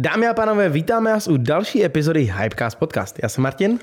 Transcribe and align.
Dámy 0.00 0.28
a 0.28 0.34
pánové, 0.34 0.68
vítáme 0.68 1.12
vás 1.12 1.28
u 1.28 1.36
další 1.36 1.84
epizody 1.84 2.32
Hypecast 2.42 2.78
Podcast. 2.78 3.18
Já 3.22 3.28
jsem 3.28 3.42
Martin. 3.42 3.78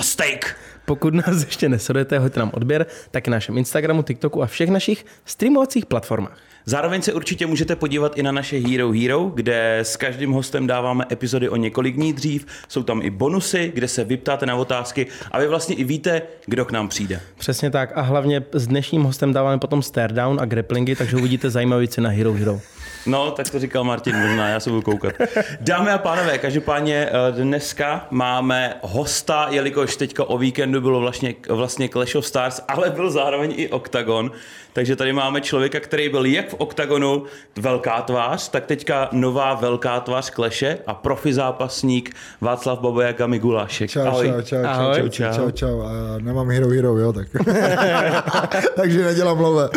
Steak. 0.00 0.56
Pokud 0.84 1.14
nás 1.14 1.44
ještě 1.44 1.68
nesledujete, 1.68 2.18
hoďte 2.18 2.40
nám 2.40 2.50
odběr, 2.54 2.86
tak 3.10 3.28
na 3.28 3.36
našem 3.36 3.58
Instagramu, 3.58 4.02
TikToku 4.02 4.42
a 4.42 4.46
všech 4.46 4.70
našich 4.70 5.06
streamovacích 5.24 5.86
platformách. 5.86 6.38
Zároveň 6.64 7.02
se 7.02 7.12
určitě 7.12 7.46
můžete 7.46 7.76
podívat 7.76 8.18
i 8.18 8.22
na 8.22 8.32
naše 8.32 8.58
Hero 8.58 8.92
Hero, 8.92 9.32
kde 9.34 9.78
s 9.78 9.96
každým 9.96 10.32
hostem 10.32 10.66
dáváme 10.66 11.04
epizody 11.12 11.48
o 11.48 11.56
několik 11.56 11.94
dní 11.94 12.12
dřív. 12.12 12.46
Jsou 12.68 12.82
tam 12.82 13.02
i 13.02 13.10
bonusy, 13.10 13.72
kde 13.74 13.88
se 13.88 14.04
vyptáte 14.04 14.46
na 14.46 14.56
otázky 14.56 15.06
a 15.30 15.38
vy 15.38 15.48
vlastně 15.48 15.74
i 15.74 15.84
víte, 15.84 16.22
kdo 16.46 16.64
k 16.64 16.72
nám 16.72 16.88
přijde. 16.88 17.20
Přesně 17.38 17.70
tak 17.70 17.92
a 17.94 18.00
hlavně 18.00 18.44
s 18.52 18.66
dnešním 18.66 19.02
hostem 19.02 19.32
dáváme 19.32 19.58
potom 19.58 19.82
stare 19.82 20.14
down 20.14 20.40
a 20.40 20.44
grapplingy, 20.44 20.96
takže 20.96 21.16
uvidíte 21.16 21.50
zajímavé 21.50 21.80
věci 21.80 22.00
na 22.00 22.10
Hero 22.10 22.32
Hero. 22.32 22.60
No, 23.08 23.30
tak 23.30 23.50
to 23.50 23.58
říkal 23.58 23.84
Martin, 23.84 24.16
možná, 24.16 24.48
já 24.48 24.60
se 24.60 24.70
budu 24.70 24.82
koukat. 24.82 25.12
Dámy 25.60 25.90
a 25.90 25.98
pánové, 25.98 26.38
každopádně 26.38 27.08
eh, 27.10 27.32
dneska 27.32 28.06
máme 28.10 28.74
hosta, 28.82 29.46
jelikož 29.50 29.96
teďka 29.96 30.24
o 30.24 30.38
víkendu 30.38 30.80
bylo 30.80 31.00
vlastně, 31.00 31.34
vlastně 31.48 31.88
Clash 31.88 32.14
of 32.14 32.26
Stars, 32.26 32.60
ale 32.68 32.90
byl 32.90 33.10
zároveň 33.10 33.54
i 33.56 33.68
Octagon, 33.68 34.30
takže 34.72 34.96
tady 34.96 35.12
máme 35.12 35.40
člověka, 35.40 35.80
který 35.80 36.08
byl 36.08 36.26
jak 36.26 36.48
v 36.48 36.54
Octagonu 36.54 37.24
velká 37.56 38.02
tvář, 38.02 38.48
tak 38.48 38.66
teďka 38.66 39.08
nová 39.12 39.54
velká 39.54 40.00
tvář 40.00 40.30
Kleše 40.30 40.78
a 40.86 40.94
profi 40.94 41.34
zápasník 41.34 42.16
Václav 42.40 42.78
Babojaka 42.80 43.26
Migulášek. 43.26 43.90
Čau, 43.90 44.00
Ahoj. 44.00 44.26
čau, 44.28 44.42
čau, 44.42 44.64
Ahoj. 44.64 44.96
čau, 44.96 45.08
čau, 45.08 45.32
čau, 45.34 45.50
čau. 45.50 45.80
A 45.80 45.90
nemám 46.18 46.50
hero 46.50 46.68
hero, 46.68 46.98
jo, 46.98 47.12
tak. 47.12 47.28
Takže 48.76 49.04
nedělám 49.04 49.40
love. 49.40 49.68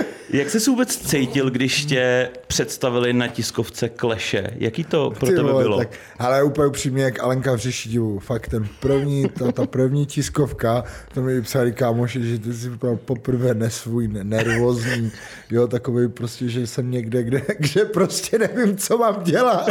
Jak 0.32 0.50
jsi 0.50 0.60
se 0.60 0.70
vůbec 0.70 0.96
cítil, 0.96 1.50
když 1.50 1.84
tě 1.84 2.28
představili 2.46 3.12
na 3.12 3.28
tiskovce 3.28 3.88
Kleše? 3.88 4.50
Jaký 4.56 4.84
to 4.84 5.10
pro 5.10 5.28
Ty 5.28 5.34
tebe 5.34 5.50
vole, 5.50 5.62
bylo? 5.62 5.78
Tak, 5.78 5.88
ale 6.18 6.42
úplně 6.42 6.66
upřímně, 6.66 7.02
jak 7.02 7.20
Alenka 7.20 7.52
v 7.52 7.58
Řešidivu. 7.58 8.18
Fakt 8.18 8.48
ten 8.48 8.68
první, 8.80 9.28
ta, 9.28 9.52
ta 9.52 9.66
první 9.66 10.06
tiskovka, 10.06 10.84
to 11.14 11.22
mi 11.22 11.42
psali 11.42 11.72
kámoši, 11.72 12.22
že 12.22 12.38
ty 12.38 12.54
jsi 12.54 12.70
poprvé 13.04 13.54
nesvůj, 13.54 14.08
ne- 14.08 14.24
nervózní, 14.24 15.12
jo, 15.50 15.66
takový 15.66 16.08
prostě, 16.08 16.48
že 16.48 16.66
jsem 16.66 16.90
někde, 16.90 17.22
kde, 17.22 17.42
kde 17.58 17.84
prostě 17.84 18.38
nevím, 18.38 18.76
co 18.76 18.98
mám 18.98 19.22
dělat. 19.22 19.66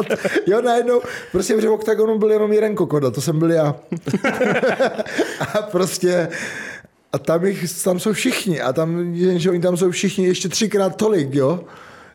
Jo, 0.48 0.62
najednou, 0.62 1.02
prostě 1.32 1.56
v 1.56 1.72
oktagonu 1.72 2.18
byl 2.18 2.32
jenom 2.32 2.54
jeden 2.54 2.76
kokoda, 2.76 3.12
to 3.12 3.22
jsem 3.22 3.40
byl 3.40 3.52
já. 3.52 3.76
a 5.54 5.62
prostě, 5.62 6.28
a 7.14 7.18
tam, 7.20 7.46
jich, 7.46 7.84
tam 7.84 8.00
jsou 8.00 8.14
všichni 8.14 8.62
a 8.62 8.74
tam, 8.74 9.16
že 9.16 9.50
oni 9.52 9.60
tam 9.60 9.78
jsou 9.78 9.92
všichni 9.92 10.26
ještě 10.26 10.50
třikrát 10.50 10.96
tolik, 10.96 11.34
jo. 11.36 11.64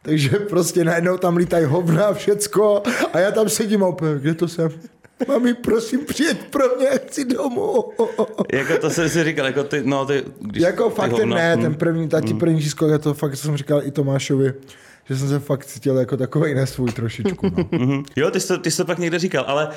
Takže 0.02 0.28
prostě 0.30 0.84
najednou 0.84 1.16
tam 1.16 1.36
lítají 1.36 1.64
hovna 1.64 2.06
a 2.06 2.14
všecko 2.14 2.82
a 3.12 3.18
já 3.18 3.30
tam 3.30 3.48
sedím 3.48 3.84
a 3.84 3.88
úplně, 3.88 4.14
kde 4.20 4.34
to 4.34 4.48
jsem? 4.48 4.70
Mami, 5.28 5.54
prosím, 5.54 6.04
přijeď 6.04 6.50
pro 6.50 6.64
mě, 6.76 6.86
chci 7.06 7.24
domů. 7.24 7.84
Jako 8.52 8.78
to 8.80 8.90
jsem 8.90 9.08
si 9.08 9.24
říkal, 9.24 9.46
jako 9.46 9.64
ty, 9.64 9.82
no 9.84 10.06
ty, 10.06 10.24
když 10.40 10.62
Jako 10.62 10.90
ty 10.90 10.94
fakt 10.96 11.10
ten 11.16 11.28
hovna- 11.28 11.34
ne, 11.34 11.56
hm. 11.56 11.62
ten 11.62 11.74
první, 11.74 12.08
ta 12.08 12.20
ti 12.20 12.34
první 12.34 12.62
číslo, 12.62 12.88
já 12.88 12.98
to 12.98 13.14
fakt 13.14 13.36
jsem 13.36 13.56
říkal 13.56 13.82
i 13.84 13.90
Tomášovi, 13.90 14.54
že 15.08 15.16
jsem 15.16 15.28
se 15.28 15.38
fakt 15.38 15.66
cítil 15.66 15.96
jako 15.96 16.16
takový 16.16 16.54
nesvůj 16.54 16.92
trošičku. 16.92 17.46
No. 17.56 17.64
Mhm. 17.78 18.02
Jo, 18.16 18.30
ty 18.30 18.40
jsi, 18.40 18.48
to, 18.48 18.58
ty 18.58 18.70
jsi 18.70 18.76
to 18.76 18.84
pak 18.84 18.98
někde 18.98 19.18
říkal, 19.18 19.44
ale 19.46 19.66
uh, 19.68 19.72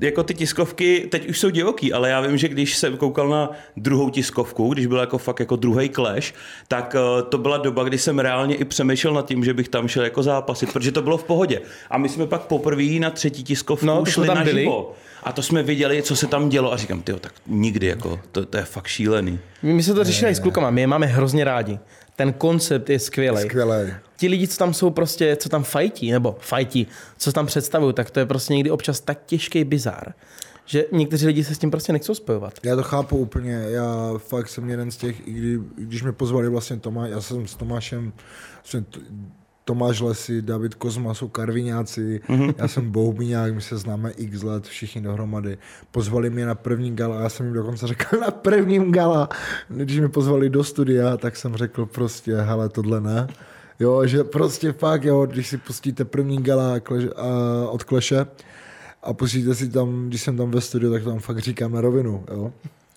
jako 0.00 0.22
ty 0.22 0.34
tiskovky 0.34 1.08
teď 1.10 1.28
už 1.28 1.38
jsou 1.38 1.50
divoký, 1.50 1.92
ale 1.92 2.10
já 2.10 2.20
vím, 2.20 2.36
že 2.38 2.48
když 2.48 2.76
jsem 2.76 2.96
koukal 2.96 3.28
na 3.28 3.50
druhou 3.76 4.10
tiskovku, 4.10 4.72
když 4.72 4.86
byl 4.86 4.98
jako 4.98 5.18
fakt 5.18 5.40
jako 5.40 5.56
druhý 5.56 5.88
clash, 5.88 6.34
tak 6.68 6.96
uh, 7.16 7.22
to 7.28 7.38
byla 7.38 7.56
doba, 7.56 7.84
kdy 7.84 7.98
jsem 7.98 8.18
reálně 8.18 8.54
i 8.54 8.64
přemýšlel 8.64 9.14
nad 9.14 9.26
tím, 9.28 9.44
že 9.44 9.54
bych 9.54 9.68
tam 9.68 9.88
šel 9.88 10.04
jako 10.04 10.22
zápasit, 10.22 10.72
protože 10.72 10.92
to 10.92 11.02
bylo 11.02 11.16
v 11.16 11.24
pohodě. 11.24 11.60
A 11.90 11.98
my 11.98 12.08
jsme 12.08 12.26
pak 12.26 12.42
poprvé 12.42 12.98
na 13.00 13.10
třetí 13.10 13.44
tiskovku 13.44 13.86
No, 13.86 14.04
šli 14.04 14.28
na 14.28 14.44
živo. 14.44 14.94
A 15.24 15.32
to 15.32 15.42
jsme 15.42 15.62
viděli, 15.62 16.02
co 16.02 16.16
se 16.16 16.26
tam 16.26 16.48
dělo 16.48 16.72
a 16.72 16.76
říkám, 16.76 17.02
ty 17.02 17.12
tak 17.12 17.32
nikdy, 17.46 17.86
jako, 17.86 18.20
to, 18.32 18.46
to 18.46 18.56
je 18.56 18.64
fakt 18.64 18.86
šílený. 18.86 19.38
My 19.62 19.72
my 19.72 19.82
jsme 19.82 19.94
to 19.94 20.04
řešili 20.04 20.30
i 20.30 20.34
s 20.34 20.38
klukama, 20.40 20.70
my 20.70 20.80
je 20.80 20.86
máme 20.86 21.06
hrozně 21.06 21.44
rádi. 21.44 21.78
Ten 22.16 22.32
koncept 22.32 22.90
je 22.90 22.98
skvělý. 22.98 23.42
Skvělé. 23.42 24.00
Ti 24.16 24.28
lidi, 24.28 24.48
co 24.48 24.58
tam 24.58 24.74
jsou 24.74 24.90
prostě, 24.90 25.36
co 25.36 25.48
tam 25.48 25.64
fajtí, 25.64 26.12
nebo 26.12 26.36
fajtí, 26.40 26.86
co 27.18 27.32
tam 27.32 27.46
představují, 27.46 27.94
tak 27.94 28.10
to 28.10 28.20
je 28.20 28.26
prostě 28.26 28.54
někdy 28.54 28.70
občas 28.70 29.00
tak 29.00 29.18
těžký 29.26 29.64
bizár, 29.64 30.14
že 30.64 30.84
někteří 30.92 31.26
lidi 31.26 31.44
se 31.44 31.54
s 31.54 31.58
tím 31.58 31.70
prostě 31.70 31.92
nechcou 31.92 32.14
spojovat. 32.14 32.54
Já 32.62 32.76
to 32.76 32.82
chápu 32.82 33.16
úplně, 33.16 33.52
já 33.68 34.12
fakt 34.18 34.48
jsem 34.48 34.70
jeden 34.70 34.90
z 34.90 34.96
těch, 34.96 35.28
i 35.28 35.32
kdy, 35.32 35.58
když 35.76 36.02
mě 36.02 36.12
pozvali 36.12 36.48
vlastně 36.48 36.76
Tomáš, 36.76 37.10
já 37.10 37.20
jsem 37.20 37.46
s 37.46 37.54
Tomášem, 37.54 38.12
t- 38.72 39.00
Tomáš 39.64 40.00
Lesy, 40.00 40.42
David 40.42 40.74
Kozma 40.74 41.14
jsou 41.14 41.28
karviňáci, 41.28 42.20
mm-hmm. 42.28 42.54
já 42.58 42.68
jsem 42.68 42.90
bohumíňák, 42.90 43.54
my 43.54 43.60
se 43.60 43.78
známe 43.78 44.10
x 44.10 44.42
let, 44.42 44.66
všichni 44.66 45.00
dohromady. 45.00 45.58
Pozvali 45.90 46.30
mě 46.30 46.46
na 46.46 46.54
první 46.54 46.96
gala, 46.96 47.20
já 47.20 47.28
jsem 47.28 47.46
jim 47.46 47.54
dokonce 47.54 47.86
řekl 47.86 48.16
na 48.20 48.30
prvním 48.30 48.92
gala, 48.92 49.28
když 49.68 49.98
mě 49.98 50.08
pozvali 50.08 50.50
do 50.50 50.64
studia, 50.64 51.16
tak 51.16 51.36
jsem 51.36 51.56
řekl 51.56 51.86
prostě, 51.86 52.36
hele, 52.36 52.68
tohle 52.68 53.00
ne. 53.00 53.26
Jo, 53.80 54.06
že 54.06 54.24
prostě 54.24 54.72
fakt, 54.72 55.04
jo, 55.04 55.26
když 55.26 55.48
si 55.48 55.58
pustíte 55.58 56.04
první 56.04 56.42
gala 56.42 56.74
a- 57.16 57.68
od 57.68 57.84
Kleše, 57.84 58.26
a 59.02 59.12
pustíte 59.12 59.54
si 59.54 59.68
tam, 59.68 60.08
když 60.08 60.22
jsem 60.22 60.36
tam 60.36 60.50
ve 60.50 60.60
studiu, 60.60 60.92
tak 60.92 61.04
tam 61.04 61.18
fakt 61.18 61.38
říkám 61.38 61.72
na 61.72 61.80
rovinu, 61.80 62.24
jo. 62.30 62.52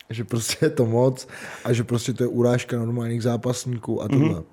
Že 0.10 0.24
prostě 0.24 0.66
je 0.66 0.70
to 0.70 0.86
moc 0.86 1.28
a 1.66 1.74
že 1.74 1.84
prostě 1.84 2.14
to 2.14 2.24
je 2.24 2.28
urážka 2.28 2.78
normálních 2.78 3.24
zápasníků 3.24 4.02
a 4.04 4.08
tohle. 4.08 4.30
Mm-hmm. 4.30 4.44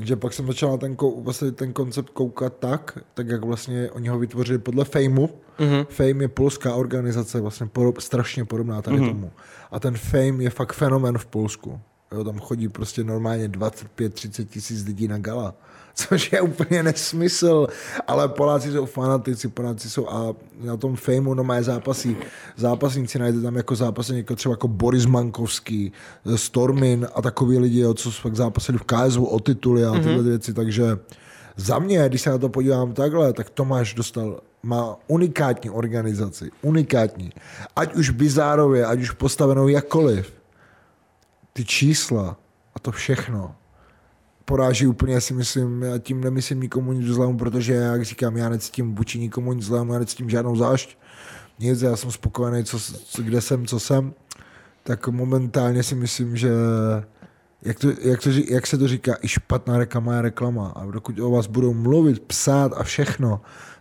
Takže 0.00 0.16
pak 0.16 0.32
jsem 0.32 0.46
začal 0.46 0.70
na 0.70 0.76
ten, 0.76 0.94
kou- 0.94 1.22
vlastně 1.22 1.52
ten 1.52 1.72
koncept 1.72 2.10
koukat 2.10 2.56
tak, 2.58 2.98
tak 3.14 3.28
jak 3.28 3.44
vlastně 3.44 3.90
oni 3.90 4.08
ho 4.08 4.18
vytvořili 4.18 4.58
podle 4.58 4.84
Fameu. 4.84 5.26
Mm-hmm. 5.58 5.84
Fame 5.84 6.24
je 6.24 6.28
polská 6.28 6.74
organizace, 6.74 7.40
vlastně 7.40 7.66
porob, 7.66 8.00
strašně 8.00 8.44
podobná 8.44 8.82
tady 8.82 8.96
mm-hmm. 8.96 9.08
tomu. 9.08 9.32
A 9.70 9.80
ten 9.80 9.96
Fame 9.96 10.44
je 10.44 10.50
fakt 10.50 10.72
fenomén 10.72 11.18
v 11.18 11.26
Polsku. 11.26 11.80
Jo, 12.12 12.24
tam 12.24 12.38
chodí 12.38 12.68
prostě 12.68 13.04
normálně 13.04 13.48
25-30 13.48 14.46
tisíc 14.46 14.86
lidí 14.86 15.08
na 15.08 15.18
gala. 15.18 15.54
Což 16.08 16.32
je 16.32 16.40
úplně 16.40 16.82
nesmysl, 16.82 17.66
ale 18.06 18.28
Poláci 18.28 18.72
jsou 18.72 18.86
fanatici, 18.86 19.48
Poláci 19.48 19.90
jsou 19.90 20.08
a 20.08 20.34
na 20.60 20.76
tom 20.76 20.96
fejmu 20.96 21.34
no 21.34 21.44
má 21.44 21.62
zápasy, 21.62 22.16
zápasníci 22.56 23.18
najde 23.18 23.40
tam 23.40 23.56
jako 23.56 23.76
zápasy 23.76 24.16
jako 24.16 24.36
třeba 24.36 24.52
jako 24.52 24.68
Boris 24.68 25.06
Mankovský, 25.06 25.92
Stormin 26.36 27.06
a 27.14 27.22
takový 27.22 27.58
lidi, 27.58 27.80
jo, 27.80 27.94
co 27.94 28.10
fakt 28.10 28.36
zápasili 28.36 28.78
v 28.78 28.82
KSU 28.82 29.24
o 29.24 29.40
tituly 29.40 29.84
a 29.84 29.92
tyhle 29.92 30.16
mm-hmm. 30.16 30.22
věci, 30.22 30.54
takže 30.54 30.98
za 31.56 31.78
mě, 31.78 32.08
když 32.08 32.22
se 32.22 32.30
na 32.30 32.38
to 32.38 32.48
podívám 32.48 32.92
takhle, 32.92 33.32
tak 33.32 33.50
Tomáš 33.50 33.94
dostal, 33.94 34.40
má 34.62 34.96
unikátní 35.06 35.70
organizaci, 35.70 36.50
unikátní. 36.62 37.32
Ať 37.76 37.94
už 37.94 38.10
bizárově, 38.10 38.86
ať 38.86 39.00
už 39.00 39.10
postavenou 39.10 39.68
jakkoliv. 39.68 40.32
Ty 41.52 41.64
čísla 41.64 42.36
a 42.74 42.78
to 42.78 42.90
všechno 42.90 43.54
poráží 44.50 44.86
úplně, 44.86 45.20
si 45.20 45.34
myslím, 45.34 45.82
já 45.82 45.98
tím 45.98 46.20
nemyslím 46.20 46.60
nikomu 46.60 46.92
nic 46.92 47.06
zlému, 47.06 47.38
protože, 47.38 47.74
jak 47.74 48.04
říkám, 48.04 48.36
já 48.36 48.48
necítím 48.48 48.94
vůči 48.94 49.18
nikomu 49.18 49.52
nic 49.52 49.64
zlému, 49.64 49.92
já 49.92 49.98
necítím 49.98 50.30
žádnou 50.30 50.56
zášť, 50.56 50.98
nic, 51.58 51.82
já 51.82 51.96
jsem 51.96 52.10
spokojený, 52.10 52.64
co, 52.64 52.78
co, 52.80 53.22
kde 53.22 53.40
jsem, 53.40 53.66
co 53.66 53.80
jsem, 53.80 54.12
tak 54.82 55.08
momentálně 55.08 55.82
si 55.82 55.94
myslím, 55.94 56.36
že 56.36 56.50
jak, 57.62 57.78
to, 57.78 57.88
jak, 58.02 58.22
to, 58.22 58.30
jak 58.48 58.66
se 58.66 58.78
to 58.78 58.88
říká, 58.88 59.16
i 59.22 59.28
špatná 59.28 59.78
reklama 59.78 60.14
je 60.14 60.22
reklama. 60.22 60.68
A 60.68 60.86
dokud 60.86 61.18
o 61.18 61.30
vás 61.30 61.46
budou 61.46 61.74
mluvit, 61.74 62.20
psát 62.20 62.72
a 62.76 62.82
všechno, 62.82 63.40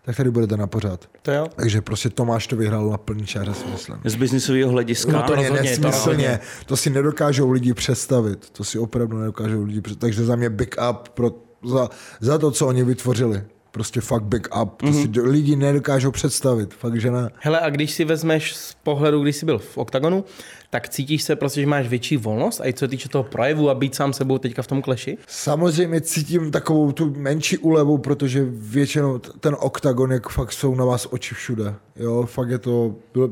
tak 0.10 0.18
tady 0.18 0.32
budete 0.32 0.58
na 0.58 0.68
pořád. 0.68 1.10
To 1.22 1.32
jo? 1.32 1.48
Takže 1.56 1.82
prostě 1.82 2.10
Tomáš 2.10 2.48
to 2.48 2.56
vyhrál 2.56 2.90
na 2.90 2.98
plný 2.98 3.26
čáře, 3.26 3.54
si 3.54 3.66
myslím. 3.72 3.98
Z 4.06 4.16
biznisového 4.16 4.72
hlediska. 4.72 5.12
No 5.12 5.22
to 5.22 5.36
to 5.36 5.54
nesmyslně. 5.54 6.40
To 6.66 6.78
si 6.78 6.90
nedokážou 6.90 7.52
lidi 7.52 7.74
představit. 7.74 8.50
To 8.50 8.64
si 8.64 8.80
opravdu 8.80 9.18
nedokážou 9.18 9.64
lidi 9.64 9.82
představit. 9.82 10.00
Takže 10.00 10.26
za 10.26 10.36
mě 10.36 10.50
big 10.50 10.76
up 10.90 11.10
pro, 11.10 11.32
za, 11.66 11.90
za 12.20 12.38
to, 12.38 12.52
co 12.52 12.68
oni 12.68 12.84
vytvořili. 12.84 13.44
Prostě 13.72 14.02
fakt 14.02 14.24
big 14.24 14.48
up. 14.62 14.70
To 14.78 14.86
Mhm. 14.86 14.94
si 15.14 15.22
lidi 15.22 15.56
nedokážou 15.56 16.12
představit. 16.12 16.74
Fakt, 16.74 17.02
že 17.02 17.12
ne. 17.12 17.30
Hele, 17.40 17.60
a 17.60 17.70
když 17.70 17.92
si 17.92 18.06
vezmeš 18.06 18.56
z 18.56 18.74
pohledu, 18.84 19.24
když 19.24 19.36
jsi 19.36 19.46
byl 19.46 19.60
v 19.60 19.78
oktagonu, 19.78 20.24
tak 20.70 20.90
cítíš 20.90 21.24
se 21.24 21.36
prostě, 21.36 21.62
že 21.62 21.68
máš 21.68 21.88
větší 21.88 22.18
volnost 22.18 22.62
a 22.62 22.68
i 22.68 22.74
co 22.74 22.80
se 22.80 22.88
týče 22.88 23.10
toho 23.10 23.24
projevu 23.24 23.70
a 23.70 23.76
být 23.76 23.96
sám 23.96 24.14
sebou 24.14 24.38
teďka 24.38 24.62
v 24.62 24.68
tom 24.68 24.82
kleši? 24.82 25.18
Samozřejmě 25.28 26.02
cítím 26.02 26.52
takovou 26.52 26.92
tu 26.92 27.14
menší 27.18 27.58
úlevu, 27.58 27.98
protože 27.98 28.46
většinou 28.52 29.18
ten 29.20 29.56
oktagon, 29.60 30.12
jak 30.12 30.30
fakt 30.30 30.52
jsou 30.52 30.76
na 30.76 30.86
vás 30.86 31.08
oči 31.12 31.36
všude. 31.36 31.76
Jo, 31.96 32.24
fakt 32.26 32.50
je 32.50 32.58
to, 32.58 32.96
bylo, 33.14 33.30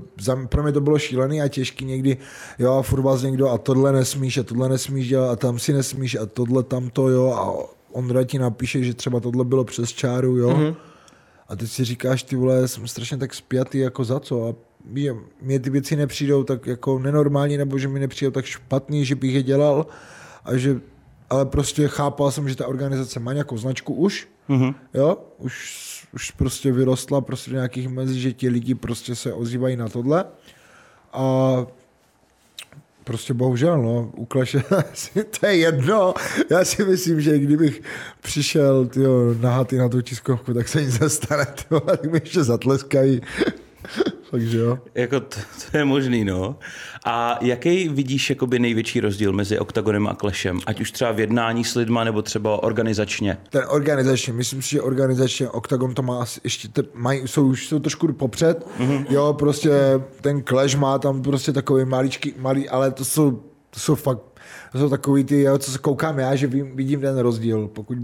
pro 0.49 0.63
mě 0.63 0.71
to 0.71 0.81
bylo 0.81 0.99
šílený 0.99 1.41
a 1.41 1.47
těžký 1.47 1.85
někdy, 1.85 2.17
jo, 2.59 2.73
a 2.73 2.81
furt 2.81 3.01
vás 3.01 3.21
někdo 3.21 3.49
a 3.49 3.57
tohle 3.57 3.91
nesmíš 3.91 4.37
a 4.37 4.43
tohle 4.43 4.69
nesmíš 4.69 5.07
dělat 5.07 5.31
a 5.31 5.35
tam 5.35 5.59
si 5.59 5.73
nesmíš 5.73 6.15
a 6.15 6.25
tohle 6.25 6.63
tamto, 6.63 7.09
jo, 7.09 7.31
a 7.31 7.76
Ondra 7.91 8.23
ti 8.23 8.39
napíše, 8.39 8.83
že 8.83 8.93
třeba 8.93 9.19
tohle 9.19 9.45
bylo 9.45 9.63
přes 9.63 9.89
čáru, 9.89 10.37
jo. 10.37 10.49
Mm-hmm. 10.49 10.75
A 11.47 11.55
teď 11.55 11.69
si 11.71 11.83
říkáš, 11.83 12.23
ty 12.23 12.35
vole, 12.35 12.67
jsem 12.67 12.87
strašně 12.87 13.17
tak 13.17 13.33
spjatý, 13.33 13.79
jako 13.79 14.03
za 14.03 14.19
co? 14.19 14.47
A 14.47 14.55
mě 15.41 15.59
ty 15.59 15.69
věci 15.69 15.95
nepřijdou 15.95 16.43
tak 16.43 16.67
jako 16.67 16.99
nenormální, 16.99 17.57
nebo 17.57 17.77
že 17.77 17.87
mi 17.87 17.99
nepřijdou 17.99 18.31
tak 18.31 18.45
špatný, 18.45 19.05
že 19.05 19.15
bych 19.15 19.33
je 19.33 19.43
dělal. 19.43 19.85
A 20.45 20.57
že, 20.57 20.81
ale 21.29 21.45
prostě 21.45 21.87
chápal 21.87 22.31
jsem, 22.31 22.49
že 22.49 22.55
ta 22.55 22.67
organizace 22.67 23.19
má 23.19 23.33
nějakou 23.33 23.57
značku 23.57 23.93
už, 23.93 24.27
mm-hmm. 24.49 24.75
jo, 24.93 25.17
už 25.37 25.87
už 26.13 26.31
prostě 26.31 26.71
vyrostla 26.71 27.21
prostě 27.21 27.51
do 27.51 27.55
nějakých 27.55 27.89
mezí, 27.89 28.21
že 28.21 28.33
ti 28.33 28.49
lidi 28.49 28.75
prostě 28.75 29.15
se 29.15 29.33
ozývají 29.33 29.75
na 29.75 29.89
tohle. 29.89 30.25
A 31.13 31.55
prostě 33.07 33.33
bohužel, 33.33 33.81
no, 33.81 34.11
u 34.15 34.25
Clash 34.25 34.55
to 35.39 35.45
je 35.45 35.55
jedno. 35.55 36.13
Já 36.49 36.65
si 36.65 36.85
myslím, 36.85 37.21
že 37.21 37.39
kdybych 37.39 37.81
přišel 38.21 38.85
tyjo, 38.85 39.35
nahatý 39.41 39.77
na 39.77 39.89
tu 39.89 40.01
tiskovku, 40.01 40.53
tak 40.53 40.67
se 40.67 40.83
nic 40.83 40.99
nestane, 40.99 41.45
tyjo, 41.45 41.79
tak 41.85 42.03
mi 42.03 42.17
ještě 42.23 42.43
zatleskají. 42.43 43.21
Takže 44.31 44.57
jo. 44.57 44.79
Jako 44.95 45.19
to, 45.19 45.39
to, 45.71 45.77
je 45.77 45.85
možný, 45.85 46.25
no. 46.25 46.55
A 47.05 47.39
jaký 47.41 47.89
vidíš 47.89 48.29
jakoby 48.29 48.59
největší 48.59 48.99
rozdíl 48.99 49.33
mezi 49.33 49.59
OKTAGONem 49.59 50.07
a 50.07 50.15
Clashem? 50.15 50.59
Ať 50.65 50.81
už 50.81 50.91
třeba 50.91 51.11
v 51.11 51.19
jednání 51.19 51.63
s 51.63 51.75
lidma, 51.75 52.03
nebo 52.03 52.21
třeba 52.21 52.63
organizačně? 52.63 53.37
Ten 53.49 53.63
organizačně, 53.69 54.33
myslím 54.33 54.61
si, 54.61 54.69
že 54.69 54.81
organizačně 54.81 55.49
OKTAGON 55.49 55.93
to 55.93 56.01
má 56.01 56.21
asi 56.21 56.41
ještě, 56.43 56.67
te, 56.67 56.83
mají, 56.93 57.21
jsou, 57.27 57.47
už 57.47 57.67
jsou 57.67 57.79
trošku 57.79 58.13
popřed. 58.13 58.67
Mm-hmm. 58.79 59.05
Jo, 59.09 59.35
prostě 59.39 59.71
ten 60.21 60.43
Clash 60.43 60.75
má 60.75 60.99
tam 60.99 61.21
prostě 61.21 61.53
takový 61.53 61.85
maličký, 61.85 62.33
malý, 62.37 62.69
ale 62.69 62.91
to 62.91 63.05
jsou, 63.05 63.31
to 63.69 63.79
jsou 63.79 63.95
fakt, 63.95 64.21
to 64.71 64.79
jsou 64.79 64.89
takový 64.89 65.23
ty, 65.23 65.41
jo, 65.41 65.57
co 65.57 65.71
se 65.71 65.77
koukám 65.77 66.19
já, 66.19 66.35
že 66.35 66.47
vidím, 66.47 66.75
vidím 66.75 67.01
ten 67.01 67.17
rozdíl. 67.17 67.67
Pokud 67.67 67.97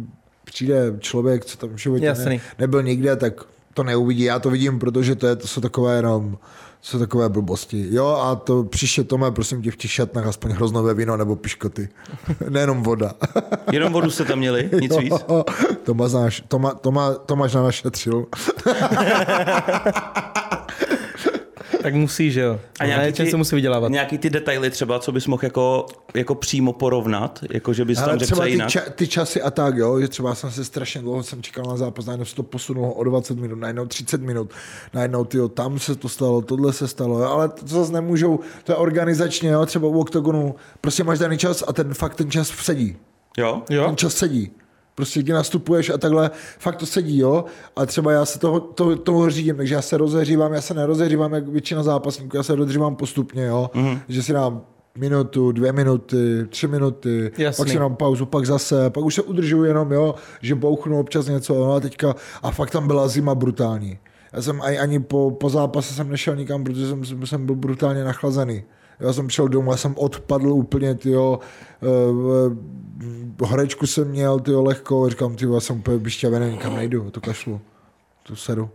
přijde 0.46 0.96
člověk, 1.00 1.46
co 1.46 1.58
tam 1.58 1.70
v 1.70 1.78
životě 1.78 2.14
ne, 2.25 2.40
nebyl 2.60 2.84
nikde, 2.84 3.16
tak 3.16 3.52
to 3.74 3.84
neuvidí, 3.84 4.24
já 4.24 4.40
to 4.40 4.50
vidím, 4.50 4.80
protože 4.80 5.16
to, 5.16 5.28
je, 5.28 5.36
to 5.36 5.48
jsou 5.48 5.62
takové 5.62 5.96
jenom 5.96 6.38
jsou 6.84 7.00
takové 7.00 7.30
blbosti. 7.30 7.88
Jo, 7.90 8.08
a 8.08 8.36
to 8.36 8.64
příště 8.64 9.04
to 9.04 9.18
má, 9.18 9.31
prosím 9.31 9.62
tě, 9.62 9.72
v 9.72 9.75
těch 9.75 9.92
šatnách 9.92 10.28
aspoň 10.28 10.52
hroznové 10.52 10.94
víno 10.94 11.18
nebo 11.18 11.36
piškoty. 11.36 11.90
Nejenom 12.50 12.84
voda. 12.84 13.14
Jenom 13.72 13.94
vodu 13.94 14.12
jste 14.12 14.25
tam 14.25 14.40
měli? 14.40 14.70
Nic 14.81 14.92
jo, 14.92 15.00
víc? 15.00 15.14
To, 15.84 15.94
má, 15.94 16.10
to, 16.48 16.60
má, 16.60 16.74
to, 16.74 16.92
má, 16.92 17.14
to 17.14 17.36
máš 17.36 17.54
na 17.54 17.64
našetřil. 17.64 18.25
tak 21.83 21.94
musí, 21.95 22.31
že 22.31 22.41
jo. 22.41 22.59
A 22.80 22.85
nějaký 22.85 23.24
ty, 23.24 23.31
se 23.31 23.38
musí 23.38 23.56
vydělávat. 23.56 23.91
Nějaký 23.91 24.18
ty 24.18 24.30
detaily 24.30 24.69
třeba, 24.69 25.00
co 25.00 25.12
bys 25.12 25.27
mohl 25.27 25.44
jako, 25.44 25.85
jako 26.13 26.35
přímo 26.35 26.74
porovnat, 26.74 27.39
jako 27.50 27.74
že 27.74 27.85
bys 27.85 27.97
Ale 27.97 28.07
tam 28.07 28.19
řekl 28.19 28.27
třeba 28.27 28.45
ty, 28.45 28.51
jinak. 28.51 28.69
Ča, 28.69 28.81
ty 28.95 29.07
časy 29.07 29.41
a 29.41 29.51
tak, 29.51 29.77
jo, 29.77 30.00
že 30.00 30.07
třeba 30.07 30.35
jsem 30.35 30.51
se 30.51 30.65
strašně 30.65 31.01
dlouho 31.01 31.24
jsem 31.24 31.44
čekal 31.44 31.65
na 31.65 31.77
zápas, 31.77 32.06
najednou 32.06 32.25
se 32.25 32.35
to 32.35 32.44
posunulo 32.44 32.94
o 32.94 33.03
20 33.03 33.38
minut, 33.38 33.59
najednou 33.59 33.85
30 33.85 34.21
minut, 34.21 34.51
najednou 34.94 35.25
tyjo, 35.25 35.47
tam 35.47 35.80
se 35.80 35.95
to 35.95 36.09
stalo, 36.09 36.41
tohle 36.41 36.74
se 36.74 36.88
stalo, 36.88 37.19
jo, 37.19 37.30
ale 37.30 37.50
to 37.50 37.68
zase 37.68 37.94
nemůžou, 37.94 38.39
to 38.63 38.71
je 38.71 38.75
organizačně, 38.75 39.50
jo, 39.50 39.65
třeba 39.65 39.88
u 39.88 40.00
OKTAGONu, 40.00 40.56
prostě 40.81 41.03
máš 41.03 41.19
daný 41.19 41.38
čas 41.38 41.63
a 41.68 41.74
ten 41.74 41.94
fakt 41.94 42.15
ten 42.15 42.31
čas 42.31 42.47
sedí. 42.47 42.97
Jo? 43.38 43.62
jo? 43.69 43.86
Ten 43.86 43.97
čas 43.97 44.13
sedí. 44.13 44.51
Prostě 44.95 45.19
kdy 45.19 45.34
nastupuješ 45.34 45.90
a 45.90 45.98
takhle, 45.98 46.31
fakt 46.60 46.75
to 46.75 46.86
sedí, 46.86 47.18
jo. 47.18 47.45
A 47.75 47.86
třeba 47.86 48.12
já 48.12 48.25
se 48.25 48.40
toho, 48.40 48.60
toho, 48.60 48.95
toho 48.95 49.30
řídím, 49.30 49.57
takže 49.57 49.75
já 49.75 49.81
se 49.81 49.98
rozehřívám, 49.98 50.54
já 50.54 50.62
se 50.62 50.74
nerozehřívám 50.74 51.34
jak 51.34 51.48
většina 51.48 51.84
zápasníků, 51.84 52.38
já 52.38 52.44
se 52.44 52.56
rozehřívám 52.56 52.95
postupně, 52.95 53.45
jo. 53.45 53.69
Mm-hmm. 53.74 54.00
Že 54.07 54.24
si 54.24 54.34
dám 54.34 54.62
minutu, 54.98 55.51
dvě 55.51 55.72
minuty, 55.72 56.45
tři 56.50 56.68
minuty, 56.68 57.31
Jasný. 57.38 57.63
pak 57.63 57.72
si 57.72 57.80
dám 57.80 57.95
pauzu, 57.95 58.25
pak 58.25 58.45
zase, 58.45 58.90
pak 58.90 59.04
už 59.04 59.16
se 59.16 59.22
udržuju 59.22 59.63
jenom, 59.63 59.92
jo, 59.92 60.16
že 60.42 60.56
bouchnu 60.56 61.00
občas 61.00 61.28
něco, 61.28 61.54
no 61.54 61.74
a 61.74 61.80
teďka, 61.80 62.16
a 62.44 62.51
fakt 62.51 62.72
tam 62.72 62.88
byla 62.88 63.07
zima 63.07 63.36
brutální. 63.36 64.00
Já 64.34 64.42
jsem 64.42 64.62
ani, 64.62 64.80
ani 64.80 65.00
po, 65.00 65.31
po 65.31 65.50
zápase 65.50 65.94
jsem 65.94 66.10
nešel 66.10 66.36
nikam, 66.36 66.63
protože 66.63 66.88
jsem, 66.88 67.25
jsem 67.25 67.46
byl 67.46 67.56
brutálně 67.56 68.04
nachlazený. 68.04 68.63
Já 69.00 69.13
jsem 69.13 69.28
přišel 69.28 69.48
domů, 69.48 69.72
já 69.72 69.78
jsem 69.78 69.95
odpadl 69.98 70.50
úplně, 70.50 70.95
tyjo, 70.95 71.40
uh, 71.81 73.48
horečku 73.48 73.88
jsem 73.88 74.07
měl, 74.07 74.40
tyjo, 74.40 74.63
lehko, 74.63 75.10
říkám, 75.10 75.36
tyjo, 75.36 75.54
já 75.54 75.60
jsem 75.60 75.80
úplně 75.80 75.98
vyšťavený, 75.98 76.51
nikam 76.51 76.75
nejdu, 76.75 77.12
to 77.12 77.22
kašlu, 77.22 77.62
to 78.24 78.36
sedu. 78.36 78.69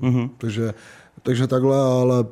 Mm-hmm. 0.00 0.30
Takže, 0.38 0.74
takže 1.22 1.46
takhle, 1.46 1.76
ale 1.76 2.24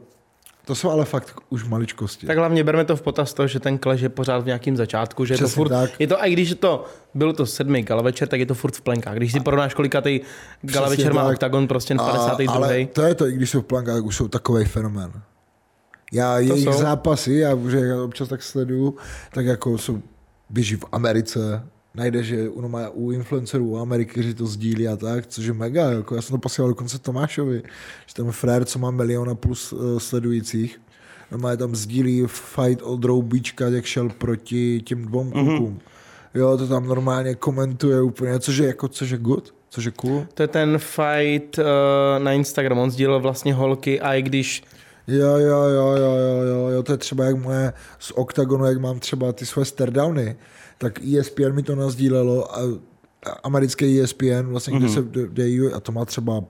to 0.64 0.74
jsou 0.74 0.90
ale 0.90 1.04
fakt 1.04 1.36
už 1.50 1.64
maličkosti. 1.64 2.26
Tak 2.26 2.38
hlavně 2.38 2.64
berme 2.64 2.84
to 2.84 2.96
v 2.96 3.02
potaz 3.02 3.34
to, 3.34 3.46
že 3.46 3.60
ten 3.60 3.78
kleš 3.78 4.00
je 4.00 4.08
pořád 4.08 4.38
v 4.38 4.46
nějakém 4.46 4.76
začátku, 4.76 5.24
že 5.24 5.34
je 5.34 5.38
to 5.38 5.48
furt, 5.48 5.68
tak. 5.68 5.90
je 6.00 6.06
to, 6.06 6.20
a 6.20 6.24
i 6.24 6.32
když 6.32 6.54
to, 6.54 6.84
bylo 7.14 7.32
to 7.32 7.46
sedmý 7.46 7.82
gala 7.82 8.02
večer, 8.02 8.28
tak 8.28 8.40
je 8.40 8.46
to 8.46 8.54
furt 8.54 8.76
v 8.76 8.80
plenkách. 8.80 9.16
Když 9.16 9.32
si 9.32 9.40
porovnáš, 9.40 9.74
kolika 9.74 10.00
ty 10.00 10.20
gala 10.62 10.88
večer 10.88 11.14
má 11.14 11.24
Octagon 11.24 11.68
prostě 11.68 11.94
na 11.94 12.04
52. 12.04 12.54
Ale 12.54 12.86
to 12.86 13.02
je 13.02 13.14
to, 13.14 13.26
i 13.26 13.32
když 13.32 13.50
jsou 13.50 13.60
v 13.60 13.64
plenkách, 13.64 13.94
tak 13.94 14.04
už 14.04 14.16
jsou 14.16 14.28
takový 14.28 14.64
fenomén. 14.64 15.12
Já 16.12 16.34
to 16.34 16.40
jejich 16.40 16.64
jsou. 16.64 16.72
zápasy, 16.72 17.34
já 17.34 17.54
už 17.54 17.72
je 17.72 18.00
občas 18.00 18.28
tak 18.28 18.42
sleduju, 18.42 18.96
tak 19.32 19.46
jako 19.46 19.78
jsou 19.78 20.02
běží 20.50 20.76
v 20.76 20.84
Americe, 20.92 21.62
najde, 21.94 22.22
že 22.22 22.48
u, 22.48 22.68
má 22.68 22.88
u 22.88 23.10
influencerů 23.10 23.66
u 23.66 23.78
Ameriky, 23.78 24.10
kteří 24.12 24.34
to 24.34 24.46
sdílí 24.46 24.88
a 24.88 24.96
tak, 24.96 25.26
což 25.26 25.44
je 25.44 25.52
mega. 25.52 25.90
Jako 25.90 26.14
já 26.14 26.22
jsem 26.22 26.34
to 26.34 26.38
posílal 26.38 26.68
dokonce 26.68 26.98
Tomášovi, 26.98 27.62
že 28.06 28.14
ten 28.14 28.32
frér, 28.32 28.64
co 28.64 28.78
má 28.78 28.90
miliona 28.90 29.34
plus 29.34 29.72
uh, 29.72 29.98
sledujících, 29.98 30.80
má 31.36 31.56
tam 31.56 31.74
sdílí 31.74 32.24
fight 32.26 32.82
od 32.82 33.04
Roubíčka, 33.04 33.68
jak 33.68 33.84
šel 33.84 34.08
proti 34.08 34.80
těm 34.80 35.04
dvou 35.04 35.24
mhm. 35.24 35.32
klukům. 35.32 35.74
Mm-hmm. 35.74 35.92
Jo, 36.34 36.56
to 36.56 36.68
tam 36.68 36.86
normálně 36.86 37.34
komentuje 37.34 38.02
úplně, 38.02 38.40
což 38.40 38.56
je 38.56 38.66
jako, 38.66 38.88
což 38.88 39.10
je 39.10 39.18
good, 39.18 39.54
což 39.70 39.84
je 39.84 39.90
cool. 39.90 40.26
To 40.34 40.42
je 40.42 40.48
ten 40.48 40.78
fight 40.78 41.58
uh, 41.58 41.64
na 42.18 42.32
Instagram, 42.32 42.78
on 42.78 42.90
sdílel 42.90 43.20
vlastně 43.20 43.54
holky 43.54 44.00
a 44.00 44.14
i 44.14 44.22
když 44.22 44.62
Jo, 45.06 45.36
jo, 45.36 45.62
jo, 45.62 45.96
jo, 45.96 46.16
jo, 46.16 46.42
jo, 46.42 46.68
jo, 46.68 46.82
to 46.82 46.92
je 46.92 46.98
třeba 46.98 47.24
jak 47.24 47.36
moje 47.36 47.72
z 47.98 48.12
OKTAGONu, 48.14 48.64
jak 48.64 48.80
mám 48.80 49.00
třeba 49.00 49.32
ty 49.32 49.46
své 49.46 49.64
stardowny, 49.64 50.36
tak 50.78 51.00
ESPN 51.04 51.52
mi 51.52 51.62
to 51.62 51.74
nazdílelo 51.76 52.58
a 52.58 52.60
americké 53.42 54.00
ESPN, 54.02 54.42
vlastně, 54.42 54.74
mm-hmm. 54.74 54.78
kde 54.78 54.88
se, 54.88 55.02
kde, 55.28 55.74
a 55.74 55.80
to 55.80 55.92
má 55.92 56.04
třeba 56.04 56.44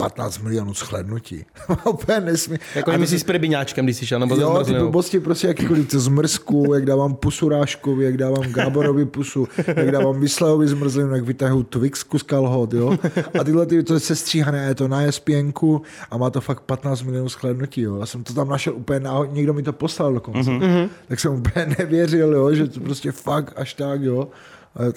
15 0.00 0.38
milionů 0.38 0.74
shlednutí. 0.74 1.44
Úplně 1.84 2.20
nesmí. 2.20 2.56
Jako 2.74 2.92
a 2.92 2.96
myslíš 2.96 3.20
s 3.20 3.24
prebiňáčkem, 3.24 3.86
když 3.86 3.96
jsi 3.96 4.06
šel, 4.06 4.20
nebo 4.20 4.36
Jo, 4.36 4.64
ty 4.64 4.74
blbosti 4.74 5.20
prostě 5.20 5.46
jakýkoliv 5.46 5.90
zmrzku, 5.90 6.74
jak 6.74 6.84
dávám 6.84 7.14
pusu 7.14 7.48
Ráškovi, 7.48 8.04
jak 8.04 8.16
dávám 8.16 8.52
Gáborovi 8.52 9.06
pusu, 9.06 9.48
jak 9.76 9.90
dávám 9.90 10.20
Vyslehovi 10.20 10.68
zmrzlinu, 10.68 11.14
jak 11.14 11.24
vytahuju 11.24 11.62
Twixku 11.62 12.18
z 12.18 12.22
kalhot, 12.22 12.72
jo. 12.72 12.98
A 13.40 13.44
tyhle 13.44 13.66
ty, 13.66 13.82
to 13.82 13.94
je 13.94 14.00
sestříhané, 14.00 14.66
je 14.68 14.74
to 14.74 14.88
na 14.88 15.02
ESPNku 15.02 15.82
a 16.10 16.16
má 16.16 16.30
to 16.30 16.40
fakt 16.40 16.60
15 16.60 17.02
milionů 17.02 17.28
shlednutí, 17.28 17.80
jo. 17.80 17.96
Já 18.00 18.06
jsem 18.06 18.24
to 18.24 18.34
tam 18.34 18.48
našel 18.48 18.74
úplně 18.74 19.00
náhodně, 19.00 19.36
někdo 19.36 19.54
mi 19.54 19.62
to 19.62 19.72
poslal 19.72 20.14
dokonce. 20.14 20.50
Mm-hmm. 20.50 20.88
Tak 21.08 21.20
jsem 21.20 21.32
úplně 21.32 21.74
nevěřil, 21.78 22.34
jo, 22.34 22.54
že 22.54 22.66
to 22.68 22.80
prostě 22.80 23.12
fakt 23.12 23.52
až 23.56 23.74
tak, 23.74 24.02
jo. 24.02 24.28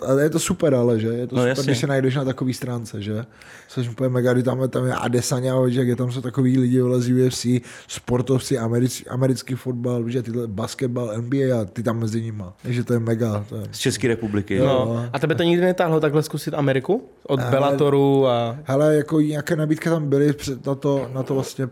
Ale 0.07 0.23
je 0.23 0.29
to 0.29 0.39
super, 0.39 0.75
ale 0.75 0.99
že? 0.99 1.07
Je 1.07 1.27
to 1.27 1.35
no, 1.35 1.41
super, 1.41 1.49
jasně. 1.49 1.63
když 1.63 1.77
se 1.77 1.87
najdeš 1.87 2.15
na 2.15 2.25
takový 2.25 2.53
stránce, 2.53 3.01
že? 3.01 3.25
Což 3.67 3.89
úplně 3.89 4.09
mega, 4.09 4.33
kdy 4.33 4.43
tam, 4.43 4.69
tam 4.69 4.85
je 4.85 4.93
Adesanya, 4.93 5.53
že 5.67 5.81
je 5.81 5.95
tam 5.95 6.11
jsou 6.11 6.21
takový 6.21 6.59
lidi 6.59 6.81
vole 6.81 7.01
z 7.01 7.11
UFC, 7.11 7.45
sportovci, 7.87 8.57
americký, 8.57 9.07
americký 9.07 9.55
fotbal, 9.55 10.09
že 10.09 10.21
tyhle 10.21 10.47
basketbal, 10.47 11.21
NBA 11.21 11.61
a 11.61 11.65
ty 11.65 11.83
tam 11.83 11.99
mezi 11.99 12.21
nimi. 12.21 12.43
Takže 12.63 12.83
to 12.83 12.93
je 12.93 12.99
mega. 12.99 13.45
To 13.49 13.55
je... 13.55 13.63
Z 13.71 13.79
České 13.79 14.07
republiky. 14.07 14.59
No. 14.59 14.65
no. 14.65 15.09
A 15.13 15.19
tebe 15.19 15.35
to 15.35 15.43
nikdy 15.43 15.65
netáhlo 15.65 15.99
takhle 15.99 16.23
zkusit 16.23 16.53
Ameriku? 16.53 17.09
Od 17.27 17.39
hele, 17.39 17.51
Bellatoru 17.51 18.27
a... 18.27 18.57
Hele, 18.63 18.95
jako 18.95 19.21
nějaké 19.21 19.55
nabídky 19.55 19.89
tam 19.89 20.09
byly 20.09 20.33
na 20.65 20.75
to, 20.75 21.09
na 21.13 21.23
to 21.23 21.33
vlastně 21.33 21.69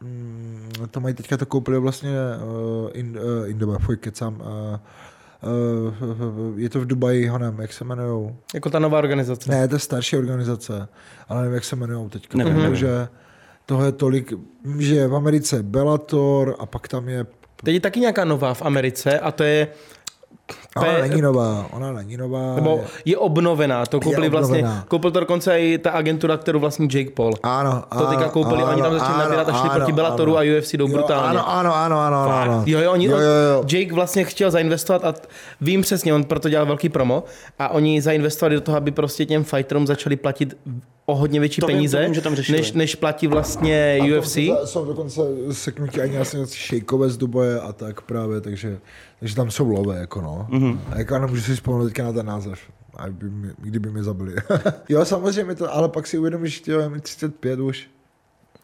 mm, 0.00 0.70
to 0.90 1.00
mají 1.00 1.14
teďka 1.14 1.36
to 1.36 1.46
koupili 1.46 1.78
vlastně 1.78 2.10
uh, 2.10 2.90
in, 2.92 3.18
uh, 3.42 3.50
Indoba, 3.50 3.78
fuj, 3.78 3.96
kecám, 3.96 4.34
Uh, 4.40 4.76
je 6.56 6.68
to 6.68 6.80
v 6.80 6.86
Dubaji, 6.86 7.26
Hanem, 7.26 7.60
jak 7.60 7.72
se 7.72 7.84
jmenují? 7.84 8.36
Jako 8.54 8.70
ta 8.70 8.78
nová 8.78 8.98
organizace? 8.98 9.50
Ne, 9.50 9.68
to 9.68 9.74
je 9.74 9.78
starší 9.78 10.16
organizace, 10.16 10.88
ale 11.28 11.40
nevím, 11.40 11.54
jak 11.54 11.64
se 11.64 11.76
jmenují 11.76 12.10
teď. 12.10 12.34
Nevím, 12.34 12.76
že 12.76 13.08
toho 13.66 13.84
je 13.84 13.92
tolik, 13.92 14.32
že 14.78 15.06
v 15.06 15.14
Americe 15.14 15.62
Bellator 15.62 16.56
a 16.58 16.66
pak 16.66 16.88
tam 16.88 17.08
je... 17.08 17.26
Teď 17.64 17.74
je 17.74 17.80
taky 17.80 18.00
nějaká 18.00 18.24
nová 18.24 18.54
v 18.54 18.62
Americe 18.62 19.18
a 19.18 19.32
to 19.32 19.42
je 19.42 19.68
Ona 20.76 20.98
není 21.00 21.22
nová, 21.22 21.66
ona 21.72 21.92
není 21.92 22.16
nová. 22.16 22.54
Nebo 22.54 22.70
je, 22.70 22.84
je 23.04 23.16
obnovená, 23.18 23.86
to 23.86 24.00
koupili 24.00 24.28
vlastně, 24.28 24.64
koupil 24.88 25.10
to 25.10 25.20
dokonce 25.20 25.60
i 25.60 25.78
ta 25.78 25.90
agentura, 25.90 26.36
kterou 26.36 26.60
vlastní 26.60 26.88
Jake 26.92 27.10
Paul. 27.10 27.34
Ano, 27.42 27.84
To 27.98 28.06
teďka 28.06 28.28
koupili, 28.28 28.62
ano, 28.62 28.72
oni 28.72 28.82
tam 28.82 28.92
začali 28.92 29.18
nabírat 29.18 29.48
a 29.48 29.52
šli 29.52 29.68
ano, 29.68 29.74
proti 29.74 29.92
Bellatoru 29.92 30.38
a 30.38 30.40
UFC 30.40 30.74
jdou 30.74 30.88
brutálně. 30.88 31.38
Ano, 31.38 31.48
ano, 31.48 31.74
ano, 31.74 32.00
ano, 32.00 32.32
ano. 32.32 32.62
Jo, 32.66 32.80
jo, 32.80 32.92
oni, 32.92 33.06
jo, 33.06 33.18
jo, 33.18 33.22
jo. 33.54 33.64
Jake 33.72 33.94
vlastně 33.94 34.24
chtěl 34.24 34.50
zainvestovat 34.50 35.04
a 35.04 35.14
vím 35.60 35.82
přesně, 35.82 36.14
on 36.14 36.24
proto 36.24 36.48
dělal 36.48 36.66
velký 36.66 36.88
promo 36.88 37.24
a 37.58 37.68
oni 37.68 38.02
zainvestovali 38.02 38.54
do 38.54 38.60
toho, 38.60 38.76
aby 38.76 38.90
prostě 38.90 39.26
těm 39.26 39.44
fighterům 39.44 39.86
začali 39.86 40.16
platit 40.16 40.56
o 41.06 41.14
hodně 41.14 41.40
větší 41.40 41.60
to 41.60 41.66
peníze, 41.66 42.00
vím, 42.00 42.12
vím, 42.12 42.44
než, 42.50 42.72
než 42.72 42.94
platí 42.94 43.26
vlastně 43.26 43.98
a 44.02 44.18
UFC. 44.18 44.34
To, 44.34 44.66
jsou 44.66 44.84
dokonce 44.84 45.20
seknutí 45.52 46.00
ani 46.00 46.18
asi 46.18 46.36
šejkové 46.52 47.08
z 47.10 47.16
Dubaje 47.16 47.60
a 47.60 47.72
tak 47.72 48.00
právě, 48.00 48.40
takže 48.40 48.78
takže 49.20 49.36
tam 49.36 49.50
jsou 49.50 49.68
lové, 49.68 49.98
jako 49.98 50.20
no. 50.20 50.48
Mm-hmm. 50.50 50.78
A 50.90 50.98
jako 50.98 51.18
nemůžu 51.18 51.42
si 51.42 51.54
vzpomenout 51.54 51.86
teďka 51.86 52.04
na 52.04 52.12
ten 52.12 52.26
název. 52.26 52.60
A 52.96 53.08
by 53.08 53.30
mě, 53.30 53.52
kdyby 53.58 53.90
mě 53.90 54.02
zabili. 54.02 54.34
jo, 54.88 55.04
samozřejmě, 55.04 55.54
to, 55.54 55.74
ale 55.74 55.88
pak 55.88 56.06
si 56.06 56.18
uvědomíš, 56.18 56.62
že 56.64 56.72
je 56.72 56.88
mi 56.88 57.00
35 57.00 57.60
už. 57.60 57.90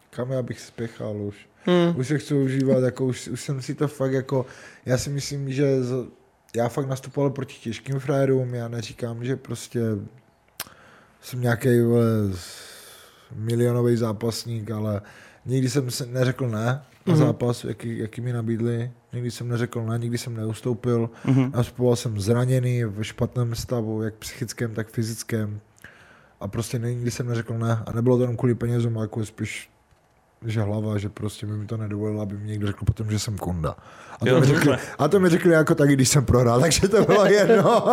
Kam 0.09 0.31
já 0.31 0.41
bych 0.41 0.59
spěchal 0.59 1.21
už. 1.21 1.47
Hmm. 1.65 1.99
Už 1.99 2.07
se 2.07 2.17
chci 2.17 2.33
užívat, 2.33 2.83
jako 2.83 3.05
už, 3.05 3.27
už 3.27 3.41
jsem 3.41 3.61
si 3.61 3.75
to 3.75 3.87
fakt 3.87 4.11
jako, 4.11 4.45
já 4.85 4.97
si 4.97 5.09
myslím, 5.09 5.53
že 5.53 5.83
z, 5.83 6.05
já 6.55 6.69
fakt 6.69 6.87
nastupoval 6.87 7.29
proti 7.29 7.55
těžkým 7.55 7.99
frajerům, 7.99 8.53
já 8.53 8.67
neříkám, 8.67 9.25
že 9.25 9.35
prostě 9.35 9.81
jsem 11.21 11.41
nějaký 11.41 11.69
milionový 13.35 13.95
zápasník, 13.95 14.71
ale 14.71 15.01
nikdy 15.45 15.69
jsem 15.69 15.91
se 15.91 16.05
neřekl 16.05 16.49
ne 16.49 16.81
na 17.07 17.13
mm-hmm. 17.13 17.17
zápas, 17.17 17.63
jaký, 17.63 17.97
jaký 17.97 18.21
mi 18.21 18.33
nabídli. 18.33 18.91
Nikdy 19.13 19.31
jsem 19.31 19.47
neřekl 19.47 19.85
ne, 19.85 19.97
nikdy 19.97 20.17
jsem 20.17 20.35
neustoupil. 20.35 21.09
Mm-hmm. 21.25 21.51
Nastupoval 21.55 21.95
jsem 21.95 22.19
zraněný, 22.19 22.83
v 22.83 23.03
špatném 23.03 23.55
stavu, 23.55 24.01
jak 24.01 24.13
psychickém, 24.13 24.73
tak 24.73 24.89
fyzickém. 24.89 25.59
A 26.39 26.47
prostě 26.47 26.77
nikdy 26.77 27.11
jsem 27.11 27.27
neřekl 27.27 27.57
ne. 27.57 27.83
A 27.85 27.91
nebylo 27.91 28.17
to 28.17 28.23
jenom 28.23 28.37
kvůli 28.37 28.55
penězům, 28.55 28.97
ale 28.97 29.03
jako 29.03 29.25
spíš 29.25 29.69
že 30.45 30.61
hlava, 30.61 30.97
že 30.97 31.09
prostě 31.09 31.45
mi 31.45 31.65
to 31.65 31.77
nedovolila, 31.77 32.23
aby 32.23 32.37
mi 32.37 32.47
někdo 32.47 32.67
řekl 32.67 32.85
potom, 32.85 33.11
že 33.11 33.19
jsem 33.19 33.37
kunda. 33.37 33.75
A 34.11 34.25
to, 34.25 34.29
jo, 34.29 34.39
mi, 34.39 34.45
řekli, 34.45 34.77
a 34.99 35.07
to 35.07 35.19
mi 35.19 35.29
řekli 35.29 35.53
jako 35.53 35.75
tak, 35.75 35.89
když 35.89 36.09
jsem 36.09 36.25
prohrál, 36.25 36.59
takže 36.61 36.87
to 36.87 37.03
bylo 37.03 37.25
jedno. 37.25 37.87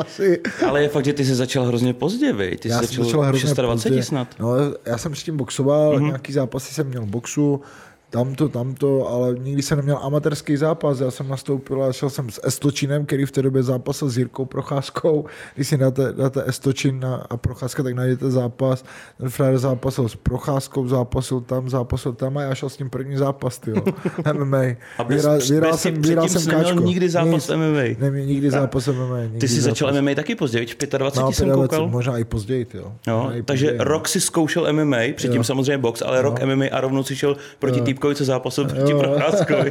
Asi. 0.00 0.40
Ale 0.66 0.82
je 0.82 0.88
fakt, 0.88 1.04
že 1.04 1.12
ty 1.12 1.24
jsi 1.24 1.34
začal 1.34 1.64
hrozně 1.64 1.94
pozdě, 1.94 2.32
vej. 2.32 2.56
Ty 2.56 2.68
jsi 2.68 2.74
já 2.74 2.80
začal, 2.80 3.04
začal 3.04 3.22
hrozně 3.22 3.54
26 3.54 3.92
pozdě. 3.92 4.02
snad. 4.02 4.28
No, 4.38 4.54
já 4.86 4.98
jsem 4.98 5.12
předtím 5.12 5.36
boxoval, 5.36 5.96
mm-hmm. 5.96 6.06
nějaký 6.06 6.32
zápasy 6.32 6.74
jsem 6.74 6.86
měl 6.86 7.06
boxu, 7.06 7.60
tamto, 8.10 8.48
tamto, 8.48 9.08
ale 9.08 9.34
nikdy 9.38 9.62
jsem 9.62 9.76
neměl 9.76 9.98
amatérský 10.02 10.56
zápas. 10.56 11.00
Já 11.00 11.10
jsem 11.10 11.28
nastoupil 11.28 11.84
a 11.84 11.92
šel 11.92 12.10
jsem 12.10 12.30
s 12.30 12.40
Estočinem, 12.44 13.06
který 13.06 13.24
v 13.24 13.30
té 13.30 13.42
době 13.42 13.62
zápasil 13.62 14.08
s 14.08 14.18
Jirkou 14.18 14.44
Procházkou. 14.44 15.24
Když 15.54 15.68
si 15.68 15.76
dáte, 15.76 16.12
dáte 16.12 16.42
Estočin 16.46 17.04
a 17.30 17.36
Procházka, 17.36 17.82
tak 17.82 17.94
najdete 17.94 18.30
zápas. 18.30 18.84
Ten 19.18 19.28
frajer 19.28 19.58
zápasil 19.58 20.08
s 20.08 20.16
Procházkou, 20.16 20.88
zápasil 20.88 21.40
tam, 21.40 21.70
zápasil 21.70 22.12
tam 22.12 22.38
a 22.38 22.42
já 22.42 22.54
šel 22.54 22.68
s 22.68 22.76
tím 22.76 22.90
první 22.90 23.16
zápas, 23.16 23.58
tyjo. 23.58 23.76
MMA. 24.32 24.58
A 24.98 25.04
bez, 25.04 25.16
vyhrál, 25.16 25.38
vyhrál 25.38 25.72
bez, 25.72 25.80
jsem, 25.80 26.02
vyhrál 26.02 26.28
jsem 26.28 26.46
káčko. 26.46 26.80
nikdy 26.80 27.08
zápas 27.08 27.48
Nic, 27.48 27.56
MMA. 27.56 27.82
Neměl 27.98 28.26
nikdy 28.26 28.50
zápas 28.50 28.88
MMA. 28.88 29.20
Nikdy 29.20 29.38
Ty 29.38 29.48
jsi 29.48 29.60
zápas. 29.60 29.78
začal 29.78 30.02
MMA 30.02 30.14
taky 30.14 30.34
později, 30.34 30.66
25 30.98 31.22
no, 31.22 31.32
jsem 31.32 31.50
koukal. 31.50 31.88
Možná 31.88 32.18
i 32.18 32.24
později, 32.24 32.66
jo. 32.74 32.92
jo 33.06 33.32
takže 33.44 33.66
později, 33.66 33.88
rok 33.88 34.08
si 34.08 34.20
zkoušel 34.20 34.72
MMA, 34.72 34.96
předtím 35.14 35.36
jo. 35.36 35.44
samozřejmě 35.44 35.78
box, 35.78 36.02
ale 36.02 36.16
jo. 36.16 36.22
rok 36.22 36.42
MMA 36.44 36.64
a 36.72 36.80
rovnou 36.80 37.02
si 37.02 37.16
šel 37.16 37.36
proti 37.58 37.80
týpkovi, 37.96 38.14
co 38.14 38.24
zápasil 38.24 38.68
proti 38.68 38.94
Procházkovi. 38.94 39.70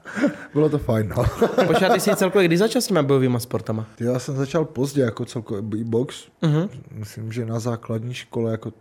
Bylo 0.52 0.68
to 0.68 0.78
fajn, 0.78 1.08
no. 1.08 1.24
Počkej, 1.66 1.90
ty 1.90 2.00
jsi 2.00 2.16
celkově 2.16 2.48
kdy 2.48 2.56
začal 2.56 2.82
s 2.82 2.86
těma 2.86 3.02
bojovými 3.02 3.40
sportama? 3.40 3.86
Já 4.00 4.18
jsem 4.18 4.36
začal 4.36 4.64
pozdě 4.64 5.02
jako 5.02 5.24
celkově 5.24 5.84
box. 5.84 6.28
Uh-huh. 6.42 6.68
Myslím, 6.90 7.32
že 7.32 7.46
na 7.46 7.58
základní 7.58 8.14
škole, 8.14 8.50
jako, 8.50 8.72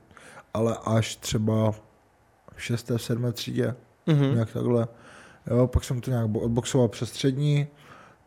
ale 0.54 0.78
až 0.86 1.16
třeba 1.16 1.72
v 1.72 1.82
6. 2.58 2.92
7. 2.98 3.32
třídě. 3.34 3.76
Uh-huh. 4.08 4.34
Nějak 4.34 4.54
takhle. 4.54 4.88
Jo, 5.48 5.68
pak 5.68 5.84
jsem 5.84 6.02
to 6.02 6.12
nějak 6.12 6.36
odboxoval 6.36 6.88
přes 6.88 7.10
střední, 7.10 7.68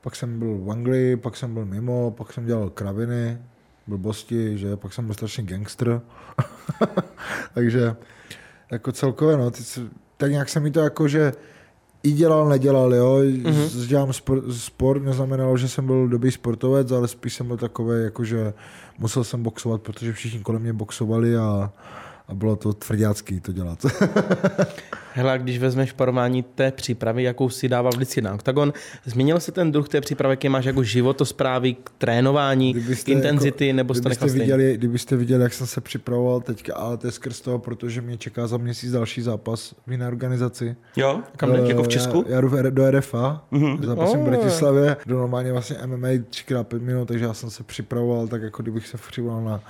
pak 0.01 0.17
jsem 0.17 0.39
byl 0.39 0.59
v 0.59 0.71
Anglii, 0.71 1.17
pak 1.17 1.37
jsem 1.37 1.55
byl 1.55 1.65
mimo, 1.65 2.11
pak 2.11 2.33
jsem 2.33 2.47
dělal 2.47 2.71
kraviny, 2.71 3.39
blbosti, 3.87 4.59
že 4.59 4.77
pak 4.77 4.93
jsem 4.93 5.07
byl 5.07 5.15
strašně 5.15 5.45
gangster. 5.45 6.01
Takže 7.55 7.97
jako 8.71 8.93
celkově, 8.93 9.37
no, 9.37 9.51
ty, 9.51 9.63
tak 10.19 10.31
nějak 10.31 10.49
se 10.49 10.61
mi 10.61 10.71
to 10.71 10.81
jako, 10.81 11.09
že 11.09 11.33
i 12.03 12.13
dělal, 12.13 12.49
nedělal, 12.49 12.95
jo. 12.95 13.19
Mm-hmm. 13.19 13.87
Dělám 13.87 14.13
sport, 14.13 14.45
sport, 14.53 15.03
neznamenalo, 15.03 15.57
že 15.57 15.69
jsem 15.69 15.87
byl 15.87 16.09
dobrý 16.09 16.31
sportovec, 16.31 16.93
ale 16.93 17.09
spíš 17.09 17.35
jsem 17.35 17.47
byl 17.47 17.57
takový, 17.57 18.05
jako 18.05 18.25
že 18.25 18.53
musel 18.99 19.25
jsem 19.25 19.43
boxovat, 19.43 19.83
protože 19.83 20.13
všichni 20.13 20.41
kolem 20.41 20.63
mě 20.63 20.73
boxovali 20.73 21.37
a, 21.37 21.73
a 22.28 22.35
bylo 22.35 22.56
to 22.56 22.73
tvrdácký 22.73 23.40
to 23.40 23.52
dělat. 23.52 23.87
Hele, 25.12 25.38
když 25.38 25.58
vezmeš 25.58 25.92
porovnání 25.92 26.42
té 26.42 26.70
přípravy, 26.70 27.23
jakou 27.23 27.49
si 27.49 27.68
dával 27.68 27.92
vždycky 27.92 28.20
na 28.20 28.35
OKTAGON, 28.35 28.73
změnil 29.04 29.40
se 29.40 29.52
ten 29.52 29.73
druh 29.73 29.88
té 29.88 30.00
přípravy, 30.00 30.32
jaký 30.32 30.49
máš 30.49 30.64
jako 30.64 30.82
životosprávy, 30.82 31.75
k 31.75 31.90
trénování, 31.99 32.75
k 32.75 33.08
intenzity, 33.08 33.66
jako, 33.66 33.76
nebo 33.76 33.94
jste 33.94 34.08
kdybyste 34.08 34.38
viděli, 34.38 34.76
kdybyste 34.76 35.16
viděli, 35.16 35.42
jak 35.42 35.52
jsem 35.52 35.66
se 35.66 35.80
připravoval 35.80 36.40
teďka, 36.40 36.75
ale 36.75 36.97
to 36.97 37.06
je 37.06 37.12
skrz 37.12 37.40
toho, 37.40 37.58
protože 37.58 38.00
mě 38.00 38.16
čeká 38.16 38.47
za 38.47 38.56
měsíc 38.56 38.92
další 38.92 39.23
zápas 39.23 39.75
v 39.87 39.92
jiné 39.92 40.08
organizaci. 40.08 40.76
Jo, 40.97 41.20
kam 41.37 41.50
uh, 41.50 41.56
jako 41.56 41.82
v 41.82 41.88
Česku? 41.88 42.25
Já, 42.28 42.35
já 42.35 42.40
jdu 42.40 42.70
do 42.70 42.90
RFA, 42.90 43.44
mm-hmm. 43.52 43.87
zápasím 43.87 44.20
oh. 44.20 44.26
v 44.26 44.28
Bratislavě, 44.28 44.97
do 45.06 45.18
normálně 45.18 45.52
vlastně 45.52 45.76
MMA 45.87 46.08
3x5 46.08 46.80
minut, 46.80 47.08
takže 47.08 47.25
já 47.25 47.35
jsem 47.35 47.50
se 47.50 47.62
připravoval 47.62 48.28
tak, 48.28 48.42
jako 48.42 48.62
kdybych 48.62 48.87
se 48.87 48.97
připravoval 48.97 49.44
na 49.44 49.61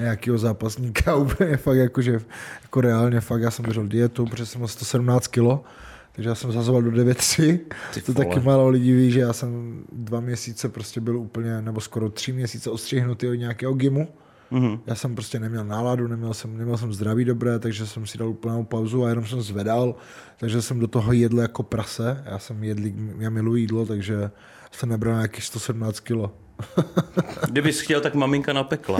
nějakého 0.00 0.38
zápasníka, 0.38 1.14
úplně 1.16 1.56
fakt 1.56 1.76
jako, 1.76 2.02
že, 2.02 2.20
jako 2.62 2.80
reálně 2.80 3.20
fakt, 3.20 3.40
já 3.40 3.50
jsem 3.50 3.64
držel 3.64 3.86
dietu, 3.86 4.26
protože 4.26 4.46
jsem 4.46 4.58
měl 4.58 4.68
117 4.68 5.26
kilo, 5.26 5.64
takže 6.12 6.28
já 6.28 6.34
jsem 6.34 6.52
zazoval 6.52 6.82
do 6.82 6.90
9.3. 6.90 7.60
To 8.06 8.12
vole. 8.12 8.26
taky 8.26 8.46
málo 8.46 8.68
lidí 8.68 8.92
ví, 8.92 9.10
že 9.10 9.20
já 9.20 9.32
jsem 9.32 9.82
dva 9.92 10.20
měsíce 10.20 10.68
prostě 10.68 11.00
byl 11.00 11.16
úplně, 11.16 11.62
nebo 11.62 11.80
skoro 11.80 12.10
tři 12.10 12.32
měsíce 12.32 12.70
ostřihnutý 12.70 13.28
od 13.28 13.34
nějakého 13.34 13.74
gimu. 13.74 14.08
Mm-hmm. 14.52 14.80
Já 14.86 14.94
jsem 14.94 15.14
prostě 15.14 15.40
neměl 15.40 15.64
náladu, 15.64 16.08
neměl 16.08 16.34
jsem, 16.34 16.58
neměl 16.58 16.76
jsem 16.76 16.92
zdraví 16.92 17.24
dobré, 17.24 17.58
takže 17.58 17.86
jsem 17.86 18.06
si 18.06 18.18
dal 18.18 18.28
úplnou 18.28 18.64
pauzu 18.64 19.04
a 19.04 19.08
jenom 19.08 19.26
jsem 19.26 19.42
zvedal, 19.42 19.94
takže 20.36 20.62
jsem 20.62 20.78
do 20.78 20.86
toho 20.86 21.12
jedl 21.12 21.40
jako 21.40 21.62
prase. 21.62 22.22
Já 22.26 22.38
jsem 22.38 22.64
jedl, 22.64 22.82
já 23.18 23.30
miluji 23.30 23.62
jídlo, 23.62 23.86
takže 23.86 24.30
jsem 24.70 24.88
nebral 24.88 25.14
nějakých 25.14 25.44
117 25.44 26.00
kilo. 26.00 26.32
Kdybys 27.48 27.80
chtěl, 27.80 28.00
tak 28.00 28.14
maminka 28.14 28.52
napekla. 28.52 28.98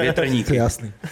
Větrníky. 0.00 0.56
Jasný. 0.62 0.92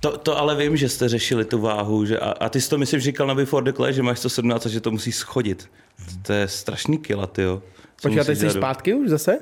To, 0.00 0.18
to 0.18 0.38
ale 0.38 0.56
vím, 0.56 0.76
že 0.76 0.88
jste 0.88 1.08
řešili 1.08 1.44
tu 1.44 1.60
váhu, 1.60 2.04
že 2.04 2.18
a, 2.18 2.30
a 2.30 2.48
ty 2.48 2.60
jsi 2.60 2.70
to 2.70 2.78
myslím 2.78 3.00
říkal 3.00 3.26
na 3.26 3.34
Before 3.34 3.72
the 3.72 3.76
Clay, 3.76 3.92
že 3.92 4.02
máš 4.02 4.18
117 4.18 4.66
a 4.66 4.68
že 4.68 4.80
to 4.80 4.90
musí 4.90 5.12
schodit. 5.12 5.70
To 6.22 6.32
je 6.32 6.48
strašný 6.48 6.98
kila, 6.98 7.30
jo. 7.38 7.62
Počkej, 8.02 8.24
ty 8.24 8.36
jsi 8.36 8.50
zpátky 8.50 8.94
už 8.94 9.08
zase? 9.08 9.38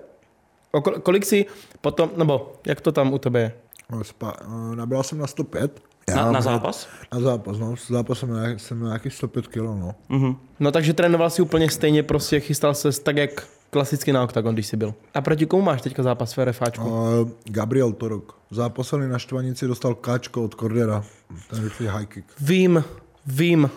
O 0.74 0.80
kolik 0.80 1.24
jsi 1.24 1.46
potom, 1.80 2.10
nebo 2.16 2.52
jak 2.66 2.80
to 2.80 2.92
tam 2.92 3.12
u 3.12 3.18
tebe 3.18 3.40
je? 3.40 3.52
No, 3.90 4.02
no, 4.48 4.74
nabral 4.74 5.02
jsem 5.02 5.18
na 5.18 5.26
105. 5.26 5.82
Já 6.08 6.16
na, 6.16 6.32
na 6.32 6.40
zápas? 6.40 6.88
Na 7.12 7.20
zápas, 7.20 7.58
no. 7.58 7.76
S 7.76 7.90
zápasem 7.90 8.30
jsem 8.56 8.80
na 8.80 8.86
nějakých 8.86 9.14
105 9.14 9.46
kg, 9.46 9.56
no. 9.56 9.94
Uh-huh. 10.10 10.36
No 10.60 10.72
takže 10.72 10.92
trénoval 10.92 11.30
si 11.30 11.42
úplně 11.42 11.70
stejně, 11.70 12.02
prostě 12.02 12.40
chystal 12.40 12.74
se 12.74 13.00
tak, 13.02 13.16
jak 13.16 13.48
klasicky 13.70 14.12
na 14.12 14.22
OKTAGON, 14.22 14.54
když 14.54 14.66
jsi 14.66 14.76
byl. 14.76 14.94
A 15.14 15.20
proti 15.20 15.46
komu 15.46 15.62
máš 15.62 15.82
teďka 15.82 16.02
zápas 16.02 16.36
v 16.36 16.44
RFáčku? 16.44 16.88
Uh, 16.88 17.28
Gabriel 17.44 17.92
Torok. 17.92 18.38
Zápasený 18.50 19.08
na 19.08 19.18
Štvanici 19.18 19.66
dostal 19.66 19.94
káčko 19.94 20.44
od 20.44 20.54
Cordera. 20.54 21.04
Ten 21.50 21.64
rychlý 21.64 21.86
high 21.86 22.06
kick. 22.06 22.26
Vím, 22.40 22.84
vím. 23.26 23.70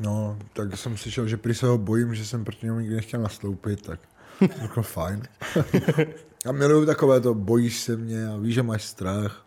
No, 0.00 0.38
tak 0.52 0.76
jsem 0.76 0.96
slyšel, 0.96 1.28
že 1.28 1.36
prý 1.36 1.54
se 1.54 1.66
ho 1.66 1.78
bojím, 1.78 2.14
že 2.14 2.24
jsem 2.26 2.44
proti 2.44 2.66
němu 2.66 2.80
nikdy 2.80 2.96
nechtěl 2.96 3.20
nastoupit, 3.20 3.82
tak 3.82 4.00
jako 4.62 4.82
fajn. 4.82 5.22
Já 6.44 6.52
miluju 6.52 6.86
takové 6.86 7.20
to, 7.20 7.34
bojíš 7.34 7.80
se 7.80 7.96
mě 7.96 8.28
a 8.28 8.36
víš, 8.36 8.54
že 8.54 8.62
máš 8.62 8.84
strach. 8.84 9.46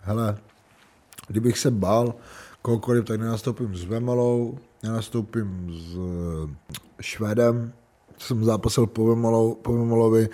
Hele, 0.00 0.38
kdybych 1.26 1.58
se 1.58 1.70
bál 1.70 2.14
kohokoliv, 2.62 3.04
tak 3.04 3.20
nenastoupím 3.20 3.76
s 3.76 3.84
Vemalou, 3.84 4.58
nenastoupím 4.82 5.70
s 5.74 5.96
Švédem, 7.00 7.72
jsem 8.18 8.44
zápasil 8.44 8.86
po, 8.86 9.06
Vemolou, 9.06 9.54
po 9.54 9.72
Vemolovi, 9.72 10.28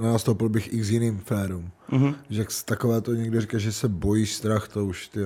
nenastoupil 0.00 0.48
bych 0.48 0.72
i 0.72 0.84
s 0.84 0.90
jiným 0.90 1.18
férům. 1.18 1.70
Mm-hmm. 1.90 2.14
Že 2.30 2.44
takové 2.64 3.00
to 3.00 3.14
někdo 3.14 3.40
říká, 3.40 3.58
že 3.58 3.72
se 3.72 3.88
bojíš 3.88 4.34
strach, 4.34 4.68
to 4.68 4.84
už, 4.84 5.08
ty 5.08 5.20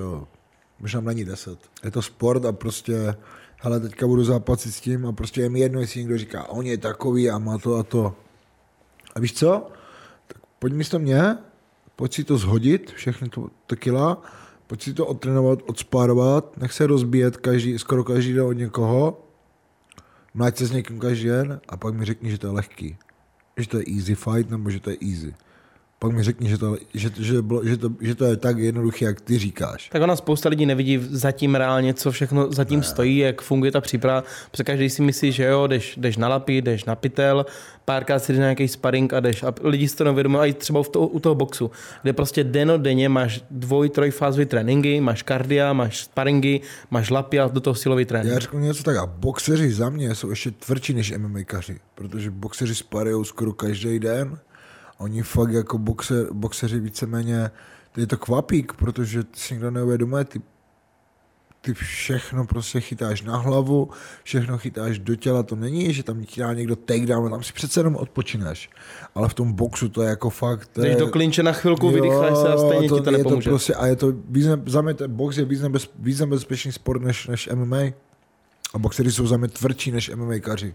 možná 0.81 1.01
není 1.01 1.25
deset. 1.25 1.59
Je 1.85 1.91
to 1.91 2.03
sport 2.03 2.45
a 2.45 2.53
prostě, 2.53 3.17
hele, 3.57 3.81
teďka 3.81 4.07
budu 4.07 4.25
zápasit 4.25 4.75
s 4.75 4.81
tím 4.81 5.07
a 5.07 5.13
prostě 5.13 5.41
je 5.41 5.49
mi 5.49 5.61
jedno, 5.61 5.81
jestli 5.81 6.01
někdo 6.01 6.19
říká, 6.19 6.49
on 6.49 6.67
je 6.67 6.79
takový 6.79 7.31
a 7.31 7.39
má 7.39 7.59
to 7.59 7.75
a 7.75 7.83
to. 7.83 8.15
A 9.15 9.21
víš 9.21 9.33
co? 9.33 9.71
Tak 10.27 10.37
pojď 10.59 10.73
místo 10.73 10.99
mě, 10.99 11.37
pojď 11.97 12.15
si 12.15 12.25
to 12.25 12.39
zhodit, 12.39 12.93
všechny 12.93 13.29
to, 13.29 13.49
to 13.67 13.77
kila, 13.77 14.23
pojď 14.67 14.83
si 14.83 14.95
to 14.95 15.07
otrénovat, 15.07 15.59
odspárovat, 15.67 16.57
nech 16.57 16.73
se 16.73 16.87
rozbíjet 16.87 17.37
každý, 17.37 17.79
skoro 17.79 18.05
každý 18.05 18.33
den 18.33 18.45
od 18.45 18.53
někoho 18.53 19.23
mlať 20.35 20.57
se 20.57 20.67
s 20.67 20.71
někým 20.71 20.99
každý 20.99 21.25
den 21.25 21.61
a 21.69 21.77
pak 21.77 21.95
mi 21.95 22.05
řekni, 22.05 22.31
že 22.31 22.39
to 22.39 22.47
je 22.47 22.53
lehký. 22.53 22.97
Že 23.57 23.69
to 23.69 23.79
je 23.79 23.85
easy 23.97 24.15
fight 24.15 24.51
nebo 24.51 24.71
že 24.71 24.81
to 24.81 24.91
je 24.91 24.97
easy 25.03 25.35
pak 25.99 26.13
mi 26.13 26.23
řekni, 26.23 26.49
že 26.49 26.59
to, 26.59 26.77
že, 26.95 27.11
že, 27.21 27.43
bylo, 27.43 27.65
že, 27.65 27.77
to, 27.77 27.91
že 28.01 28.15
to 28.15 28.25
je 28.25 28.37
tak 28.37 28.59
jednoduché, 28.59 29.05
jak 29.05 29.21
ty 29.21 29.39
říkáš. 29.39 29.89
Tak 29.89 30.03
ona 30.03 30.17
spousta 30.17 30.49
lidí 30.49 30.67
nevidí 30.67 31.01
zatím 31.11 31.55
reálně, 31.55 31.95
co 31.95 32.11
všechno 32.11 32.53
zatím 32.53 32.81
ne. 32.81 32.85
stojí, 32.85 33.19
jak 33.19 33.43
funguje 33.43 33.73
ta 33.73 33.81
příprava. 33.81 34.25
Protože 34.51 34.65
každý 34.65 34.91
si 34.91 35.03
myslí, 35.03 35.33
že 35.33 35.45
jo, 35.45 35.67
jdeš, 35.67 35.97
jdeš 35.97 36.17
na 36.17 36.29
lapy, 36.29 36.63
jdeš 36.63 36.85
na 36.85 36.95
pytel, 36.95 37.47
párkrát 37.85 38.19
si 38.19 38.33
jdeš 38.33 38.39
na 38.39 38.45
nějaký 38.45 38.69
sparring 38.69 39.13
a 39.13 39.21
jdeš. 39.21 39.43
A 39.43 39.55
lidi 39.63 39.89
si 39.89 39.97
to 39.97 40.05
neuvědomují, 40.05 40.51
i 40.51 40.55
třeba 40.55 40.83
v 40.83 40.89
to, 40.89 41.01
u 41.01 41.21
toho 41.21 41.35
boxu, 41.35 41.71
kde 42.03 42.13
prostě 42.13 42.45
deno 42.45 42.79
denně 42.79 43.09
máš 43.09 43.45
dvoj, 43.51 43.89
trojfázové 43.89 44.47
tréninky, 44.47 45.01
máš 45.01 45.23
kardia, 45.23 45.73
máš 45.73 45.99
sparingy, 45.99 46.61
máš 46.91 47.11
lapy 47.11 47.41
a 47.41 47.49
do 47.49 47.61
toho 47.61 47.75
silový 47.75 48.05
trénink. 48.05 48.35
Já 48.35 48.39
řeknu 48.39 48.61
něco 48.61 48.83
tak, 48.83 48.97
a 48.97 49.07
boxeři 49.07 49.73
za 49.73 49.91
mě 49.91 50.15
jsou 50.15 50.31
ještě 50.31 50.51
tvrdší 50.51 50.95
než 50.95 51.13
MMAkaři, 51.17 51.79
protože 51.95 52.31
boxeři 52.31 52.75
sparují 52.75 53.25
skoro 53.25 53.53
každý 53.53 53.99
den 53.99 54.39
Oni 54.99 55.23
fakt 55.23 55.53
jako 55.53 55.79
boxer, 55.79 56.27
boxeři 56.33 56.81
víceméně, 56.81 57.51
je 57.97 58.07
to 58.07 58.17
kvapík, 58.17 58.73
protože 58.73 59.23
si 59.35 59.55
někdo 59.55 59.71
neuvědomuje 59.71 60.25
ty, 60.25 60.43
ty 61.61 61.75
všechno 61.75 62.47
prostě 62.47 62.81
chytáš 62.81 63.23
na 63.23 63.37
hlavu, 63.37 63.91
všechno 64.23 64.59
chytáš 64.59 64.99
do 64.99 65.17
těla, 65.17 65.43
to 65.43 65.57
není, 65.57 65.93
že 65.93 66.03
tam 66.03 66.25
dá 66.39 66.55
někdo 66.55 66.77
takedown, 66.77 67.31
tam 67.31 67.43
si 67.43 67.53
přece 67.53 67.81
jenom 67.81 67.97
odpočineš. 67.97 68.71
Ale 69.15 69.29
v 69.29 69.35
tom 69.35 69.53
boxu 69.53 69.89
to 69.89 70.03
je 70.03 70.09
jako 70.09 70.31
fakt... 70.31 70.67
To 70.73 70.81
Jdeš 70.81 70.91
je, 70.91 70.97
do 70.97 71.09
klinče 71.09 71.43
na 71.43 71.53
chvilku, 71.53 71.91
vydýcháš 71.91 72.39
se 72.39 72.49
a 72.49 72.59
stejně 72.59 72.89
ti 72.89 73.03
to 73.03 73.11
je 73.11 73.19
nepomůže. 73.19 73.51
To 73.51 73.51
prostě, 73.51 73.75
a 73.75 73.87
je 73.87 73.97
to 73.97 74.13
víc, 74.29 74.47
ne- 74.47 74.63
za 74.67 74.83
mě 74.83 74.95
ten 74.95 75.11
box 75.11 75.37
je 75.37 75.45
víc, 75.45 75.61
nebez, 75.63 75.91
víc 75.99 76.21
nebezpečný 76.21 76.73
sport 76.73 77.03
než, 77.03 77.27
než 77.27 77.49
MMA. 77.55 77.83
A 78.75 78.79
boxery 78.79 79.13
jsou 79.13 79.27
za 79.27 79.37
mě 79.37 79.49
tvrdší 79.49 79.91
než 79.91 80.11
MMA 80.15 80.39
kaři. 80.41 80.75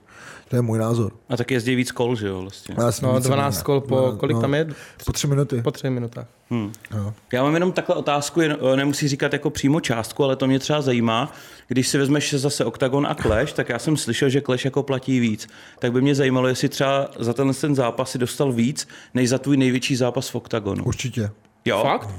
To 0.50 0.56
je 0.56 0.62
můj 0.62 0.80
názor. 0.80 1.12
A 1.30 1.38
tak 1.38 1.52
jezdí 1.52 1.76
víc 1.76 1.92
kol, 1.92 2.16
že 2.16 2.28
jo, 2.28 2.42
vlastně. 2.42 2.76
Já 2.80 2.92
jsem 2.92 3.08
No, 3.10 3.16
více 3.16 3.28
12 3.28 3.58
ne- 3.58 3.64
kol 3.64 3.82
po, 3.82 4.12
ne- 4.12 4.18
kolik 4.18 4.36
no, 4.36 4.42
tam 4.42 4.54
je? 4.54 4.68
Po 5.06 5.12
tři 5.12 5.28
minuty. 5.28 5.62
Po 5.62 5.72
tři 5.72 5.90
minutách. 5.90 6.28
Hmm. 6.50 6.72
Jo. 6.96 7.14
Já 7.34 7.44
mám 7.44 7.54
jenom 7.54 7.72
takhle 7.72 7.96
otázku, 7.96 8.42
jen, 8.42 8.58
eh, 8.74 8.76
nemusí 8.76 9.08
říkat 9.08 9.34
jako 9.34 9.50
přímo 9.50 9.80
částku, 9.80 10.24
ale 10.24 10.36
to 10.36 10.48
mě 10.48 10.60
třeba 10.60 10.82
zajímá. 10.82 11.34
Když 11.68 11.88
si 11.88 11.98
vezmeš 11.98 12.34
zase 12.34 12.66
Octagon 12.66 13.08
a 13.08 13.16
Clash, 13.16 13.54
tak 13.54 13.70
já 13.70 13.80
jsem 13.80 13.98
slyšel, 13.98 14.30
že 14.30 14.42
Clash 14.42 14.66
jako 14.66 14.84
platí 14.84 15.20
víc. 15.20 15.48
Tak 15.80 15.92
by 15.92 16.02
mě 16.02 16.16
zajímalo, 16.16 16.48
jestli 16.48 16.70
třeba 16.70 17.10
za 17.20 17.34
tenhle 17.34 17.54
ten 17.54 17.76
zápas 17.76 18.12
si 18.12 18.18
dostal 18.18 18.52
víc, 18.54 18.88
než 19.14 19.30
za 19.30 19.38
tvůj 19.38 19.58
největší 19.58 19.96
zápas 19.96 20.30
v 20.30 20.36
Octagonu. 20.36 20.84
Určitě. 20.84 21.30
Jo? 21.66 21.80
Fakt? 21.84 22.10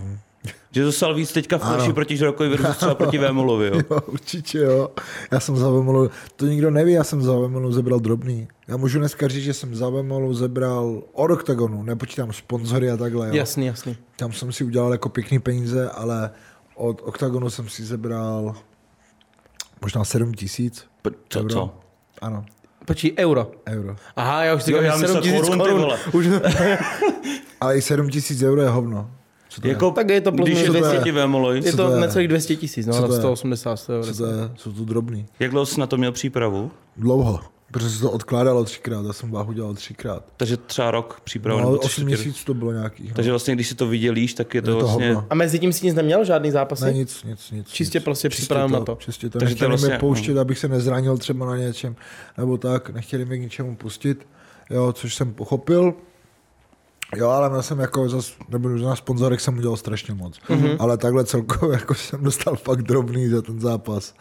Že 0.71 0.83
dostal 0.85 1.15
víc 1.15 1.33
teďka 1.33 1.59
v 1.59 1.65
Ano. 1.65 1.93
proti 1.95 2.17
Žrokovi 2.17 2.49
versus 2.49 2.77
třeba 2.77 2.95
proti 2.95 3.19
Vémolovi, 3.19 3.67
jo? 3.67 3.81
Jo, 3.91 4.01
určitě 4.07 4.59
jo. 4.59 4.89
Já 5.31 5.41
jsem 5.41 5.57
za 5.57 5.71
Vemolu, 5.71 6.11
to 6.37 6.47
nikdo 6.47 6.71
neví, 6.71 6.93
já 6.93 7.05
jsem 7.05 7.23
za 7.23 7.39
Vemolu 7.39 7.73
zebral 7.73 8.01
drobný. 8.01 8.49
Já 8.69 8.77
můžu 8.77 8.99
dneska 8.99 9.29
říct, 9.29 9.45
že 9.45 9.55
jsem 9.55 9.75
za 9.75 9.89
Vemolu 9.91 10.35
zebral 10.35 11.03
od 11.13 11.31
Octagonu, 11.31 11.83
nepočítám 11.83 12.33
sponzory 12.33 12.91
a 12.91 12.97
takhle. 12.97 13.29
Jo. 13.29 13.35
Jasný, 13.35 13.67
jasný. 13.67 13.97
Tam 14.17 14.33
jsem 14.33 14.53
si 14.53 14.65
udělal 14.65 14.93
jako 14.93 15.09
pěkný 15.09 15.39
peníze, 15.39 15.91
ale 15.91 16.31
od 16.75 17.03
Octagonu 17.05 17.51
jsem 17.51 17.69
si 17.69 17.85
zebral 17.85 18.55
možná 19.83 20.05
7 20.05 20.35
tisíc. 20.35 20.85
Co, 21.29 21.41
Euro. 21.41 21.49
co? 21.55 21.75
Ano, 22.23 22.45
Počí, 22.87 23.19
euro. 23.19 23.51
euro. 23.69 23.97
Aha, 24.17 24.45
já 24.45 24.55
už 24.55 24.63
říkám, 24.65 24.83
že 24.85 24.91
7 24.91 25.01
myslel 25.03 25.23
tisíc 25.23 25.41
korun, 25.41 25.59
korun. 25.59 25.93
Už, 26.13 26.27
Ale 27.61 27.77
i 27.79 27.83
7 27.83 28.09
tisíc 28.09 28.43
euro 28.43 28.63
je 28.63 28.69
hovno. 28.69 29.11
Co 29.54 29.61
to 29.61 29.68
Jako, 29.68 29.90
Tak 29.90 30.11
je 30.11 30.21
to 30.21 30.32
plus 30.32 30.47
když 30.49 30.59
je 30.59 30.62
minus 30.71 30.76
200 30.76 30.94
200 30.97 31.12
Vémoloj, 31.12 31.56
je 31.56 31.62
Co 31.71 31.76
to 31.76 31.87
to 31.88 31.94
je? 31.94 32.00
necelých 32.00 32.28
200 32.28 32.56
tisíc, 32.56 32.87
no, 32.87 32.92
Co 32.92 33.00
na 33.00 33.06
to 33.09 33.14
je? 33.14 33.21
180 33.21 33.76
100 33.76 33.92
je? 33.92 33.99
euro. 33.99 34.12
Co 34.14 34.25
to 34.25 34.26
je? 34.30 34.50
Jsou 34.56 34.73
to 34.73 34.85
drobný. 34.85 35.26
jak 35.40 35.50
dlouho 35.50 35.66
jsi 35.66 35.80
na 35.80 35.87
to 35.87 35.97
měl 35.97 36.12
přípravu? 36.12 36.71
Dlouho. 36.97 37.40
Protože 37.71 37.90
se 37.90 38.00
to 38.00 38.11
odkládalo 38.11 38.64
třikrát, 38.64 39.06
já 39.06 39.12
jsem 39.12 39.30
váhu 39.30 39.52
dělal 39.52 39.75
třikrát. 39.75 40.25
Takže 40.37 40.56
třeba 40.56 40.90
rok 40.90 41.21
přípravu. 41.25 41.59
No, 41.59 41.64
nebo 41.64 41.71
ale 41.71 41.78
tři 41.78 41.87
8 41.87 41.90
čtvrtě 41.92 42.16
roku. 42.16 42.23
měsíců 42.25 42.44
to 42.44 42.54
bylo 42.54 42.73
nějakých. 42.73 43.09
No. 43.09 43.14
Takže 43.14 43.30
vlastně, 43.30 43.54
když 43.54 43.68
si 43.68 43.75
to 43.75 43.87
vydělíš, 43.87 44.35
tak 44.35 44.54
je 44.54 44.62
to, 44.62 44.71
Je 44.71 44.75
to 44.76 44.80
vlastně... 44.87 45.06
hovno. 45.06 45.26
A 45.30 45.35
mezi 45.35 45.59
tím 45.59 45.73
si 45.73 45.87
nic 45.87 45.94
neměl, 45.94 46.25
žádný 46.25 46.50
zápasy? 46.50 46.85
Ne, 46.85 46.92
nic, 46.92 47.25
nic, 47.25 47.50
nic. 47.50 47.68
Čistě 47.68 47.99
nic. 47.99 48.04
prostě 48.04 48.28
příprava 48.28 48.66
na 48.66 48.80
to. 48.80 48.97
Čistě 49.00 49.30
to. 49.30 49.38
Takže 49.38 49.54
to 49.54 49.59
Nechtěli 49.59 49.68
vlastně- 49.68 49.88
mě 49.88 49.99
pouštět, 49.99 50.38
abych 50.38 50.59
se 50.59 50.68
nezranil 50.68 51.18
třeba 51.18 51.47
na 51.47 51.56
něčem, 51.56 51.97
nebo 52.38 52.59
tak, 52.59 52.90
nechtěli 52.90 53.25
mě 53.25 53.37
k 53.37 53.40
ničemu 53.40 53.76
pustit, 53.76 54.26
jo, 54.71 54.92
což 54.92 55.14
jsem 55.14 55.32
pochopil. 55.35 55.94
Jo, 57.16 57.28
ale 57.28 57.57
já 57.57 57.62
jsem 57.62 57.78
jako, 57.81 58.09
zas, 58.09 58.33
že 58.76 58.85
na 58.85 58.97
sponzorech 58.97 59.40
jsem 59.40 59.59
udělal 59.59 59.76
strašně 59.76 60.14
moc. 60.14 60.40
Mhm. 60.49 60.62
Mm-hmm. 60.62 60.76
Ale 60.78 60.97
takhle 60.97 61.25
celkově 61.25 61.78
jako 61.78 61.95
jsem 61.95 62.25
dostal 62.25 62.57
fakt 62.57 62.83
drobný 62.83 63.28
za 63.28 63.42
ten 63.42 63.61
zápas. 63.61 64.14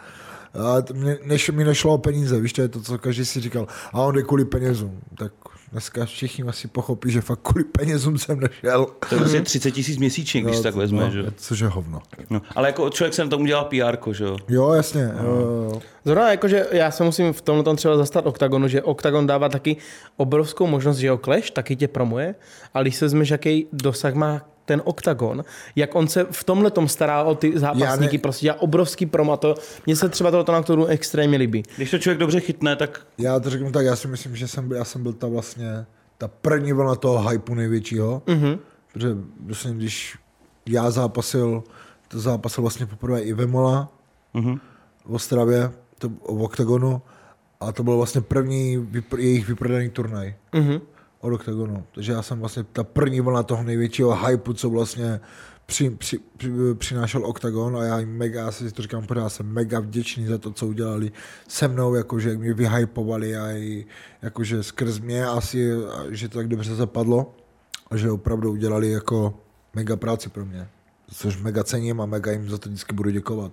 Než, 1.24 1.50
mi 1.50 1.64
nešlo 1.64 1.94
o 1.94 1.98
peníze, 1.98 2.40
víš, 2.40 2.54
to 2.54 2.62
je 2.62 2.68
to, 2.68 2.82
co 2.82 2.98
každý 2.98 3.26
si 3.26 3.40
říkal. 3.40 3.68
A 3.94 4.02
on 4.02 4.16
jde 4.16 4.24
kvůli 4.24 4.46
penězům. 4.46 5.00
Tak 5.18 5.34
dneska 5.72 6.06
všichni 6.06 6.44
asi 6.44 6.68
pochopí, 6.68 7.12
že 7.12 7.22
fakt 7.22 7.40
kvůli 7.44 7.64
penězům 7.64 8.18
jsem 8.18 8.40
nešel. 8.40 8.86
To 9.10 9.16
je 9.16 9.20
vlastně 9.20 9.42
30 9.42 9.72
tisíc 9.72 9.98
měsíčně, 9.98 10.42
když 10.42 10.56
No, 10.56 10.64
tak 10.64 10.76
vezme, 10.76 11.04
no, 11.04 11.12
že? 11.12 11.26
Což 11.36 11.60
je 11.60 11.68
hovno. 11.68 12.02
No. 12.30 12.42
Ale 12.56 12.68
jako 12.68 12.90
člověk 12.90 13.14
se 13.14 13.24
na 13.24 13.30
tom 13.30 13.42
udělal 13.42 13.66
PR, 13.66 14.14
že 14.14 14.24
jo? 14.24 14.38
Jo, 14.50 14.72
jasně. 14.72 15.12
Jo, 15.24 15.36
jo. 15.36 15.82
Zrovna 16.06 16.32
jakože 16.32 16.68
já 16.72 16.92
se 16.92 17.04
musím 17.04 17.34
v 17.34 17.42
tomhle 17.42 17.64
tom 17.64 17.76
třeba 17.76 17.98
zastat 17.98 18.26
Octagonu, 18.26 18.68
že 18.68 18.82
Octagon 18.84 19.28
dává 19.28 19.50
taky 19.50 19.78
obrovskou 20.18 20.68
možnost, 20.68 20.98
že 20.98 21.08
jo, 21.08 21.18
Clash 21.24 21.52
taky 21.52 21.76
tě 21.76 21.88
promuje, 21.88 22.36
ale 22.74 22.84
když 22.84 22.96
se 22.96 23.06
vezmeš, 23.06 23.30
jaký 23.30 23.68
dosah 23.74 24.14
má 24.14 24.42
ten 24.72 24.82
Octagon, 24.86 25.44
jak 25.76 25.96
on 25.96 26.08
se 26.08 26.28
v 26.32 26.44
tomhle 26.44 26.72
tom 26.72 26.88
stará 26.88 27.24
o 27.24 27.36
ty 27.36 27.60
zápasníky, 27.60 28.18
ne- 28.18 28.22
prostě 28.22 28.46
dělá 28.46 28.62
obrovský 28.62 29.06
promo 29.06 29.34
a 29.34 29.38
to, 29.38 29.56
mně 29.86 29.96
se 29.96 30.10
třeba 30.10 30.32
tohoto 30.32 30.52
na 30.52 30.64
kterou 30.64 30.86
extrémně 30.86 31.38
líbí. 31.38 31.64
Když 31.78 31.92
to 31.92 32.00
člověk 32.00 32.20
dobře 32.20 32.40
chytne, 32.40 32.76
tak 32.76 33.02
Já 33.18 33.40
to 33.40 33.50
řeknu 33.50 33.72
tak, 33.72 33.86
já 33.86 33.96
si 33.96 34.08
myslím, 34.08 34.36
že 34.36 34.48
jsem 34.48 34.68
byl, 34.68 34.78
já 34.78 34.84
jsem 34.86 35.04
byl 35.04 35.14
ta 35.14 35.28
vlastně, 35.28 35.86
ta 36.18 36.28
první 36.28 36.74
vlna 36.74 36.96
toho 36.96 37.30
hypeu 37.30 37.54
největšího, 37.56 38.22
mm-hmm. 38.26 38.60
protože 38.94 39.08
vlastně, 39.46 39.72
když 39.74 40.18
já 40.70 40.92
zápasil, 40.92 41.64
to 42.08 42.20
zápasil 42.20 42.62
vlastně 42.62 42.86
poprvé 42.86 43.22
i 43.22 43.34
Vemola 43.34 43.90
Mhm. 44.34 44.60
v 45.06 45.14
Ostravě, 45.14 45.72
to, 46.00 46.10
v 46.10 46.42
Octagonu, 46.44 47.02
a 47.60 47.72
to 47.72 47.84
byl 47.84 47.98
vlastně 47.98 48.22
první 48.22 48.78
vypr- 48.78 49.20
jejich 49.20 49.48
vyprodaný 49.48 49.90
turnaj 49.90 50.34
Mhm. 50.54 50.82
Od 51.22 51.34
Octagonu. 51.34 51.84
Takže 51.96 52.12
já 52.12 52.22
jsem 52.22 52.40
vlastně 52.40 52.64
ta 52.64 52.84
první 52.84 53.22
vlna 53.22 53.44
toho 53.44 53.64
největšího 53.64 54.26
hypeu, 54.26 54.54
co 54.54 54.70
vlastně 54.70 55.20
při, 55.66 55.90
při, 55.90 56.20
při, 56.38 56.52
přinášel 56.78 57.26
Octagon 57.26 57.78
a 57.78 57.84
já 57.84 58.00
jim 58.00 58.18
mega, 58.18 58.42
já 58.42 58.52
si 58.52 58.72
to 58.72 58.82
říkám 58.82 59.08
pořád, 59.08 59.30
jsem 59.30 59.46
mega 59.46 59.80
vděčný 59.80 60.26
za 60.26 60.38
to, 60.38 60.52
co 60.52 60.68
udělali 60.68 61.12
se 61.48 61.68
mnou, 61.68 61.96
jakože 61.96 62.30
jak 62.30 62.40
mě 62.40 62.54
vyhypovali 62.54 63.38
a 63.38 63.52
i, 63.52 63.86
jakože 64.22 64.64
skrz 64.64 65.00
mě 65.00 65.26
asi, 65.26 65.72
že 66.10 66.30
to 66.30 66.38
tak 66.38 66.48
dobře 66.48 66.76
zapadlo 66.76 67.34
a 67.92 67.98
že 67.98 68.12
opravdu 68.12 68.52
udělali 68.52 68.92
jako 68.92 69.34
mega 69.76 69.96
práci 69.96 70.30
pro 70.30 70.46
mě. 70.46 70.68
Což 71.14 71.42
mega 71.42 71.64
cením 71.64 72.02
a 72.02 72.06
mega 72.06 72.32
jim 72.32 72.50
za 72.50 72.58
to 72.58 72.70
vždycky 72.70 72.96
budu 72.96 73.10
děkovat. 73.10 73.52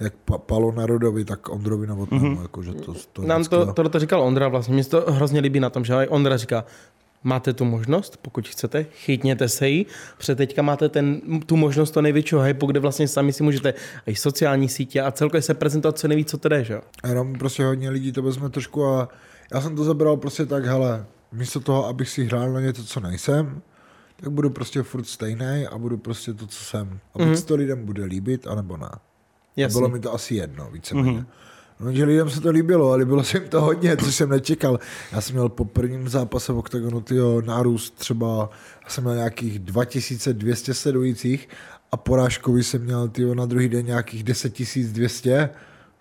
Jak 0.00 0.14
pa- 0.14 0.38
Palo 0.38 0.72
Narodovi, 0.72 1.24
tak 1.24 1.48
Ondrovi 1.48 1.86
Novotnému. 1.86 2.24
Mm-hmm. 2.24 2.42
Jakože 2.42 2.74
to, 2.74 2.94
to 3.12 3.22
Nám 3.22 3.44
to, 3.44 3.72
tohle 3.72 3.90
to 3.90 3.98
říkal 3.98 4.22
Ondra 4.22 4.48
vlastně, 4.48 4.74
mě 4.74 4.84
to 4.84 5.04
hrozně 5.08 5.40
líbí 5.40 5.60
na 5.60 5.70
tom, 5.70 5.84
že 5.84 6.08
Ondra 6.08 6.36
říká, 6.36 6.64
máte 7.26 7.52
tu 7.52 7.64
možnost, 7.64 8.16
pokud 8.22 8.48
chcete, 8.48 8.84
chytněte 8.84 9.48
se 9.48 9.68
jí, 9.68 9.86
protože 10.16 10.34
teďka 10.34 10.62
máte 10.62 10.88
ten, 10.88 11.20
tu 11.46 11.56
možnost 11.56 11.90
to 11.90 12.02
největšího 12.02 12.40
hypu, 12.40 12.66
kde 12.66 12.80
vlastně 12.80 13.08
sami 13.08 13.32
si 13.32 13.42
můžete 13.42 13.74
i 14.06 14.16
sociální 14.16 14.68
sítě 14.68 15.02
a 15.02 15.10
celkově 15.10 15.42
se 15.42 15.54
prezentovat 15.54 15.98
co 15.98 16.08
nejvíc, 16.08 16.30
co 16.30 16.38
to 16.38 16.48
jde, 16.48 16.64
že 16.64 16.74
jo? 16.74 16.80
Jenom 17.08 17.32
prostě 17.32 17.64
hodně 17.64 17.90
lidí 17.90 18.12
to 18.12 18.22
vezme 18.22 18.50
trošku 18.50 18.84
a 18.84 19.08
já 19.54 19.60
jsem 19.60 19.76
to 19.76 19.84
zabral 19.84 20.16
prostě 20.16 20.46
tak, 20.46 20.64
hele, 20.64 21.06
místo 21.32 21.60
toho, 21.60 21.86
abych 21.86 22.08
si 22.08 22.24
hrál 22.24 22.52
na 22.52 22.60
něco, 22.60 22.84
co 22.84 23.00
nejsem, 23.00 23.62
tak 24.16 24.30
budu 24.30 24.50
prostě 24.50 24.82
furt 24.82 25.04
stejný 25.04 25.66
a 25.70 25.78
budu 25.78 25.96
prostě 25.96 26.34
to, 26.34 26.46
co 26.46 26.64
jsem. 26.64 27.00
A 27.14 27.18
buď 27.18 27.26
mm-hmm. 27.26 27.44
to 27.44 27.54
lidem 27.54 27.84
bude 27.84 28.04
líbit, 28.04 28.46
anebo 28.46 28.76
ne. 28.76 28.90
A 29.64 29.68
bylo 29.68 29.88
mi 29.88 30.00
to 30.00 30.14
asi 30.14 30.34
jedno, 30.34 30.70
víceméně. 30.72 31.10
Mm-hmm. 31.10 31.26
No, 31.80 31.92
že 31.92 32.04
lidem 32.04 32.30
se 32.30 32.40
to 32.40 32.50
líbilo, 32.50 32.88
ale 32.88 32.96
líbilo 32.98 33.24
se 33.24 33.38
jim 33.38 33.48
to 33.48 33.60
hodně, 33.60 33.96
což 33.96 34.14
jsem 34.14 34.28
nečekal. 34.28 34.78
Já 35.12 35.20
jsem 35.20 35.34
měl 35.34 35.48
po 35.48 35.64
prvním 35.64 36.08
zápase 36.08 36.52
v 36.52 36.58
OKTAGONu 36.58 37.00
tyjo, 37.00 37.40
nárůst 37.40 37.94
třeba, 37.98 38.50
já 38.84 38.90
jsem 38.90 39.04
měl 39.04 39.16
nějakých 39.16 39.58
2200 39.58 40.74
sledujících 40.74 41.48
a 41.92 41.96
porážkový 41.96 42.62
jsem 42.62 42.82
měl 42.82 43.08
tyjo, 43.08 43.34
na 43.34 43.46
druhý 43.46 43.68
den 43.68 43.86
nějakých 43.86 44.24
10 44.24 44.58
200 44.92 45.50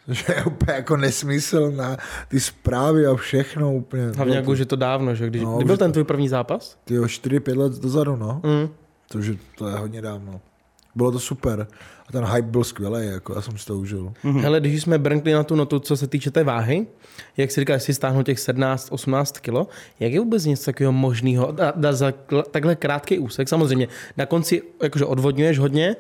Což 0.06 0.30
je 0.30 0.44
úplně 0.44 0.74
jako 0.74 0.98
nesmysl 0.98 1.72
na 1.72 1.98
ty 2.28 2.40
zprávy 2.40 3.06
a 3.06 3.16
všechno 3.16 3.74
úplně. 3.74 4.08
Hlavně 4.16 4.36
jako, 4.36 4.56
že 4.56 4.66
to 4.66 4.76
dávno, 4.76 5.16
že 5.16 5.28
když, 5.28 5.42
No, 5.42 5.56
kdy 5.58 5.66
byl 5.66 5.78
ten 5.78 5.92
to- 5.92 5.94
tvůj 5.94 6.04
první 6.04 6.30
zápas? 6.30 6.78
Tyjo, 6.84 7.04
4-5 7.04 7.58
let 7.58 7.74
dozadu, 7.74 8.16
no. 8.16 8.42
Mm. 8.44 8.70
Takže 9.10 9.38
to 9.58 9.68
je 9.68 9.76
hodně 9.76 10.02
dávno. 10.02 10.42
Bylo 10.96 11.12
to 11.12 11.20
super. 11.20 11.68
A 12.08 12.12
ten 12.12 12.26
hype 12.26 12.48
byl 12.48 12.64
skvělý, 12.64 13.08
jako 13.08 13.34
já 13.36 13.42
jsem 13.42 13.58
si 13.58 13.66
to 13.66 13.78
užil. 13.78 14.14
Mm-hmm. 14.24 14.40
Hele, 14.40 14.60
když 14.60 14.82
jsme 14.82 14.98
brnkli 14.98 15.34
na 15.34 15.44
tu 15.44 15.56
notu, 15.56 15.80
co 15.80 15.98
se 15.98 16.08
týče 16.08 16.32
té 16.32 16.44
váhy, 16.44 16.88
jak 17.38 17.52
si 17.52 17.60
říkáš, 17.60 17.84
si 17.84 17.94
stáhnu 17.94 18.24
těch 18.24 18.38
17-18 18.38 19.40
kilo, 19.42 19.68
jak 20.00 20.12
je 20.12 20.20
vůbec 20.20 20.46
něco 20.46 20.66
takového 20.66 20.92
možného 20.92 21.56
za 21.92 22.14
takhle 22.52 22.76
krátký 22.76 23.20
úsek? 23.20 23.50
Samozřejmě, 23.50 23.88
na 24.18 24.26
konci 24.26 24.62
jakože 24.84 25.06
odvodňuješ 25.06 25.60
hodně, 25.60 25.96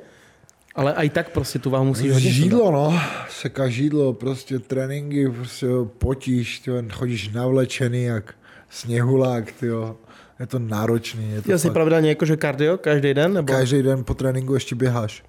ale 0.76 0.94
i 0.98 1.10
tak 1.10 1.30
prostě 1.30 1.60
tu 1.60 1.70
váhu 1.70 1.86
musíš 1.86 2.12
hodně 2.12 2.32
Žídlo, 2.32 2.72
no. 2.72 3.00
Seka 3.30 3.70
žídlo, 3.70 4.14
prostě 4.14 4.60
tréninky, 4.60 5.30
prostě 5.30 5.68
potíš, 5.98 6.60
tyjo, 6.60 6.84
chodíš 6.92 7.30
navlečený 7.30 8.04
jak 8.04 8.36
sněhulák, 8.70 9.52
tyjo. 9.52 9.98
Je 10.40 10.48
to 10.48 10.60
náročný. 10.60 11.32
Je 11.32 11.42
to 11.42 11.48
Dělal 11.48 11.60
jsi 11.60 11.68
fakt- 11.68 11.74
pravidelně 11.74 12.10
jakože 12.10 12.38
kardio 12.38 12.78
každý 12.78 13.14
den? 13.14 13.34
Nebo? 13.34 13.54
Každý 13.54 13.84
den 13.84 14.04
po 14.04 14.14
tréninku 14.14 14.54
ještě 14.54 14.76
běháš. 14.76 15.24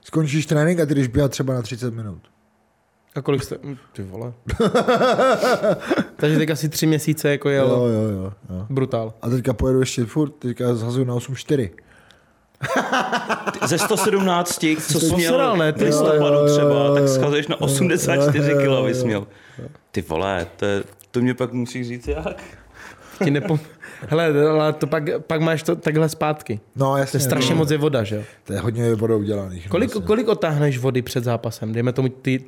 Skončíš 0.00 0.46
trénink 0.46 0.80
a 0.80 0.86
ty 0.86 0.94
jdeš 0.94 1.08
běhat 1.08 1.30
třeba 1.30 1.54
na 1.54 1.62
30 1.62 1.94
minut. 1.94 2.18
A 3.14 3.22
kolik 3.22 3.42
jste? 3.42 3.56
Hm, 3.64 3.76
Ty 3.92 4.02
vole. 4.02 4.32
Takže 6.16 6.38
teď 6.38 6.50
asi 6.50 6.68
tři 6.68 6.86
měsíce 6.86 7.30
jako 7.30 7.48
jel. 7.48 7.66
Jo, 7.68 7.84
jo, 7.86 8.02
jo, 8.10 8.32
jo. 8.50 8.66
Brutál. 8.70 9.14
A 9.22 9.28
teďka 9.28 9.52
pojedu 9.52 9.80
ještě 9.80 10.04
furt, 10.04 10.30
teďka 10.30 10.74
zhazuju 10.74 11.04
na 11.04 11.14
8,4. 11.14 11.70
ze 13.66 13.78
117, 13.78 14.64
co 14.92 15.00
jsi 15.00 15.14
měl 15.14 15.32
posral, 15.32 15.56
ne, 15.56 15.72
v 15.72 15.74
ty 15.74 15.84
listopadu 15.84 16.46
třeba, 16.46 16.70
jo, 16.86 16.94
tak 16.94 17.02
jo. 17.02 17.08
schazuješ 17.08 17.48
na 17.48 17.60
84 17.60 18.50
Jo, 18.50 18.54
jo, 18.54 18.60
kg, 18.60 18.64
jo. 18.66 18.84
bys 18.84 19.04
měl. 19.04 19.26
Ty 19.90 20.02
vole, 20.02 20.46
to, 20.56 20.64
je- 20.64 20.82
to 21.10 21.20
mě 21.20 21.34
pak 21.34 21.52
musíš 21.52 21.88
říct 21.88 22.08
jak. 22.08 22.42
Ti 23.24 23.30
nepom... 23.30 23.58
Hele, 24.08 24.48
ale 24.50 24.72
to 24.72 24.86
pak, 24.86 25.02
pak 25.26 25.40
máš 25.40 25.62
to 25.62 25.76
takhle 25.76 26.08
zpátky. 26.08 26.60
No 26.76 26.92
To 26.92 26.96
jasně. 26.96 27.16
je 27.16 27.20
strašně 27.20 27.50
no, 27.54 27.56
moc 27.58 27.70
je 27.70 27.78
voda, 27.78 28.04
že 28.04 28.16
jo? 28.16 28.22
To 28.44 28.52
je 28.52 28.58
hodně 28.58 28.94
vodou 28.94 29.18
udělaných. 29.18 29.68
Kolik, 29.68 29.90
vlastně. 29.90 30.06
kolik 30.06 30.28
otáhneš 30.28 30.78
vody 30.78 31.02
před 31.02 31.24
zápasem? 31.24 31.72
Dejme 31.72 31.92
tomu 31.92 32.08
ty, 32.08 32.44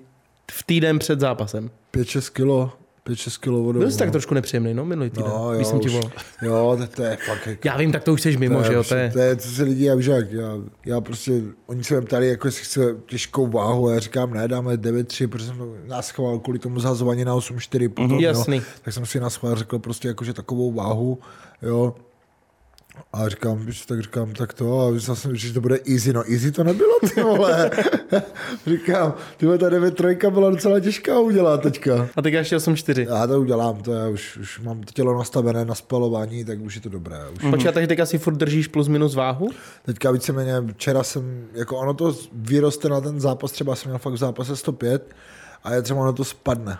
v 0.52 0.62
týden 0.62 0.98
před 0.98 1.20
zápasem. 1.20 1.70
5-6 1.94 2.32
kilo. 2.32 2.72
5-6 3.06 3.40
kilo 3.40 3.62
vodou. 3.62 3.78
Byl 3.78 3.90
jsi 3.90 3.98
tak 3.98 4.08
no. 4.08 4.12
trošku 4.12 4.34
nepříjemný, 4.34 4.74
no, 4.74 4.84
minulý 4.84 5.10
týden, 5.10 5.30
No, 5.30 5.52
jo, 5.52 5.64
jsem 5.64 5.80
ti 5.80 5.88
volal. 5.88 6.10
Jo, 6.42 6.76
to, 6.80 6.86
to 6.96 7.02
je 7.02 7.16
fakt 7.26 7.46
jako... 7.46 7.68
Já 7.68 7.76
vím, 7.76 7.92
tak 7.92 8.04
to 8.04 8.12
už 8.12 8.22
jsi 8.22 8.36
mimo, 8.36 8.62
že 8.62 8.72
jo? 8.72 8.84
To 8.84 8.94
je... 8.94 9.10
to 9.12 9.18
je, 9.18 9.36
to 9.36 9.42
se 9.42 9.62
lidi, 9.62 9.84
jak, 9.84 10.32
já, 10.32 10.48
já 10.86 11.00
prostě, 11.00 11.32
oni 11.66 11.84
se 11.84 11.94
mě 11.94 12.06
ptali, 12.06 12.28
jako 12.28 12.48
jestli 12.48 12.64
chce 12.64 12.96
těžkou 13.06 13.46
váhu, 13.46 13.88
a 13.88 13.94
já 13.94 14.00
říkám, 14.00 14.34
ne, 14.34 14.48
dáme 14.48 14.74
9-3, 14.76 15.28
protože 15.28 15.46
jsem 15.46 15.58
to 15.58 15.74
nás 15.86 16.06
schoval 16.06 16.38
kvůli 16.38 16.58
tomu 16.58 16.80
zhazování 16.80 17.24
na 17.24 17.34
8-4 17.36 17.88
potom, 17.88 18.04
Mhm, 18.10 18.14
jo. 18.14 18.20
jasný. 18.28 18.62
tak 18.82 18.94
jsem 18.94 19.06
si 19.06 19.20
schvál 19.28 19.54
řekl 19.56 19.78
prostě 19.78 20.08
jako, 20.08 20.24
že 20.24 20.32
takovou 20.32 20.72
váhu, 20.72 21.18
jo, 21.64 21.94
a 23.12 23.28
říkám, 23.28 23.66
víš, 23.66 23.86
tak 23.86 24.02
říkám, 24.02 24.32
tak 24.32 24.52
to, 24.52 24.80
a 24.80 25.14
jsem, 25.14 25.36
že 25.36 25.52
to 25.52 25.60
bude 25.60 25.78
easy, 25.90 26.12
no 26.12 26.32
easy 26.32 26.52
to 26.52 26.64
nebylo, 26.64 26.98
ty 27.14 27.22
vole. 27.22 27.70
říkám, 28.66 29.14
ty 29.36 29.46
vole, 29.46 29.58
ta 29.58 29.68
9 29.68 29.96
trojka 29.96 30.30
byla 30.30 30.50
docela 30.50 30.80
těžká 30.80 31.20
udělat 31.20 31.62
teďka. 31.62 32.08
A 32.16 32.22
teď 32.22 32.34
ještě 32.34 32.56
8-4. 32.56 33.06
Já 33.08 33.26
to 33.26 33.40
udělám, 33.40 33.82
to 33.82 33.92
já 33.92 34.08
už, 34.08 34.36
už 34.36 34.60
mám 34.60 34.80
to 34.80 34.92
tělo 34.92 35.18
nastavené 35.18 35.64
na 35.64 35.74
spalování, 35.74 36.44
tak 36.44 36.60
už 36.60 36.74
je 36.74 36.80
to 36.80 36.88
dobré. 36.88 37.18
Už. 37.36 37.50
Počkej, 37.50 37.72
takže 37.72 37.86
teď 37.86 38.00
asi 38.00 38.18
furt 38.18 38.36
držíš 38.36 38.68
plus 38.68 38.88
minus 38.88 39.14
váhu? 39.14 39.48
Teďka 39.84 40.10
víceméně, 40.10 40.54
včera 40.72 41.02
jsem, 41.02 41.46
jako 41.52 41.76
ono 41.76 41.94
to 41.94 42.16
vyroste 42.32 42.88
na 42.88 43.00
ten 43.00 43.20
zápas, 43.20 43.52
třeba 43.52 43.76
jsem 43.76 43.90
měl 43.90 43.98
fakt 43.98 44.14
v 44.14 44.16
zápase 44.16 44.56
105 44.56 45.14
a 45.64 45.74
je 45.74 45.82
třeba 45.82 46.00
ono 46.00 46.12
to 46.12 46.24
spadne. 46.24 46.78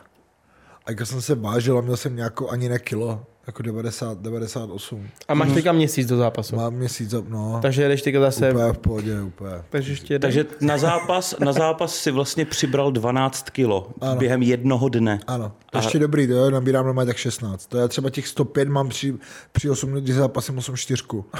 A 0.86 0.90
jako 0.90 1.06
jsem 1.06 1.22
se 1.22 1.34
vážil 1.34 1.78
a 1.78 1.80
měl 1.80 1.96
jsem 1.96 2.16
nějakou 2.16 2.50
ani 2.50 2.68
ne 2.68 2.78
kilo, 2.78 3.20
jako 3.46 3.62
90, 3.62 4.18
98. 4.18 5.08
A 5.28 5.34
máš 5.34 5.52
teďka 5.52 5.72
měsíc 5.72 6.08
do 6.08 6.16
zápasu. 6.16 6.56
Mám 6.56 6.74
měsíc, 6.74 7.14
no, 7.28 7.58
Takže 7.62 7.82
jedeš 7.82 8.02
teďka 8.02 8.20
zase... 8.20 8.50
úplně 8.50 8.72
v 8.72 8.78
pohodě, 8.78 9.20
úplně. 9.22 9.52
Takže 9.70 9.92
ještě. 9.92 10.18
Takže 10.18 10.46
na 10.60 10.78
zápas, 10.78 11.34
na 11.38 11.52
zápas 11.52 11.94
si 11.94 12.10
vlastně 12.10 12.44
přibral 12.44 12.92
12 12.92 13.50
kilo 13.50 13.90
Ano. 14.00 14.16
během 14.16 14.42
jednoho 14.42 14.88
dne. 14.88 15.20
Ano, 15.26 15.52
to 15.70 15.78
je 15.78 15.84
ještě 15.84 15.98
dobrý, 15.98 16.26
to 16.26 16.32
jo, 16.32 16.50
nabírám 16.50 16.84
normálně 16.84 17.06
tak 17.06 17.16
16. 17.16 17.66
To 17.66 17.78
je 17.78 17.88
třeba 17.88 18.10
těch 18.10 18.28
105 18.28 18.68
mám 18.68 18.88
při, 18.88 19.14
při 19.52 19.70
8, 19.70 19.92
když 19.92 20.14
zápasem 20.14 20.58
8 20.58 20.76
čtyřku. 20.76 21.24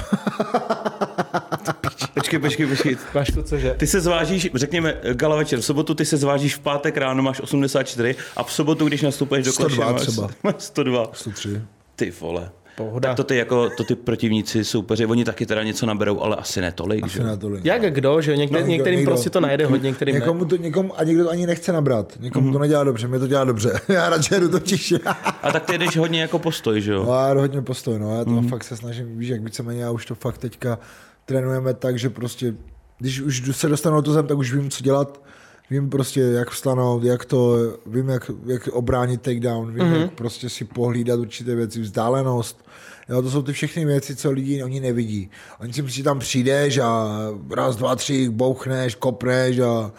Počkej, 2.15 2.39
počkej, 2.39 2.67
počkej. 2.67 2.97
Máš 3.13 3.27
to 3.35 3.43
cože? 3.43 3.75
Ty 3.77 3.87
se 3.87 4.01
zvážíš, 4.01 4.49
řekněme, 4.53 4.97
gala 5.13 5.35
večer, 5.35 5.59
v 5.59 5.65
sobotu 5.65 5.95
ty 5.95 6.05
se 6.05 6.17
zvážíš 6.17 6.55
v 6.55 6.59
pátek 6.59 6.97
ráno, 6.97 7.23
máš 7.23 7.41
84 7.41 8.15
a 8.37 8.43
v 8.43 8.53
sobotu, 8.53 8.87
když 8.87 9.01
nastupuješ 9.01 9.45
do 9.45 9.51
102 9.51 9.75
kleše, 9.75 9.91
máš, 9.93 10.01
třeba. 10.01 10.29
máš 10.43 10.55
102. 10.57 11.09
103. 11.13 11.61
Ty 11.95 12.13
vole. 12.21 12.49
Pohoda. 12.77 13.09
Tak 13.09 13.17
to 13.17 13.23
ty 13.23 13.35
jako, 13.35 13.69
to 13.69 13.83
ty 13.83 13.95
protivníci, 13.95 14.65
soupeři, 14.65 15.05
oni 15.05 15.25
taky 15.25 15.45
teda 15.45 15.63
něco 15.63 15.85
naberou, 15.85 16.19
ale 16.21 16.35
asi 16.35 16.61
ne 16.61 16.71
tolik, 16.71 17.07
že? 17.07 17.19
Asi 17.19 17.27
na 17.27 17.37
tolik. 17.37 17.65
Jak 17.65 17.93
kdo, 17.93 18.21
že 18.21 18.37
Někde, 18.37 18.61
No, 18.61 18.67
některým 18.67 18.99
někdo- 18.99 19.11
prostě 19.11 19.29
to 19.29 19.39
najde 19.39 19.65
hodně, 19.65 19.89
některým 19.89 20.13
ne. 20.15 20.19
Někomu 20.19 20.45
to, 20.45 20.55
někomu, 20.55 20.99
a 20.99 21.03
někdo 21.03 21.23
to 21.23 21.29
ani 21.29 21.47
nechce 21.47 21.73
nabrat. 21.73 22.13
Někomu 22.19 22.51
to 22.51 22.59
nedělá 22.59 22.83
dobře, 22.83 23.07
mě 23.07 23.19
to 23.19 23.27
dělá 23.27 23.43
dobře. 23.43 23.79
Já 23.89 24.09
radši 24.09 24.35
jdu 24.39 24.49
totiž. 24.49 24.93
A 25.41 25.51
tak 25.51 25.65
ty 25.65 25.77
jdeš 25.77 25.97
hodně 25.97 26.21
jako 26.21 26.39
postoj, 26.39 26.81
že 26.81 26.91
jo? 26.91 27.05
No, 27.07 27.13
já 27.13 27.33
jdu 27.33 27.39
hodně 27.39 27.61
postoj, 27.61 27.99
no, 27.99 28.17
já 28.17 28.25
to 28.25 28.29
mm. 28.31 28.47
fakt 28.47 28.63
se 28.63 28.77
snažím, 28.77 29.17
víš, 29.17 29.29
jak 29.29 29.41
víceméně, 29.43 29.81
já 29.83 29.91
už 29.91 30.05
to 30.05 30.15
fakt 30.15 30.37
teďka 30.37 30.79
trénujeme 31.25 31.73
tak, 31.73 31.99
že 31.99 32.09
prostě, 32.09 32.53
když 32.99 33.21
už 33.21 33.55
se 33.55 33.67
dostanu 33.67 33.95
na 33.95 34.01
tu 34.01 34.13
zem, 34.13 34.27
tak 34.27 34.37
už 34.37 34.53
vím, 34.53 34.69
co 34.69 34.83
dělat, 34.83 35.21
vím 35.69 35.89
prostě, 35.89 36.21
jak 36.21 36.49
vstanout, 36.49 37.03
jak 37.03 37.25
to, 37.25 37.57
vím, 37.85 38.09
jak, 38.09 38.31
jak 38.45 38.67
obránit 38.67 39.21
takedown, 39.21 39.73
vím, 39.73 39.83
mm-hmm. 39.83 40.01
jak 40.01 40.11
prostě 40.11 40.49
si 40.49 40.65
pohlídat 40.65 41.19
určité 41.19 41.55
věci, 41.55 41.81
vzdálenost, 41.81 42.65
Jo, 43.09 43.21
to 43.21 43.31
jsou 43.31 43.41
ty 43.41 43.53
všechny 43.53 43.85
věci, 43.85 44.15
co 44.15 44.31
lidi 44.31 44.63
oni 44.63 44.79
nevidí. 44.79 45.29
Oni 45.59 45.73
si 45.73 45.81
myslí, 45.81 45.97
že 45.97 46.03
tam 46.03 46.19
přijdeš 46.19 46.77
a 46.77 47.17
raz, 47.51 47.75
dva, 47.75 47.95
tři, 47.95 48.29
bouchneš, 48.29 48.95
kopneš 48.95 49.59
a 49.59 49.91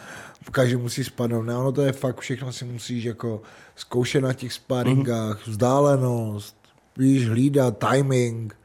každý 0.50 0.76
musí 0.76 1.04
spadnout. 1.04 1.46
Ne, 1.46 1.56
ono 1.56 1.72
to 1.72 1.82
je 1.82 1.92
fakt, 1.92 2.20
všechno 2.20 2.52
si 2.52 2.64
musíš 2.64 3.04
jako 3.04 3.42
zkoušet 3.76 4.20
na 4.20 4.32
těch 4.32 4.52
sparingách, 4.52 5.38
mm-hmm. 5.38 5.50
vzdálenost, 5.50 6.56
víš, 6.96 7.28
hlídat, 7.28 7.84
timing, 7.90 8.56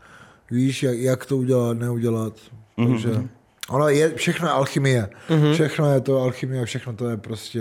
víš, 0.52 0.84
jak, 0.84 0.98
jak 0.98 1.26
to 1.26 1.38
udělat, 1.38 1.78
neudělat. 1.78 2.34
Mm-hmm. 2.78 2.88
Takže 2.92 3.28
ono 3.70 3.88
je 3.90 4.16
všechno 4.16 4.48
je 4.48 4.52
alchymie. 4.52 5.10
Mm-hmm. 5.30 5.54
Všechno 5.54 5.94
je 5.94 6.02
to 6.02 6.22
alchymie, 6.22 6.66
všechno 6.66 6.94
to 6.94 7.10
je 7.10 7.18
prostě, 7.18 7.60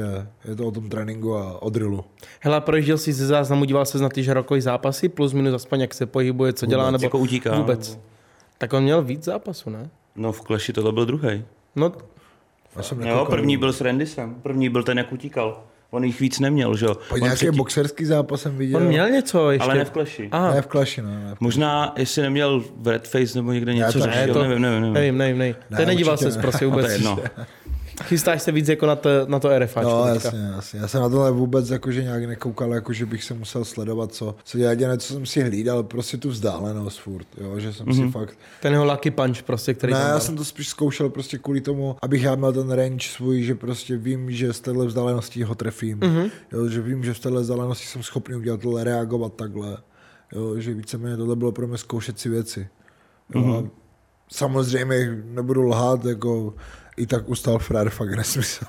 je 0.48 0.56
to 0.56 0.66
o 0.66 0.70
tom 0.70 0.88
tréninku 0.88 1.36
a 1.36 1.62
o 1.62 1.70
drillu. 1.70 2.04
Hele, 2.40 2.60
projížděl 2.60 2.98
jsi 2.98 3.12
ze 3.12 3.26
záznamu, 3.26 3.64
díval 3.64 3.84
se 3.86 3.98
na 3.98 4.08
ty 4.08 4.22
žarokový 4.22 4.60
zápasy, 4.60 5.08
plus 5.08 5.32
minus 5.32 5.54
aspoň 5.54 5.80
jak 5.80 5.94
se 5.94 6.06
pohybuje, 6.06 6.52
co 6.52 6.66
dělá, 6.66 6.90
nebo 6.90 7.04
jako 7.04 7.18
utíká, 7.18 7.56
vůbec. 7.56 7.90
nebo- 7.90 8.02
Tak 8.58 8.72
on 8.72 8.82
měl 8.82 9.02
víc 9.02 9.24
zápasů, 9.24 9.70
ne? 9.70 9.90
No 10.16 10.32
v 10.32 10.40
Clashi 10.40 10.72
tohle 10.72 10.92
byl 10.92 11.06
druhý. 11.06 11.44
No, 11.76 11.92
Já 12.76 12.82
jsem 12.82 13.00
Jo, 13.02 13.26
první 13.30 13.56
byl 13.56 13.72
s 13.72 13.80
Randysem, 13.80 14.34
první 14.42 14.68
byl 14.68 14.82
ten, 14.82 14.98
jak 14.98 15.12
utíkal. 15.12 15.62
On 15.92 16.04
jich 16.04 16.20
víc 16.20 16.40
neměl, 16.40 16.76
že 16.76 16.86
jo? 16.86 16.94
Po 16.94 17.14
On 17.14 17.20
nějaký 17.20 17.36
předtím- 17.36 17.56
boxerský 17.56 18.04
zápas 18.04 18.40
jsem 18.42 18.56
viděl. 18.58 18.76
on 18.76 18.86
měl 18.86 19.10
něco 19.10 19.50
ještě. 19.50 19.64
Ale 19.64 19.74
ne 19.74 19.84
v 19.84 19.90
Clashi. 19.90 20.28
Aha, 20.32 20.54
Ne 20.54 20.62
v 20.62 20.66
Clashi, 20.66 21.02
ne. 21.02 21.08
ne. 21.08 21.34
Možná, 21.40 21.94
jestli 21.96 22.22
neměl 22.22 22.64
v 22.76 22.88
Red 22.88 23.08
Face 23.08 23.38
nebo 23.38 23.52
někde 23.52 23.74
něco 23.74 24.00
řešil, 24.00 24.10
ne, 24.26 24.26
to, 24.32 24.42
nevím, 24.42 24.62
nevím, 24.62 24.80
nevím. 24.80 24.92
nevím, 24.94 25.18
nevím, 25.18 25.38
nevím. 25.38 25.54
Ne, 25.70 25.76
Teď 25.76 25.86
nedíval 25.86 26.16
se 26.16 26.38
prostě 26.40 26.64
No, 26.64 26.70
vůbec. 26.70 26.86
to 26.86 26.90
je 26.92 26.96
jedno. 26.98 27.18
Chystáš 28.02 28.42
se 28.42 28.52
víc 28.52 28.68
jako 28.68 28.86
na 28.86 28.96
to, 28.96 29.10
na 29.26 29.38
to 29.38 29.58
RFA. 29.58 29.82
No, 29.82 30.06
jasně, 30.06 30.38
jasně. 30.38 30.80
Já 30.80 30.88
jsem 30.88 31.02
na 31.02 31.08
tohle 31.08 31.30
vůbec 31.30 31.70
jakože 31.70 32.02
nějak 32.02 32.24
nekoukal, 32.24 32.74
jakože 32.74 33.06
bych 33.06 33.24
se 33.24 33.34
musel 33.34 33.64
sledovat, 33.64 34.14
co, 34.14 34.34
co 34.44 34.58
dělat. 34.58 34.70
Jediné, 34.70 34.98
co 34.98 35.12
jsem 35.12 35.26
si 35.26 35.42
hlídal, 35.42 35.82
prostě 35.82 36.16
tu 36.16 36.28
vzdálenost 36.28 37.00
furt, 37.00 37.26
jo, 37.40 37.58
že 37.58 37.72
jsem 37.72 37.86
mm-hmm. 37.86 38.06
si 38.06 38.12
fakt... 38.12 38.38
Ten 38.62 38.72
jeho 38.72 38.84
lucky 38.84 39.10
punch 39.10 39.42
prostě, 39.42 39.74
který 39.74 39.92
Ne, 39.92 39.98
já 39.98 40.08
dal. 40.08 40.20
jsem 40.20 40.36
to 40.36 40.44
spíš 40.44 40.68
zkoušel 40.68 41.08
prostě 41.08 41.38
kvůli 41.38 41.60
tomu, 41.60 41.96
abych 42.02 42.22
já 42.22 42.34
měl 42.34 42.52
ten 42.52 42.70
range 42.70 43.08
svůj, 43.08 43.42
že 43.42 43.54
prostě 43.54 43.96
vím, 43.96 44.30
že 44.30 44.52
z 44.52 44.60
téhle 44.60 44.86
vzdálenosti 44.86 45.42
ho 45.42 45.54
trefím. 45.54 45.98
Mm-hmm. 45.98 46.30
Jo, 46.52 46.68
že 46.68 46.80
vím, 46.80 47.04
že 47.04 47.14
v 47.14 47.18
téhle 47.18 47.40
vzdálenosti 47.40 47.86
jsem 47.86 48.02
schopný 48.02 48.36
udělat 48.36 48.60
tohle, 48.60 48.84
reagovat 48.84 49.34
takhle. 49.34 49.76
Jo, 50.32 50.58
že 50.58 50.74
víceméně 50.74 51.16
tohle 51.16 51.36
bylo 51.36 51.52
pro 51.52 51.66
mě 51.66 51.78
zkoušet 51.78 52.18
si 52.18 52.28
věci. 52.28 52.68
Jo, 53.34 53.40
mm-hmm. 53.40 53.70
Samozřejmě 54.32 55.22
nebudu 55.24 55.62
lhát, 55.62 56.04
jako 56.04 56.54
i 57.00 57.06
tak 57.06 57.28
ustal 57.28 57.58
frér 57.58 57.90
fakt 57.90 58.10
nesmysl. 58.10 58.64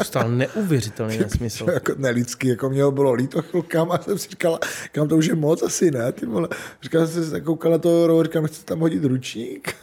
Ustal 0.00 0.30
neuvěřitelný 0.30 1.18
nesmysl. 1.24 1.64
To 1.64 1.70
jako 1.70 1.92
nelidský, 1.96 2.48
jako 2.48 2.70
mě 2.70 2.82
ho 2.82 2.90
bylo 2.90 3.12
líto 3.12 3.42
chvilkám 3.42 3.92
a 3.92 3.98
jsem 3.98 4.18
si 4.18 4.28
říkal, 4.28 4.58
kam 4.92 5.08
to 5.08 5.16
už 5.16 5.26
je 5.26 5.34
moc 5.34 5.62
asi, 5.62 5.90
ne, 5.90 6.12
ty 6.12 6.26
vole. 6.26 6.48
Říkal 6.82 7.06
jsem 7.06 7.30
si, 7.30 7.40
koukal 7.40 7.72
na 7.72 7.78
toho 7.78 8.06
rohu, 8.06 8.22
říkám, 8.22 8.46
chcete 8.46 8.64
tam 8.64 8.80
hodit 8.80 9.04
ručník? 9.04 9.74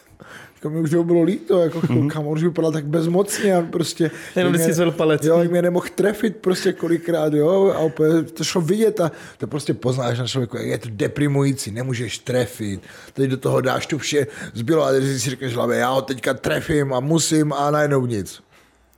Říkám, 0.64 0.74
mi 0.74 0.80
už 0.80 0.94
ho 0.94 1.04
bylo 1.04 1.24
líto, 1.24 1.60
jako 1.60 1.82
chvilkám, 1.82 2.28
on 2.28 2.34
už 2.34 2.44
vypadal 2.44 2.72
tak 2.72 2.86
bezmocně 2.86 3.56
a 3.56 3.62
prostě... 3.62 4.12
Jenom 4.36 4.54
mě- 4.54 4.74
zvedl 4.74 4.92
palec. 4.92 5.24
Jo, 5.24 5.40
jak 5.40 5.52
mě 5.52 5.62
nemohl 5.62 5.86
trefit 5.96 6.38
prostě 6.38 6.74
kolikrát, 6.74 7.34
jo, 7.34 7.74
a 7.76 7.80
úplně 7.80 8.24
to 8.24 8.44
šlo 8.44 8.62
vidět 8.62 9.00
a 9.00 9.12
to 9.38 9.48
prostě 9.48 9.74
poznáš 9.74 10.20
na 10.20 10.28
člověku, 10.28 10.58
jak 10.58 10.66
je 10.66 10.78
to 10.78 10.90
deprimující, 10.92 11.72
nemůžeš 11.72 12.18
trefit, 12.20 12.82
teď 13.14 13.30
do 13.30 13.38
toho 13.38 13.62
dáš 13.62 13.88
tu 13.88 13.98
vše 13.98 14.28
zbylo 14.54 14.84
a 14.84 14.92
teď 14.92 15.04
si 15.04 15.30
říkáš 15.30 15.54
hlavě, 15.54 15.78
já 15.78 15.90
ho 15.90 16.02
teďka 16.02 16.34
trefím 16.34 16.94
a 16.94 17.00
musím 17.00 17.54
a 17.54 17.72
najednou 17.72 18.06
nic. 18.06 18.44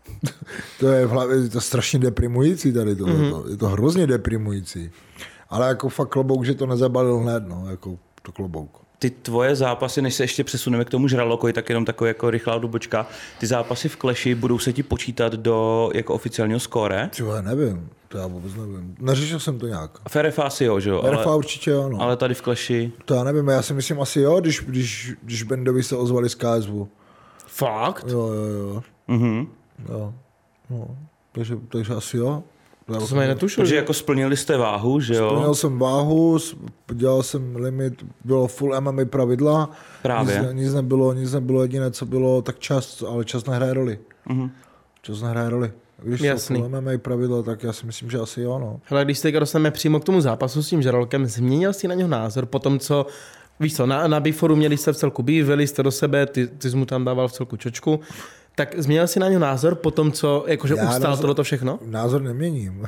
to 0.79 0.87
je 0.87 1.05
v 1.05 1.09
hlavě, 1.09 1.37
je 1.37 1.49
to 1.49 1.61
strašně 1.61 1.99
deprimující 1.99 2.73
tady 2.73 2.95
to, 2.95 3.05
mm-hmm. 3.05 3.29
to, 3.29 3.49
je 3.49 3.57
to 3.57 3.67
hrozně 3.67 4.07
deprimující. 4.07 4.91
Ale 5.49 5.67
jako 5.67 5.89
fakt 5.89 6.09
klobouk, 6.09 6.45
že 6.45 6.53
to 6.53 6.65
nezabalil 6.65 7.17
hned, 7.17 7.47
no, 7.47 7.65
jako 7.69 7.99
to 8.21 8.31
klobouk. 8.31 8.84
Ty 8.99 9.09
tvoje 9.09 9.55
zápasy, 9.55 10.01
než 10.01 10.13
se 10.13 10.23
ještě 10.23 10.43
přesuneme 10.43 10.85
k 10.85 10.89
tomu 10.89 11.07
žralokoji, 11.07 11.53
tak 11.53 11.69
jenom 11.69 11.85
takový 11.85 12.07
jako 12.07 12.29
rychlá 12.29 12.57
dobočka. 12.57 13.07
Ty 13.39 13.47
zápasy 13.47 13.89
v 13.89 13.97
Clashi 13.97 14.35
budou 14.35 14.59
se 14.59 14.73
ti 14.73 14.83
počítat 14.83 15.33
do 15.33 15.89
jako 15.93 16.13
oficiálního 16.13 16.59
skóre? 16.59 17.09
Třeba 17.11 17.41
nevím, 17.41 17.89
to 18.07 18.17
já 18.17 18.27
vůbec 18.27 18.55
nevím. 18.55 18.95
Neřešil 18.99 19.39
jsem 19.39 19.59
to 19.59 19.67
nějak. 19.67 19.91
V 20.09 20.15
RFA 20.15 20.43
asi 20.43 20.65
jo, 20.65 20.79
že 20.79 20.89
jo? 20.89 21.01
RFA 21.11 21.23
Ale, 21.23 21.37
určitě 21.37 21.73
ano. 21.73 22.01
ale 22.01 22.17
tady 22.17 22.33
v 22.33 22.41
Clashi... 22.41 22.91
To 23.05 23.13
já 23.13 23.23
nevím, 23.23 23.47
já 23.47 23.61
si 23.61 23.73
myslím 23.73 24.01
asi 24.01 24.19
jo, 24.19 24.39
když, 24.39 24.59
když, 24.59 25.13
když 25.23 25.43
Bendovi 25.43 25.83
se 25.83 25.95
ozvali 25.95 26.29
z 26.29 26.35
KSV. 26.35 26.71
Fakt? 27.47 28.05
Jo, 28.07 28.19
jo, 28.27 28.45
jo. 28.45 28.83
Mhm. 29.07 29.47
jo. 29.89 30.13
No. 30.69 30.97
Takže, 31.31 31.57
takže 31.69 31.93
asi 31.93 32.17
jo. 32.17 32.43
To 32.85 33.07
jsem 33.07 33.19
ani 33.19 33.27
netušil. 33.27 33.63
Protože 33.63 33.69
že- 33.69 33.75
jako 33.75 33.93
splnili 33.93 34.37
jste 34.37 34.57
váhu, 34.57 34.99
že 34.99 35.15
jo? 35.15 35.29
Plnil 35.29 35.55
jsem 35.55 35.79
váhu, 35.79 36.37
dělal 36.93 37.23
jsem 37.23 37.55
limit, 37.55 38.05
bylo 38.23 38.47
full 38.47 38.81
MMA 38.81 39.05
pravidla. 39.05 39.69
Právě. 40.01 40.39
Nic, 40.39 40.53
nic, 40.53 40.73
nebylo, 40.73 41.13
nic 41.13 41.33
nebylo 41.33 41.61
jediné, 41.61 41.91
co 41.91 42.05
bylo, 42.05 42.41
tak 42.41 42.59
čas, 42.59 43.03
ale 43.07 43.25
čas 43.25 43.45
nehraje 43.45 43.73
roli. 43.73 43.99
Mhm. 44.29 44.51
Čas 45.01 45.21
nehraje 45.21 45.49
roli. 45.49 45.71
Když 46.03 46.21
Jasný. 46.21 46.57
jsou 46.57 46.63
full 46.69 46.81
MMA 46.81 46.97
pravidla, 46.97 47.43
tak 47.43 47.63
já 47.63 47.73
si 47.73 47.85
myslím, 47.85 48.09
že 48.09 48.19
asi 48.19 48.41
jo, 48.41 48.59
no. 48.59 48.79
Hele, 48.85 49.05
když 49.05 49.17
se 49.17 49.23
teďka 49.23 49.39
dostaneme 49.39 49.71
přímo 49.71 49.99
k 49.99 50.03
tomu 50.03 50.21
zápasu 50.21 50.63
s 50.63 50.69
tím 50.69 50.81
žralokem, 50.81 51.25
změnil 51.25 51.73
jsi 51.73 51.87
na 51.87 51.95
něho 51.95 52.09
názor 52.09 52.45
po 52.45 52.59
tom, 52.59 52.79
co 52.79 53.05
Víš 53.59 53.75
co, 53.75 53.85
na, 53.85 54.07
na 54.07 54.19
Biforu 54.19 54.55
měli 54.55 54.77
jste 54.77 54.93
v 54.93 54.97
celku 54.97 55.23
býv, 55.23 55.45
veli 55.45 55.67
jste 55.67 55.83
do 55.83 55.91
sebe, 55.91 56.25
ty, 56.25 56.47
ty 56.47 56.69
jsi 56.69 56.77
mu 56.77 56.85
tam 56.85 57.05
dával 57.05 57.27
v 57.27 57.31
celku 57.31 57.57
čočku. 57.57 57.99
Tak 58.55 58.75
změnil 58.77 59.07
jsi 59.07 59.19
na 59.19 59.27
něj 59.29 59.39
názor 59.39 59.75
po 59.75 59.91
tom, 59.91 60.11
co 60.11 60.43
jakože 60.47 60.75
Já 60.77 60.83
ustál 60.89 61.11
názor- 61.15 61.43
všechno? 61.43 61.79
Názor 61.85 62.21
neměním. 62.21 62.85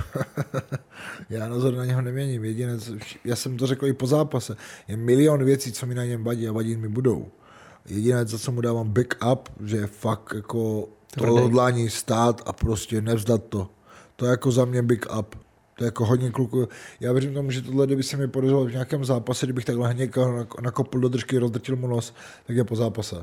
já 1.29 1.47
názor 1.47 1.73
na 1.73 1.85
něho 1.85 2.01
neměním. 2.01 2.45
Jediné, 2.45 2.77
já 3.25 3.35
jsem 3.35 3.57
to 3.57 3.67
řekl 3.67 3.87
i 3.87 3.93
po 3.93 4.07
zápase. 4.07 4.55
Je 4.87 4.97
milion 4.97 5.43
věcí, 5.43 5.71
co 5.71 5.85
mi 5.85 5.95
na 5.95 6.05
něm 6.05 6.23
vadí 6.23 6.47
a 6.47 6.51
vadit 6.51 6.79
mi 6.79 6.87
budou. 6.87 7.27
Jediné, 7.85 8.25
za 8.25 8.37
co 8.39 8.51
mu 8.51 8.61
dávám 8.61 8.89
back 8.89 9.13
up, 9.33 9.49
že 9.65 9.77
je 9.77 9.87
fakt 9.87 10.33
jako 10.35 10.89
to 11.15 11.33
odhodlání 11.33 11.89
stát 11.89 12.41
a 12.45 12.53
prostě 12.53 13.01
nevzdat 13.01 13.43
to. 13.49 13.69
To 14.15 14.25
je 14.25 14.31
jako 14.31 14.51
za 14.51 14.65
mě 14.65 14.81
big 14.81 15.05
up. 15.19 15.35
To 15.75 15.83
je 15.83 15.85
jako 15.87 16.05
hodně 16.05 16.31
kluků. 16.31 16.67
Já 16.99 17.11
věřím 17.11 17.33
tomu, 17.33 17.51
že 17.51 17.61
tohle, 17.61 17.85
kdyby 17.85 18.03
se 18.03 18.17
mi 18.17 18.27
podařilo 18.27 18.65
v 18.65 18.71
nějakém 18.71 19.05
zápase, 19.05 19.45
kdybych 19.45 19.65
takhle 19.65 19.93
někoho 19.93 20.31
nak- 20.31 20.61
nakopl 20.61 20.99
do 20.99 21.09
držky, 21.09 21.37
rozdrtil 21.37 21.75
mu 21.75 21.87
nos, 21.87 22.13
tak 22.47 22.55
je 22.55 22.63
po 22.63 22.75
zápase. 22.75 23.15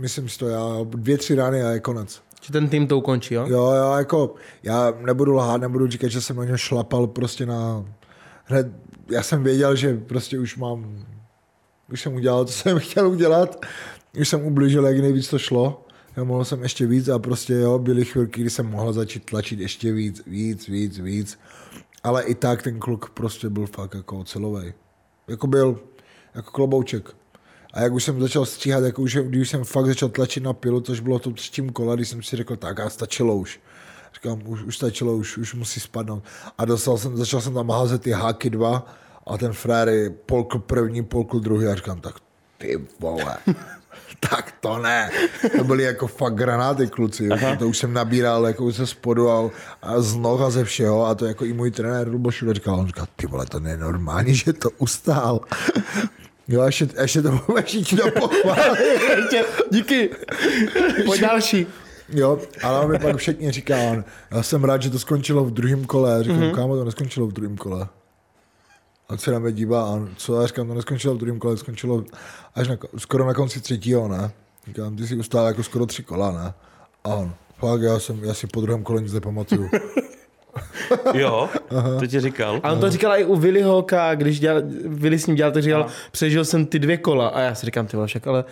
Myslím 0.00 0.28
si 0.28 0.38
to, 0.38 0.48
já 0.48 0.64
dvě, 0.84 1.18
tři 1.18 1.34
rány 1.34 1.62
a 1.62 1.70
je 1.70 1.80
konec. 1.80 2.22
Že 2.42 2.52
ten 2.52 2.68
tým 2.68 2.86
to 2.86 2.98
ukončí, 2.98 3.34
jo? 3.34 3.46
Jo, 3.48 3.72
jo, 3.72 3.92
jako, 3.98 4.34
já 4.62 4.94
nebudu 5.00 5.32
lhát, 5.32 5.60
nebudu 5.60 5.86
říkat, 5.86 6.08
že 6.08 6.20
jsem 6.20 6.36
na 6.36 6.44
něj 6.44 6.58
šlapal 6.58 7.06
prostě 7.06 7.46
na... 7.46 7.84
Hned, 8.44 8.66
já 9.10 9.22
jsem 9.22 9.42
věděl, 9.42 9.76
že 9.76 9.96
prostě 9.96 10.38
už 10.38 10.56
mám... 10.56 11.04
Už 11.92 12.00
jsem 12.00 12.14
udělal, 12.14 12.44
co 12.44 12.52
jsem 12.52 12.78
chtěl 12.78 13.08
udělat. 13.08 13.64
Už 14.20 14.28
jsem 14.28 14.44
ublížil, 14.44 14.86
jak 14.86 14.98
nejvíc 14.98 15.28
to 15.28 15.38
šlo. 15.38 15.84
Já 16.16 16.24
mohl 16.24 16.44
jsem 16.44 16.62
ještě 16.62 16.86
víc 16.86 17.08
a 17.08 17.18
prostě 17.18 17.52
jo, 17.52 17.78
byly 17.78 18.04
chvilky, 18.04 18.40
kdy 18.40 18.50
jsem 18.50 18.66
mohl 18.66 18.92
začít 18.92 19.24
tlačit 19.24 19.60
ještě 19.60 19.92
víc, 19.92 20.22
víc, 20.26 20.68
víc, 20.68 20.98
víc. 20.98 21.38
Ale 22.02 22.22
i 22.22 22.34
tak 22.34 22.62
ten 22.62 22.78
kluk 22.78 23.10
prostě 23.10 23.50
byl 23.50 23.66
fakt 23.66 23.94
jako 23.94 24.18
ocelovej. 24.18 24.72
Jako 25.28 25.46
byl 25.46 25.80
jako 26.34 26.50
klobouček. 26.50 27.10
A 27.72 27.80
jak 27.80 27.92
už 27.92 28.04
jsem 28.04 28.20
začal 28.20 28.46
stříhat, 28.46 28.84
jako 28.84 29.02
už, 29.02 29.16
když 29.16 29.50
jsem 29.50 29.64
fakt 29.64 29.86
začal 29.86 30.08
tlačit 30.08 30.42
na 30.42 30.52
pilu, 30.52 30.80
což 30.80 31.00
bylo 31.00 31.18
to 31.18 31.30
třetím 31.30 31.70
kola, 31.70 31.94
když 31.94 32.08
jsem 32.08 32.22
si 32.22 32.36
řekl, 32.36 32.56
tak 32.56 32.80
a 32.80 32.90
stačilo 32.90 33.36
už. 33.36 33.60
Říkám, 34.14 34.42
už, 34.44 34.62
už 34.62 34.76
stačilo, 34.76 35.16
už, 35.16 35.38
už 35.38 35.54
musí 35.54 35.80
spadnout. 35.80 36.22
A 36.58 36.64
dostal 36.64 36.98
jsem, 36.98 37.16
začal 37.16 37.40
jsem 37.40 37.54
tam 37.54 37.70
házet 37.70 38.02
ty 38.02 38.10
háky 38.10 38.50
dva 38.50 38.86
a 39.26 39.38
ten 39.38 39.52
fréry 39.52 40.10
polkl 40.26 40.58
první, 40.58 41.04
polkl 41.04 41.40
druhý 41.40 41.66
a 41.66 41.74
říkám, 41.74 42.00
tak 42.00 42.14
ty 42.58 42.86
vole, 43.00 43.36
tak 44.30 44.54
to 44.60 44.78
ne. 44.78 45.10
To 45.56 45.64
byly 45.64 45.82
jako 45.82 46.06
fakt 46.06 46.34
granáty 46.34 46.86
kluci, 46.86 47.24
jo. 47.24 47.36
to 47.58 47.68
už 47.68 47.78
jsem 47.78 47.92
nabíral 47.92 48.46
jako 48.46 48.70
ze 48.70 48.86
spodu 48.86 49.30
a, 49.30 49.50
a 49.82 50.00
z 50.00 50.16
noh 50.16 50.40
a 50.40 50.50
ze 50.50 50.64
všeho 50.64 51.06
a 51.06 51.14
to 51.14 51.26
jako 51.26 51.44
i 51.44 51.52
můj 51.52 51.70
trenér 51.70 52.08
Luboš 52.08 52.44
říkal, 52.50 52.80
on 52.80 52.86
říkal, 52.86 53.06
ty 53.16 53.26
vole, 53.26 53.46
to 53.46 53.60
není 53.60 53.80
normální, 53.80 54.34
že 54.34 54.52
to 54.52 54.70
ustál. 54.70 55.40
Jo, 56.50 56.62
ještě, 56.62 56.88
ještě 57.00 57.22
to 57.22 57.40
ještě 57.56 57.78
ti 57.80 57.96
to 57.96 58.10
pochválí. 58.10 58.78
Díky. 59.70 60.10
Pojď 61.06 61.20
další. 61.20 61.66
Jo, 62.08 62.38
ale 62.62 62.80
on 62.80 62.90
mi 62.92 62.98
pak 62.98 63.16
všechny 63.16 63.50
říká, 63.52 63.76
on, 63.76 64.04
já 64.30 64.42
jsem 64.42 64.64
rád, 64.64 64.82
že 64.82 64.90
to 64.90 64.98
skončilo 64.98 65.44
v 65.44 65.50
druhém 65.50 65.84
kole. 65.84 66.10
Já 66.10 66.22
Říkám, 66.22 66.36
Mhm. 66.38 66.46
mm-hmm. 66.50 66.54
kámo, 66.54 66.76
to 66.76 66.84
neskončilo 66.84 67.26
v 67.26 67.32
druhém 67.32 67.56
kole. 67.56 67.88
A 69.08 69.16
se 69.16 69.30
na 69.30 69.38
mě 69.38 69.52
dívá, 69.52 69.82
a 69.82 69.86
on, 69.86 70.10
co 70.16 70.40
já 70.40 70.46
říkám, 70.46 70.68
to 70.68 70.74
neskončilo 70.74 71.14
v 71.14 71.18
druhém 71.18 71.38
kole, 71.38 71.56
skončilo 71.56 72.04
až 72.54 72.68
na, 72.68 72.76
skoro 72.98 73.26
na 73.26 73.34
konci 73.34 73.60
třetího, 73.60 74.08
ne? 74.08 74.30
Říkám, 74.66 74.96
ty 74.96 75.06
si 75.06 75.16
ustál 75.16 75.46
jako 75.46 75.62
skoro 75.62 75.86
tři 75.86 76.02
kola, 76.02 76.30
ne? 76.32 76.52
A 77.04 77.08
on, 77.14 77.34
fakt, 77.58 77.82
já, 77.82 77.98
jsem, 77.98 78.24
já 78.24 78.34
si 78.34 78.46
po 78.46 78.60
druhém 78.60 78.82
kole 78.82 79.02
nic 79.02 79.12
nepamatuju. 79.12 79.70
Jo, 81.14 81.48
to 81.98 82.06
ti 82.06 82.20
říkal. 82.20 82.60
A 82.62 82.72
on 82.72 82.80
to 82.80 82.90
říkal 82.90 83.12
i 83.16 83.24
u 83.24 83.36
Willy 83.36 83.62
Hoka, 83.62 84.14
když 84.14 84.40
dělal, 84.40 84.62
Willy 84.86 85.18
s 85.18 85.26
ním 85.26 85.36
dělal, 85.36 85.52
tak 85.52 85.62
říkal, 85.62 85.86
přežil 86.12 86.44
jsem 86.44 86.66
ty 86.66 86.78
dvě 86.78 86.96
kola. 86.96 87.28
A 87.28 87.40
já 87.40 87.54
si 87.54 87.66
říkám, 87.66 87.86
ty 87.86 87.96
vole, 87.96 88.06
však 88.06 88.26
ale 88.26 88.44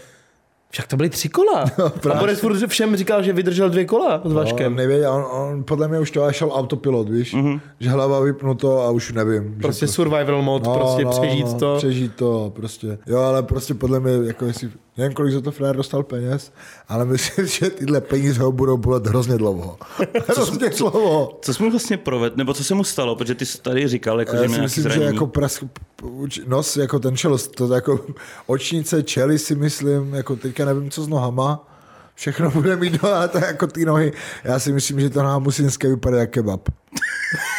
však 0.71 0.87
to 0.87 0.97
byly 0.97 1.09
tři 1.09 1.29
kola. 1.29 1.65
a 2.13 2.15
Boris 2.19 2.41
furt 2.41 2.67
všem 2.67 2.97
říkal, 2.97 3.23
že 3.23 3.33
vydržel 3.33 3.71
dvě 3.71 3.85
kola 3.85 4.21
s 4.25 4.27
On 4.27 4.35
Vaškem. 4.35 4.77
nevěděl, 4.77 5.13
on, 5.13 5.25
on, 5.31 5.65
podle 5.65 5.89
mě 5.89 5.99
už 5.99 6.11
to 6.11 6.33
šel 6.33 6.51
autopilot, 6.53 7.09
víš? 7.09 7.35
Mm-hmm. 7.35 7.61
Že 7.81 7.91
hlava 7.91 8.21
vypnuto 8.21 8.81
a 8.81 8.91
už 8.91 9.13
nevím. 9.13 9.55
že 9.55 9.61
Prostě 9.61 9.87
survival 9.87 10.43
mode, 10.43 10.71
prostě 10.75 11.07
přežít 11.07 11.59
to. 11.59 11.77
Přežít 11.77 12.15
to, 12.15 12.53
prostě. 12.57 12.99
Jo, 13.07 13.19
ale 13.19 13.43
prostě 13.43 13.75
podle 13.75 14.01
mě, 14.01 14.13
jako 14.27 14.45
jestli, 14.47 14.71
nevím, 14.99 15.13
kolik 15.15 15.33
za 15.33 15.41
to 15.41 15.51
Flair 15.51 15.77
dostal 15.77 16.03
peněz, 16.03 16.53
ale 16.89 17.05
myslím, 17.05 17.47
že 17.61 17.71
tyhle 17.71 18.01
peníze 18.01 18.43
ho 18.43 18.53
budou 18.53 18.77
bolet 18.77 19.07
hrozně 19.07 19.39
dlouho. 19.39 19.79
hrozně 20.29 20.71
dlouho. 20.71 21.39
Co 21.43 21.55
jsi 21.55 21.63
mu 21.63 21.71
vlastně 21.71 21.97
proved, 21.97 22.37
nebo 22.37 22.55
co 22.55 22.65
se 22.65 22.75
mu 22.75 22.85
stalo, 22.85 23.17
protože 23.17 23.35
ty 23.35 23.47
jsi 23.47 23.61
tady 23.61 23.89
říkal, 23.89 24.21
jako, 24.21 24.37
že 24.37 24.43
Já 24.43 24.49
si 24.49 24.61
myslím, 24.61 24.91
že 24.91 25.03
jako 25.03 25.27
pras, 25.27 25.65
uč- 26.03 26.41
nos, 26.47 26.77
jako 26.77 26.99
ten 26.99 27.17
čelo, 27.17 27.39
to 27.39 27.75
jako 27.75 28.07
očnice, 28.47 29.03
čely 29.03 29.39
si 29.39 29.55
myslím, 29.55 30.15
jako 30.15 30.37
teďka 30.37 30.65
nevím, 30.65 30.91
co 30.91 31.03
s 31.03 31.09
nohama, 31.09 31.69
všechno 32.15 32.51
bude 32.55 32.77
mít 32.77 33.03
no, 33.03 33.13
ale 33.13 33.29
to 33.29 33.39
jako 33.39 33.67
ty 33.67 33.85
nohy, 33.85 34.13
já 34.45 34.59
si 34.59 34.73
myslím, 34.73 35.01
že 35.01 35.11
noha 35.15 35.39
musí 35.39 35.63
dneska 35.63 35.89
vypadat 35.89 36.19
jak 36.19 36.31
kebab. 36.31 36.69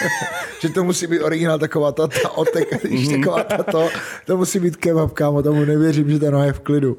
že 0.61 0.69
to 0.69 0.83
musí 0.83 1.07
být 1.07 1.19
originál 1.21 1.59
taková 1.59 1.91
ta, 1.91 2.07
ta 2.07 2.29
otek, 2.37 2.83
víš, 2.89 3.07
taková 3.09 3.43
ta 3.43 3.63
to, 3.63 3.89
to 4.25 4.37
musí 4.37 4.59
být 4.59 4.75
kebab, 4.75 5.11
kámo, 5.13 5.43
tomu 5.43 5.65
nevěřím, 5.65 6.11
že 6.11 6.19
ta 6.19 6.31
noha 6.31 6.45
je 6.45 6.53
v 6.53 6.59
klidu. 6.59 6.97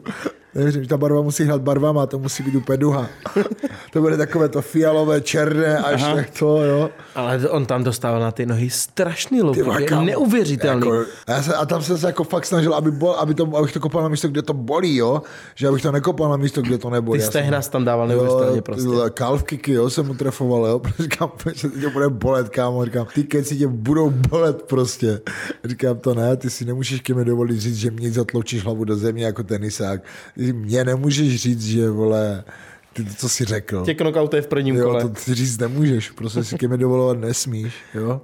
Nevěřím, 0.54 0.82
že 0.82 0.88
ta 0.88 0.96
barva 0.96 1.22
musí 1.22 1.44
hrát 1.44 1.60
barvama, 1.60 2.06
to 2.06 2.18
musí 2.18 2.42
být 2.42 2.54
úplně 2.54 2.78
duha. 2.78 3.06
to 3.92 4.00
bude 4.00 4.16
takové 4.16 4.48
to 4.48 4.62
fialové, 4.62 5.20
černé, 5.20 5.78
až 5.78 6.02
Aha. 6.02 6.14
tak 6.14 6.30
to, 6.38 6.62
jo. 6.64 6.90
Ale 7.14 7.48
on 7.48 7.66
tam 7.66 7.84
dostával 7.84 8.20
na 8.20 8.30
ty 8.30 8.46
nohy 8.46 8.70
strašný 8.70 9.40
kámo. 9.88 10.04
neuvěřitelný. 10.04 10.86
Jako, 10.86 11.04
a, 11.26 11.32
já 11.32 11.42
se, 11.42 11.54
a 11.54 11.66
tam 11.66 11.82
jsem 11.82 11.98
se 11.98 12.06
jako 12.06 12.24
fakt 12.24 12.46
snažil, 12.46 12.74
aby, 12.74 12.90
bol, 12.90 13.12
aby 13.12 13.34
to, 13.34 13.56
abych 13.56 13.72
to 13.72 13.80
kopal 13.80 14.02
na 14.02 14.08
místo, 14.08 14.28
kde 14.28 14.42
to 14.42 14.52
bolí, 14.54 14.96
jo? 14.96 15.22
Že 15.54 15.68
abych 15.68 15.82
to 15.82 15.92
nekopal 15.92 16.30
na 16.30 16.36
místo, 16.36 16.62
kde 16.62 16.78
to 16.78 16.90
nebolí. 16.90 17.20
Ty 17.20 17.26
stehna 17.26 17.62
jsem- 17.62 17.72
tam 17.72 17.84
dával 17.84 18.08
neuvěřitelně 18.08 18.56
Jo, 18.56 18.62
prostě. 18.62 18.88
kicky, 19.46 19.72
jo, 19.72 19.90
jsem 19.90 20.06
mu 20.06 20.14
trefoval, 20.14 20.66
jo, 20.66 20.78
protože 20.78 21.02
říkám, 21.02 21.30
že 21.54 21.68
tě 21.68 21.88
bude 21.88 22.08
bolet, 22.08 22.48
kámo, 22.48 22.84
říkám, 22.90 23.06
ty 23.14 23.24
keci 23.24 23.56
tě 23.56 23.66
budou 23.66 24.10
bolet 24.10 24.62
prostě. 24.62 25.20
Říkám 25.64 25.98
to 25.98 26.14
ne, 26.14 26.36
ty 26.36 26.50
si 26.50 26.64
nemůžeš 26.64 27.00
ke 27.00 27.14
mi 27.14 27.24
dovolit 27.24 27.60
říct, 27.60 27.76
že 27.76 27.90
mě 27.90 28.10
zatloučíš 28.10 28.64
hlavu 28.64 28.84
do 28.84 28.96
země 28.96 29.24
jako 29.24 29.42
tenisák. 29.42 30.02
Ty 30.34 30.52
mě 30.52 30.84
nemůžeš 30.84 31.36
říct, 31.42 31.64
že, 31.66 31.90
vole, 31.90 32.44
ty 32.92 33.04
to, 33.04 33.14
co 33.14 33.28
jsi 33.28 33.44
řekl. 33.44 33.84
Tě 33.84 33.94
knokautuje 34.04 34.42
v 34.42 34.46
prvním 34.46 34.76
Jo, 34.76 34.84
kole. 34.84 35.02
to 35.02 35.08
ty 35.08 35.34
říct 35.34 35.58
nemůžeš, 35.58 36.10
prostě 36.10 36.44
si 36.44 36.58
ke 36.58 36.68
mi 36.68 36.78
dovolovat 36.78 37.18
nesmíš, 37.18 37.74
jo. 37.94 38.20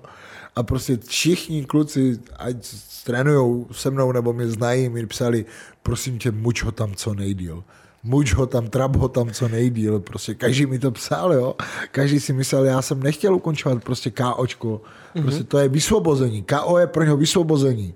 A 0.57 0.63
prostě 0.63 0.99
všichni 1.07 1.65
kluci, 1.65 2.19
ať 2.37 2.57
trénujou 3.05 3.67
se 3.73 3.91
mnou 3.91 4.13
nebo 4.13 4.33
mě 4.33 4.49
znají, 4.49 4.89
mi 4.89 5.07
psali, 5.07 5.45
prosím 5.83 6.19
tě, 6.19 6.31
muč 6.31 6.63
ho 6.63 6.73
tam 6.73 6.95
co 6.95 7.15
nejdíl. 7.15 7.65
Muč 8.03 8.35
ho 8.35 8.47
tam, 8.47 8.69
trap 8.69 8.97
ho 8.97 9.09
tam 9.09 9.31
co 9.31 9.49
nejdíl. 9.49 10.01
Prostě 10.01 10.35
každý 10.35 10.67
mi 10.67 10.79
to 10.79 10.91
psal, 10.91 11.33
jo. 11.33 11.55
Každý 11.91 12.21
si 12.21 12.33
myslel, 12.33 12.65
já 12.65 12.83
jsem 12.83 13.03
nechtěl 13.03 13.35
ukončovat 13.35 13.85
prostě 13.85 14.11
KOčko. 14.11 14.81
Prostě 15.23 15.45
to 15.45 15.59
je 15.59 15.69
vysvobození. 15.69 16.43
KO 16.43 16.79
je 16.79 16.87
pro 16.87 17.05
něho 17.05 17.17
vysvobození. 17.17 17.95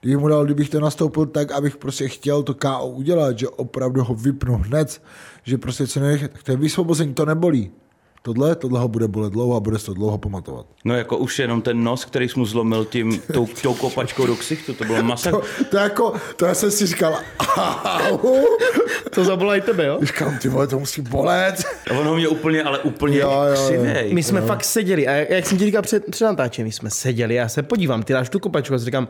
Kdybych 0.00 0.18
mu 0.18 0.28
dal, 0.28 0.44
kdybych 0.44 0.70
to 0.70 0.80
nastoupil 0.80 1.26
tak, 1.26 1.52
abych 1.52 1.76
prostě 1.76 2.08
chtěl 2.08 2.42
to 2.42 2.54
KO 2.54 2.86
udělat, 2.86 3.38
že 3.38 3.48
opravdu 3.48 4.04
ho 4.04 4.14
vypnu 4.14 4.56
hned, 4.56 5.02
že 5.44 5.58
prostě 5.58 5.86
co 5.86 6.00
nech, 6.00 6.28
tak 6.28 6.42
to 6.42 6.50
je 6.50 6.56
vysvobození, 6.56 7.14
to 7.14 7.24
nebolí. 7.24 7.70
Tohle, 8.22 8.54
tohle 8.56 8.80
ho 8.80 8.88
bude 8.88 9.08
bolet 9.08 9.32
dlouho 9.32 9.56
a 9.56 9.60
bude 9.60 9.78
se 9.78 9.86
to 9.86 9.94
dlouho 9.94 10.18
pamatovat. 10.18 10.66
No 10.84 10.94
jako 10.94 11.16
už 11.16 11.38
jenom 11.38 11.62
ten 11.62 11.84
nos, 11.84 12.04
který 12.04 12.28
jsi 12.28 12.38
mu 12.38 12.46
zlomil 12.46 12.84
tím, 12.84 13.22
tou, 13.32 13.48
tou 13.62 13.74
kopačkou 13.74 14.26
do 14.26 14.36
ksichtu, 14.36 14.74
to 14.74 14.84
bylo 14.84 15.02
masa. 15.02 15.30
To, 15.30 15.42
to 15.70 15.76
jako, 15.76 16.12
to 16.36 16.46
já 16.46 16.54
jsem 16.54 16.70
si 16.70 16.86
říkal, 16.86 17.18
au, 18.10 18.18
To 19.14 19.24
zabolá 19.24 19.56
i 19.56 19.60
tebe, 19.60 19.86
jo? 19.86 19.98
říkám, 20.02 20.38
ty 20.38 20.48
vole, 20.48 20.66
to 20.66 20.78
musí 20.78 21.02
bolet. 21.02 21.54
A 21.90 21.94
on 21.98 22.06
ho 22.06 22.16
měl 22.16 22.30
úplně, 22.30 22.62
ale 22.62 22.78
úplně 22.78 23.18
Jo, 23.18 23.30
jo, 23.30 23.44
jo. 23.54 23.64
křivej. 23.66 24.14
My 24.14 24.22
jsme 24.22 24.40
fakt 24.40 24.64
seděli 24.64 25.08
a 25.08 25.12
jak 25.12 25.46
jsem 25.46 25.58
ti 25.58 25.64
říkal 25.64 25.82
před, 25.82 26.04
před 26.10 26.24
natáčením, 26.24 26.66
my 26.66 26.72
jsme 26.72 26.90
seděli, 26.90 27.34
já 27.34 27.48
se 27.48 27.62
podívám, 27.62 28.02
ty 28.02 28.12
dáš 28.12 28.28
tu 28.28 28.38
kopačku 28.38 28.74
a 28.74 28.78
říkám, 28.78 29.08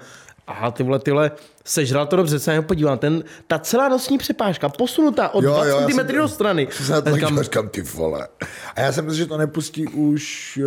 aha, 0.48 0.70
ty 0.70 0.82
vole, 0.82 0.98
tyhle, 0.98 1.30
sežral 1.64 2.06
to 2.06 2.16
dobře, 2.16 2.38
se 2.38 2.56
na 2.56 2.62
podívám, 2.62 2.98
ten, 2.98 3.24
ta 3.46 3.58
celá 3.58 3.88
nosní 3.88 4.18
přepážka 4.18 4.68
posunutá 4.68 5.28
o 5.34 5.42
Jo, 5.42 5.50
2 5.50 5.64
jo, 5.66 5.80
já 5.80 5.86
cm 5.86 5.92
jsem- 5.94 6.06
do 6.06 6.28
strany. 6.28 6.68
Jsem 6.70 7.02
to 7.02 7.10
A 7.10 7.14
říkám, 7.14 7.42
říkám, 7.42 7.68
ty 7.68 7.82
vole. 7.82 8.28
A 8.76 8.80
já 8.80 8.92
jsem 8.92 9.04
myslel, 9.04 9.16
že 9.18 9.26
to 9.26 9.36
nepustí 9.38 9.86
už... 9.86 10.58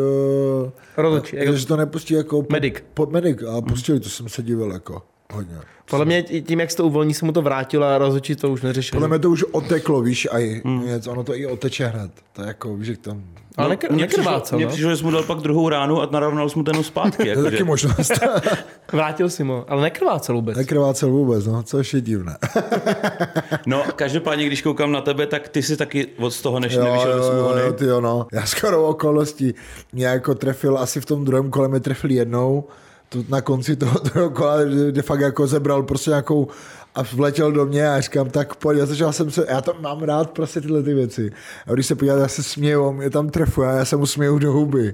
Uh, 0.66 0.70
Rozhodčí, 0.98 1.36
jako- 1.36 1.54
že 1.54 1.68
to 1.68 1.78
nepustí 1.78 2.14
jako... 2.14 2.42
Po, 2.44 2.54
Medic. 2.54 2.76
Po, 2.94 3.06
medic. 3.06 3.38
A 3.58 3.62
pustili, 3.62 4.00
to 4.00 4.10
jsem 4.10 4.30
se 4.30 4.44
divil 4.44 4.72
jako 4.72 5.02
hodně. 5.34 5.56
podle 5.90 6.06
mě 6.06 6.24
tím, 6.24 6.60
jak 6.60 6.72
se 6.72 6.78
to 6.78 6.86
uvolní, 6.86 7.14
se 7.14 7.26
mu 7.26 7.32
to 7.32 7.42
vrátilo 7.42 7.86
a 7.86 7.98
rozhodčí 7.98 8.36
to 8.36 8.50
už 8.52 8.62
neřešil. 8.62 8.92
Podle 8.96 9.08
mě 9.08 9.20
to 9.20 9.30
už 9.30 9.44
oteklo, 9.44 10.02
víš, 10.02 10.28
a 10.32 10.62
Hmm. 10.64 10.78
mm. 10.84 10.90
ono 11.10 11.24
to 11.24 11.36
i 11.36 11.46
oteče 11.46 11.88
hned. 11.88 12.12
To 12.34 12.42
je 12.42 12.48
jako, 12.48 12.76
víš, 12.78 12.88
jak 12.88 12.98
tam... 13.00 13.24
Ale 13.58 13.76
nekr- 13.76 13.92
Mně 13.94 14.08
přišlo, 14.08 14.24
nekrvácel, 14.24 14.58
mně 14.58 14.66
no. 14.66 14.72
přišlo, 14.72 14.90
že 14.90 14.98
jsi 14.98 15.04
mu 15.04 15.12
dal 15.12 15.24
pak 15.24 15.38
druhou 15.40 15.70
ránu 15.70 16.02
a 16.02 16.10
narovnal 16.12 16.50
jsi 16.50 16.58
mu 16.60 16.64
ten 16.64 16.84
zpátky. 16.84 17.24
To 17.34 17.40
je 17.46 17.52
taky 17.52 17.64
možnost. 17.64 18.12
Vrátil 18.92 19.30
si 19.30 19.44
mu, 19.44 19.66
ale 19.68 19.82
nekrvácel 19.82 20.36
vůbec. 20.36 20.58
Nekrvácel 20.58 21.10
vůbec, 21.10 21.46
no, 21.48 21.64
což 21.64 21.94
je 21.94 22.02
divné. 22.02 22.38
No, 23.66 23.84
každopádně, 23.96 24.46
když 24.46 24.62
koukám 24.62 24.92
na 24.92 25.02
tebe, 25.02 25.28
tak 25.28 25.50
ty 25.50 25.64
jsi 25.64 25.78
taky 25.78 26.08
od 26.18 26.42
toho, 26.42 26.60
než 26.60 26.78
nevyšel 26.78 27.18
do 27.18 27.24
smuhony. 27.24 27.62
jo, 27.62 27.74
ty 27.74 27.86
jo, 27.86 28.02
no. 28.02 28.28
Já 28.34 28.46
skoro 28.46 28.88
okolností 28.88 29.54
mě 29.94 30.06
jako 30.06 30.36
trefil, 30.36 30.78
asi 30.78 31.02
v 31.02 31.06
tom 31.06 31.26
druhém 31.26 31.50
kole 31.52 31.68
mě 31.68 31.80
trefil 31.80 32.12
jednou, 32.12 32.64
to 33.12 33.24
na 33.30 33.42
konci 33.42 33.76
toho, 33.76 34.00
toho 34.00 34.30
kola, 34.30 34.64
kde 34.64 35.02
fakt 35.02 35.20
jako 35.20 35.48
zebral 35.48 35.84
prostě 35.84 36.10
nějakou 36.10 36.48
a 36.96 37.04
vletěl 37.04 37.52
do 37.52 37.66
mě 37.66 37.90
a 37.90 38.02
říkám, 38.02 38.30
tak 38.30 38.56
pojď, 38.56 38.80
já 38.80 38.86
začal 38.86 39.14
jsem 39.14 39.32
se, 39.32 39.46
já 39.50 39.62
to 39.62 39.74
mám 39.80 40.04
rád 40.04 40.32
prostě 40.32 40.62
tyhle 40.62 40.84
ty 40.84 40.94
věci. 40.94 41.32
A 41.68 41.74
když 41.74 41.86
se 41.86 41.96
podíváte, 41.96 42.22
já 42.22 42.28
se 42.28 42.44
směju, 42.44 42.92
mě 42.92 43.10
tam 43.10 43.30
trefuje 43.30 43.70
a 43.70 43.72
já 43.72 43.86
se 43.86 43.96
mu 43.96 44.06
směju 44.06 44.40
do 44.40 44.52
huby. 44.52 44.94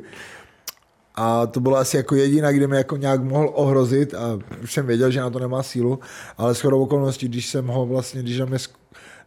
A 1.15 1.47
to 1.47 1.59
bylo 1.59 1.77
asi 1.77 1.97
jako 1.97 2.15
jediná, 2.15 2.51
kde 2.51 2.67
mě 2.67 2.77
jako 2.77 2.97
nějak 2.97 3.23
mohl 3.23 3.51
ohrozit 3.53 4.13
a 4.13 4.39
už 4.63 4.73
jsem 4.73 4.87
věděl, 4.87 5.11
že 5.11 5.21
na 5.21 5.29
to 5.29 5.39
nemá 5.39 5.63
sílu, 5.63 5.99
ale 6.37 6.53
shodou 6.53 6.83
okolností, 6.83 7.27
když 7.27 7.49
jsem 7.49 7.67
ho 7.67 7.85
vlastně, 7.85 8.21
když, 8.21 8.39
mě, 8.39 8.57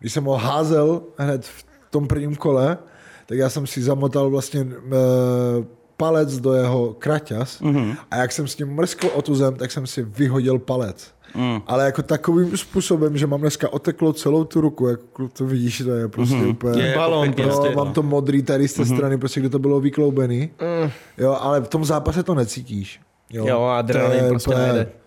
když 0.00 0.12
jsem 0.12 0.24
ho 0.24 0.36
házel 0.36 1.02
hned 1.16 1.44
v 1.44 1.64
tom 1.90 2.06
prvním 2.06 2.36
kole, 2.36 2.78
tak 3.26 3.38
já 3.38 3.50
jsem 3.50 3.66
si 3.66 3.82
zamotal 3.82 4.30
vlastně 4.30 4.60
e, 4.60 5.79
palec 6.00 6.40
do 6.40 6.52
jeho 6.52 6.96
kraťas 6.98 7.60
mm-hmm. 7.60 7.96
a 8.10 8.16
jak 8.16 8.32
jsem 8.32 8.48
s 8.48 8.58
ním 8.58 8.68
mrskl 8.74 9.06
o 9.14 9.22
tu 9.22 9.34
zem, 9.34 9.54
tak 9.54 9.70
jsem 9.70 9.86
si 9.86 10.02
vyhodil 10.02 10.58
palec. 10.58 11.12
Mm. 11.34 11.62
Ale 11.66 11.84
jako 11.84 12.02
takovým 12.02 12.56
způsobem, 12.56 13.16
že 13.16 13.26
mám 13.26 13.40
dneska 13.40 13.72
oteklo 13.72 14.12
celou 14.12 14.44
tu 14.44 14.60
ruku, 14.60 14.86
jako 14.86 15.28
to 15.28 15.46
vidíš, 15.46 15.78
to 15.78 15.90
je 15.90 16.08
prostě 16.08 16.34
mm-hmm. 16.36 16.50
úplně... 16.50 16.82
Je 16.82 16.94
balon, 16.96 17.26
jako 17.26 17.42
prostě, 17.42 17.68
no, 17.68 17.84
mám 17.84 17.92
to 17.92 18.02
modrý 18.02 18.42
tady 18.42 18.68
z 18.68 18.74
té 18.74 18.82
mm-hmm. 18.82 18.94
strany, 18.94 19.18
prostě 19.18 19.40
kde 19.40 19.48
to 19.48 19.58
bylo 19.58 19.80
vykloubený. 19.80 20.40
Mm. 20.40 20.90
Jo, 21.18 21.36
ale 21.40 21.60
v 21.60 21.68
tom 21.68 21.84
zápase 21.84 22.22
to 22.22 22.34
necítíš. 22.34 23.00
Jo, 23.32 23.46
jo 23.46 23.62
adrenalin 23.62 24.28
prostě 24.28 24.50
úplně, 24.50 24.66
nejde 24.66 24.99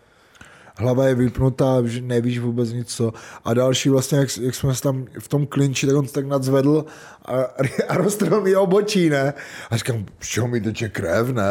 hlava 0.78 1.08
je 1.08 1.16
vypnutá, 1.16 1.76
nevíš 2.02 2.40
vůbec 2.40 2.74
nic 2.74 2.88
co. 2.88 3.14
A 3.46 3.54
další 3.54 3.90
vlastně, 3.90 4.18
jak, 4.18 4.38
jak 4.38 4.56
jsme 4.56 4.76
se 4.76 4.82
tam 4.82 5.06
v 5.20 5.28
tom 5.28 5.46
klinči, 5.46 5.88
tak 5.88 5.96
on 5.96 6.08
se 6.08 6.14
tak 6.14 6.28
nadzvedl 6.28 6.86
a, 7.26 7.34
a 7.90 7.98
roztrhl 7.98 8.42
mi 8.42 8.56
obočí, 8.56 9.10
ne? 9.10 9.34
A 9.70 9.78
říkám, 9.78 10.06
čeho 10.20 10.48
mi 10.48 10.62
teče 10.62 10.90
krev, 10.90 11.30
ne? 11.30 11.44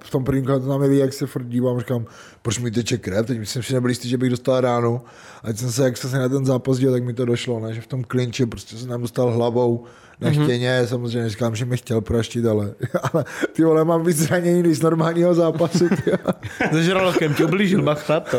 V 0.00 0.10
tom 0.10 0.24
prvním 0.24 0.44
kole 0.44 0.60
tam 0.60 0.80
neví, 0.80 0.98
jak 0.98 1.12
se 1.12 1.26
furt 1.26 1.44
dívám, 1.44 1.78
říkám, 1.78 2.06
proč 2.42 2.58
mi 2.58 2.70
teče 2.70 2.98
krev, 2.98 3.26
teď 3.26 3.38
myslím, 3.38 3.62
že 3.62 3.74
nebyl 3.74 3.90
jistý, 3.90 4.08
že 4.08 4.18
bych 4.18 4.30
dostal 4.30 4.60
ránu. 4.60 5.00
A 5.42 5.52
jsem 5.52 5.72
se, 5.72 5.84
jak 5.84 5.96
jsem 5.96 6.10
se 6.10 6.18
na 6.18 6.28
ten 6.28 6.46
zápas 6.46 6.78
dělal, 6.78 6.94
tak 6.94 7.04
mi 7.04 7.14
to 7.14 7.24
došlo, 7.24 7.60
ne? 7.60 7.74
že 7.74 7.80
v 7.80 7.86
tom 7.86 8.04
klinči 8.04 8.46
prostě 8.46 8.76
jsem 8.76 8.88
tam 8.88 9.00
dostal 9.00 9.32
hlavou 9.32 9.84
nechtěně, 10.20 10.80
mm-hmm. 10.82 10.86
samozřejmě 10.86 11.28
říkám, 11.28 11.56
že 11.56 11.64
mi 11.64 11.76
chtěl 11.76 12.00
praštit, 12.00 12.46
ale, 12.46 12.74
ale 13.12 13.24
ty 13.52 13.64
vole, 13.64 13.84
mám 13.84 14.04
víc 14.04 14.16
zranění 14.16 14.62
než 14.62 14.78
z 14.78 14.82
normálního 14.82 15.34
zápasu. 15.34 15.88
Se 16.70 16.82
žralokem 16.84 17.34
ti 17.34 17.44
ublížil, 17.44 17.82
bacha 17.82 18.20
to. 18.20 18.38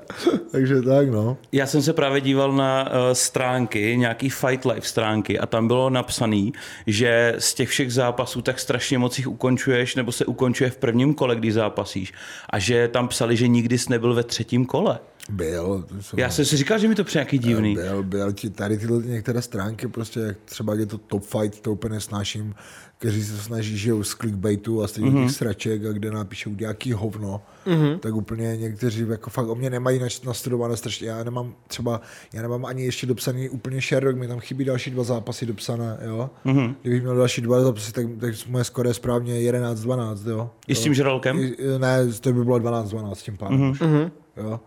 Takže 0.52 0.82
tak, 0.82 1.10
no. 1.10 1.36
Já 1.52 1.66
jsem 1.66 1.82
se 1.82 1.92
právě 1.92 2.20
díval 2.20 2.52
na 2.52 2.90
uh, 2.90 2.96
stránky, 3.12 3.96
nějaký 3.96 4.30
Fight 4.30 4.64
Life 4.64 4.88
stránky 4.88 5.38
a 5.38 5.46
tam 5.46 5.66
bylo 5.66 5.90
napsaný, 5.90 6.52
že 6.86 7.34
z 7.38 7.54
těch 7.54 7.68
všech 7.68 7.92
zápasů 7.92 8.42
tak 8.42 8.58
strašně 8.58 8.98
moc 8.98 9.18
jich 9.18 9.28
ukončuješ, 9.28 9.94
nebo 9.94 10.12
se 10.12 10.24
ukončuje 10.24 10.70
v 10.70 10.76
prvním 10.76 11.14
kole, 11.14 11.36
když 11.36 11.54
zápasíš. 11.54 12.12
A 12.50 12.58
že 12.58 12.88
tam 12.88 13.08
psali, 13.08 13.36
že 13.36 13.48
nikdy 13.48 13.78
jsi 13.78 13.90
nebyl 13.90 14.14
ve 14.14 14.22
třetím 14.22 14.66
kole. 14.66 14.98
Byl. 15.28 15.86
Jsem, 16.00 16.18
Já 16.18 16.30
jsem 16.30 16.44
si 16.44 16.56
říkal, 16.56 16.78
že 16.78 16.88
mi 16.88 16.94
to 16.94 17.04
přijde 17.04 17.20
nějaký 17.20 17.38
divný. 17.38 17.74
Byl, 17.74 18.02
byl. 18.02 18.32
Tady 18.54 18.78
tyhle 18.78 19.02
některé 19.02 19.42
stránky, 19.42 19.88
prostě 19.88 20.20
jak 20.20 20.36
třeba 20.44 20.74
je 20.74 20.86
to 20.86 20.98
top 20.98 21.24
fight, 21.24 21.60
to 21.60 21.72
úplně 21.72 21.94
nesnáším, 21.94 22.54
kteří 22.98 23.24
se 23.24 23.36
snaží, 23.36 23.78
že 23.78 23.92
z 24.02 24.14
clickbaitu 24.14 24.82
a 24.82 24.88
z 24.88 24.92
těch 24.92 25.04
mm-hmm. 25.04 25.28
sraček, 25.28 25.84
a 25.84 25.92
kde 25.92 26.10
napíšou 26.10 26.50
nějaký 26.50 26.92
hovno, 26.92 27.42
mm-hmm. 27.66 27.98
tak 27.98 28.14
úplně 28.14 28.56
někteří 28.56 29.06
jako 29.08 29.30
fakt 29.30 29.48
o 29.48 29.54
mě 29.54 29.70
nemají 29.70 30.00
nastudované 30.24 30.76
strašně. 30.76 31.08
Já 31.08 31.24
nemám 31.24 31.54
třeba, 31.66 32.00
já 32.32 32.42
nemám 32.42 32.64
ani 32.64 32.84
ještě 32.84 33.06
dopsaný 33.06 33.48
úplně 33.48 33.80
Sherlock, 33.80 34.18
mi 34.18 34.28
tam 34.28 34.40
chybí 34.40 34.64
další 34.64 34.90
dva 34.90 35.04
zápasy 35.04 35.46
dopsané, 35.46 35.98
jo. 36.04 36.30
Mm-hmm. 36.46 36.74
Kdybych 36.82 37.02
měl 37.02 37.16
další 37.16 37.40
dva 37.40 37.62
zápasy, 37.62 37.92
tak, 37.92 38.06
tak 38.20 38.34
moje 38.48 38.64
skoro 38.64 38.88
je 38.88 38.94
správně 38.94 39.34
11-12, 39.34 40.30
jo. 40.30 40.50
I 40.68 40.74
s 40.74 40.80
tím 40.80 40.94
žralkem? 40.94 41.50
Ne, 41.78 42.06
to 42.20 42.32
by 42.32 42.44
bylo 42.44 42.58
12-12 42.58 43.14
tím 43.14 43.36
pádem. 43.36 43.72
Mm-hmm. 43.72 44.10
Jo. 44.36 44.60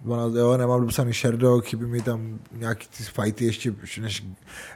12, 0.00 0.34
jo, 0.34 0.56
nemám 0.56 0.80
dopsaný 0.80 1.12
Sherdog, 1.12 1.64
chybí 1.64 1.86
mi 1.86 2.02
tam 2.02 2.38
nějaký 2.52 2.88
ty 2.96 3.04
fighty 3.04 3.44
ještě, 3.44 3.74
než 4.00 4.24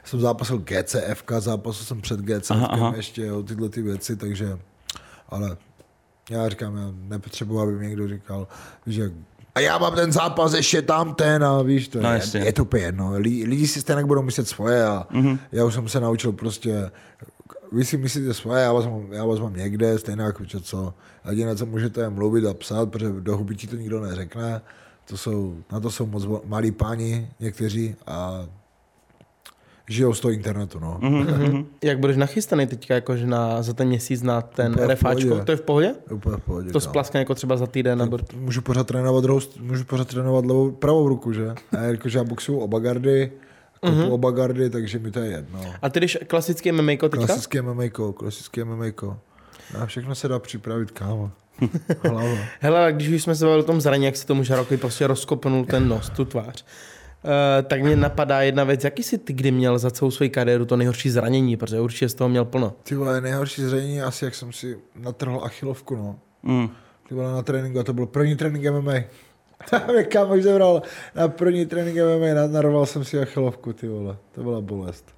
jsem 0.03 0.19
zápasil 0.19 0.57
GCF, 0.57 1.23
zápasil 1.39 1.85
jsem 1.85 2.01
před 2.01 2.19
GCF 2.19 2.95
ještě, 2.95 3.25
jo, 3.25 3.43
tyhle 3.43 3.69
ty 3.69 3.81
věci, 3.81 4.15
takže, 4.15 4.59
ale 5.29 5.57
já 6.29 6.49
říkám, 6.49 6.77
já 6.77 6.91
nepotřebuji, 6.93 7.59
aby 7.59 7.71
mi 7.71 7.87
někdo 7.87 8.07
říkal, 8.07 8.47
že 8.87 9.11
a 9.55 9.59
já 9.59 9.77
mám 9.77 9.95
ten 9.95 10.11
zápas 10.11 10.53
ještě 10.53 10.81
tam 10.81 11.15
ten 11.15 11.43
a 11.43 11.61
víš, 11.61 11.87
to 11.87 12.01
no, 12.01 12.13
je, 12.13 12.21
je 12.33 12.53
to 12.53 12.61
úplně 12.61 12.83
jedno. 12.83 13.11
Lidi 13.17 13.67
si 13.67 13.81
stejně 13.81 14.05
budou 14.05 14.21
myslet 14.21 14.47
svoje 14.47 14.85
a 14.85 15.07
mm-hmm. 15.11 15.39
já 15.51 15.65
už 15.65 15.73
jsem 15.73 15.89
se 15.89 15.99
naučil 15.99 16.31
prostě, 16.31 16.91
vy 17.71 17.85
si 17.85 17.97
myslíte 17.97 18.33
svoje, 18.33 18.63
já 18.63 18.73
vás 18.73 18.85
mám, 18.85 19.07
já 19.11 19.25
vás 19.25 19.39
mám 19.39 19.55
někde, 19.55 19.99
stejně 19.99 20.21
jako 20.23 20.43
co. 20.61 20.93
Jediné, 21.29 21.55
co 21.55 21.65
můžete 21.65 22.09
mluvit 22.09 22.45
a 22.45 22.53
psát, 22.53 22.91
protože 22.91 23.09
do 23.19 23.37
huby 23.37 23.55
ti 23.55 23.67
to 23.67 23.75
nikdo 23.75 23.99
neřekne. 23.99 24.61
To 25.05 25.17
jsou, 25.17 25.55
na 25.71 25.79
to 25.79 25.91
jsou 25.91 26.05
moc 26.05 26.27
malí 26.45 26.71
páni 26.71 27.29
někteří 27.39 27.95
a 28.07 28.45
žijou 29.89 30.13
z 30.13 30.19
toho 30.19 30.31
internetu. 30.31 30.79
No. 30.79 30.99
Mm-hmm. 31.01 31.65
Jak 31.83 31.99
budeš 31.99 32.17
nachystaný 32.17 32.67
teďka 32.67 32.93
jakože 32.93 33.27
na, 33.27 33.61
za 33.61 33.73
ten 33.73 33.87
měsíc 33.87 34.21
na 34.21 34.41
ten 34.41 34.71
Úplně 34.71 34.87
refáčko? 34.87 35.39
To 35.45 35.51
je 35.51 35.55
v 35.55 35.61
pohodě? 35.61 35.95
Úplně 36.11 36.37
v 36.37 36.41
pohodě. 36.41 36.71
To 36.71 36.79
splaskne 36.79 37.19
jako 37.19 37.35
třeba 37.35 37.57
za 37.57 37.67
týden? 37.67 37.99
Nebo... 37.99 38.19
Můžu 38.35 38.61
pořád 38.61 38.87
trénovat, 38.87 39.23
druhou, 39.23 39.39
můžu 39.59 39.85
pořád 39.85 40.07
trénovat 40.07 40.45
levou, 40.45 40.71
pravou 40.71 41.09
ruku, 41.09 41.33
že? 41.33 41.55
A 41.77 41.81
jakože 41.81 42.17
já 42.17 42.23
boxuju 42.23 42.59
oba 42.59 42.79
gardy, 42.79 43.31
kopu 43.79 43.95
mm-hmm. 43.95 44.13
oba 44.13 44.31
gardy, 44.31 44.69
takže 44.69 44.99
mi 44.99 45.11
to 45.11 45.19
je 45.19 45.31
jedno. 45.31 45.61
A 45.81 45.89
ty 45.89 45.99
jdeš 45.99 46.17
klasické 46.27 46.71
MMA 46.71 46.91
teďka? 46.91 47.09
Klasické 47.09 47.61
MMA, 47.61 47.89
klasické 48.17 48.63
MMA. 48.63 48.85
A 49.81 49.85
všechno 49.85 50.15
se 50.15 50.27
dá 50.27 50.39
připravit, 50.39 50.91
kámo. 50.91 51.31
Hlava. 52.03 52.37
Hele, 52.59 52.93
když 52.93 53.09
už 53.09 53.23
jsme 53.23 53.35
se 53.35 53.45
bavili 53.45 53.63
o 53.63 53.65
tom 53.65 53.81
zranění, 53.81 54.05
jak 54.05 54.15
se 54.15 54.27
tomu 54.27 54.43
žarokovi 54.43 54.77
prostě 54.77 55.07
rozkopnul 55.07 55.65
ten 55.65 55.87
nos, 55.87 56.09
tu 56.09 56.25
tvář, 56.25 56.65
uh, 57.23 57.29
tak 57.63 57.81
mě 57.81 57.95
napadá 57.95 58.41
jedna 58.41 58.63
věc, 58.63 58.83
jaký 58.83 59.03
jsi 59.03 59.17
ty 59.17 59.33
kdy 59.33 59.51
měl 59.51 59.79
za 59.79 59.91
celou 59.91 60.11
svou 60.11 60.29
kariéru 60.29 60.65
to 60.65 60.75
nejhorší 60.75 61.09
zranění, 61.09 61.57
protože 61.57 61.79
určitě 61.79 62.09
z 62.09 62.13
toho 62.13 62.29
měl 62.29 62.45
plno. 62.45 62.73
Ty 62.83 62.95
vole, 62.95 63.21
nejhorší 63.21 63.61
zranění 63.61 64.01
asi, 64.01 64.25
jak 64.25 64.35
jsem 64.35 64.53
si 64.53 64.77
natrhl 64.95 65.41
achilovku, 65.43 65.95
no. 65.95 66.19
Mm. 66.43 66.69
Ty 67.09 67.15
vole, 67.15 67.31
na 67.31 67.41
tréninku, 67.41 67.79
a 67.79 67.83
to 67.83 67.93
byl 67.93 68.05
první 68.05 68.35
trénink 68.35 68.65
MMA. 68.65 68.93
Tam 69.69 69.89
je 69.95 70.03
kámoš 70.03 70.43
zebral 70.43 70.81
na 71.15 71.27
první 71.27 71.65
trénink 71.65 71.97
MMA, 71.97 72.47
narval 72.47 72.85
jsem 72.85 73.03
si 73.03 73.19
achilovku, 73.19 73.73
ty 73.73 73.87
vole. 73.87 74.17
To 74.31 74.43
byla 74.43 74.61
bolest. 74.61 75.14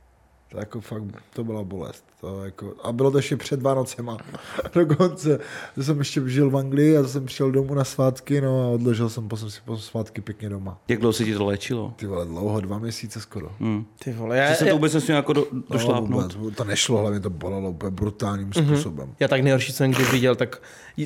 To 0.52 0.60
jako 0.60 0.82
fakt, 0.82 1.04
to 1.34 1.44
byla 1.44 1.64
bolest. 1.64 2.06
To 2.22 2.46
jako, 2.46 2.74
a 2.84 2.92
bylo 2.92 3.12
to 3.12 3.18
ještě 3.18 3.38
před 3.38 3.62
Vánocema. 3.62 4.18
Dokonce. 4.74 5.40
To 5.76 5.84
jsem 5.84 6.00
ještě 6.00 6.22
žil 6.30 6.50
v 6.50 6.58
Anglii 6.58 6.98
a 6.98 7.04
jsem 7.04 7.26
přišel 7.26 7.52
domů 7.52 7.74
na 7.74 7.84
svátky, 7.84 8.42
no 8.42 8.64
a 8.64 8.68
odložil 8.68 9.10
jsem 9.10 9.28
potom 9.28 9.50
si 9.50 9.60
po 9.66 9.78
svátky 9.78 10.22
pěkně 10.22 10.50
doma. 10.50 10.82
Jak 10.88 11.00
dlouho 11.00 11.14
se 11.14 11.26
ti 11.26 11.36
to 11.36 11.46
léčilo? 11.46 11.94
Ty 11.96 12.06
vole, 12.06 12.26
dlouho, 12.26 12.62
dva 12.62 12.80
měsíce 12.80 13.22
skoro. 13.22 13.52
Hmm. 13.60 13.86
Ty 14.04 14.14
vole, 14.14 14.38
já, 14.38 14.56
se 14.56 14.66
to 14.66 14.74
vůbec 14.74 14.94
nesmí 14.94 15.14
jako 15.14 15.34
do, 15.34 15.48
došlápnout? 15.70 16.34
No, 16.36 16.40
vůbec, 16.40 16.58
to 16.58 16.64
nešlo, 16.64 16.98
hlavně 16.98 17.20
to 17.20 17.30
bolelo 17.30 17.70
úplně 17.70 17.92
brutálním 17.92 18.50
mm-hmm. 18.50 18.66
způsobem. 18.66 19.14
Já 19.20 19.28
tak 19.28 19.42
nejhorší, 19.42 19.72
co 19.72 19.78
jsem 19.78 19.92
kdy 19.92 20.04
viděl, 20.04 20.36
tak 20.36 20.62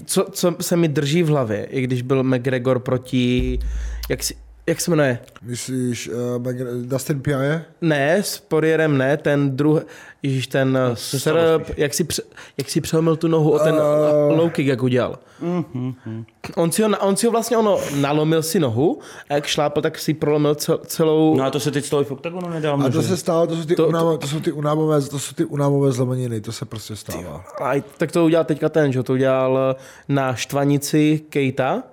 co, 0.05 0.25
co 0.31 0.55
se 0.61 0.77
mi 0.77 0.87
drží 0.87 1.23
v 1.23 1.27
hlavě, 1.27 1.65
i 1.65 1.81
když 1.81 2.01
byl 2.01 2.23
McGregor 2.23 2.79
proti, 2.79 3.59
jak 4.09 4.23
si, 4.23 4.35
jak 4.67 4.81
se 4.81 4.91
jmenuje? 4.91 5.19
Myslíš 5.41 6.09
uh, 6.37 6.53
Dustin 6.81 7.21
Piaje? 7.21 7.65
Ne, 7.81 8.15
s 8.15 8.39
Porierem 8.39 8.97
ne, 8.97 9.17
ten 9.17 9.57
druhý, 9.57 9.81
ježíš, 10.23 10.47
ten 10.47 10.73
no, 10.73 10.95
Serb, 10.95 11.69
jak 11.77 11.93
si, 11.93 12.03
pře, 12.03 12.21
jak 12.57 12.69
si 12.69 12.81
přelomil 12.81 13.15
tu 13.15 13.27
nohu 13.27 13.51
o 13.51 13.59
ten 13.59 13.75
uh... 13.75 14.37
low 14.37 14.49
kick, 14.49 14.67
jak 14.67 14.83
udělal. 14.83 15.19
Mm-hmm. 15.43 16.25
On, 16.55 16.71
si 16.71 16.81
ho, 16.81 16.89
on 16.99 17.15
si 17.15 17.25
ho 17.25 17.31
vlastně 17.31 17.57
ono, 17.57 17.79
nalomil 17.95 18.43
si 18.43 18.59
nohu 18.59 18.99
a 19.29 19.33
jak 19.33 19.45
šlápl, 19.45 19.81
tak 19.81 19.99
si 19.99 20.13
prolomil 20.13 20.55
celou... 20.85 21.35
No 21.35 21.43
a 21.43 21.49
to 21.49 21.59
se 21.59 21.71
teď 21.71 21.85
stalo 21.85 22.01
i 22.01 22.05
v 22.05 22.11
oktagonu 22.11 22.49
nedávno. 22.49 22.85
A 22.85 22.89
to 22.89 23.01
že? 23.01 23.07
se 23.07 23.17
stalo, 23.17 23.47
to 23.47 23.55
jsou 23.55 23.65
ty, 23.65 23.75
to, 23.75 23.87
unávo, 23.87 24.17
to, 24.17 24.27
jsou 24.27 24.39
ty 24.39 24.51
unámové, 24.51 25.01
to 25.01 25.19
jsou 25.19 25.35
ty 25.35 25.45
unámové 25.45 25.91
zlomeniny, 25.91 26.41
to 26.41 26.51
se 26.51 26.65
prostě 26.65 26.95
stává. 26.95 27.45
A 27.63 27.83
tak 27.97 28.11
to 28.11 28.25
udělal 28.25 28.45
teďka 28.45 28.69
ten, 28.69 28.91
že 28.91 29.03
to 29.03 29.13
udělal 29.13 29.75
na 30.09 30.35
štvanici 30.35 31.21
Kejta, 31.29 31.83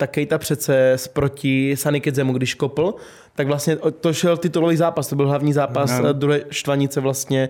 tak 0.00 0.10
Kejta 0.10 0.38
přece 0.38 0.96
proti 1.12 1.76
Sanikedzemu, 1.76 2.32
když 2.32 2.54
kopl, 2.54 2.94
tak 3.34 3.46
vlastně 3.46 3.76
to 3.76 4.12
šel 4.12 4.36
titulový 4.36 4.76
zápas, 4.76 5.08
to 5.08 5.16
byl 5.16 5.28
hlavní 5.28 5.52
zápas 5.52 6.00
no. 6.02 6.12
druhé 6.12 6.40
štvanice 6.50 7.00
vlastně 7.00 7.48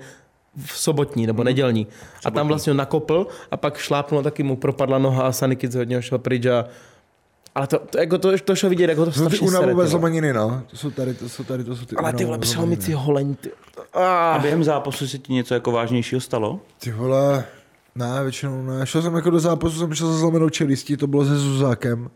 v 0.67 0.79
sobotní 0.79 1.27
nebo 1.27 1.43
mhm. 1.43 1.45
nedělní. 1.45 1.85
Sobotní. 1.85 2.21
A 2.25 2.31
tam 2.31 2.49
vlastně 2.49 2.75
nakopl 2.75 3.27
a 3.51 3.57
pak 3.57 3.79
šlápnul, 3.79 4.23
taky 4.23 4.43
mu 4.43 4.57
propadla 4.57 4.99
noha 4.99 5.23
a 5.23 5.33
Sanikidze 5.33 5.81
od 5.81 5.89
něho 5.89 6.03
šel 6.03 6.19
pryč 6.19 6.47
a 6.47 6.65
ale 7.55 7.67
to, 7.67 7.79
to, 7.79 7.99
jako 7.99 8.19
to, 8.19 8.39
to 8.39 8.57
šlo 8.57 8.69
vidět, 8.69 8.91
jako 8.91 9.05
to 9.05 9.13
strašně 9.13 9.49
sere. 9.49 9.59
unavové 9.59 9.87
zlomeniny, 9.87 10.33
no. 10.33 10.63
To 10.71 10.77
jsou 10.77 10.91
tady, 10.91 11.15
to 11.15 11.29
jsou 11.29 11.45
tady, 11.45 11.65
to 11.65 11.77
jsou 11.77 11.85
ty 11.85 11.97
Ale 11.97 12.13
ty 12.13 12.25
vole, 12.25 12.39
přelomicí 12.39 12.93
holeň, 12.93 13.35
ty. 13.35 13.51
Ah. 13.95 14.35
A 14.35 14.39
během 14.39 14.65
zápasu 14.65 15.09
se 15.09 15.19
ti 15.19 15.33
něco 15.33 15.55
jako 15.55 15.73
vážnějšího 15.73 16.21
stalo? 16.21 16.61
Ty 16.79 16.93
vole, 16.93 17.45
ne, 17.95 18.23
většinou 18.23 18.63
ne. 18.63 18.87
Šel 18.87 19.03
jsem 19.03 19.15
jako 19.15 19.31
do 19.31 19.41
zápasu, 19.41 19.79
jsem 19.79 19.95
šel 19.95 20.13
za 20.13 20.19
zlomenou 20.19 20.49
čelistí, 20.49 20.97
to 20.97 21.07
bylo 21.07 21.25
se 21.25 21.37
Zuzákem. 21.37 22.11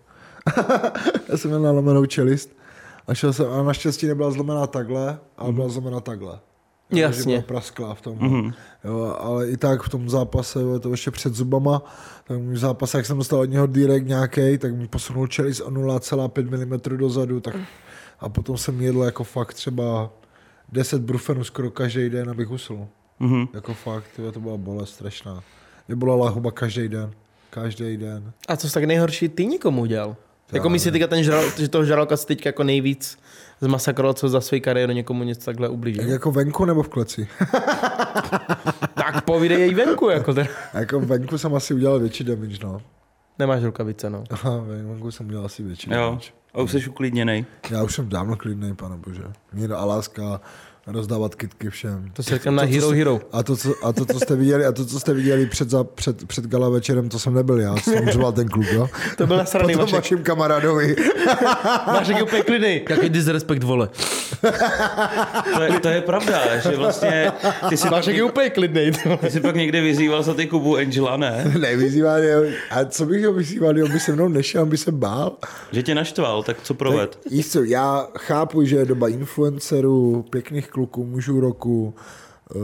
já 1.29 1.37
jsem 1.37 1.51
měl 1.51 1.63
nalomenou 1.63 2.07
čelist 2.07 2.57
a 3.07 3.15
šel 3.15 3.33
jsem, 3.33 3.53
a 3.53 3.63
naštěstí 3.63 4.07
nebyla 4.07 4.31
zlomená 4.31 4.67
takhle, 4.67 5.19
ale 5.37 5.53
byla 5.53 5.69
zlomená 5.69 6.01
takhle. 6.01 6.38
Jasně. 6.90 7.35
Byla 7.37 7.42
prasklá 7.42 7.95
v 7.95 8.01
tom. 8.01 8.19
Mm-hmm. 8.19 8.55
Jo, 8.85 9.17
ale 9.19 9.51
i 9.51 9.57
tak 9.57 9.83
v 9.83 9.88
tom 9.88 10.11
zápase, 10.11 10.61
jo, 10.61 10.79
to 10.79 10.90
ještě 10.90 11.11
před 11.11 11.35
zubama, 11.35 11.83
tak 12.25 12.38
můj 12.38 12.57
zápas, 12.57 12.95
jak 12.95 13.07
jsem 13.07 13.19
dostal 13.19 13.40
od 13.40 13.45
něho 13.45 13.67
direkt 13.67 14.07
nějaký, 14.07 14.59
tak 14.59 14.75
mi 14.75 14.88
posunul 14.88 15.27
čelis 15.27 15.61
o 15.61 15.71
0,5 15.71 16.67
mm 16.67 16.99
dozadu, 16.99 17.40
tak 17.40 17.57
a 18.21 18.29
potom 18.29 18.59
jsem 18.59 18.81
jedl 18.81 19.03
jako 19.03 19.25
fakt 19.25 19.55
třeba 19.55 20.11
10 20.73 21.03
brufenů 21.03 21.45
skoro 21.45 21.71
každý 21.71 22.11
den, 22.11 22.31
abych 22.31 22.51
usnul. 22.51 22.88
Mm-hmm. 23.21 23.49
Jako 23.55 23.75
fakt, 23.75 24.11
jo, 24.19 24.33
to 24.33 24.40
byla 24.40 24.57
bolest 24.57 24.95
strašná. 24.95 25.42
Mě 25.88 25.97
bolela 25.97 26.31
huba 26.31 26.51
každý 26.51 26.88
den. 26.88 27.11
Každý 27.51 27.97
den. 27.97 28.33
A 28.49 28.57
co 28.57 28.69
jsi 28.69 28.75
tak 28.75 28.85
nejhorší 28.85 29.29
ty 29.29 29.47
nikomu 29.47 29.83
udělal? 29.83 30.17
Jako 30.53 30.69
myslíš 30.69 30.92
teďka 30.92 31.07
ten 31.07 31.23
žral, 31.25 31.42
že 31.59 31.69
toho 31.69 31.85
žraloka 31.85 32.17
si 32.17 32.27
teď 32.27 32.47
jako 32.47 32.65
nejvíc 32.65 33.19
zmasakroval, 33.61 34.15
co 34.15 34.29
za 34.29 34.40
svou 34.40 34.61
kariéru 34.61 34.92
někomu 34.92 35.25
něco 35.25 35.45
takhle 35.45 35.69
ublížil? 35.69 36.03
Tak 36.03 36.11
jako 36.11 36.33
venku 36.33 36.65
nebo 36.65 36.83
v 36.83 36.88
kleci? 36.88 37.29
tak 38.95 39.25
povídej 39.25 39.71
i 39.71 39.75
venku, 39.75 40.09
jako 40.11 40.35
ten. 40.35 40.47
jako 40.75 41.01
venku 41.01 41.38
jsem 41.38 41.55
asi 41.55 41.75
udělal 41.75 41.99
větší 41.99 42.25
damage, 42.25 42.57
no. 42.63 42.83
Nemáš 43.38 43.63
rukavice, 43.63 44.11
no. 44.11 44.25
Aha, 44.31 44.65
venku 44.67 45.11
jsem 45.11 45.27
udělal 45.27 45.47
asi 45.47 45.63
větší 45.63 45.90
Jo, 45.90 45.97
damage. 45.97 46.31
a 46.55 46.63
už 46.63 46.71
jsi 46.71 46.88
uklidněnej. 46.88 47.45
Já 47.71 47.83
už 47.83 47.95
jsem 47.95 48.09
dávno 48.09 48.37
klidný, 48.37 48.75
pane 48.77 48.97
bože. 48.97 49.23
Mír 49.53 49.73
a 49.73 49.85
láska, 49.85 50.40
rozdávat 50.87 51.35
kitky 51.35 51.71
všem. 51.71 52.11
To 52.13 52.23
si 52.23 52.35
říkám 52.35 52.55
na 52.55 52.63
Hero 52.63 52.89
Hero. 52.91 53.21
A 53.33 53.43
to, 53.43 53.57
co, 53.57 53.75
a 53.85 53.93
to, 53.93 54.05
co 54.05 54.21
jste 54.21 54.37
viděli, 54.37 54.67
a 54.67 54.73
to, 54.73 54.85
co 54.87 55.01
jste 55.01 55.15
viděli 55.15 55.47
před, 55.47 55.71
za, 55.71 55.85
před, 55.85 56.25
před 56.29 56.47
gala 56.47 56.69
večerem, 56.69 57.09
to 57.09 57.19
jsem 57.19 57.35
nebyl 57.35 57.61
já, 57.61 57.77
jsem 57.77 58.09
řval 58.11 58.33
ten 58.33 58.49
kluk, 58.49 58.67
jo. 58.73 58.89
To 59.17 59.27
byl 59.27 59.37
nasraný 59.37 59.73
Potom 59.73 59.81
Vašek. 59.85 59.97
vašim 59.97 60.19
kamarádovi. 60.23 60.97
Vašek 61.87 62.17
je 62.17 62.23
úplně 62.23 62.43
klidný. 62.43 62.81
Jaký 62.89 63.09
disrespekt, 63.09 63.63
vole. 63.63 63.89
To 65.57 65.63
je, 65.63 65.81
to 65.81 65.89
je 65.89 66.01
pravda, 66.01 66.59
že 66.59 66.77
vlastně 66.77 67.33
ty 67.69 67.77
si, 67.77 67.83
pak, 67.83 67.93
Vašek 67.93 68.17
je 68.17 68.23
úplně 68.23 68.51
klidný. 68.51 68.91
ty 69.21 69.31
si 69.31 69.41
pak 69.41 69.57
někde 69.57 69.81
vyzýval 69.81 70.23
za 70.23 70.35
ty 70.35 70.47
Kubu 70.47 70.77
Angela, 70.77 71.17
ne? 71.17 71.53
Nevyzývá, 71.59 72.19
jo. 72.19 72.43
A 72.71 72.85
co 72.85 73.07
bych 73.07 73.27
ho 73.27 73.33
vyzýval, 73.33 73.71
on 73.85 73.93
by 73.93 74.01
se 74.01 74.13
mnou 74.13 74.29
nešel, 74.29 74.63
on 74.63 74.69
by 74.69 74.77
se 74.77 74.93
bál. 74.93 75.33
Že 75.73 75.83
tě 75.83 75.95
naštval, 75.95 76.43
tak 76.43 76.57
co 76.63 76.75
proved? 76.75 77.19
Víš 77.31 77.49
co, 77.53 77.63
já 77.65 78.09
chápu, 78.19 78.65
že 78.65 78.77
je 78.77 78.85
doba 78.85 79.09
influencerů, 79.09 80.25
pěkných 80.31 80.69
kluků, 80.75 81.04
mužů 81.04 81.40
roku, 81.40 81.94
eh, 82.56 82.58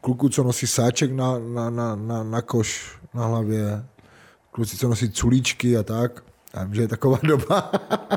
kluků, 0.00 0.28
co 0.28 0.42
nosí 0.42 0.66
sáček 0.66 1.12
na, 1.12 1.38
na, 1.38 1.70
na, 1.70 1.96
na, 1.96 2.22
na 2.22 2.42
koš 2.42 2.98
na 3.14 3.26
hlavě, 3.26 3.84
kluci, 4.50 4.76
co 4.76 4.88
nosí 4.88 5.10
culíčky 5.10 5.76
a 5.76 5.82
tak. 5.82 6.24
Já 6.54 6.64
vím, 6.64 6.74
že 6.74 6.80
je 6.82 6.88
taková 6.88 7.18
doba 7.22 7.70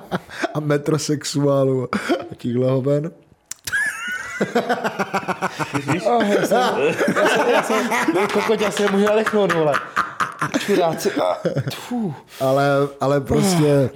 a 0.53 0.59
metrosexuálu 0.59 1.89
a 2.32 2.36
tíhle 2.38 2.71
hoven. 2.71 3.11
Oh, 6.05 6.23
já 6.23 6.45
jsem, 6.45 6.59
já 6.88 7.23
jsem, 7.23 7.49
já 7.49 7.63
jsem, 7.63 7.89
kokot, 8.34 8.61
já 8.61 8.71
se 8.71 8.84
nemůžu 8.84 9.05
nadechnout, 9.05 9.53
vole. 9.53 9.73
Čuráci. 10.59 11.11
Fuh. 11.73 12.15
ale, 12.39 12.67
ale 13.01 13.21
prostě 13.21 13.89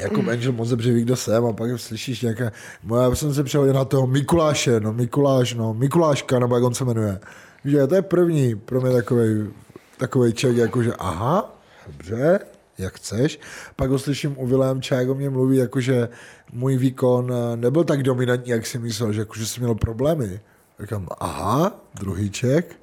jako 0.00 0.30
Angel 0.30 0.52
moc 0.52 0.68
dobře 0.68 0.92
ví, 0.92 1.02
kdo 1.02 1.16
jsem 1.16 1.44
a 1.44 1.52
pak 1.52 1.80
slyšíš 1.80 2.22
nějaké, 2.22 2.52
no 2.84 2.96
já 2.96 3.14
jsem 3.14 3.34
se 3.34 3.44
přehodil 3.44 3.74
na 3.74 3.84
toho 3.84 4.06
Mikuláše, 4.06 4.80
no 4.80 4.92
Mikuláš, 4.92 5.54
no 5.54 5.74
Mikuláška, 5.74 6.38
nebo 6.38 6.54
jak 6.54 6.64
on 6.64 6.74
se 6.74 6.84
jmenuje. 6.84 7.20
Víš, 7.64 7.72
že 7.72 7.86
to 7.86 7.94
je 7.94 8.02
první 8.02 8.54
pro 8.54 8.80
mě 8.80 8.90
takový 8.90 9.48
takovej 9.96 10.32
ček, 10.32 10.56
jakože 10.56 10.92
aha, 10.98 11.56
dobře, 11.86 12.40
jak 12.78 12.94
chceš. 12.94 13.40
Pak 13.76 13.90
ho 13.90 13.98
slyším 13.98 14.38
u 14.38 14.46
Vilém 14.46 14.82
Čák, 14.82 15.08
o 15.08 15.14
mě 15.14 15.30
mluví, 15.30 15.56
jakože 15.56 16.08
můj 16.52 16.76
výkon 16.76 17.32
eh, 17.32 17.56
nebyl 17.56 17.84
tak 17.84 18.02
dominantní, 18.02 18.50
jak 18.50 18.66
si 18.66 18.78
myslel, 18.78 19.12
že, 19.12 19.20
jakože 19.20 19.46
jsem 19.46 19.62
měl 19.62 19.74
problémy. 19.74 20.40
Říkám, 20.80 21.08
aha, 21.18 21.80
druhý 21.94 22.30
ček. 22.30 22.76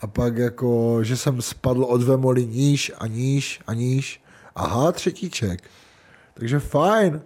A 0.00 0.06
pak 0.06 0.36
jako, 0.36 0.98
že 1.04 1.16
jsem 1.16 1.42
spadl 1.42 1.84
od 1.84 2.02
Vemoli 2.02 2.46
níž 2.46 2.92
a 2.98 3.06
níž 3.06 3.60
a 3.66 3.74
níž. 3.74 4.22
Aha, 4.54 4.92
třetí 4.92 5.30
ček. 5.30 5.62
Takže 6.40 6.58
fajn. 6.58 7.20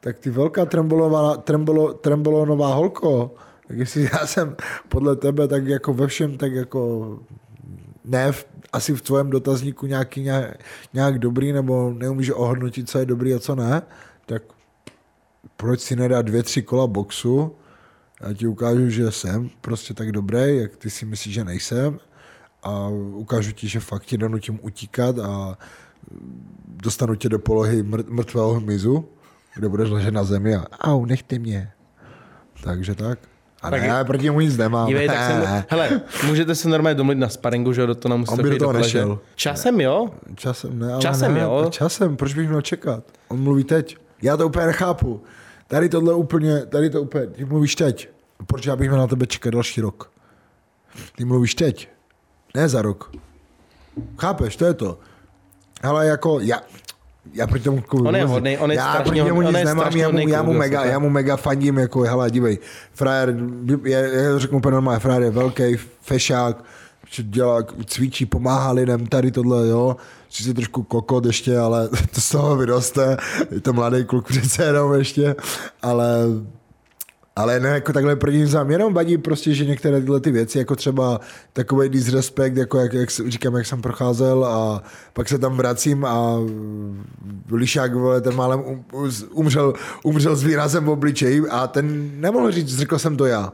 Tak 0.00 0.18
ty 0.18 0.30
velká 0.30 0.66
trembolo, 0.66 1.94
trembolonová 1.94 2.74
holko, 2.74 3.34
tak 3.68 3.78
jestli 3.78 4.02
já 4.12 4.26
jsem 4.26 4.56
podle 4.88 5.16
tebe 5.16 5.48
tak 5.48 5.66
jako 5.66 5.94
ve 5.94 6.06
všem 6.06 6.38
tak 6.38 6.52
jako 6.52 7.18
ne 8.04 8.32
v, 8.32 8.46
asi 8.72 8.94
v 8.94 9.02
tvém 9.02 9.30
dotazníku 9.30 9.86
nějaký 9.86 10.22
nějak, 10.22 10.58
nějak 10.94 11.18
dobrý, 11.18 11.52
nebo 11.52 11.90
neumíš 11.90 12.30
ohodnotit, 12.30 12.90
co 12.90 12.98
je 12.98 13.06
dobrý 13.06 13.34
a 13.34 13.38
co 13.38 13.54
ne, 13.54 13.82
tak 14.26 14.42
proč 15.56 15.80
si 15.80 15.96
nedá 15.96 16.22
dvě, 16.22 16.42
tři 16.42 16.62
kola 16.62 16.86
boxu, 16.86 17.56
já 18.20 18.32
ti 18.32 18.46
ukážu, 18.46 18.90
že 18.90 19.10
jsem 19.10 19.50
prostě 19.60 19.94
tak 19.94 20.12
dobrý, 20.12 20.56
jak 20.56 20.76
ty 20.76 20.90
si 20.90 21.06
myslíš, 21.06 21.34
že 21.34 21.44
nejsem 21.44 21.98
a 22.62 22.88
ukážu 23.14 23.52
ti, 23.52 23.68
že 23.68 23.80
fakt 23.80 24.04
tě 24.04 24.18
donutím 24.18 24.58
utíkat 24.62 25.18
a 25.18 25.58
dostanu 26.82 27.14
tě 27.14 27.28
do 27.28 27.38
polohy 27.38 27.82
mr- 27.82 28.04
mrtvého 28.08 28.54
hmyzu, 28.54 29.08
kde 29.54 29.68
budeš 29.68 29.90
ležet 29.90 30.10
na 30.14 30.24
zemi 30.24 30.54
a 30.56 30.64
au, 30.80 31.04
nechte 31.04 31.38
mě. 31.38 31.72
Takže 32.64 32.94
tak. 32.94 33.18
A 33.62 33.70
Tak 33.70 33.80
ne, 33.80 33.86
je- 33.86 33.90
já 33.92 34.04
proti 34.04 34.30
mu 34.30 34.40
nic 34.40 34.56
nemám. 34.56 34.88
Dívej, 34.88 35.06
tak 35.06 35.16
jsem, 35.30 35.64
hele, 35.68 36.00
můžete 36.26 36.54
se 36.54 36.68
normálně 36.68 36.94
domluvit 36.94 37.18
na 37.18 37.28
sparingu, 37.28 37.72
že 37.72 37.86
do 37.86 37.94
toho 37.94 38.10
nemusíte 38.14 38.42
On 38.42 38.48
by 38.48 38.50
do 38.50 38.58
toho 38.58 38.72
nešel. 38.72 39.18
Časem 39.34 39.80
jo, 39.80 40.10
Časem 40.34 40.78
ne, 40.78 40.92
ale 40.92 41.02
Časem, 41.02 41.34
ne, 41.34 41.40
jo? 41.40 41.66
Časem, 41.70 42.16
proč 42.16 42.34
bych 42.34 42.48
měl 42.48 42.60
čekat? 42.60 43.04
On 43.28 43.40
mluví 43.40 43.64
teď. 43.64 43.96
Já 44.22 44.36
to 44.36 44.46
úplně 44.46 44.66
nechápu. 44.66 45.22
Tady 45.68 45.88
tohle 45.88 46.14
úplně, 46.14 46.66
tady 46.66 46.90
to 46.90 47.02
úplně, 47.02 47.26
ty 47.26 47.44
mluvíš 47.44 47.74
teď. 47.74 48.08
Proč 48.46 48.66
já 48.66 48.76
bych 48.76 48.88
měl 48.88 49.00
na 49.00 49.06
tebe 49.06 49.26
čekat 49.26 49.50
další 49.50 49.80
rok? 49.80 50.10
Ty 51.16 51.24
mluvíš 51.24 51.54
teď. 51.54 51.88
Ne 52.54 52.68
za 52.68 52.82
rok. 52.82 53.12
Chápeš, 54.18 54.56
to 54.56 54.64
je 54.64 54.74
to. 54.74 54.98
Ale 55.82 56.06
jako, 56.06 56.40
já, 56.40 56.60
já 57.32 57.46
proti 57.46 57.64
tomu 57.64 57.80
klubu 57.80 58.08
On 58.08 58.16
je 58.16 58.24
hodnej, 58.24 58.58
on 58.60 58.70
je 58.70 58.76
já 58.76 58.92
strašně 58.92 59.04
proti 59.04 59.16
němu 59.16 59.42
nic 59.42 59.52
nemám, 59.52 59.96
já 59.96 60.10
mu, 60.10 60.28
já 60.28 60.42
mu, 60.42 60.52
mega, 60.52 60.84
já 60.84 60.98
mu 60.98 61.10
mega 61.10 61.36
fandím, 61.36 61.78
jako, 61.78 62.00
hele, 62.00 62.30
dívej, 62.30 62.58
frajer, 62.94 63.36
je, 63.84 64.10
já 64.12 64.38
řeknu 64.38 64.58
úplně 64.58 64.72
normálně, 64.74 65.00
frajer 65.00 65.22
je 65.22 65.30
velký, 65.30 65.76
fešák, 66.02 66.64
dělá, 67.18 67.62
cvičí, 67.86 68.26
pomáhá 68.26 68.72
lidem, 68.72 69.06
tady 69.06 69.30
tohle, 69.30 69.68
jo, 69.68 69.96
si 70.30 70.54
trošku 70.54 70.82
kokot 70.82 71.24
ještě, 71.24 71.58
ale 71.58 71.88
to 72.14 72.20
z 72.20 72.30
toho 72.30 72.56
vyroste, 72.56 73.16
je 73.50 73.60
to 73.60 73.72
mladý 73.72 74.04
kluk 74.04 74.28
přece 74.28 74.64
jenom 74.64 74.94
ještě, 74.94 75.36
ale 75.82 76.24
ale 77.36 77.60
ne 77.60 77.68
jako 77.68 77.92
takhle 77.92 78.16
proti 78.16 78.36
ním 78.36 78.70
jenom 78.70 78.94
vadí 78.94 79.18
prostě, 79.18 79.54
že 79.54 79.64
některé 79.64 80.00
tyhle 80.00 80.20
ty 80.20 80.30
věci, 80.30 80.58
jako 80.58 80.76
třeba 80.76 81.20
takový 81.52 81.88
disrespekt, 81.88 82.56
jako 82.56 82.78
jak, 82.78 82.92
jak 82.92 83.10
říkám, 83.10 83.54
jak 83.54 83.66
jsem 83.66 83.82
procházel 83.82 84.44
a 84.44 84.82
pak 85.12 85.28
se 85.28 85.38
tam 85.38 85.56
vracím 85.56 86.04
a 86.04 86.36
Lišák, 87.52 87.94
vole, 87.94 88.20
ten 88.20 88.34
málem 88.34 88.60
um, 88.60 88.84
umřel, 89.30 89.72
umřel 90.04 90.36
s 90.36 90.42
výrazem 90.42 90.84
v 90.84 90.90
obličeji 90.90 91.42
a 91.50 91.66
ten 91.66 92.10
nemohl 92.20 92.50
říct, 92.50 92.78
řekl 92.78 92.98
jsem 92.98 93.16
to 93.16 93.26
já. 93.26 93.52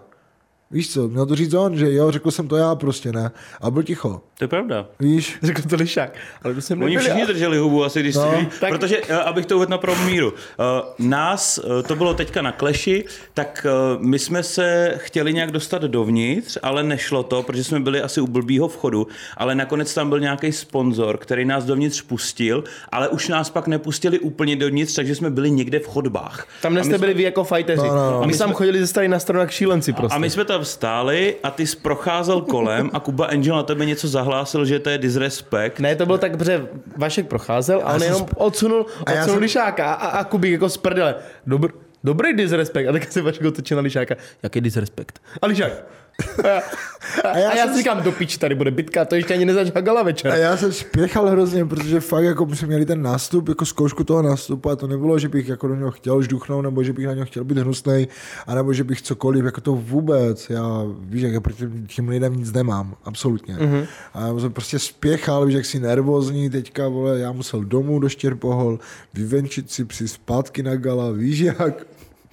Víš 0.70 0.92
co, 0.92 1.08
měl 1.08 1.26
to 1.26 1.34
říct 1.34 1.54
on, 1.54 1.76
že 1.76 1.92
jo, 1.92 2.10
řekl 2.10 2.30
jsem 2.30 2.48
to 2.48 2.56
já 2.56 2.74
prostě, 2.74 3.12
ne. 3.12 3.30
A 3.60 3.70
byl 3.70 3.82
ticho. 3.82 4.20
To 4.38 4.44
je 4.44 4.48
pravda. 4.48 4.86
Víš? 5.00 5.38
řekl 5.42 5.62
to 5.68 5.76
lišák, 5.76 6.14
ale 6.42 6.54
to 6.54 6.60
jsem 6.60 6.82
Oni 6.82 6.96
všichni 6.98 7.20
já. 7.20 7.26
drželi 7.26 7.58
hubu 7.58 7.84
asi, 7.84 8.00
když 8.00 8.14
No, 8.14 8.32
no, 8.32 8.46
tak- 8.60 8.70
Protože, 8.70 9.00
eh, 9.08 9.14
abych 9.14 9.46
to 9.46 9.56
uvedl 9.56 9.70
na 9.70 9.78
pravou 9.78 10.04
míru, 10.04 10.32
eh, 10.36 10.62
nás, 10.98 11.60
eh, 11.80 11.82
to 11.82 11.96
bylo 11.96 12.14
teďka 12.14 12.42
na 12.42 12.52
kleši, 12.52 13.04
tak 13.34 13.66
my 13.98 14.18
jsme 14.18 14.42
se 14.42 14.94
chtěli 14.96 15.34
nějak 15.34 15.50
dostat 15.50 15.82
dovnitř, 15.82 16.58
ale 16.62 16.82
nešlo 16.82 17.22
to, 17.22 17.42
protože 17.42 17.64
jsme 17.64 17.80
byli 17.80 18.00
asi 18.02 18.20
u 18.20 18.26
blbýho 18.26 18.68
vchodu, 18.68 19.06
ale 19.36 19.54
nakonec 19.54 19.94
tam 19.94 20.08
byl 20.08 20.20
nějaký 20.20 20.52
sponzor, 20.52 21.16
který 21.18 21.44
nás 21.44 21.64
dovnitř 21.64 22.02
pustil, 22.02 22.64
ale 22.92 23.08
už 23.08 23.28
nás 23.28 23.50
pak 23.50 23.66
nepustili 23.66 24.18
úplně 24.18 24.56
dovnitř, 24.56 24.94
takže 24.94 25.14
jsme 25.14 25.30
byli 25.30 25.50
někde 25.50 25.78
v 25.78 25.86
chodbách. 25.86 26.46
Tam 26.62 26.74
nejste 26.74 26.98
byli 26.98 27.14
vy 27.14 27.22
jako 27.22 27.44
fajteři. 27.44 27.82
No, 27.88 27.94
no, 27.94 28.10
no. 28.10 28.22
A 28.22 28.26
my 28.26 28.38
tam 28.38 28.52
chodili 28.52 28.78
ze 28.80 28.86
strany 28.86 29.08
na 29.08 29.18
stranu 29.18 29.40
jak 29.40 29.50
šílenci 29.50 29.92
prostě. 29.92 30.14
A 30.16 30.18
my 30.18 30.30
jsme 30.30 30.44
tam 30.56 30.64
stáli 30.64 31.36
a 31.42 31.50
ty 31.50 31.66
jsi 31.66 31.76
procházel 31.76 32.40
kolem 32.40 32.90
a 32.92 33.00
Kuba 33.00 33.26
Angel 33.26 33.56
na 33.56 33.62
tebe 33.62 33.84
něco 33.86 34.08
zahlásil, 34.08 34.64
že 34.64 34.78
to 34.78 34.90
je 34.90 34.98
disrespekt. 34.98 35.80
Ne, 35.80 35.96
to 35.96 36.06
bylo 36.06 36.18
tak, 36.18 36.36
protože 36.36 36.66
Vašek 36.96 37.26
procházel 37.26 37.82
a 37.84 37.94
on 37.94 38.02
jenom 38.02 38.26
odsunul, 38.36 38.86
A 39.06 39.10
já 39.12 39.16
odsunul 39.20 39.34
jsem- 39.34 39.42
lišáka 39.42 39.92
a, 39.92 40.06
a 40.06 40.24
Kubík 40.24 40.52
jako 40.52 40.68
z 40.68 40.76
prdele. 40.76 41.14
Dobr, 41.46 41.68
dobrý 42.04 42.32
disrespekt. 42.36 42.88
A 42.88 42.92
tak 42.92 43.12
se 43.12 43.22
Vašek 43.22 43.44
otočil 43.44 43.76
na 43.76 43.82
lišáka. 43.82 44.14
Jaký 44.42 44.60
disrespekt? 44.60 45.22
A 45.42 45.46
lišák. 45.46 45.72
A 47.24 47.38
já, 47.38 47.50
a, 47.50 47.54
já, 47.54 47.64
jsem 47.64 47.74
si 47.74 47.78
říkám, 47.78 48.02
do 48.02 48.12
piči, 48.12 48.38
tady 48.38 48.54
bude 48.54 48.70
bitka, 48.70 49.04
to 49.04 49.14
ještě 49.14 49.34
ani 49.34 49.44
nezačala 49.44 49.80
gala 49.80 50.02
večer. 50.02 50.32
A 50.32 50.36
já 50.36 50.56
jsem 50.56 50.72
spěchal 50.72 51.28
hrozně, 51.28 51.64
protože 51.64 52.00
fakt 52.00 52.24
jako 52.24 52.54
jsme 52.54 52.68
měli 52.68 52.86
ten 52.86 53.02
nástup, 53.02 53.48
jako 53.48 53.64
zkoušku 53.64 54.04
toho 54.04 54.22
nástupu 54.22 54.70
a 54.70 54.76
to 54.76 54.86
nebylo, 54.86 55.18
že 55.18 55.28
bych 55.28 55.48
jako 55.48 55.68
do 55.68 55.74
něho 55.74 55.90
chtěl 55.90 56.22
žduchnout, 56.22 56.64
nebo 56.64 56.82
že 56.82 56.92
bych 56.92 57.06
na 57.06 57.14
něho 57.14 57.26
chtěl 57.26 57.44
být 57.44 57.58
hnusný, 57.58 58.08
anebo 58.46 58.72
že 58.72 58.84
bych 58.84 59.02
cokoliv, 59.02 59.44
jako 59.44 59.60
to 59.60 59.72
vůbec. 59.72 60.50
Já 60.50 60.82
víš, 61.00 61.22
jak 61.22 61.32
já 61.32 61.40
proti 61.40 61.64
těm 61.94 62.08
lidem 62.08 62.36
nic 62.36 62.52
nemám, 62.52 62.94
absolutně. 63.04 63.54
Mm-hmm. 63.54 63.86
A 64.14 64.26
já 64.26 64.38
jsem 64.38 64.52
prostě 64.52 64.78
spěchal, 64.78 65.46
víš, 65.46 65.54
jak 65.54 65.64
si 65.64 65.80
nervózní 65.80 66.50
teďka, 66.50 66.88
vole, 66.88 67.18
já 67.18 67.32
musel 67.32 67.64
domů 67.64 67.98
do 67.98 68.08
Štěrpohol, 68.08 68.78
vyvenčit 69.14 69.70
si 69.70 69.84
při 69.84 70.08
zpátky 70.08 70.62
na 70.62 70.76
gala, 70.76 71.10
víš 71.10 71.38
jak. 71.38 71.86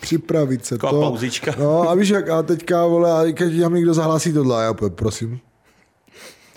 Připravit 0.04 0.66
se 0.66 0.76
Taková 0.78 0.92
to. 0.92 1.02
pauzička. 1.02 1.56
No 1.60 1.90
a 1.90 1.96
víš 1.96 2.10
jak, 2.10 2.30
a 2.30 2.44
teďka, 2.44 2.86
vole, 2.86 3.12
a 3.12 3.24
když 3.24 3.62
tam 3.62 3.74
někdo 3.74 3.94
zahlásí 3.94 4.34
tohle, 4.34 4.58
a 4.58 4.62
já 4.62 4.74
prosím. 4.90 5.40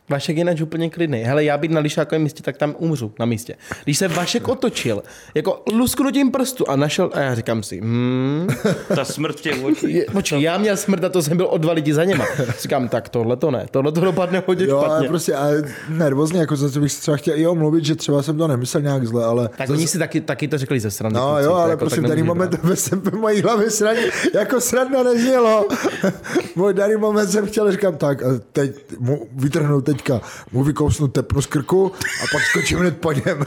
Vašek 0.09 0.37
je 0.37 0.41
jinak 0.41 0.57
úplně 0.63 0.91
klidný. 0.91 1.19
Hele, 1.23 1.45
já 1.45 1.59
být 1.59 1.71
na 1.71 1.81
lišákovém 1.81 2.23
místě, 2.23 2.43
tak 2.43 2.57
tam 2.57 2.75
umřu 2.79 3.13
na 3.19 3.27
místě. 3.27 3.55
Když 3.85 3.99
se 3.99 4.09
Vašek 4.09 4.49
otočil, 4.49 5.03
jako 5.35 5.63
lusknutím 5.73 6.31
prstu 6.31 6.71
a 6.71 6.77
našel, 6.77 7.11
a 7.15 7.21
já 7.21 7.35
říkám 7.35 7.63
si, 7.63 7.81
hmm, 7.81 8.47
Ta 8.95 9.05
smrt 9.05 9.37
v 9.37 9.41
těch 9.41 9.65
očích. 9.65 10.03
počkej, 10.13 10.43
já 10.43 10.59
měl 10.59 10.77
smrt 10.77 11.05
a 11.05 11.09
to 11.09 11.23
jsem 11.23 11.37
byl 11.37 11.47
o 11.51 11.59
dva 11.59 11.73
lidi 11.73 11.95
za 11.95 12.05
něma. 12.05 12.25
Říkám, 12.61 12.89
tak 12.89 13.09
tohle 13.09 13.37
to 13.37 13.51
ne, 13.51 13.67
tohle 13.71 13.93
to 13.93 14.01
dopadne 14.01 14.43
hodně 14.47 14.67
Jo, 14.67 14.79
ale 14.79 14.89
špatně. 14.89 15.09
prostě 15.09 15.35
ale 15.35 15.63
nervózně, 15.89 16.41
jako 16.41 16.57
za 16.57 16.71
to 16.71 16.81
bych 16.81 16.93
se 16.93 17.01
třeba 17.01 17.17
chtěl 17.17 17.39
i 17.39 17.47
omluvit, 17.47 17.85
že 17.85 17.95
třeba 17.95 18.23
jsem 18.23 18.39
to 18.39 18.47
nemyslel 18.49 18.83
nějak 18.83 19.07
zle, 19.07 19.25
ale... 19.25 19.49
Tak 19.49 19.69
zase- 19.69 19.73
oni 19.79 19.87
si 19.87 19.99
taky, 19.99 20.21
taky 20.21 20.49
to 20.49 20.59
řekli 20.59 20.81
ze 20.81 20.91
strany. 20.91 21.15
No 21.15 21.29
kluci, 21.33 21.45
jo, 21.45 21.55
ale 21.55 21.71
jako 21.71 21.79
prosím, 21.79 22.05
daný 22.05 22.23
moment 22.23 22.55
ve 22.63 22.77
jsem 22.77 23.03
mojí 23.21 23.43
hlavě 23.43 23.71
sraní, 23.71 24.01
jako 24.35 24.61
sranda 24.61 25.03
neznělo. 25.03 25.69
Můj 26.57 26.75
daný 26.75 26.97
moment 26.97 27.29
jsem 27.31 27.47
chtěl, 27.47 27.73
říkám 27.73 27.97
tak, 27.97 28.23
a 28.23 28.27
teď 28.53 28.73
mu 28.99 29.27
vytrhnu 29.33 29.81
teďka, 29.97 30.21
mu 30.53 30.65
vykousnu 30.65 31.09
tepnu 31.09 31.43
z 31.43 31.47
krku 31.47 31.93
a 31.97 32.25
pak 32.33 32.43
skočím 32.43 32.79
hned 32.79 33.01
po 33.01 33.13
něm. 33.13 33.41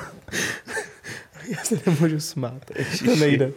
Já 1.50 1.58
se 1.64 1.80
nemůžu 1.86 2.20
smát, 2.20 2.66
to 3.06 3.16
nejde. 3.16 3.52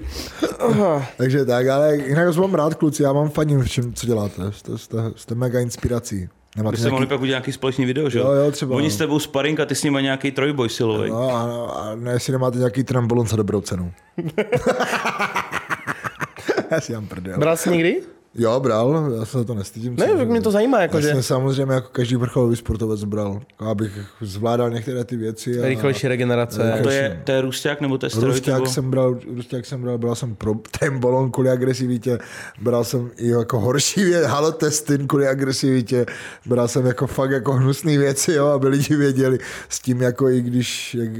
Aha. 0.58 1.06
Takže 1.16 1.44
tak, 1.44 1.68
ale 1.68 1.96
jinak 1.96 2.26
vás 2.26 2.36
mám 2.36 2.54
rád, 2.54 2.74
kluci, 2.74 3.02
já 3.02 3.12
vám 3.12 3.30
faním 3.30 3.60
v 3.60 3.70
čem, 3.70 3.94
co 3.94 4.06
děláte. 4.06 4.52
Jste, 4.52 4.78
jste, 4.78 4.96
jste 5.16 5.34
mega 5.34 5.60
inspirací. 5.60 6.28
Nemáte 6.56 6.72
Byste 6.72 6.90
mohli 6.90 7.06
pak 7.06 7.20
udělat 7.20 7.38
nějaký 7.38 7.52
společný 7.52 7.84
video, 7.84 8.10
že 8.10 8.18
Jo, 8.18 8.32
jo, 8.32 8.50
třeba, 8.50 8.76
Oni 8.76 8.86
no. 8.86 8.90
s 8.90 8.96
tebou 8.96 9.18
sparring 9.18 9.60
a 9.60 9.66
ty 9.66 9.74
s 9.74 9.82
nimi 9.82 10.02
nějaký 10.02 10.30
trojboj 10.30 10.68
silový. 10.68 11.10
No, 11.10 11.36
a, 11.36 11.70
a 11.70 11.94
ne, 11.94 12.12
jestli 12.12 12.32
nemáte 12.32 12.58
nějaký 12.58 12.84
trambolon 12.84 13.26
za 13.26 13.36
dobrou 13.36 13.60
cenu. 13.60 13.92
já 16.70 16.80
si 16.80 16.92
mám 16.92 17.06
prdel. 17.06 17.38
Bral 17.38 17.56
jsi 17.56 17.70
někdy? 17.70 18.02
Jo, 18.34 18.60
bral, 18.60 19.12
já 19.18 19.24
se 19.24 19.44
to 19.44 19.54
nestydím. 19.54 19.96
Ne, 19.96 20.06
tak 20.16 20.28
mě 20.28 20.40
to 20.40 20.50
zajímá, 20.50 20.76
Já 20.76 20.82
jakože 20.82 21.08
jsem 21.08 21.22
samozřejmě 21.22 21.74
jako 21.74 21.88
každý 21.92 22.16
vrcholový 22.16 22.56
sportovec 22.56 23.04
bral, 23.04 23.40
jako 23.50 23.64
abych 23.68 23.92
zvládal 24.20 24.70
některé 24.70 25.04
ty 25.04 25.16
věci. 25.16 25.62
A 25.62 25.68
rychlejší 25.68 26.08
regenerace. 26.08 26.72
A 26.72 26.82
to 26.82 26.90
je, 26.90 27.20
to 27.24 27.32
je 27.32 27.40
Rusťák 27.40 27.80
nebo 27.80 27.98
to 27.98 28.06
je 28.06 28.10
steroid? 28.10 28.34
Rusťák 28.34 28.54
nebo- 28.54 28.66
jsem 28.70 28.90
bral, 28.90 29.18
Rusťák 29.34 29.66
jsem 29.66 29.82
bral, 29.82 29.98
bral 29.98 30.14
jsem 30.14 30.34
pro 30.34 30.54
ten 30.80 30.98
balon 30.98 31.30
kvůli 31.30 31.50
agresivitě, 31.50 32.18
bral 32.60 32.84
jsem 32.84 33.10
i 33.16 33.28
jako 33.28 33.60
horší 33.60 34.04
věc, 34.04 34.26
halotestin 34.26 35.06
kvůli 35.06 35.28
agresivitě, 35.28 36.06
bral 36.46 36.68
jsem 36.68 36.86
jako 36.86 37.06
fakt 37.06 37.30
jako 37.30 37.52
hnusné 37.52 37.98
věci, 37.98 38.32
jo, 38.32 38.46
aby 38.46 38.68
lidi 38.68 38.96
věděli 38.96 39.38
s 39.68 39.80
tím, 39.80 40.02
jako 40.02 40.28
i 40.28 40.40
když, 40.42 40.94
jak, 40.94 41.10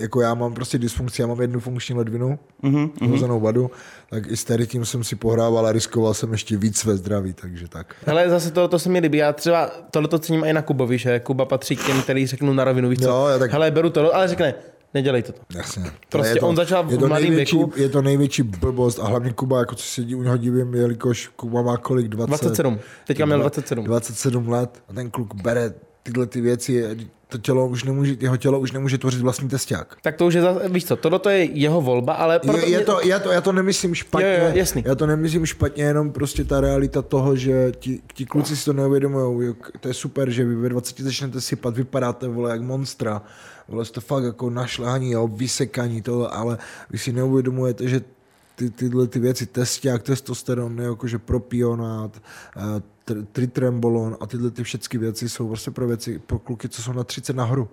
jako 0.00 0.20
já 0.20 0.34
mám 0.34 0.54
prostě 0.54 0.78
dysfunkci, 0.78 1.22
já 1.22 1.26
mám 1.28 1.40
jednu 1.40 1.60
funkční 1.60 1.94
ledvinu, 1.94 2.38
Mhm, 2.62 2.86
mm-hmm. 2.86 3.40
vadu, 3.40 3.70
tak 4.10 4.26
i 4.26 4.36
s 4.36 4.44
tady 4.44 4.66
tím 4.66 4.84
jsem 4.84 5.04
si 5.04 5.16
pohrával 5.16 5.66
a 5.66 5.72
riskoval 5.72 6.14
jsem 6.14 6.32
ještě 6.32 6.56
víc 6.56 6.78
své 6.78 6.96
zdraví, 6.96 7.32
takže 7.32 7.68
tak. 7.68 7.94
Hele, 8.06 8.30
zase 8.30 8.50
to, 8.50 8.68
to 8.68 8.78
se 8.78 8.88
mi 8.88 8.98
líbí. 8.98 9.18
Já 9.18 9.32
třeba 9.32 9.70
tohle 9.90 10.08
to 10.08 10.18
cením 10.18 10.44
i 10.44 10.52
na 10.52 10.62
Kubovi, 10.62 10.98
že 10.98 11.20
Kuba 11.20 11.44
patří 11.44 11.76
k 11.76 11.86
těm, 11.86 12.02
který 12.02 12.26
řeknu 12.26 12.52
na 12.52 12.64
rovinu, 12.64 12.88
víš 12.88 12.98
co? 12.98 13.08
Jo, 13.08 13.26
já 13.26 13.38
tak- 13.38 13.50
Hele, 13.52 13.70
beru 13.70 13.90
to, 13.90 14.14
ale 14.14 14.28
řekne, 14.28 14.54
nedělejte 14.94 15.32
to. 15.32 15.40
Jasně. 15.54 15.84
Prostě 16.08 16.32
je 16.32 16.40
to, 16.40 16.48
on 16.48 16.56
začal 16.56 16.84
v 16.84 16.92
je 16.92 16.98
to 16.98 17.08
mladém 17.08 17.28
největší, 17.28 17.56
věku. 17.56 17.72
Je 17.76 17.88
to 17.88 18.02
největší 18.02 18.42
blbost 18.42 18.98
a 18.98 19.06
hlavně 19.06 19.32
Kuba, 19.32 19.58
jako 19.58 19.74
co 19.74 19.84
se 19.84 20.02
u 20.02 20.22
něho 20.22 20.36
divím, 20.36 20.74
jelikož 20.74 21.28
Kuba 21.36 21.62
má 21.62 21.76
kolik? 21.76 22.08
20, 22.08 22.26
27. 22.26 22.78
Teďka 23.06 23.26
měl 23.26 23.38
27. 23.38 23.84
27 23.84 24.48
let 24.48 24.82
a 24.88 24.92
ten 24.92 25.10
kluk 25.10 25.34
bere 25.34 25.72
tyhle 26.02 26.26
ty 26.26 26.40
věci, 26.40 26.84
to 27.28 27.38
tělo 27.38 27.68
už 27.68 27.84
nemůže, 27.84 28.16
jeho 28.20 28.36
tělo 28.36 28.60
už 28.60 28.72
nemůže 28.72 28.98
tvořit 28.98 29.20
vlastní 29.20 29.48
testák. 29.48 29.96
Tak 30.02 30.16
to 30.16 30.26
už 30.26 30.34
je, 30.34 30.42
zase, 30.42 30.68
víš 30.68 30.84
co, 30.84 30.96
tohle 30.96 31.18
to 31.18 31.28
je 31.28 31.44
jeho 31.44 31.80
volba, 31.80 32.12
ale 32.12 32.38
proto 32.38 32.58
Je, 32.58 32.68
je 32.68 32.80
to, 32.80 33.00
já, 33.04 33.18
to, 33.18 33.30
já 33.32 33.40
to 33.40 33.52
nemyslím 33.52 33.94
špatně, 33.94 34.38
Jo, 34.38 34.44
jo, 34.46 34.50
jasný. 34.54 34.82
já 34.86 34.94
to 34.94 35.06
nemyslím 35.06 35.46
špatně, 35.46 35.84
jenom 35.84 36.12
prostě 36.12 36.44
ta 36.44 36.60
realita 36.60 37.02
toho, 37.02 37.36
že 37.36 37.72
ti, 37.78 38.00
ti 38.14 38.26
kluci 38.26 38.56
si 38.56 38.64
to 38.64 38.72
neuvědomují, 38.72 39.54
to 39.80 39.88
je 39.88 39.94
super, 39.94 40.30
že 40.30 40.44
vy 40.44 40.54
ve 40.56 40.68
20 40.68 41.00
začnete 41.00 41.40
sypat, 41.40 41.76
vypadáte 41.76 42.28
vole 42.28 42.50
jak 42.50 42.60
monstra, 42.60 43.22
vole 43.68 43.84
jste 43.84 44.00
fakt 44.00 44.24
jako 44.24 44.50
našlání, 44.50 45.10
jo, 45.10 45.28
vysekaní 45.28 46.02
toho, 46.02 46.34
ale 46.34 46.58
vy 46.90 46.98
si 46.98 47.12
neuvědomujete, 47.12 47.88
že 47.88 48.00
ty, 48.60 48.70
tyhle 48.70 49.06
ty 49.06 49.18
věci, 49.20 49.46
testák, 49.46 50.02
testosteron, 50.02 50.78
jakože 50.78 51.18
propionát, 51.18 52.22
eh, 52.56 52.60
tr- 53.06 53.26
tritrembolon 53.32 54.16
a 54.20 54.26
tyhle 54.26 54.50
ty 54.50 54.62
všechny 54.64 54.98
věci 54.98 55.28
jsou 55.28 55.48
prostě 55.48 55.70
pro 55.70 55.86
věci, 55.86 56.18
pro 56.26 56.38
kluky, 56.38 56.68
co 56.68 56.82
jsou 56.82 56.92
na 56.92 57.04
30 57.04 57.36
nahoru 57.36 57.68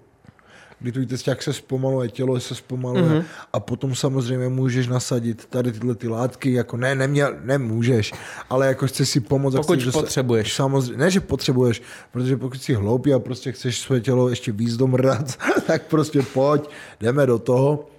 kdy 0.80 0.92
tvůj 0.92 1.06
testák 1.06 1.44
se 1.44 1.54
zpomaluje, 1.54 2.10
tělo 2.10 2.40
se 2.40 2.56
zpomaluje 2.56 3.04
Mhm. 3.04 3.14
mm-hmm. 3.20 3.24
a 3.54 3.60
potom 3.60 3.96
samozřejmě 3.96 4.50
můžeš 4.50 4.88
nasadit 4.88 5.46
tady 5.46 5.72
tyhle 5.72 5.96
ty 5.96 6.08
látky, 6.08 6.54
jako 6.54 6.78
ne, 6.78 6.96
neměl, 6.96 7.36
nemůžeš, 7.44 8.14
ale 8.50 8.68
jako 8.68 8.88
chceš 8.88 9.10
si 9.10 9.20
pomoct. 9.20 9.56
a 9.56 9.58
Pokud 9.58 9.80
chceš 9.80 9.94
potřebuješ. 9.94 10.54
Samozřejmě, 10.56 10.98
ne, 10.98 11.12
že 11.12 11.20
potřebuješ, 11.20 11.82
protože 12.12 12.38
pokud 12.38 12.62
jsi 12.62 12.74
hloupý 12.74 13.14
a 13.14 13.20
prostě 13.20 13.52
chceš 13.52 13.80
své 13.80 14.00
tělo 14.02 14.30
ještě 14.30 14.52
víc 14.52 14.78
domrdat, 14.78 15.38
tak 15.68 15.88
prostě 15.88 16.22
pojď, 16.34 16.70
jdeme 17.00 17.26
do 17.26 17.40
toho. 17.40 17.90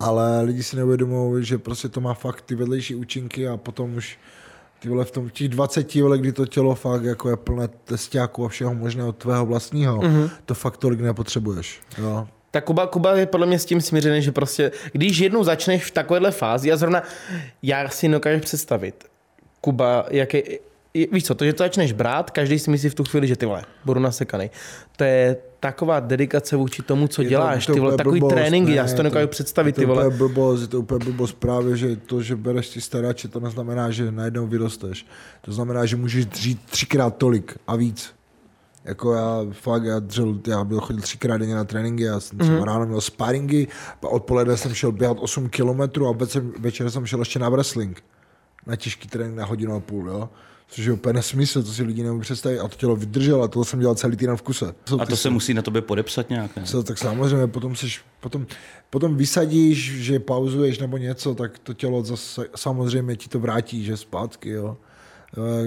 Ale 0.00 0.42
lidi 0.42 0.62
si 0.62 0.76
neuvědomují, 0.76 1.44
že 1.44 1.58
prostě 1.58 1.88
to 1.88 2.00
má 2.00 2.14
fakt 2.14 2.40
ty 2.42 2.54
vedlejší 2.54 2.94
účinky 2.94 3.48
a 3.48 3.56
potom 3.56 3.94
už 3.94 4.18
ty 4.78 4.88
vole 4.88 5.04
v 5.04 5.10
tom 5.10 5.28
v 5.28 5.32
těch 5.32 5.48
20 5.48 5.94
vole, 5.94 6.18
kdy 6.18 6.32
to 6.32 6.46
tělo 6.46 6.74
fakt 6.74 7.04
jako 7.04 7.30
je 7.30 7.36
plné 7.36 7.68
testáků 7.84 8.44
a 8.44 8.48
všeho 8.48 8.74
možného 8.74 9.12
tvého 9.12 9.46
vlastního, 9.46 9.96
Mhm. 9.96 10.04
mm-hmm. 10.24 10.30
to 10.46 10.54
fakt 10.54 10.76
tolik 10.76 11.00
nepotřebuješ. 11.00 11.80
Jo. 11.98 12.28
Tak 12.50 12.64
Kuba, 12.64 12.86
Kuba 12.86 13.16
je 13.16 13.26
podle 13.26 13.46
mě 13.46 13.58
s 13.58 13.64
tím 13.64 13.80
smířený, 13.80 14.22
že 14.22 14.32
prostě, 14.32 14.72
když 14.92 15.18
jednou 15.18 15.44
začneš 15.44 15.84
v 15.84 15.90
takovéhle 15.90 16.30
fázi, 16.30 16.72
a 16.72 16.76
zrovna 16.76 17.02
já 17.62 17.88
si 17.88 18.08
dokážu 18.08 18.40
představit, 18.40 19.04
Kuba, 19.60 20.06
jaký, 20.10 20.42
víš 21.12 21.24
co, 21.24 21.34
to, 21.34 21.44
že 21.44 21.52
to 21.52 21.64
začneš 21.64 21.92
brát, 21.92 22.30
každý 22.30 22.58
si 22.58 22.70
myslí 22.70 22.88
v 22.88 22.94
tu 22.94 23.04
chvíli, 23.04 23.26
že 23.28 23.36
ty 23.36 23.46
vole, 23.46 23.62
budu 23.84 24.00
nasekaný. 24.00 24.50
To 24.96 25.04
je 25.04 25.36
taková 25.60 26.00
dedikace 26.00 26.56
vůči 26.56 26.82
tomu, 26.82 27.08
co 27.08 27.22
Je 27.22 27.26
to- 27.26 27.30
děláš, 27.30 27.66
to 27.66 27.72
ty 27.72 27.80
vole, 27.80 27.96
takový 27.96 28.20
blbost, 28.20 28.34
tréninky, 28.34 28.70
ne, 28.70 28.76
já 28.76 28.86
si 28.86 28.94
to 28.94 29.00
je 29.00 29.04
dokážu 29.04 29.22
je 29.22 29.26
představit, 29.26 29.72
to 29.72 29.80
ty 29.80 29.86
vole. 29.86 30.06
Úplně 30.06 30.18
blbost, 30.18 30.60
je 30.60 30.66
to 30.66 30.78
úplně 30.78 31.04
blbost 31.04 31.32
právě, 31.32 31.76
že 31.76 31.96
to, 31.96 32.22
že 32.22 32.36
bereš 32.36 32.68
ty 32.68 32.80
staráče, 32.80 33.28
to 33.28 33.40
neznamená, 33.40 33.90
že 33.90 34.12
najednou 34.12 34.46
vyrosteš. 34.46 35.06
To 35.40 35.52
znamená, 35.52 35.86
že 35.86 35.96
můžeš 35.96 36.26
dřít 36.26 36.60
třikrát 36.70 37.16
tolik 37.16 37.58
a 37.66 37.76
víc. 37.76 38.14
Jako 38.84 39.12
já 39.12 39.46
fakt, 39.52 39.84
já 39.84 39.98
dřel, 39.98 40.38
já 40.46 40.64
byl 40.64 40.80
chodil 40.80 41.02
třikrát 41.02 41.36
denně 41.36 41.54
na 41.54 41.64
tréninky, 41.64 42.02
já 42.02 42.20
jsem 42.20 42.38
třeba 42.38 42.58
mm-hmm. 42.58 42.64
ráno 42.64 42.86
měl 42.86 43.00
sparingy, 43.00 43.66
odpoledne 44.00 44.56
jsem 44.56 44.74
šel 44.74 44.92
běhat 44.92 45.16
8 45.20 45.48
kilometrů 45.48 46.08
a 46.08 46.12
večer, 46.12 46.42
večer 46.58 46.90
jsem 46.90 47.06
šel 47.06 47.18
ještě 47.18 47.38
na 47.38 47.48
wrestling. 47.48 48.02
Na 48.66 48.76
těžký 48.76 49.08
trénink 49.08 49.36
na 49.36 49.44
hodinu 49.44 49.74
a 49.74 49.80
půl, 49.80 50.08
jo. 50.08 50.28
Což 50.70 50.84
je 50.84 50.92
úplně 50.92 51.12
nesmysl, 51.12 51.62
to 51.62 51.72
si 51.72 51.82
lidi 51.82 52.02
nemůžou 52.02 52.22
představit. 52.22 52.58
A 52.58 52.68
to 52.68 52.76
tělo 52.76 52.96
vydrželo 52.96 53.42
a 53.42 53.48
to 53.48 53.64
jsem 53.64 53.80
dělal 53.80 53.94
celý 53.94 54.16
týden 54.16 54.36
v 54.36 54.42
kuse. 54.42 54.74
A 54.98 55.06
to 55.06 55.16
se 55.16 55.30
musí 55.30 55.54
na 55.54 55.62
tobě 55.62 55.82
podepsat 55.82 56.30
nějak, 56.30 56.56
ne? 56.56 56.62
Co, 56.64 56.82
tak 56.82 56.98
samozřejmě 56.98 57.46
potom, 57.46 57.76
seš, 57.76 58.00
potom, 58.20 58.46
potom 58.90 59.16
vysadíš, 59.16 59.92
že 59.92 60.20
pauzuješ 60.20 60.78
nebo 60.78 60.96
něco, 60.96 61.34
tak 61.34 61.58
to 61.58 61.74
tělo 61.74 62.02
zase, 62.02 62.46
samozřejmě 62.56 63.16
ti 63.16 63.28
to 63.28 63.40
vrátí, 63.40 63.84
že 63.84 63.96
zpátky, 63.96 64.50
jo. 64.50 64.76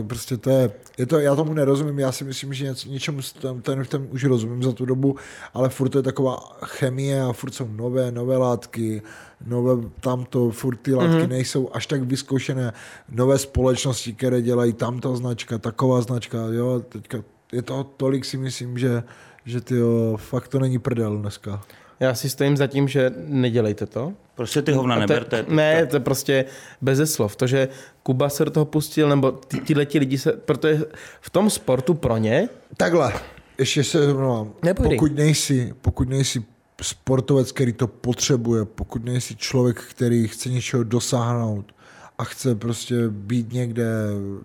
Prostě 0.07 0.38
to 0.38 0.49
je, 0.49 0.72
je 0.97 1.05
to, 1.05 1.20
já 1.20 1.36
tomu 1.36 1.53
nerozumím, 1.53 1.99
já 1.99 2.12
si 2.12 2.24
myslím, 2.24 2.53
že 2.53 2.66
něco, 2.66 2.89
něčemu 2.89 3.22
ten, 3.41 3.62
ten, 3.62 3.86
ten 3.86 4.07
už 4.12 4.24
rozumím 4.24 4.64
za 4.64 4.72
tu 4.72 4.86
dobu, 4.86 5.16
ale 5.53 5.70
furt 5.70 5.89
to 5.89 5.97
je 5.99 6.03
taková 6.03 6.38
chemie 6.66 7.22
a 7.22 7.34
furt 7.34 7.53
jsou 7.53 7.68
nové, 7.68 8.12
nové 8.12 8.38
látky, 8.38 9.01
nové 9.45 9.89
tamto, 9.99 10.51
furt 10.51 10.76
ty 10.76 10.93
látky 10.95 11.12
mm-hmm. 11.12 11.30
nejsou 11.30 11.70
až 11.74 11.88
tak 11.88 12.01
vyzkoušené, 12.01 12.74
nové 13.09 13.38
společnosti, 13.38 14.14
které 14.14 14.41
dělají 14.41 14.74
tamto 14.74 15.16
značka, 15.16 15.57
taková 15.57 16.01
značka, 16.01 16.38
jo, 16.38 16.80
teďka 16.89 17.24
je 17.51 17.62
to 17.62 17.84
tolik 17.84 18.26
si 18.26 18.38
myslím, 18.38 18.78
že, 18.78 19.03
že 19.45 19.62
ty 19.62 19.76
fakt 20.16 20.47
to 20.47 20.59
není 20.59 20.80
prdel 20.80 21.18
dneska. 21.18 21.62
Já 22.02 22.14
si 22.16 22.30
stojím 22.30 22.58
za 22.58 22.68
tím, 22.68 22.88
že 22.88 23.12
nedělejte 23.18 23.86
to. 23.86 24.14
Prostě 24.36 24.62
ty 24.62 24.72
hovna 24.72 24.95
A 24.95 24.97
to, 24.97 25.02
neberte. 25.02 25.45
ne, 25.47 25.86
to 25.86 25.95
je 25.95 25.99
prostě 25.99 26.45
beze 26.82 27.08
slov. 27.08 27.36
To, 27.36 27.47
že 27.47 27.68
Kuba 28.04 28.30
se 28.30 28.45
do 28.45 28.52
toho 28.52 28.66
pustil, 28.66 29.10
nebo 29.10 29.32
ty, 29.32 29.60
tyhle 29.62 29.86
ti 29.86 29.99
lidi 29.99 30.18
se, 30.18 30.32
protože 30.32 30.82
v 31.22 31.30
tom 31.30 31.49
sportu 31.49 31.93
pro 31.93 32.18
ně, 32.18 32.49
Takhle, 32.78 33.14
ještě 33.58 33.84
se 33.84 34.06
zrovnám. 34.06 34.54
Nepojdej. 34.64 34.97
Pokud 34.97 35.16
nejsi, 35.16 35.74
pokud 35.82 36.10
nejsi 36.10 36.43
sportovec, 36.82 37.52
který 37.52 37.74
to 37.74 37.88
potřebuje, 37.88 38.66
pokud 38.66 39.06
nejsi 39.06 39.36
člověk, 39.36 39.82
který 39.82 40.28
chce 40.28 40.49
něčeho 40.49 40.84
dosáhnout 40.84 41.66
a 42.18 42.24
chce 42.24 42.56
prostě 42.56 42.95
být 43.10 43.54
někde 43.54 43.86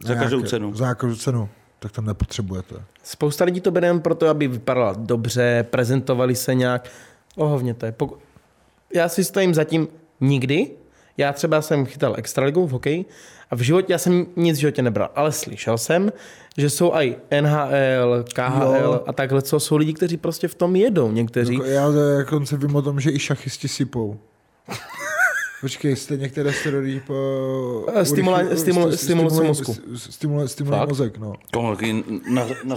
Za 0.04 0.14
každou 0.14 0.42
cenu. 0.42 0.74
za 0.74 0.94
každou 0.94 1.16
cenu, 1.16 1.48
tak 1.78 1.92
to 1.92 2.02
nepotřebujete. 2.02 2.74
spousta 3.02 3.44
lidí 3.44 3.60
to 3.60 3.70
bere 3.70 3.86
jen 3.86 4.00
proto, 4.00 4.28
aby 4.28 4.48
vypadala 4.48 4.94
dobře, 4.98 5.66
prezentovali 5.70 6.34
se 6.36 6.54
nějak. 6.54 6.88
Ohovněte. 7.36 7.92
Poku... 7.92 8.18
Já 8.94 9.08
si 9.08 9.24
stojím 9.24 9.54
zatím 9.54 9.88
nikdy. 10.20 10.70
Já 11.16 11.32
třeba 11.32 11.62
jsem 11.62 11.86
chytal 11.86 12.14
extraligu 12.18 12.66
v 12.66 12.70
hokeji 12.70 13.04
a 13.50 13.56
v 13.56 13.60
životě, 13.60 13.92
já 13.92 13.98
jsem 13.98 14.26
nic 14.36 14.56
v 14.56 14.60
životě 14.60 14.82
nebral, 14.82 15.10
ale 15.14 15.32
slyšel 15.32 15.78
jsem, 15.78 16.12
že 16.58 16.70
jsou 16.70 16.92
i 16.94 17.16
NHL, 17.40 18.24
KHL 18.34 18.76
Jo. 18.82 19.00
a 19.06 19.12
takhle, 19.12 19.42
co 19.42 19.60
jsou 19.60 19.76
lidi, 19.76 19.92
kteří 19.94 20.16
prostě 20.16 20.48
v 20.48 20.54
tom 20.54 20.76
jedou. 20.76 21.12
Někteří. 21.12 21.54
Jako 21.54 21.64
já 21.66 21.86
dokonce 22.18 22.56
vím 22.56 22.76
o 22.76 22.82
tom, 22.82 23.00
že 23.00 23.10
i 23.12 23.18
šachisti 23.18 23.68
sypou. 23.68 24.18
Počkej, 25.60 25.96
jste 25.96 26.16
některé 26.16 26.52
steroidy 26.52 27.00
po... 27.06 27.14
Eh, 27.94 28.02
stimula- 28.02 28.48
sti- 28.54 28.90
stimulace 28.96 29.42
mozku. 29.44 29.72
sti- 29.72 29.96
Stimulují 30.10 30.48
stimulují 30.48 30.80
Fakt? 30.80 30.88
mozek, 30.88 31.18
no. 31.18 31.32
Na, 32.30 32.46
na 32.64 32.76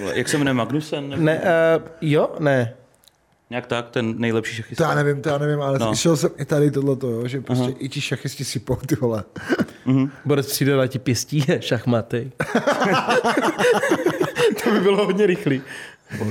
vole. 0.00 0.18
Jak 0.18 0.28
se 0.28 0.38
jmenuje 0.38 0.54
Magnusen? 0.54 1.24
Ne, 1.24 1.38
uh, 1.40 1.88
jo, 2.00 2.30
ne. 2.38 2.74
Nějak 3.50 3.66
tak, 3.66 3.90
ten 3.90 4.14
nejlepší 4.18 4.56
To 4.56 4.62
šachista. 4.62 4.84
já 4.84 4.94
nevím, 4.94 5.22
to 5.22 5.28
já 5.28 5.38
nevím, 5.38 5.60
ale 5.62 5.78
No. 5.78 5.86
no. 5.86 5.92
slyšel 5.94 6.16
jsem 6.16 6.30
i 6.36 6.44
tady 6.44 6.70
tohleto, 6.70 7.10
jo, 7.10 7.28
že 7.28 7.40
prostě 7.40 7.74
i 7.78 7.88
ti 7.88 8.00
šachisti 8.00 8.44
sypou, 8.44 8.76
ty 8.76 8.94
vole. 8.94 9.24
Borec 10.24 10.46
přijde 10.52 10.80
a 10.80 10.86
ti 10.86 10.98
pěstí 10.98 11.44
šachmaty. 11.60 12.32
to 14.64 14.70
by 14.70 14.80
bylo 14.80 15.04
hodně 15.06 15.26
rychlý. 15.26 15.62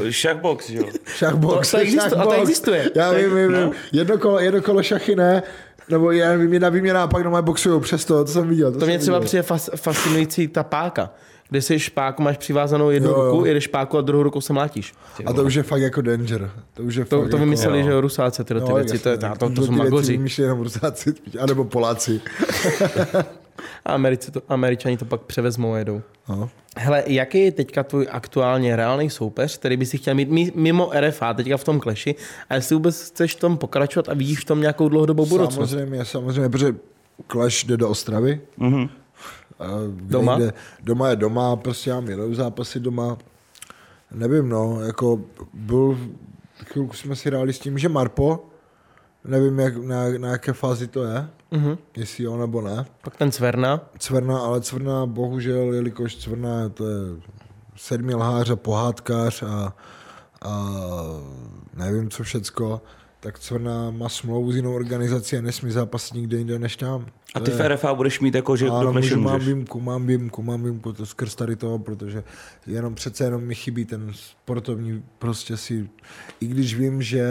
Šachbox, 0.09 0.69
jo. 0.69 0.83
Šachbox, 1.15 1.71
To- 1.71 1.77
to 1.77 1.83
existuje- 1.83 2.05
a 2.05 2.09
to 2.09 2.15
šachbox. 2.31 2.39
existuje. 2.41 2.91
Já 2.95 3.11
vím, 3.11 3.35
vím, 3.35 3.51
no. 3.51 3.59
vím. 3.61 3.71
Jedno 3.91 4.17
kolo, 4.17 4.39
jedno 4.39 4.61
kolo 4.61 4.83
šachy 4.83 5.15
ne, 5.15 5.43
nebo 5.89 6.11
já 6.11 6.29
nevím, 6.29 6.53
jedna 6.53 6.69
výměna 6.69 7.03
a 7.03 7.07
pak 7.07 7.23
doma 7.23 7.41
boxují 7.41 7.81
přesto, 7.81 8.25
to 8.25 8.31
jsem 8.31 8.49
viděl. 8.49 8.71
To, 8.71 8.79
To 8.79 8.85
mě 8.85 8.99
třeba 8.99 9.17
viděl. 9.17 9.27
přijde 9.27 9.43
fas, 9.43 9.69
fascinující 9.75 10.47
ta 10.47 10.63
páka. 10.63 11.09
Kde 11.49 11.61
jsi 11.61 11.79
špáku, 11.79 12.23
máš 12.23 12.37
přivázanou 12.37 12.89
jednu 12.89 13.09
Jo, 13.09 13.15
jo. 13.23 13.31
ruku, 13.31 13.45
jedeš 13.45 13.63
špáku 13.63 13.97
a 13.97 14.01
druhou 14.01 14.23
rukou 14.23 14.41
se 14.41 14.53
mlátíš. 14.53 14.93
A 15.25 15.33
to 15.33 15.43
už 15.43 15.53
je 15.53 15.63
fakt 15.63 15.81
jako 15.81 16.01
danger. 16.01 16.51
To 16.73 16.83
už 16.83 16.95
je 16.95 17.05
To, 17.05 17.09
fakt 17.09 17.19
to 17.29 17.35
jako... 17.35 17.37
vymysleli, 17.37 17.79
jo. 17.79 17.85
že 17.85 17.91
jo, 17.91 18.01
rusáci, 18.01 18.43
tyhle 18.43 18.61
ty 18.61 18.69
No, 18.69 18.75
věci, 18.75 18.99
to, 18.99 19.09
je, 19.09 19.17
to, 19.17 19.27
to, 19.39 19.49
to 19.49 19.65
jsou 19.65 19.71
magoři. 19.71 20.11
Vymýšlí 20.11 20.43
jenom 20.43 20.59
Rusáci, 20.61 21.13
anebo 21.39 21.63
Poláci. 21.65 22.21
A 23.85 23.91
Americi 23.93 24.31
to, 24.31 24.41
Američani 24.49 24.97
to 24.97 25.05
pak 25.05 25.21
převezmou 25.21 25.73
a 25.73 25.77
jedou. 25.77 26.01
No. 26.29 26.49
Hele, 26.77 27.03
jaký 27.07 27.39
je 27.45 27.51
teďka 27.51 27.83
tvůj 27.83 28.07
aktuálně 28.11 28.75
reálný 28.75 29.09
soupeř, 29.09 29.57
který 29.57 29.77
by 29.77 29.85
si 29.85 29.97
chtěl 29.97 30.15
mít 30.15 30.29
mi- 30.29 30.51
mimo 30.55 30.91
RFA, 30.99 31.33
teďka 31.33 31.57
v 31.57 31.63
tom 31.63 31.79
kleši, 31.79 32.15
a 32.49 32.55
jestli 32.55 32.75
vůbec 32.75 33.09
chceš 33.09 33.35
v 33.35 33.39
tom 33.39 33.57
pokračovat 33.57 34.09
a 34.09 34.13
vidíš 34.13 34.39
v 34.39 34.45
tom 34.45 34.61
nějakou 34.61 34.89
dlouhodobou 34.89 35.25
budoucnost? 35.25 35.69
Samozřejmě, 35.69 36.05
samozřejmě, 36.05 36.49
protože 36.49 36.75
Clash 37.31 37.63
jde 37.65 37.77
do 37.77 37.89
Ostravy. 37.89 38.41
Mhm. 38.57 38.89
Doma? 39.91 40.37
Jde, 40.39 40.53
doma 40.83 41.09
je 41.09 41.15
doma, 41.15 41.55
prostě 41.55 41.89
já 41.89 41.99
miluju 41.99 42.33
zápasy 42.35 42.79
doma. 42.79 43.17
Nevím, 44.11 44.49
no, 44.49 44.81
jako 44.81 45.19
byl, 45.53 45.97
chvilku 46.65 46.93
jsme 46.93 47.15
si 47.15 47.29
hráli 47.29 47.53
s 47.53 47.59
tím, 47.59 47.77
že 47.77 47.89
Marpo, 47.89 48.45
nevím, 49.25 49.59
jak, 49.59 49.77
na, 49.77 50.03
na 50.17 50.27
jaké 50.29 50.53
fázi 50.53 50.87
to 50.87 51.03
je, 51.03 51.27
Mhm. 51.51 51.77
jestli 51.97 52.23
jo 52.23 52.37
nebo 52.37 52.61
ne. 52.61 52.85
Pak 53.03 53.15
ten 53.17 53.31
Cverna, 53.31 53.81
Cvrna, 53.99 54.39
ale 54.39 54.61
Cvrna, 54.61 55.05
bohužel, 55.05 55.73
jelikož 55.73 56.15
Cvrna 56.15 56.69
to 56.69 56.87
je 56.89 56.97
sedmý 57.75 58.15
lhář 58.15 58.49
a 58.49 58.55
pohádkář 58.55 59.43
a, 59.43 59.73
a 60.41 60.73
nevím 61.73 62.09
co 62.09 62.23
všecko, 62.23 62.81
tak 63.19 63.39
Cvrna 63.39 63.91
má 63.91 64.09
smlouvu 64.09 64.51
s 64.51 64.55
jinou 64.55 64.73
organizací 64.75 65.37
a 65.37 65.41
nesmí 65.41 65.71
zápasit 65.71 66.13
nikde 66.13 66.37
jinde 66.37 66.59
než 66.59 66.75
tam. 66.75 67.05
A 67.35 67.39
ty 67.39 67.51
v 67.51 67.67
RFA 67.67 67.93
budeš 67.93 68.19
mít 68.19 68.35
jako, 68.35 68.55
že 68.55 68.69
ano, 68.69 68.93
můžu, 68.93 69.19
mám 69.19 69.33
můžeš. 69.33 69.45
výjimku, 69.47 69.79
mám 69.79 70.07
výjimku, 70.07 70.43
mám 70.43 70.61
výjimku, 70.61 70.93
to 70.93 71.05
skrz 71.05 71.35
tady 71.35 71.55
toho, 71.55 71.79
protože 71.79 72.23
jenom 72.67 72.95
přece 72.95 73.23
jenom 73.23 73.43
mi 73.43 73.55
chybí 73.55 73.85
ten 73.85 74.11
sportovní, 74.13 75.03
prostě 75.19 75.57
si, 75.57 75.89
i 76.39 76.47
když 76.47 76.75
vím, 76.75 77.01
že 77.01 77.27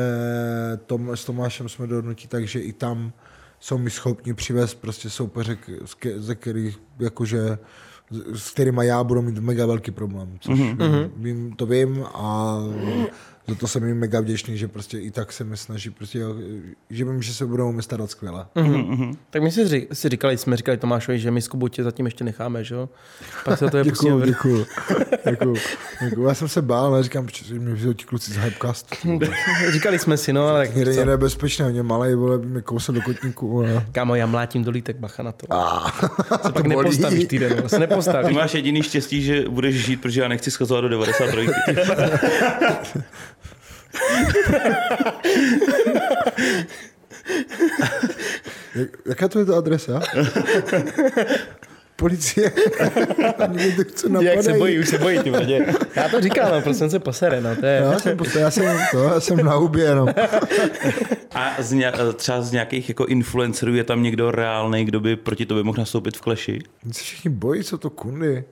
Tom, 0.86 1.16
s 1.16 1.24
Tomášem 1.24 1.68
jsme 1.68 1.86
dohodnutí, 1.86 2.28
takže 2.28 2.60
i 2.60 2.72
tam 2.72 3.12
jsou 3.60 3.78
mi 3.78 3.90
schopni 3.90 4.34
přivést 4.34 4.74
prostě 4.74 5.10
soupeře, 5.10 5.58
ze 6.16 6.34
kterých, 6.34 6.80
jakože, 6.98 7.58
s- 8.32 8.50
kterými 8.50 8.86
já 8.86 9.04
budu 9.04 9.22
mít 9.22 9.38
mega 9.38 9.66
velký 9.66 9.90
problém, 9.90 10.36
což 10.40 10.58
mm-hmm. 10.60 11.10
vím, 11.16 11.52
to 11.52 11.66
vím 11.66 12.04
a 12.14 12.58
za 13.48 13.54
to 13.54 13.68
jsem 13.68 13.84
jim 13.84 13.98
mega 13.98 14.20
vděčný, 14.20 14.58
že 14.58 14.68
prostě 14.68 14.98
i 14.98 15.10
tak 15.10 15.32
se 15.32 15.44
mi 15.44 15.56
snaží, 15.56 15.90
prostě, 15.90 16.18
že 16.90 17.04
vím, 17.04 17.22
že 17.22 17.34
se 17.34 17.46
budou 17.46 17.72
mi 17.72 17.82
starat 17.82 18.10
skvěle. 18.10 18.46
Mhm, 18.54 19.16
tak 19.30 19.42
my 19.42 19.50
si, 19.50 19.64
ři- 19.64 19.86
si 19.92 20.08
říkali, 20.08 20.38
jsme 20.38 20.56
říkali 20.56 20.78
Tomášovi, 20.78 21.18
že 21.18 21.30
my 21.30 21.42
s 21.42 21.48
Kubou 21.48 21.68
tě 21.68 21.84
zatím 21.84 22.04
ještě 22.06 22.24
necháme, 22.24 22.64
že 22.64 22.74
jo? 22.74 22.88
Pak 23.44 23.58
se 23.58 23.70
to 23.70 23.76
je 23.76 23.84
Děkuju, 23.88 24.12
pustíme. 24.18 24.26
děkuju, 24.26 24.66
děkuju, 25.30 25.54
děkuju. 26.04 26.28
Já 26.28 26.34
jsem 26.34 26.48
se 26.48 26.62
bál, 26.62 26.84
ale 26.86 27.02
říkám, 27.02 27.28
že 27.44 27.54
mi 27.54 27.74
vzal 27.74 27.94
ti 27.94 28.04
kluci 28.04 28.32
z 28.32 28.36
Hypecast. 28.36 28.94
Říkali 29.72 29.98
jsme 29.98 30.16
si, 30.16 30.32
no, 30.32 30.48
ale 30.48 30.66
tak 30.66 30.76
Někde 30.76 30.94
co? 30.94 31.00
je 31.00 31.06
nebezpečné, 31.06 31.66
oni 31.66 31.82
malej, 31.82 32.14
vole, 32.14 32.38
by 32.38 32.46
mě 32.46 32.60
kousal 32.62 32.94
do 32.94 33.00
kotníku. 33.02 33.62
A... 33.64 33.84
Kámo, 33.92 34.14
já 34.14 34.26
mlátím 34.26 34.64
do 34.64 34.70
lítek, 34.70 34.96
bacha 34.96 35.22
na 35.22 35.32
to. 35.32 35.46
A, 35.52 35.92
Se 36.46 36.52
pak 36.52 36.66
nepostavíš 36.66 37.24
týden, 37.24 37.62
se 37.68 37.76
Ty 37.76 37.80
nepostavíš. 37.80 38.36
máš 38.36 38.54
jediný 38.54 38.82
štěstí, 38.82 39.22
že 39.22 39.44
budeš 39.48 39.84
žít, 39.86 39.96
protože 40.00 40.20
já 40.20 40.28
nechci 40.28 40.50
schazovat 40.50 40.80
do 40.80 40.88
93. 40.88 41.46
jak, 48.74 48.88
jaká 49.06 49.28
to 49.28 49.38
je 49.38 49.44
ta 49.44 49.58
adresa? 49.58 50.00
Policie. 51.96 52.52
Ani 53.38 53.74
Jak 54.20 54.42
se 54.42 54.52
bojí, 54.52 54.78
už 54.78 54.88
se 54.88 54.98
bojí, 54.98 55.18
ty 55.18 55.30
vole. 55.30 55.66
Já 55.96 56.08
to 56.08 56.20
říkám, 56.20 56.52
no, 56.52 56.62
prostě 56.62 56.90
se 56.90 56.98
posere, 56.98 57.40
no, 57.40 57.56
to 57.56 57.66
je... 57.66 57.76
Já 57.76 57.98
jsem, 57.98 58.16
prostě, 58.16 58.38
já 58.38 58.50
jsem, 58.50 58.78
to, 58.90 59.04
já 59.04 59.20
jsem 59.20 59.36
na 59.36 59.54
hubě, 59.54 59.94
no. 59.94 60.06
A 61.34 61.54
z 61.58 61.72
ně, 61.72 61.92
třeba 62.16 62.42
z 62.42 62.52
nějakých 62.52 62.88
jako 62.88 63.06
influencerů 63.06 63.74
je 63.74 63.84
tam 63.84 64.02
někdo 64.02 64.30
reálný, 64.30 64.84
kdo 64.84 65.00
by 65.00 65.16
proti 65.16 65.46
tobě 65.46 65.64
mohl 65.64 65.78
nastoupit 65.78 66.16
v 66.16 66.20
kleši? 66.20 66.58
Oni 66.84 66.94
se 66.94 67.02
všichni 67.02 67.30
bojí, 67.30 67.64
co 67.64 67.78
to 67.78 67.90
kundy. 67.90 68.44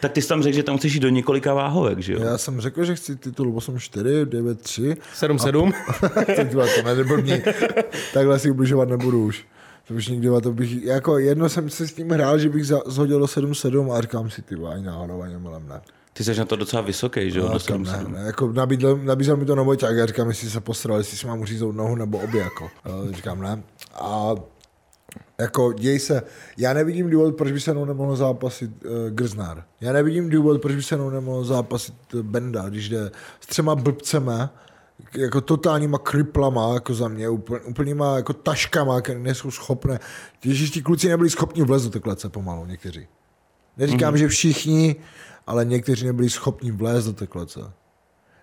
Tak 0.00 0.12
ty 0.12 0.22
jsi 0.22 0.28
tam 0.28 0.42
řekl, 0.42 0.56
že 0.56 0.62
tam 0.62 0.78
chceš 0.78 0.94
jít 0.94 1.00
do 1.00 1.08
několika 1.08 1.54
váhovek, 1.54 1.98
že 1.98 2.12
jo? 2.12 2.20
Já 2.22 2.38
jsem 2.38 2.60
řekl, 2.60 2.84
že 2.84 2.94
chci 2.94 3.16
titul 3.16 3.52
8-4, 3.52 4.24
9-3. 4.24 4.96
7-7. 5.20 5.72
Teď 6.36 6.52
to 6.52 6.82
nedeblní. 6.84 7.42
Takhle 8.14 8.38
si 8.38 8.50
ubližovat 8.50 8.88
nebudu 8.88 9.24
už. 9.24 9.46
To 9.88 9.94
už 9.94 10.08
nikdy, 10.08 10.28
to 10.42 10.52
bych, 10.52 10.82
jako 10.84 11.18
jedno 11.18 11.48
jsem 11.48 11.70
se 11.70 11.88
s 11.88 11.92
tím 11.92 12.10
hrál, 12.10 12.38
že 12.38 12.48
bych 12.48 12.66
za, 12.66 12.80
zhodil 12.86 13.18
do 13.18 13.24
7-7 13.24 13.92
a 13.92 14.00
říkám 14.00 14.30
si, 14.30 14.42
ty 14.42 14.54
ani 14.72 14.84
náhodou, 14.84 15.22
ani 15.22 15.38
milem 15.38 15.68
ne. 15.68 15.80
Ty 16.12 16.24
jsi 16.24 16.38
na 16.38 16.44
to 16.44 16.56
docela 16.56 16.82
vysoký, 16.82 17.30
že 17.30 17.38
jo? 17.38 17.44
No, 17.44 17.48
do 17.52 17.54
ne, 17.54 17.60
700. 17.60 18.08
ne, 18.08 18.20
jako 18.26 18.52
nabídl, 18.52 19.00
nabízel 19.02 19.36
mi 19.36 19.44
to 19.44 19.54
Novoťák, 19.54 19.96
já 19.96 20.06
říkám, 20.06 20.28
jestli 20.28 20.50
se 20.50 20.60
postral, 20.60 20.98
jestli 20.98 21.16
si 21.16 21.26
mám 21.26 21.40
uříznout 21.40 21.76
nohu 21.76 21.94
nebo 21.96 22.18
obě, 22.18 22.40
jako. 22.40 22.70
Jo, 22.86 23.12
Říkám, 23.12 23.42
ne. 23.42 23.62
A 23.94 24.34
jako 25.40 25.72
děj 25.72 25.98
se, 25.98 26.22
já 26.56 26.72
nevidím 26.72 27.10
důvod, 27.10 27.36
proč 27.36 27.52
by 27.52 27.60
se 27.60 27.72
mnou 27.72 27.84
nemohl 27.84 28.16
zápasit 28.16 28.84
uh, 28.84 28.90
Grznár. 29.10 29.64
Já 29.80 29.92
nevidím 29.92 30.30
důvod, 30.30 30.62
proč 30.62 30.74
by 30.74 30.82
se 30.82 30.96
mnou 30.96 31.10
nemohl 31.10 31.44
zápasit 31.44 31.94
eh, 32.14 32.22
Benda, 32.22 32.68
když 32.68 32.88
jde 32.88 33.10
s 33.40 33.46
třema 33.46 33.74
blbcema, 33.74 34.54
jako 35.14 35.40
totálníma 35.40 35.98
kriplama, 35.98 36.74
jako 36.74 36.94
za 36.94 37.08
mě, 37.08 37.28
úplně, 37.28 37.60
úplnýma 37.60 38.16
jako 38.16 38.32
taškama, 38.32 39.00
které 39.00 39.18
nejsou 39.18 39.50
schopné. 39.50 40.00
Ježíš, 40.44 40.70
ti 40.70 40.82
kluci 40.82 41.08
nebyli 41.08 41.30
schopni 41.30 41.62
vlezt 41.62 41.84
do 41.84 41.90
té 41.90 42.00
klece 42.00 42.28
pomalu, 42.28 42.66
někteří. 42.66 43.06
Neříkám, 43.76 44.14
mm-hmm. 44.14 44.18
že 44.18 44.28
všichni, 44.28 44.96
ale 45.46 45.64
někteří 45.64 46.06
nebyli 46.06 46.30
schopni 46.30 46.70
vlézt 46.70 47.06
do 47.06 47.12
té 47.12 47.26
klece. 47.26 47.60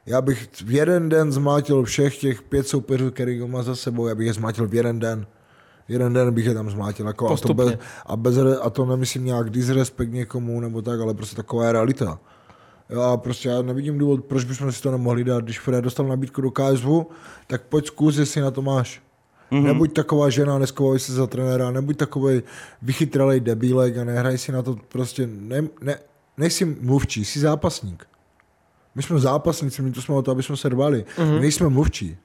Já 0.05 0.21
bych 0.21 0.49
v 0.65 0.71
jeden 0.71 1.09
den 1.09 1.31
zmátil 1.31 1.83
všech 1.83 2.17
těch 2.17 2.41
pět 2.41 2.67
soupeřů, 2.67 3.11
který 3.11 3.47
má 3.47 3.63
za 3.63 3.75
sebou, 3.75 4.07
já 4.07 4.15
bych 4.15 4.27
je 4.27 4.33
zmátil 4.33 4.67
v 4.67 4.73
jeden 4.73 4.99
den. 4.99 5.27
Jeden 5.87 6.13
den 6.13 6.33
bych 6.33 6.45
je 6.45 6.53
tam 6.53 6.69
zmátil. 6.69 7.07
Jako 7.07 7.33
a, 7.33 7.37
to 7.37 7.53
bez, 7.53 7.77
a, 8.05 8.15
bez, 8.15 8.37
a 8.61 8.69
to 8.69 8.85
nemyslím 8.85 9.25
nějak 9.25 9.49
disrespekt 9.49 10.11
někomu 10.11 10.59
nebo 10.59 10.81
tak, 10.81 10.99
ale 10.99 11.13
prostě 11.13 11.35
taková 11.35 11.65
je 11.65 11.71
realita. 11.71 12.19
Jo, 12.89 13.01
a 13.01 13.17
prostě 13.17 13.49
já 13.49 13.61
nevidím 13.61 13.97
důvod, 13.97 14.25
proč 14.25 14.43
bychom 14.43 14.71
si 14.71 14.81
to 14.81 14.91
nemohli 14.91 15.23
dát. 15.23 15.43
Když 15.43 15.59
Fred 15.59 15.83
dostal 15.83 16.07
nabídku 16.07 16.41
do 16.41 16.51
KSV, 16.51 16.87
tak 17.47 17.61
pojď 17.61 17.87
zkus, 17.87 18.17
jestli 18.17 18.41
na 18.41 18.51
to 18.51 18.61
máš. 18.61 19.01
Mm-hmm. 19.51 19.63
Nebuď 19.63 19.93
taková 19.93 20.29
žena, 20.29 20.59
neskovej 20.59 20.99
se 20.99 21.13
za 21.13 21.27
trenéra, 21.27 21.71
nebuď 21.71 21.97
takový 21.97 22.41
vychytralej 22.81 23.39
debílek 23.39 23.97
a 23.97 24.03
nehraj 24.03 24.37
si 24.37 24.51
na 24.51 24.61
to 24.61 24.75
prostě, 24.87 25.27
ne, 25.27 25.63
ne, 25.81 25.99
nejsi 26.37 26.65
mluvčí, 26.65 27.25
jsi 27.25 27.39
zápasník. 27.39 28.07
My 28.95 29.03
jsme 29.03 29.19
zápasníci, 29.19 29.81
my 29.81 29.91
tu 29.91 30.01
jsme 30.01 30.15
o 30.15 30.21
to, 30.21 30.31
aby 30.31 30.43
jsme 30.43 30.57
se 30.57 30.69
rvali. 30.69 31.05
Mm-hmm. 31.17 31.33
My 31.33 31.39
nejsme 31.39 31.69
mluvčí. 31.69 32.17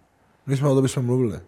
My 0.46 0.56
jsme 0.56 0.68
o 0.68 0.72
to, 0.72 0.78
aby 0.78 0.88
jsme 0.88 1.02
mluvili. 1.02 1.40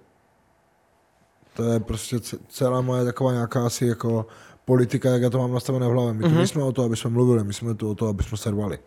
To 1.56 1.62
je 1.64 1.80
prostě 1.80 2.16
ce- 2.20 2.38
celá 2.48 2.80
moje 2.80 3.04
taková 3.04 3.32
nějaká 3.32 3.66
asi 3.66 3.86
jako 3.86 4.26
politika, 4.64 5.10
jak 5.10 5.22
já 5.22 5.30
to 5.30 5.38
mám 5.38 5.52
nastavené 5.52 5.88
v 5.88 5.90
hlavě. 5.90 6.12
My 6.12 6.22
tu 6.22 6.28
mm-hmm. 6.28 6.36
nejsme 6.36 6.62
o 6.62 6.72
to, 6.72 6.84
aby 6.84 6.96
jsme 6.96 7.10
mluvili, 7.10 7.44
my 7.44 7.52
jsme 7.52 7.74
tu 7.74 7.90
o 7.90 7.94
to, 7.94 8.08
aby 8.08 8.22
jsme 8.22 8.36
se 8.36 8.50
rvali. 8.50 8.78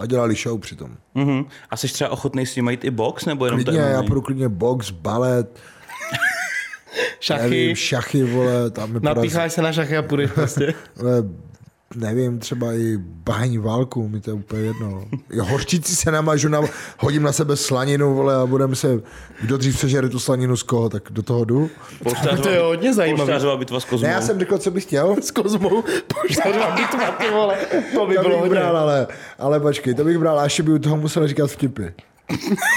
A 0.00 0.06
dělali 0.06 0.34
show 0.34 0.60
přitom. 0.60 0.96
Mhm. 1.14 1.44
A 1.70 1.76
jsi 1.76 1.88
třeba 1.88 2.10
ochotný 2.10 2.46
s 2.46 2.56
ním 2.56 2.68
i 2.68 2.90
box, 2.90 3.24
nebo 3.24 3.44
jenom 3.44 3.64
Klidně, 3.64 3.80
to 3.82 3.86
já 3.88 4.02
půjdu 4.02 4.20
klidně 4.22 4.48
box, 4.48 4.90
balet, 4.90 5.58
Šachy, 7.20 7.42
nevím, 7.50 7.76
šachy, 7.76 8.22
vole, 8.24 8.70
tam 8.70 8.92
mi 8.92 9.00
porazí- 9.00 9.14
napícháš 9.14 9.52
se 9.52 9.62
na 9.62 9.72
šachy 9.72 9.96
a 9.96 10.02
půjdeš 10.02 10.30
prostě. 10.30 10.74
nevím, 11.96 12.38
třeba 12.38 12.72
i 12.72 12.96
bahní 12.98 13.58
válku, 13.58 14.08
mi 14.08 14.20
to 14.20 14.30
je 14.30 14.34
úplně 14.34 14.62
jedno. 14.62 15.04
I 15.32 15.38
hořčici 15.38 15.96
se 15.96 16.10
namažu, 16.10 16.48
na, 16.48 16.60
hodím 16.98 17.22
na 17.22 17.32
sebe 17.32 17.56
slaninu, 17.56 18.14
vole, 18.14 18.34
a 18.34 18.46
budeme 18.46 18.76
se, 18.76 19.00
kdo 19.42 19.56
dřív 19.56 19.78
sežere 19.78 20.08
tu 20.08 20.18
slaninu 20.18 20.56
z 20.56 20.62
koho, 20.62 20.88
tak 20.88 21.02
do 21.10 21.22
toho 21.22 21.44
jdu. 21.44 21.70
Polštářová- 22.02 22.42
To 22.42 22.48
je 22.48 22.60
hodně 22.60 22.94
zajímavé. 22.94 23.24
Polštářová 23.24 23.56
bitva 23.56 23.80
s 23.80 23.84
kozmou. 23.84 24.06
Ne, 24.08 24.12
já 24.14 24.20
jsem 24.20 24.38
řekl, 24.38 24.58
co 24.58 24.70
bych 24.70 24.82
chtěl. 24.84 25.16
S 25.22 25.30
kozmou, 25.30 25.84
poštářová 26.22 26.70
bitva, 26.76 27.10
ty 27.10 27.30
vole. 27.30 27.56
To 27.94 28.06
by 28.06 28.14
To 28.14 28.20
bylo 28.22 28.30
bych 28.32 28.40
hodně. 28.40 28.50
bral, 28.50 28.76
ale, 28.76 29.06
ale 29.38 29.60
počkej, 29.60 29.94
to 29.94 30.04
bych 30.04 30.18
bral, 30.18 30.40
a 30.40 30.44
ještě 30.44 30.62
by 30.62 30.72
u 30.72 30.78
toho 30.78 30.96
musel 30.96 31.28
říkat 31.28 31.50
vtipy. 31.50 31.82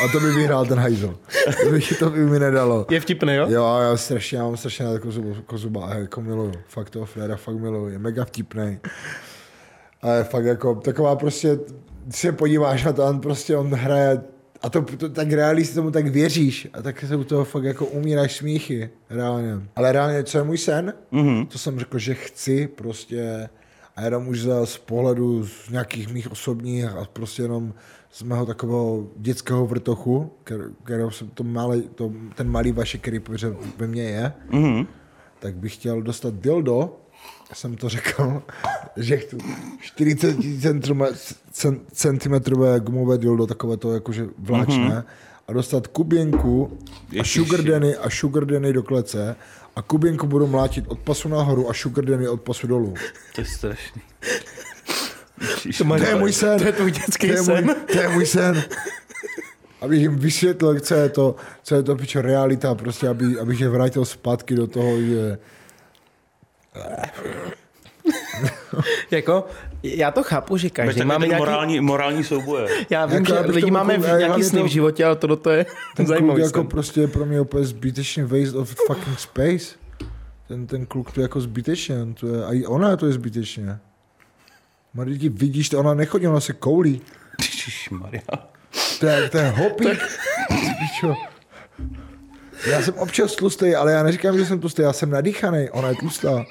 A 0.03 0.11
to 0.11 0.19
by 0.19 0.31
vyhrál 0.31 0.65
ten 0.65 0.79
hajzl. 0.79 1.17
To 1.63 1.71
by, 1.71 1.81
to 1.99 2.09
by 2.09 2.19
mi 2.19 2.39
nedalo. 2.39 2.85
Je 2.89 2.99
vtipný, 2.99 3.35
jo? 3.35 3.47
Jo, 3.49 3.77
já 3.81 3.97
strašně, 3.97 4.37
já 4.37 4.43
mám 4.43 4.57
strašně 4.57 4.85
rád 4.85 4.99
kozuba, 4.99 5.35
kozuba 5.45 5.93
jako 5.93 6.21
miluju. 6.21 6.53
Fakt 6.67 6.89
toho 6.89 7.05
Freda 7.05 7.35
fakt 7.35 7.55
miluju, 7.55 7.89
je 7.89 7.99
mega 7.99 8.25
vtipný. 8.25 8.79
A 10.01 10.11
je 10.11 10.23
fakt 10.23 10.45
jako 10.45 10.75
taková 10.75 11.15
prostě, 11.15 11.59
když 12.05 12.19
se 12.19 12.31
podíváš 12.31 12.83
na 12.83 12.93
to, 12.93 13.05
on 13.05 13.19
prostě 13.19 13.57
on 13.57 13.73
hraje 13.73 14.21
a 14.61 14.69
to, 14.69 14.81
to 14.81 15.09
tak 15.09 15.31
realisti 15.31 15.75
tomu 15.75 15.91
tak 15.91 16.07
věříš 16.07 16.67
a 16.73 16.81
tak 16.81 17.05
se 17.07 17.15
u 17.15 17.23
toho 17.23 17.45
fakt 17.45 17.63
jako 17.63 17.85
umíráš 17.85 18.35
smíchy, 18.35 18.89
reálně. 19.09 19.53
Ale 19.75 19.91
reálně, 19.91 20.23
co 20.23 20.37
je 20.37 20.43
můj 20.43 20.57
sen? 20.57 20.93
Mm-hmm. 21.13 21.47
To 21.47 21.57
jsem 21.57 21.79
řekl, 21.79 21.99
že 21.99 22.13
chci 22.13 22.67
prostě 22.67 23.49
a 23.95 24.01
jenom 24.01 24.27
už 24.27 24.47
z 24.63 24.77
pohledu 24.77 25.47
z 25.47 25.69
nějakých 25.69 26.13
mých 26.13 26.31
osobních 26.31 26.85
a 26.85 27.07
prostě 27.13 27.41
jenom 27.41 27.73
z 28.16 28.24
mého 28.24 28.45
takového 28.45 29.07
dětského 29.18 29.68
vrtochu, 29.68 30.32
kterého 30.84 31.11
jsem 31.11 31.30
to 31.30 31.43
malý, 31.43 31.89
to, 31.95 32.11
ten 32.36 32.49
malý 32.49 32.72
vaše, 32.72 32.97
který 32.97 33.20
ve 33.78 33.88
mně 33.88 34.03
je, 34.03 34.34
mm-hmm. 34.49 34.88
tak 35.39 35.55
bych 35.55 35.74
chtěl 35.74 36.01
dostat 36.01 36.34
dildo, 36.34 36.97
jsem 37.53 37.76
to 37.76 37.89
řekl, 37.89 38.43
že 38.97 39.18
chci 39.18 39.38
40 39.82 40.38
centimetrové 41.91 42.80
gumové 42.80 43.18
dildo, 43.18 43.47
takové 43.47 43.78
to 43.78 43.93
jakože 43.93 44.28
vláčné, 44.38 44.89
mm-hmm. 44.89 45.03
a 45.47 45.53
dostat 45.53 45.88
kuběnku 45.88 46.78
a 47.20 47.24
sugar 47.24 47.61
daddy 47.61 47.97
a 47.97 48.09
sugar 48.09 48.45
daddy 48.45 48.74
do 48.74 48.84
klece 48.84 49.36
a 49.76 49.82
kuběnku 49.82 50.28
budu 50.28 50.47
mlátit 50.47 50.86
od 50.88 50.99
pasu 50.99 51.30
nahoru 51.30 51.70
a 51.70 51.74
sugar 51.74 52.05
daddy 52.05 52.28
od 52.28 52.41
pasu 52.41 52.68
dolů. 52.68 52.93
To 53.36 53.41
je 53.41 53.45
strašný. 53.45 54.01
To, 55.77 55.83
to 55.97 56.03
je 56.03 56.15
můj 56.15 56.33
sen. 56.33 56.59
To 56.59 56.65
je 56.65 56.71
tvůj 56.71 56.91
dětský 56.91 57.27
to 57.27 57.33
je 57.33 57.43
sen. 57.43 57.65
Můj, 57.65 57.75
to 57.91 57.97
je 57.99 58.07
můj 58.09 58.25
sen. 58.25 58.63
Abych 59.81 60.01
jim 60.01 60.15
vysvětlil, 60.15 60.79
co 60.79 60.95
je 60.95 61.09
to, 61.09 61.36
co 61.63 61.75
je 61.75 61.83
to 61.83 61.95
pičo 61.95 62.21
realita, 62.21 62.75
prostě, 62.75 63.07
aby, 63.07 63.39
abych 63.39 63.61
je 63.61 63.69
vrátil 63.69 64.05
zpátky 64.05 64.55
do 64.55 64.67
toho, 64.67 65.01
že 65.01 65.38
jako, 69.11 69.45
já 69.83 70.11
to 70.11 70.23
chápu, 70.23 70.57
že 70.57 70.69
každý 70.69 70.99
máme 70.99 71.13
máme 71.13 71.27
nějaký... 71.27 71.39
morální, 71.41 71.79
morální 71.79 72.23
souboje. 72.23 72.67
Já 72.89 73.05
vím, 73.05 73.15
Jako, 73.15 73.27
že 73.47 73.51
lidi 73.51 73.71
máme 73.71 73.99
já 74.07 74.17
nějaký 74.17 74.43
sny 74.43 74.59
to- 74.59 74.65
v 74.65 74.69
životě, 74.69 75.05
ale 75.05 75.15
tohle 75.15 75.38
to 75.38 75.49
je 75.49 75.65
ten 75.95 76.07
zajímavý 76.07 76.41
kluk 76.41 76.45
jako 76.49 76.59
sen. 76.59 76.67
prostě 76.67 77.01
je 77.01 77.07
pro 77.07 77.25
mě 77.25 77.41
úplně 77.41 77.65
zbytečně 77.65 78.25
waste 78.25 78.57
of 78.57 78.75
fucking 78.88 79.19
space. 79.19 79.75
Ten, 80.47 80.67
ten 80.67 80.86
kluk 80.86 81.11
to 81.11 81.19
je 81.19 81.23
jako 81.23 81.41
zbytečně, 81.41 81.95
to 82.19 82.27
je, 82.27 82.45
a 82.45 82.53
i 82.53 82.65
ona 82.65 82.97
to 82.97 83.05
je 83.05 83.13
zbytečně. 83.13 83.77
Marý, 84.95 85.19
ti 85.19 85.29
vidíš 85.29 85.69
to, 85.69 85.79
ona 85.79 85.93
nechodí, 85.93 86.27
ona 86.27 86.39
se 86.39 86.53
koulí. 86.53 87.01
Maria. 87.91 88.21
To 88.99 89.05
je, 89.05 89.29
to 89.29 89.37
je 89.37 89.49
hopík. 89.49 89.99
Pičo. 90.49 91.13
Já 92.69 92.81
jsem 92.81 92.93
občas 92.93 93.35
tlustý, 93.35 93.75
ale 93.75 93.91
já 93.91 94.03
neříkám, 94.03 94.37
že 94.37 94.45
jsem 94.45 94.59
tlustý, 94.59 94.81
já 94.81 94.93
jsem 94.93 95.09
nadýchaný, 95.09 95.69
ona 95.69 95.89
je 95.89 95.95
tlustá. 95.95 96.45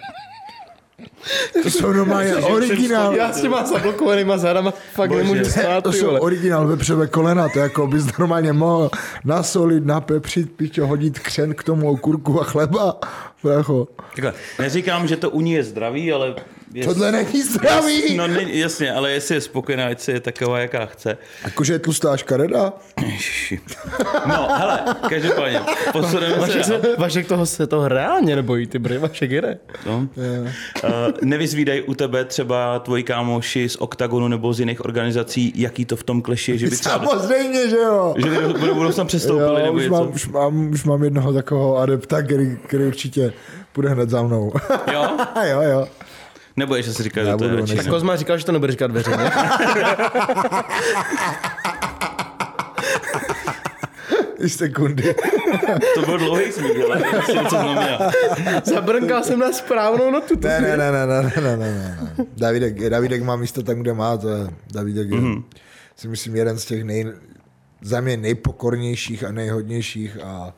To 1.62 1.70
jsou 1.70 1.92
normálně 1.92 2.36
originál. 2.36 3.16
Já 3.16 3.32
s 3.32 3.40
těma 3.40 3.66
zablokovanýma 3.66 4.38
zádama 4.38 4.72
fakt 4.92 5.08
Bože. 5.08 5.22
nemůžu 5.22 5.44
stát, 5.44 5.84
To 5.84 5.92
jsou 5.92 6.08
originál 6.18 6.66
vepřové 6.66 7.06
kolena, 7.06 7.48
to 7.48 7.58
jako 7.58 7.86
bys 7.86 8.18
normálně 8.18 8.52
mohl 8.52 8.90
nasolit, 9.24 9.86
napepřit, 9.86 10.52
pičo, 10.52 10.86
hodit 10.86 11.18
křen 11.18 11.54
k 11.54 11.62
tomu 11.62 11.90
okurku 11.90 12.40
a 12.40 12.44
chleba. 12.44 12.96
To 13.42 13.48
jako, 13.48 13.88
Takhle, 14.14 14.32
neříkám, 14.58 15.06
že 15.08 15.16
to 15.16 15.30
u 15.30 15.40
ní 15.40 15.52
je 15.52 15.64
zdravý, 15.64 16.12
ale... 16.12 16.34
Je... 16.74 16.84
tohle 16.84 17.12
není 17.12 17.42
zdravý. 17.42 18.16
No 18.16 18.26
ne, 18.26 18.42
jasně, 18.42 18.92
ale 18.92 19.10
jestli 19.10 19.34
je 19.34 19.40
spokojená, 19.40 19.86
ať 19.86 20.00
si 20.00 20.10
je 20.10 20.20
taková, 20.20 20.58
jaká 20.58 20.86
chce. 20.86 21.18
Jakože 21.44 21.72
je 21.72 21.78
tlustá 21.78 22.16
škareda? 22.16 22.72
No, 24.26 24.48
hele, 24.58 24.80
každopádně, 25.08 25.60
posuneme 25.92 26.38
Vašek, 26.38 26.64
se. 26.64 26.80
Vašek 26.98 27.26
toho 27.26 27.46
se 27.46 27.66
toho 27.66 27.88
reálně 27.88 28.36
nebojí, 28.36 28.66
ty 28.66 28.78
bry, 28.78 28.98
Vašek 28.98 29.30
jede. 29.30 29.58
No. 29.86 30.08
Uh, 30.16 31.10
nevyzvídají 31.22 31.82
u 31.82 31.94
tebe 31.94 32.24
třeba 32.24 32.78
tvoji 32.78 33.02
kámoši 33.02 33.68
z 33.68 33.76
Oktagonu 33.76 34.28
nebo 34.28 34.52
z 34.52 34.60
jiných 34.60 34.84
organizací, 34.84 35.52
jaký 35.56 35.84
to 35.84 35.96
v 35.96 36.02
tom 36.02 36.22
kleši 36.22 36.52
je, 36.52 36.58
že 36.58 36.66
by 36.66 36.76
třeba... 36.76 37.06
Samozřejmě, 37.06 37.68
že 37.68 37.76
jo. 37.76 38.14
Že 38.18 38.30
by 38.30 38.58
budou, 38.58 38.74
budou 38.74 38.92
tam 38.92 39.06
přestoupili 39.06 39.60
Jo, 39.60 39.66
nebo 39.66 39.72
už, 39.72 39.82
něco. 39.82 39.94
mám, 39.94 40.12
už, 40.14 40.28
mám, 40.28 40.70
už 40.70 40.84
mám 40.84 41.04
jednoho 41.04 41.32
takového 41.32 41.76
adepta, 41.76 42.22
který, 42.22 42.58
který 42.66 42.84
určitě 42.84 43.32
bude 43.74 43.88
hned 43.88 44.10
za 44.10 44.22
mnou. 44.22 44.52
Jo? 44.92 45.16
jo, 45.50 45.62
jo. 45.62 45.88
Nebo 46.56 46.76
ještě 46.76 46.92
si 46.92 47.02
říkal, 47.02 47.24
Já 47.24 47.32
že 47.32 47.36
to 47.36 47.44
je 47.44 47.56
radši. 47.56 47.76
Tak 47.76 47.86
Kozma 47.86 48.16
říkal, 48.16 48.38
že 48.38 48.44
to 48.44 48.52
nebude 48.52 48.72
říkat 48.72 48.90
veřejně. 48.90 49.30
I 54.38 54.48
sekundy. 54.48 55.14
To 55.94 56.02
byl 56.06 56.18
dlouhý 56.18 56.52
smích, 56.52 56.76
ale 56.84 56.98
něco 56.98 57.48
znamená. 57.48 57.98
Zabrnkal 58.64 59.22
jsem 59.22 59.38
na 59.38 59.52
správnou 59.52 60.10
notu. 60.10 60.36
to 60.36 60.48
Ne, 60.48 60.60
ne, 60.60 60.76
ne, 60.76 60.92
ne, 60.92 61.06
ne, 61.06 61.22
ne, 61.22 61.42
ne, 61.42 61.56
ne, 61.56 61.98
ne. 62.16 62.26
Davidek, 62.36 62.88
Davidek 62.90 63.22
má 63.22 63.36
místo 63.36 63.62
tam, 63.62 63.80
kde 63.80 63.94
má, 63.94 64.16
to 64.16 64.28
je, 64.28 64.46
Davidek 64.72 65.10
je, 65.10 65.16
mm-hmm. 65.16 65.44
si 65.96 66.08
myslím, 66.08 66.36
jeden 66.36 66.58
z 66.58 66.64
těch 66.64 66.84
nej, 66.84 67.12
za 67.82 68.00
mě 68.00 68.16
nejpokornějších 68.16 69.24
a 69.24 69.32
nejhodnějších 69.32 70.18
a, 70.22 70.52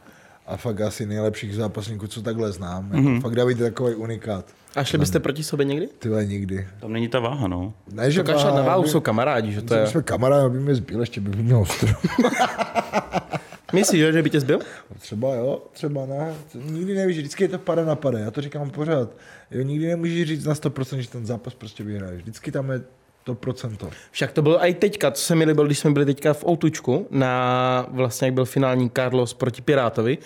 a 0.46 0.56
fakt 0.56 0.80
asi 0.80 1.06
nejlepších 1.06 1.54
zápasníků, 1.54 2.06
co 2.06 2.22
takhle 2.22 2.52
znám. 2.52 2.90
Mm-hmm. 2.90 3.08
Jako, 3.14 3.20
fakt 3.20 3.34
David 3.34 3.58
je 3.58 3.64
takový 3.64 3.94
unikát. 3.94 4.44
A 4.76 4.84
šli 4.84 4.98
byste 4.98 5.20
proti 5.20 5.42
sobě 5.44 5.64
někdy? 5.66 5.88
Ty 5.98 6.08
vole, 6.08 6.24
nikdy. 6.26 6.68
Tam 6.80 6.92
není 6.92 7.08
ta 7.08 7.20
váha, 7.20 7.48
no. 7.48 7.74
Ne, 7.92 8.10
že 8.10 8.22
To 8.22 8.32
kašlat 8.32 8.54
na 8.54 8.62
váhu 8.62 8.82
my- 8.82 8.88
jsou 8.88 9.00
kamarádi, 9.00 9.52
že 9.52 9.62
to 9.62 9.74
my 9.74 9.80
je. 9.80 9.86
jsme 9.86 10.02
kamarádi, 10.02 10.46
aby 10.46 10.60
mě 10.60 10.74
zbyl, 10.74 11.00
ještě 11.00 11.20
by 11.20 11.42
měl 11.42 11.58
ostro. 11.58 11.88
Myslíš, 13.72 14.00
že- 14.00 14.12
že 14.12 14.22
by 14.22 14.30
tě 14.30 14.40
zbyl? 14.40 14.58
Třeba 14.98 15.34
jo, 15.34 15.62
třeba 15.72 16.06
ne. 16.06 16.34
To 16.52 16.58
Nikdy 16.58 16.94
nevíš, 16.94 17.16
vždycky 17.18 17.44
je 17.44 17.48
to 17.48 17.58
pada 17.58 17.84
na 17.84 17.96
pade, 17.96 18.20
já 18.20 18.30
to 18.30 18.40
říkám 18.40 18.70
pořád. 18.70 19.10
Jo, 19.50 19.62
nikdy 19.62 19.86
nemůžeš 19.86 20.28
říct 20.28 20.44
na 20.44 20.54
100%, 20.54 20.98
že 20.98 21.08
ten 21.10 21.26
zápas 21.26 21.54
prostě 21.54 21.84
vyhraješ. 21.84 22.22
Vždycky 22.22 22.52
tam 22.52 22.70
je 22.70 22.80
to 23.26 23.34
procento. 23.34 23.90
Však 24.10 24.32
to 24.32 24.42
bylo 24.42 24.64
i 24.66 24.74
teďka, 24.74 25.10
co 25.10 25.22
se 25.22 25.34
mi 25.34 25.44
líbilo, 25.44 25.66
když 25.66 25.78
jsme 25.78 25.90
byli 25.90 26.06
teďka 26.06 26.32
v 26.34 26.44
Outučku, 26.48 27.06
na 27.10 27.86
vlastně 27.90 28.26
jak 28.26 28.34
byl 28.34 28.44
finální 28.44 28.90
Carlos 28.90 29.34
proti 29.34 29.62
Pirátovi, 29.62 30.18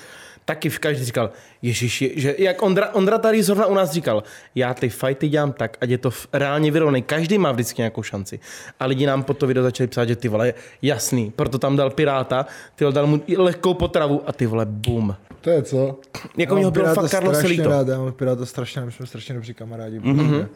taky 0.44 0.68
v 0.70 0.78
každý 0.78 1.04
říkal, 1.04 1.30
Ježiši, 1.62 2.12
že 2.16 2.34
jak 2.38 2.62
Ondra, 2.62 2.88
Ondra 2.94 3.18
tady 3.18 3.42
zrovna 3.42 3.66
u 3.66 3.74
nás 3.74 3.90
říkal, 3.92 4.22
já 4.54 4.74
ty 4.74 4.88
fighty 4.88 5.28
dělám 5.28 5.52
tak, 5.52 5.76
ať 5.80 5.90
je 5.90 5.98
to 5.98 6.10
v- 6.10 6.26
reálně 6.32 6.70
vyrovnaný, 6.70 7.02
každý 7.02 7.38
má 7.38 7.52
vždycky 7.52 7.80
nějakou 7.80 8.02
šanci. 8.02 8.40
A 8.80 8.86
lidi 8.86 9.06
nám 9.06 9.22
po 9.22 9.34
to 9.34 9.46
video 9.46 9.62
začali 9.62 9.86
psát, 9.88 10.04
že 10.08 10.16
ty 10.16 10.28
vole, 10.28 10.54
jasný, 10.82 11.30
proto 11.36 11.58
tam 11.58 11.76
dal 11.76 11.90
Piráta, 11.90 12.46
ty 12.76 12.84
vole, 12.84 12.94
dal 12.94 13.06
mu 13.06 13.22
lehkou 13.36 13.74
potravu 13.74 14.22
a 14.26 14.32
ty 14.32 14.46
vole, 14.46 14.66
boom. 14.66 15.16
To 15.40 15.50
je 15.50 15.62
co? 15.62 15.98
Jako 16.36 16.54
mě 16.54 16.64
mám 16.64 16.72
bylo 16.72 16.84
Piráta 16.84 17.00
fakt 17.00 17.10
Carlos 17.10 17.42
líto. 17.42 17.68
rád, 17.70 17.88
já 17.88 17.98
mám 17.98 18.12
Piráta 18.12 18.46
strašně 18.46 18.80
my 18.82 18.92
jsme 18.92 19.06
strašně 19.06 19.34
dobří 19.34 19.54
kamarádi. 19.54 19.98
Mhm. 20.00 20.18
Mm-hmm. 20.18 20.46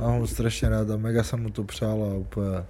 Mám 0.00 0.20
ho 0.20 0.26
strašně 0.26 0.68
rád 0.68 0.90
a 0.90 0.96
mega 0.96 1.22
jsem 1.22 1.42
mu 1.42 1.50
to 1.50 1.64
přál 1.64 2.04
a 2.04 2.14
úplně... 2.14 2.64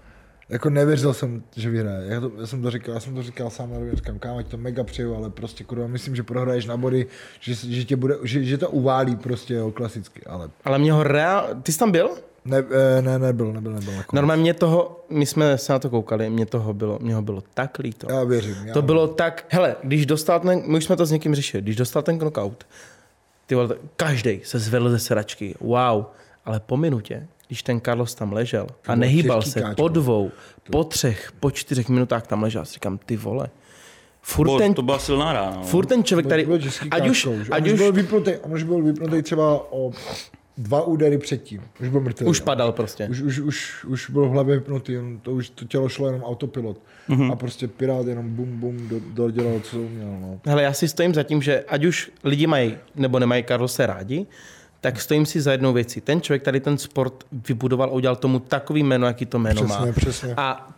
Jako 0.49 0.71
nevěřil 0.71 1.15
jsem, 1.15 1.43
že 1.57 1.71
vyhraje. 1.71 2.07
Já, 2.07 2.21
to, 2.21 2.33
já, 2.41 2.47
jsem 2.47 2.63
to 2.63 2.71
říkal, 2.71 2.95
já 2.95 3.01
jsem 3.01 3.15
to 3.15 3.23
říkal 3.23 3.51
sám 3.51 3.71
na 3.71 3.79
rovinu, 3.79 3.97
říkám, 3.97 4.19
kámo, 4.19 4.43
to 4.43 4.57
mega 4.57 4.85
přeju, 4.85 5.15
ale 5.15 5.31
prostě 5.31 5.65
kurva, 5.65 5.87
myslím, 5.87 6.17
že 6.17 6.23
prohraješ 6.23 6.67
na 6.67 6.77
body, 6.77 7.07
že, 7.41 7.55
že, 7.55 7.85
tě 7.85 7.97
bude, 7.97 8.15
že, 8.23 8.45
že 8.45 8.59
to 8.59 8.71
uválí 8.71 9.17
prostě, 9.17 9.55
jo, 9.55 9.71
klasicky, 9.71 10.23
ale 10.27 10.51
Ale 10.65 10.79
mě 10.79 10.93
ho 10.93 11.03
reál... 11.03 11.49
Ty 11.63 11.73
jsi 11.73 11.79
tam 11.79 11.93
byl? 11.93 12.11
ne, 12.47 12.65
eh, 12.99 13.03
ne, 13.03 13.19
nebyl, 13.19 13.53
nebyl, 13.53 13.73
nebyl. 13.73 13.95
Jako. 13.95 14.17
Normálně 14.17 14.43
mě 14.43 14.55
toho, 14.55 15.05
my 15.11 15.27
jsme 15.27 15.59
se 15.59 15.73
na 15.73 15.79
to 15.79 15.91
koukali, 15.91 16.31
mě 16.31 16.47
toho 16.47 16.75
bylo, 16.75 16.99
mě 17.03 17.15
ho 17.15 17.23
bylo 17.23 17.43
tak 17.55 17.79
líto. 17.79 18.13
Já 18.13 18.25
věřím. 18.25 18.57
Já 18.65 18.75
To 18.75 18.83
bylo 18.83 19.09
tak, 19.09 19.45
hele, 19.49 19.77
když 19.83 20.07
dostal 20.07 20.41
ten, 20.41 20.63
my 20.67 20.79
už 20.79 20.85
jsme 20.85 20.97
to 20.97 21.07
s 21.07 21.11
někým 21.11 21.35
řešili, 21.35 21.63
když 21.63 21.77
dostal 21.77 22.03
ten 22.03 22.19
knockout, 22.19 22.67
ty 23.47 23.55
vole, 23.55 23.69
každý 23.97 24.41
se 24.45 24.59
zvedl 24.59 24.91
ze 24.91 24.99
sedačky, 24.99 25.55
wow, 25.61 26.05
ale 26.47 26.61
po 26.61 26.77
minutě, 26.77 27.27
když 27.47 27.63
ten 27.63 27.81
Carlos 27.81 28.15
tam 28.15 28.33
ležel 28.33 28.67
a 28.87 28.95
nehýbal 28.95 29.43
se 29.43 29.61
káčko. 29.61 29.83
po 29.83 29.89
dvou, 29.89 30.31
po 30.71 30.85
třech, 30.85 31.33
po 31.41 31.51
čtyřech 31.51 31.89
minutách 31.89 32.27
tam 32.27 32.43
ležel, 32.43 32.65
si 32.65 32.73
říkám, 32.75 32.99
ty 32.99 33.17
vole, 33.17 33.49
furt 34.23 34.59
ten, 34.59 34.75
to 34.75 34.83
byla 34.83 34.99
silná 34.99 35.33
rána. 35.33 35.57
No. 35.57 35.63
furt 35.63 35.87
ten 35.87 36.05
člověk 36.05 36.27
tady, 36.27 36.45
byl 36.45 36.59
ať 36.91 37.09
už, 37.09 37.29
ať 37.51 37.69
už 37.69 37.79
byl 37.79 37.93
vypnutý, 37.93 38.31
on 38.43 38.53
už 38.53 38.63
byl 38.63 38.83
vypnutý 38.83 39.23
třeba 39.23 39.73
o 39.73 39.93
dva 40.59 40.83
údery 40.83 41.19
předtím. 41.19 41.63
Už 41.81 41.89
byl 41.89 42.01
mrtvý. 42.01 42.27
už 42.27 42.41
padal 42.41 42.73
prostě. 42.73 43.09
Už, 43.11 43.21
už, 43.21 43.39
už, 43.39 43.85
už 43.85 44.11
byl 44.11 44.29
v 44.29 44.31
hlavě 44.31 44.55
vypnutý, 44.55 44.99
on, 44.99 45.19
to 45.19 45.33
už 45.33 45.51
to 45.51 45.65
tělo 45.65 45.89
šlo 45.89 46.07
jenom 46.07 46.23
autopilot. 46.23 46.81
Mhm. 47.09 47.21
Mm-hmm. 47.21 47.33
A 47.33 47.37
prostě 47.37 47.69
Pirát 47.69 48.07
jenom 48.07 48.35
bum 48.35 48.61
bum 48.61 48.89
do, 48.89 49.01
dodělal, 49.01 49.61
co 49.61 49.79
uměl. 49.79 50.17
No. 50.21 50.41
Hele, 50.47 50.63
já 50.63 50.73
si 50.73 50.89
stojím 50.89 51.15
za 51.15 51.23
tím, 51.23 51.43
že 51.43 51.65
ať 51.69 51.85
už 51.85 52.11
lidi 52.25 52.47
mají 52.47 52.77
nebo 52.95 53.19
nemají 53.19 53.45
Carlose 53.45 53.87
rádi, 53.87 54.27
tak 54.87 55.01
stojím 55.01 55.27
si 55.27 55.41
za 55.41 55.53
jednou 55.53 55.73
věcí. 55.73 56.01
Ten 56.01 56.21
člověk 56.21 56.43
tady 56.43 56.61
ten 56.61 56.79
sport 56.79 57.25
vybudoval 57.49 57.89
a 57.89 57.93
udělal 57.93 58.17
tomu 58.17 58.39
takový 58.39 58.83
jméno, 58.83 59.07
jaký 59.07 59.27
to 59.27 59.39
jméno 59.39 59.65
Přesně, 59.65 59.87
má. 59.87 59.93
přesně. 59.93 60.35
A 60.37 60.69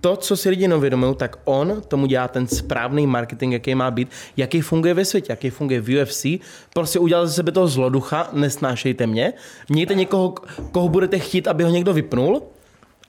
to, 0.00 0.16
co 0.16 0.36
si 0.36 0.50
lidi 0.50 0.68
neuvědomují, 0.68 1.14
tak 1.14 1.36
on 1.44 1.82
tomu 1.88 2.06
dělá 2.06 2.28
ten 2.28 2.46
správný 2.46 3.06
marketing, 3.06 3.52
jaký 3.52 3.74
má 3.74 3.90
být, 3.90 4.08
jaký 4.36 4.60
funguje 4.60 4.94
ve 4.94 5.04
světě, 5.04 5.32
jaký 5.32 5.50
funguje 5.50 5.80
v 5.80 6.02
UFC. 6.02 6.26
Prostě 6.74 6.98
udělal 6.98 7.26
ze 7.26 7.32
sebe 7.32 7.52
toho 7.52 7.68
zloducha, 7.68 8.28
nesnášejte 8.32 9.06
mě. 9.06 9.32
Mějte 9.68 9.94
někoho, 9.94 10.34
koho 10.72 10.88
budete 10.88 11.18
chtít, 11.18 11.48
aby 11.48 11.64
ho 11.64 11.70
někdo 11.70 11.92
vypnul 11.92 12.42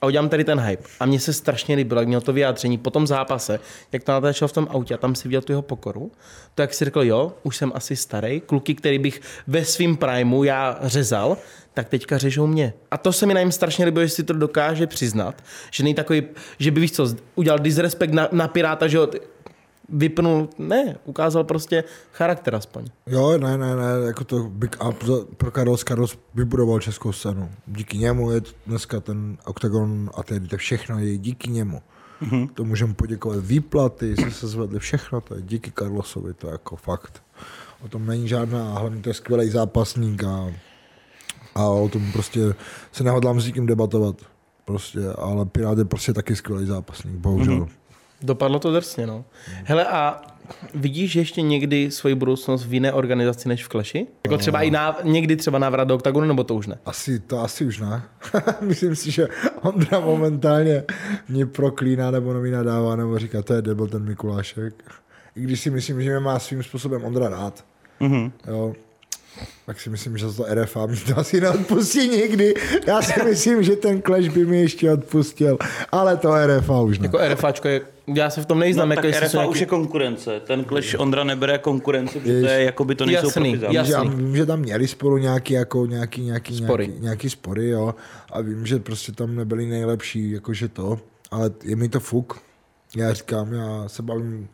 a 0.02 0.06
udělám 0.06 0.28
tady 0.28 0.44
ten 0.44 0.60
hype. 0.60 0.82
A 1.00 1.06
mně 1.06 1.20
se 1.20 1.32
strašně 1.32 1.76
líbilo, 1.76 2.00
jak 2.00 2.08
měl 2.08 2.20
to 2.20 2.32
vyjádření 2.32 2.78
po 2.78 2.90
tom 2.90 3.06
zápase, 3.06 3.60
jak 3.92 4.04
to 4.04 4.12
natáčel 4.12 4.48
v 4.48 4.52
tom 4.52 4.68
autě 4.70 4.94
a 4.94 4.98
tam 4.98 5.14
si 5.14 5.28
viděl 5.28 5.42
tu 5.42 5.52
jeho 5.52 5.62
pokoru. 5.62 6.12
To 6.54 6.62
jak 6.62 6.74
si 6.74 6.84
řekl, 6.84 7.02
jo, 7.02 7.32
už 7.42 7.56
jsem 7.56 7.72
asi 7.74 7.96
starý, 7.96 8.40
kluky, 8.40 8.74
který 8.74 8.98
bych 8.98 9.20
ve 9.46 9.64
svým 9.64 9.96
primu 9.96 10.44
já 10.44 10.78
řezal, 10.82 11.36
tak 11.74 11.88
teďka 11.88 12.18
řežou 12.18 12.46
mě. 12.46 12.72
A 12.90 12.98
to 12.98 13.12
se 13.12 13.26
mi 13.26 13.34
na 13.34 13.40
něm 13.40 13.52
strašně 13.52 13.84
líbilo, 13.84 14.06
že 14.06 14.12
si 14.12 14.22
to 14.22 14.32
dokáže 14.32 14.86
přiznat, 14.86 15.44
že 15.70 15.82
není 15.82 15.94
takový, 15.94 16.22
že 16.58 16.70
by 16.70 16.80
víš 16.80 16.92
co, 16.92 17.08
udělal 17.34 17.58
disrespekt 17.58 18.12
na, 18.12 18.28
na 18.32 18.48
Piráta, 18.48 18.88
že 18.88 18.96
jo, 18.96 19.08
vypnul, 19.92 20.48
ne, 20.58 20.96
ukázal 21.04 21.44
prostě 21.44 21.84
charakter 22.12 22.54
aspoň. 22.54 22.84
Jo, 23.06 23.38
ne, 23.38 23.58
ne, 23.58 23.76
ne, 23.76 24.06
jako 24.06 24.24
to 24.24 24.42
big 24.42 24.76
up 24.88 25.04
za, 25.04 25.14
pro 25.36 25.50
Carlos. 25.50 25.84
Carlos 25.84 26.18
vybudoval 26.34 26.80
českou 26.80 27.12
scénu. 27.12 27.50
Díky 27.66 27.98
němu 27.98 28.30
je 28.30 28.40
dneska 28.66 29.00
ten 29.00 29.38
Octagon 29.44 30.10
a 30.14 30.22
tedy 30.22 30.48
to 30.48 30.56
všechno 30.56 30.98
je 30.98 31.18
díky 31.18 31.50
němu. 31.50 31.82
Mm-hmm. 32.22 32.48
To 32.54 32.64
můžeme 32.64 32.94
poděkovat. 32.94 33.44
Výplaty 33.44 34.16
se 34.16 34.30
se 34.30 34.48
zvedly, 34.48 34.78
všechno 34.78 35.20
to 35.20 35.34
je 35.34 35.42
díky 35.42 35.72
Carlosovi, 35.78 36.34
to 36.34 36.46
je 36.46 36.52
jako 36.52 36.76
fakt. 36.76 37.22
O 37.84 37.88
tom 37.88 38.06
není 38.06 38.28
žádná, 38.28 38.74
a 38.74 38.78
hlavně 38.78 39.02
to 39.02 39.10
je 39.10 39.14
skvělý 39.14 39.50
zápasník 39.50 40.24
a, 40.24 40.52
a 41.54 41.68
o 41.68 41.88
tom 41.88 42.12
prostě 42.12 42.40
se 42.92 43.04
nehodlám 43.04 43.40
s 43.40 43.46
nikým 43.46 43.66
debatovat. 43.66 44.16
Prostě, 44.64 45.00
ale 45.18 45.46
Pirát 45.46 45.78
je 45.78 45.84
prostě 45.84 46.12
taky 46.12 46.36
skvělý 46.36 46.66
zápasník, 46.66 47.14
bohužel. 47.14 47.54
Mm-hmm. 47.54 47.79
Dopadlo 48.22 48.58
to 48.58 48.72
drsně, 48.72 49.06
no. 49.06 49.24
Hele, 49.64 49.86
a 49.86 50.22
vidíš 50.74 51.14
ještě 51.14 51.42
někdy 51.42 51.90
svoji 51.90 52.14
budoucnost 52.14 52.66
v 52.66 52.74
jiné 52.74 52.92
organizaci 52.92 53.48
než 53.48 53.64
v 53.64 53.68
Clashi? 53.68 54.06
Jako 54.26 54.38
třeba 54.38 54.62
i 54.62 54.70
na, 54.70 54.98
někdy 55.02 55.36
třeba 55.36 55.58
návrat 55.58 55.84
do 55.84 55.94
OKTAGONu, 55.94 56.26
nebo 56.26 56.44
to 56.44 56.54
už 56.54 56.66
ne? 56.66 56.78
Asi, 56.84 57.20
to 57.20 57.40
asi 57.40 57.64
už 57.64 57.78
ne. 57.78 58.02
Myslím 58.60 58.96
si, 58.96 59.10
že 59.10 59.28
Ondra 59.60 60.00
momentálně 60.00 60.84
mě 61.28 61.46
proklíná 61.46 62.10
nebo 62.10 62.34
mě 62.34 62.52
nadává, 62.52 62.96
nebo 62.96 63.18
říká, 63.18 63.42
to 63.42 63.54
je 63.54 63.62
debil 63.62 63.86
ten 63.86 64.04
Mikulášek. 64.04 64.74
I 65.36 65.40
když 65.40 65.60
si 65.60 65.70
myslím, 65.70 66.02
že 66.02 66.10
mě 66.10 66.20
má 66.20 66.38
svým 66.38 66.62
způsobem 66.62 67.04
Ondra 67.04 67.28
rád. 67.28 67.64
Mhm. 68.00 68.32
Jo. 68.46 68.74
Tak 69.66 69.80
si 69.80 69.90
myslím, 69.90 70.18
že 70.18 70.26
to 70.26 70.44
RFA 70.54 70.86
mi 70.86 70.96
to 70.96 71.18
asi 71.18 71.40
neodpustí 71.40 72.08
nikdy. 72.08 72.54
Já 72.86 73.02
si 73.02 73.22
myslím, 73.24 73.62
že 73.62 73.76
ten 73.76 74.02
Clash 74.02 74.28
by 74.28 74.44
mi 74.46 74.60
ještě 74.60 74.92
odpustil, 74.92 75.58
ale 75.92 76.16
to 76.16 76.34
RFA 76.46 76.80
už 76.80 76.98
ne. 76.98 77.04
Jako 77.04 77.18
RFAčko 77.28 77.68
je, 77.68 77.80
já 78.14 78.30
se 78.30 78.42
v 78.42 78.46
tom 78.46 78.58
neznám, 78.58 78.88
No, 78.88 78.92
jako 78.94 79.02
tak 79.10 79.22
RFA 79.22 79.36
nějaký... 79.36 79.50
už 79.50 79.60
je 79.60 79.66
konkurence. 79.66 80.40
Ten 80.40 80.64
Clash 80.64 80.94
Ondra 80.98 81.24
nebere 81.24 81.58
konkurenci, 81.58 82.20
protože 82.20 82.40
to 82.40 82.46
Jež. 82.46 82.52
je, 82.52 82.62
jako 82.64 82.84
by 82.84 82.94
to 82.94 83.06
nejsou 83.06 83.26
Jasný, 83.26 83.56
zápasy. 83.56 83.76
jasný. 83.76 83.92
Já 83.92 84.02
vím, 84.02 84.36
že 84.36 84.46
tam 84.46 84.60
měli 84.60 84.88
spolu 84.88 85.16
nějaký, 85.18 85.54
jako, 85.54 85.86
nějaký, 85.86 86.22
nějaký, 86.22 86.56
Spory. 86.56 86.86
Nějaký, 86.86 87.02
nějaký 87.02 87.30
spory, 87.30 87.68
jo. 87.68 87.94
A 88.32 88.40
vím, 88.40 88.66
že 88.66 88.78
prostě 88.78 89.12
tam 89.12 89.36
nebyli 89.36 89.66
nejlepší, 89.66 90.30
jakože 90.30 90.68
to. 90.68 90.98
Ale 91.30 91.50
je 91.64 91.76
mi 91.76 91.88
to 91.88 92.00
fuk. 92.00 92.40
Já 92.96 93.12
říkám, 93.12 93.52
já 93.52 93.84
se 93.88 94.02
bavím 94.02 94.48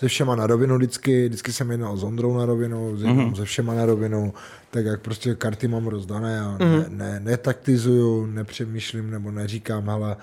se 0.00 0.08
všema 0.08 0.36
na 0.36 0.46
rovinu 0.46 0.76
vždycky, 0.76 1.28
vždycky 1.28 1.52
jsem 1.52 1.70
jednal 1.70 1.96
s 1.96 2.04
Ondrou 2.04 2.38
na 2.38 2.46
rovinu, 2.46 2.96
s 2.96 3.02
mm-hmm. 3.02 3.34
se 3.34 3.44
všema 3.44 3.74
na 3.74 3.86
rovinu, 3.86 4.34
tak 4.70 4.84
jak 4.84 5.00
prostě 5.00 5.34
karty 5.34 5.68
mám 5.68 5.86
rozdané 5.86 6.40
a 6.40 6.56
mm-hmm. 6.58 6.88
ne, 6.88 7.10
ne, 7.10 7.20
netaktizuju, 7.20 8.26
nepřemýšlím 8.26 9.10
nebo 9.10 9.30
neříkám, 9.30 9.90
ale 9.90 10.16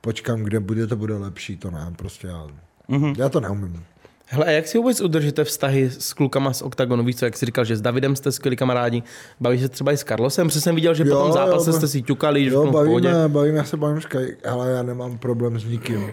počkám, 0.00 0.42
kde 0.42 0.60
bude, 0.60 0.86
to 0.86 0.96
bude 0.96 1.14
lepší, 1.14 1.56
to 1.56 1.70
ne, 1.70 1.92
prostě 1.96 2.26
já, 2.26 2.46
mm-hmm. 2.88 3.14
já 3.18 3.28
to 3.28 3.40
neumím. 3.40 3.84
Hele, 4.26 4.46
a 4.46 4.50
jak 4.50 4.66
si 4.66 4.78
vůbec 4.78 5.00
udržíte 5.00 5.44
vztahy 5.44 5.90
s 5.90 6.12
klukama 6.12 6.52
z 6.52 6.62
OKTAGONu? 6.62 7.04
Víš 7.04 7.16
co, 7.16 7.24
jak 7.24 7.36
jsi 7.36 7.46
říkal, 7.46 7.64
že 7.64 7.76
s 7.76 7.80
Davidem 7.80 8.16
jste 8.16 8.32
skvělí 8.32 8.56
kamarádi, 8.56 9.02
bavíš 9.40 9.60
se 9.60 9.68
třeba 9.68 9.92
i 9.92 9.96
s 9.96 10.04
Carlosem, 10.04 10.46
protože 10.46 10.60
jsem 10.60 10.74
viděl, 10.74 10.94
že 10.94 11.04
po 11.04 11.10
tom 11.10 11.32
zápase 11.32 11.70
jo, 11.70 11.76
jste 11.76 11.88
si 11.88 12.02
ťukali, 12.02 12.44
že 12.44 12.50
Jo, 12.50 12.62
všechno 12.62 12.80
v 12.80 12.84
pohodě. 12.84 13.08
bavíme, 13.08 13.28
bavíme, 13.28 13.58
já 13.58 13.64
se 13.64 13.76
bavím 13.76 14.00
s 14.00 14.06
kaj, 14.06 14.36
ale 14.48 14.70
já 14.70 14.82
nemám 14.82 15.18
problém 15.18 15.58
s 15.60 15.64
nikým. 15.64 16.06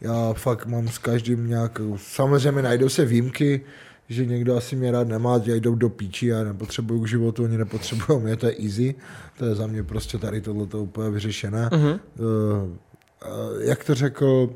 Já 0.00 0.32
fakt 0.32 0.66
mám 0.66 0.88
s 0.88 0.98
každým 0.98 1.46
nějakou, 1.48 1.98
samozřejmě 1.98 2.62
najdou 2.62 2.88
se 2.88 3.04
výjimky, 3.04 3.60
že 4.08 4.26
někdo 4.26 4.56
asi 4.56 4.76
mě 4.76 4.92
rád 4.92 5.08
nemá, 5.08 5.38
že 5.38 5.56
jdou 5.56 5.74
do 5.74 5.88
píči, 5.88 6.26
já 6.26 6.44
nepotřebuju 6.44 7.00
k 7.00 7.08
životu, 7.08 7.44
oni 7.44 7.58
nepotřebují 7.58 8.20
mě, 8.20 8.36
to 8.36 8.46
je 8.46 8.54
easy, 8.64 8.94
to 9.38 9.44
je 9.44 9.54
za 9.54 9.66
mě 9.66 9.82
prostě 9.82 10.18
tady 10.18 10.40
tohle 10.40 10.66
to 10.66 10.82
úplně 10.82 11.10
vyřešené. 11.10 11.68
Uh-huh. 11.72 12.00
Uh, 12.18 12.26
uh, 12.26 13.62
jak 13.62 13.84
to 13.84 13.94
řekl, 13.94 14.50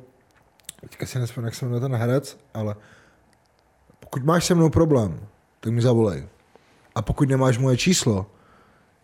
teďka 0.81 1.07
si 1.07 1.19
nespomínám, 1.19 1.47
jak 1.47 1.55
se 1.55 1.65
jmenuje 1.65 1.81
ten 1.81 1.95
herec, 1.95 2.37
ale 2.55 2.75
pokud 4.01 4.25
máš 4.25 4.45
se 4.45 4.55
mnou 4.55 4.71
problém, 4.71 5.21
tak 5.61 5.73
mi 5.73 5.83
zavolej. 5.83 6.27
A 6.95 7.03
pokud 7.03 7.29
nemáš 7.29 7.59
moje 7.59 7.77
číslo, 7.77 8.27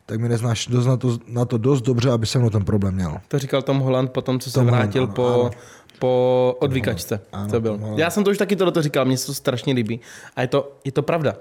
tak 0.07 0.21
mi 0.21 0.29
neznáš 0.29 0.67
dost 0.67 0.87
na, 0.87 0.97
to, 0.97 1.19
na 1.27 1.45
to 1.45 1.59
dost 1.59 1.83
dobře, 1.83 2.11
aby 2.11 2.27
se 2.27 2.39
mnou 2.39 2.51
ten 2.51 2.65
problém 2.65 2.95
měl. 2.95 3.19
To 3.29 3.39
říkal 3.39 3.63
Tom 3.63 3.79
Holland 3.79 4.11
po 4.11 4.23
tom, 4.23 4.41
co 4.41 4.51
se 4.51 4.55
Tom 4.55 4.65
Holland, 4.65 4.83
vrátil 4.85 5.03
ano, 5.03 5.13
po, 5.13 5.27
ano. 5.27 5.51
po 5.99 6.57
odvykačce. 6.61 7.21
Ano, 7.33 7.51
co 7.51 7.61
byl. 7.61 7.81
Já 7.97 8.11
jsem 8.11 8.25
to 8.25 8.31
už 8.31 8.39
taky 8.39 8.57
tohle 8.57 8.83
říkal, 8.83 9.05
mně 9.05 9.17
se 9.19 9.27
to 9.27 9.35
strašně 9.35 9.75
líbí. 9.75 10.01
A 10.37 10.41
je 10.43 10.49
to, 10.49 10.73
je 10.85 10.93
to 10.93 11.03
pravda. 11.03 11.35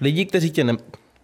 Lidi, 0.00 0.26
kteří 0.26 0.50
tě 0.50 0.64
ne, 0.64 0.76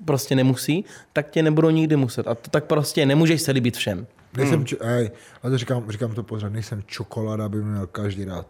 prostě 0.05 0.35
nemusí, 0.37 0.85
tak 1.12 1.31
tě 1.31 1.43
nebudou 1.43 1.71
nikdy 1.71 1.97
muset. 1.97 2.29
A 2.29 2.35
to 2.35 2.51
tak 2.51 2.64
prostě 2.64 3.07
nemůžeš 3.07 3.43
se 3.43 3.53
líbit 3.53 3.77
všem. 3.77 4.07
Nejsem, 4.37 4.64
čo- 4.64 4.77
ej, 4.81 5.11
a 5.43 5.51
to 5.51 5.59
říkám, 5.59 5.91
říkám 5.91 6.14
to 6.14 6.23
pořád, 6.23 6.53
nejsem 6.53 6.83
čokoláda, 6.87 7.45
aby 7.45 7.62
mě 7.62 7.71
měl 7.71 7.87
každý 7.87 8.25
rád. 8.25 8.47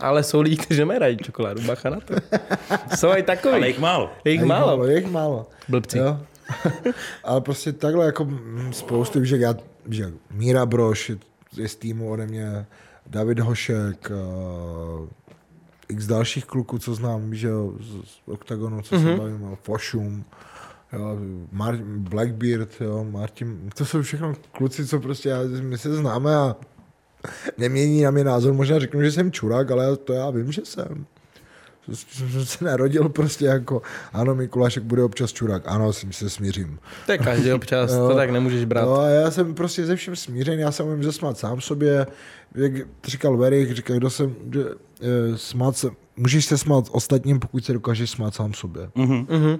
Ale 0.00 0.22
jsou 0.22 0.40
lidi, 0.40 0.56
kteří 0.56 0.80
nemají 0.80 1.16
čokoládu, 1.16 1.62
bacha 1.62 1.90
na 1.90 2.00
to. 2.00 2.14
Jsou 2.96 3.08
i 3.16 3.22
takový. 3.22 3.54
Ale 3.54 3.68
jich 3.68 3.78
málo. 3.78 4.10
Je 4.24 4.32
jich 4.32 4.40
Je 4.40 4.46
málo. 4.46 4.86
Je 4.86 4.96
jich 4.96 5.10
málo. 5.10 5.46
Blbci. 5.68 5.98
Jo. 5.98 6.18
Ale 7.24 7.40
prostě 7.40 7.72
takhle 7.72 8.06
jako 8.06 8.28
spoustu, 8.70 9.24
že 9.24 9.36
já, 9.36 9.54
že 9.88 10.12
Míra 10.30 10.66
Broš 10.66 11.08
je, 11.08 11.18
je 11.56 11.68
z 11.68 11.76
týmu 11.76 12.10
ode 12.10 12.26
mě, 12.26 12.66
David 13.06 13.38
Hošek, 13.38 14.10
uh, 14.10 15.08
x 15.88 16.06
dalších 16.06 16.44
kluků, 16.44 16.78
co 16.78 16.94
znám, 16.94 17.34
že 17.34 17.48
jo, 17.48 17.72
z, 17.80 18.08
z 18.08 18.20
Octagonu, 18.26 18.82
co 18.82 18.96
mm-hmm. 18.96 19.12
se 19.12 19.16
bavím, 19.16 19.56
Fošum, 19.62 20.24
jo, 20.92 21.18
Mar- 21.52 21.84
Blackbeard, 21.84 22.80
jo, 22.80 23.06
Martin, 23.10 23.70
to 23.74 23.84
jsou 23.84 24.02
všechno 24.02 24.34
kluci, 24.52 24.86
co 24.86 25.00
prostě 25.00 25.28
já, 25.28 25.38
my 25.62 25.78
se 25.78 25.96
známe 25.96 26.36
a 26.36 26.56
nemění 27.58 28.02
na 28.02 28.10
mě 28.10 28.24
názor, 28.24 28.52
možná 28.52 28.78
řeknu, 28.78 29.02
že 29.02 29.12
jsem 29.12 29.32
čurák, 29.32 29.70
ale 29.70 29.96
to 29.96 30.12
já 30.12 30.30
vím, 30.30 30.52
že 30.52 30.62
jsem. 30.64 31.06
Jsem 31.92 32.46
se 32.46 32.64
narodil 32.64 33.08
prostě 33.08 33.44
jako, 33.44 33.82
ano, 34.12 34.34
Mikulášek 34.34 34.82
bude 34.82 35.02
občas 35.02 35.32
čurák, 35.32 35.62
ano, 35.66 35.92
s 35.92 36.00
tím 36.00 36.12
se 36.12 36.30
smířím. 36.30 36.78
To 37.06 37.12
je 37.12 37.18
každý 37.18 37.52
občas, 37.52 37.90
to 37.90 38.14
tak 38.14 38.30
nemůžeš 38.30 38.64
brát. 38.64 38.84
No 38.84 38.98
a 39.00 39.08
já 39.08 39.30
jsem 39.30 39.54
prostě 39.54 39.86
ze 39.86 39.96
všem 39.96 40.16
smířený, 40.16 40.62
já 40.62 40.72
se 40.72 40.82
umím 40.82 41.02
zasmát 41.02 41.38
sám 41.38 41.60
sobě, 41.60 42.06
jak 42.54 42.72
říkal 43.04 43.36
Verich, 43.36 43.74
říkal, 43.74 43.96
kdo 43.96 44.10
se, 44.10 44.30
že, 44.52 44.60
e, 45.00 45.38
smát 45.38 45.76
se, 45.76 45.88
můžeš 46.16 46.44
se 46.44 46.58
smát 46.58 46.84
ostatním, 46.90 47.38
pokud 47.38 47.64
se 47.64 47.72
dokážeš 47.72 48.10
smát 48.10 48.34
sám 48.34 48.54
sobě. 48.54 48.90
Mhm. 48.94 49.58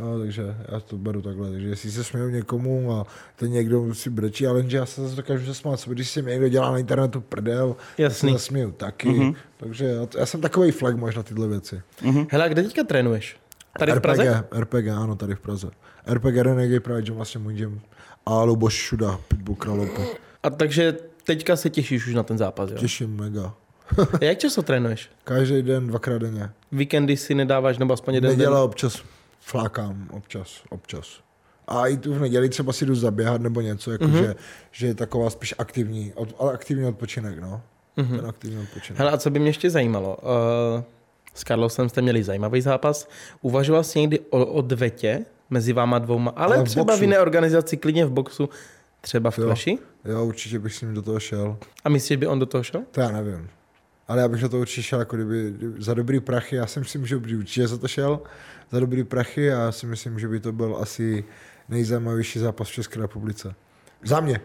No, 0.00 0.18
takže 0.18 0.56
já 0.68 0.80
to 0.80 0.98
beru 0.98 1.22
takhle, 1.22 1.50
takže 1.50 1.68
jestli 1.68 1.90
se 1.90 2.04
směju 2.04 2.28
někomu 2.28 2.92
a 2.92 3.06
ten 3.36 3.50
někdo 3.50 3.94
si 3.94 4.10
brečí, 4.10 4.46
ale 4.46 4.58
jenže 4.58 4.76
já 4.76 4.86
se 4.86 5.02
zase 5.02 5.16
dokážu 5.16 5.46
se 5.46 5.54
smát 5.54 5.80
sobě, 5.80 5.94
když 5.94 6.10
si 6.10 6.22
někdo 6.22 6.48
dělá 6.48 6.70
na 6.70 6.78
internetu 6.78 7.20
prdel, 7.20 7.76
Jasný. 7.98 8.28
já 8.28 8.32
se 8.32 8.42
zasměju 8.42 8.72
taky, 8.72 9.08
mm-hmm. 9.08 9.34
takže 9.56 9.84
já, 9.84 10.06
já, 10.18 10.26
jsem 10.26 10.40
takový 10.40 10.70
flag 10.70 11.16
na 11.16 11.22
tyhle 11.22 11.48
věci. 11.48 11.82
Hele, 12.30 12.44
a 12.44 12.48
kde 12.48 12.62
teďka 12.62 12.84
trénuješ? 12.84 13.36
Tady 13.78 13.92
v 13.92 13.94
RPG, 13.94 14.02
Praze? 14.02 14.44
RPG, 14.60 14.88
ano, 14.88 15.16
tady 15.16 15.34
v 15.34 15.40
Praze. 15.40 15.70
RPG 16.12 16.36
Renegade 16.36 16.80
Pride 16.80 17.02
Gym, 17.02 17.14
vlastně 17.14 17.40
můj 17.40 17.54
gym. 17.54 17.80
A 18.26 18.42
Luboš 18.42 18.74
Šuda, 18.74 19.20
Pitbull 19.28 19.56
Kralope. 19.56 20.02
A 20.42 20.50
takže 20.50 20.96
teďka 21.24 21.56
se 21.56 21.70
těšíš 21.70 22.06
už 22.06 22.14
na 22.14 22.22
ten 22.22 22.38
zápas, 22.38 22.70
jo? 22.70 22.76
Těším 22.76 23.16
mega. 23.16 23.54
Jak 24.20 24.38
často 24.38 24.62
trénuješ? 24.62 25.10
Každý 25.24 25.62
den, 25.62 25.86
dvakrát 25.86 26.18
denně. 26.18 26.50
Víkendy 26.72 27.16
si 27.16 27.34
nedáváš, 27.34 27.78
nebo 27.78 27.94
aspoň 27.94 28.14
jeden 28.14 28.30
Neděle 28.30 28.56
den? 28.56 28.64
občas 28.64 29.02
flákám, 29.40 30.08
občas, 30.12 30.62
občas. 30.70 31.06
A 31.68 31.86
i 31.86 31.96
tu 31.96 32.14
v 32.14 32.20
neděli 32.20 32.48
třeba 32.48 32.72
si 32.72 32.86
jdu 32.86 32.94
zaběhat 32.94 33.40
nebo 33.40 33.60
něco, 33.60 33.92
jako 33.92 34.04
Mhm. 34.04 34.14
mm-hmm. 34.16 34.22
že, 34.26 34.34
že 34.72 34.86
je 34.86 34.94
taková 34.94 35.30
spíš 35.30 35.54
aktivní, 35.58 36.12
od, 36.14 36.34
ale 36.38 36.52
aktivní 36.52 36.84
odpočinek, 36.84 37.38
no. 37.38 37.62
Mhm. 37.96 38.06
Mm-hmm. 38.12 38.16
Ten 38.20 38.28
aktivní 38.28 38.58
odpočinek. 38.62 38.98
Hele, 38.98 39.10
a 39.10 39.16
co 39.18 39.30
by 39.30 39.38
mě 39.38 39.48
ještě 39.48 39.70
zajímalo? 39.70 40.16
Uh, 40.16 40.82
s 41.34 41.44
Carlosem 41.44 41.88
jste 41.88 42.02
měli 42.02 42.22
zajímavý 42.22 42.60
zápas. 42.60 43.08
Uvažoval 43.40 43.84
jsi 43.84 44.00
někdy 44.00 44.20
o 44.30 44.46
odvetě 44.46 45.24
mezi 45.50 45.72
váma 45.72 45.98
dvouma, 45.98 46.30
ale, 46.36 46.56
Ale 46.56 46.64
v 46.64 46.68
třeba 46.68 46.96
v 46.96 47.00
jiné 47.00 47.18
organizaci, 47.20 47.76
klidně 47.76 48.06
v 48.06 48.10
boxu, 48.10 48.48
třeba 49.00 49.30
v 49.30 49.38
Jo. 49.38 49.44
Clashi? 49.44 49.78
Jo, 50.04 50.24
určitě 50.24 50.58
bych 50.58 50.74
s 50.74 50.80
ním 50.80 50.94
do 50.94 51.02
toho 51.02 51.20
šel. 51.20 51.56
A 51.84 51.88
myslíš, 51.88 52.08
že 52.08 52.16
by 52.16 52.26
on 52.26 52.38
do 52.38 52.46
toho 52.46 52.64
šel? 52.64 52.82
To 52.90 53.00
já 53.00 53.10
nevím. 53.10 53.48
Ale 54.10 54.22
já 54.22 54.28
bych 54.28 54.40
do 54.40 54.48
toho 54.48 54.60
určitě 54.60 54.82
šel, 54.82 54.98
jako 54.98 55.16
kdyby, 55.16 55.52
kdyby 55.56 55.82
za 55.82 55.94
dobrý 55.94 56.20
prachy, 56.20 56.56
já 56.56 56.66
si 56.66 56.78
myslím, 56.78 57.06
že 57.06 57.18
by 57.18 57.36
určitě 57.36 57.68
za 57.68 57.78
to 57.78 57.88
šel, 57.88 58.20
za 58.70 58.80
dobrý 58.80 59.04
prachy 59.04 59.52
a 59.52 59.60
já 59.60 59.72
si 59.72 59.86
myslím, 59.86 60.18
že 60.18 60.28
by 60.28 60.40
to 60.40 60.52
byl 60.52 60.76
asi 60.80 61.24
nejzajímavější 61.68 62.38
zápas 62.38 62.68
v 62.68 62.72
České 62.72 63.00
republice. 63.00 63.54
Za 64.04 64.20
mě. 64.20 64.40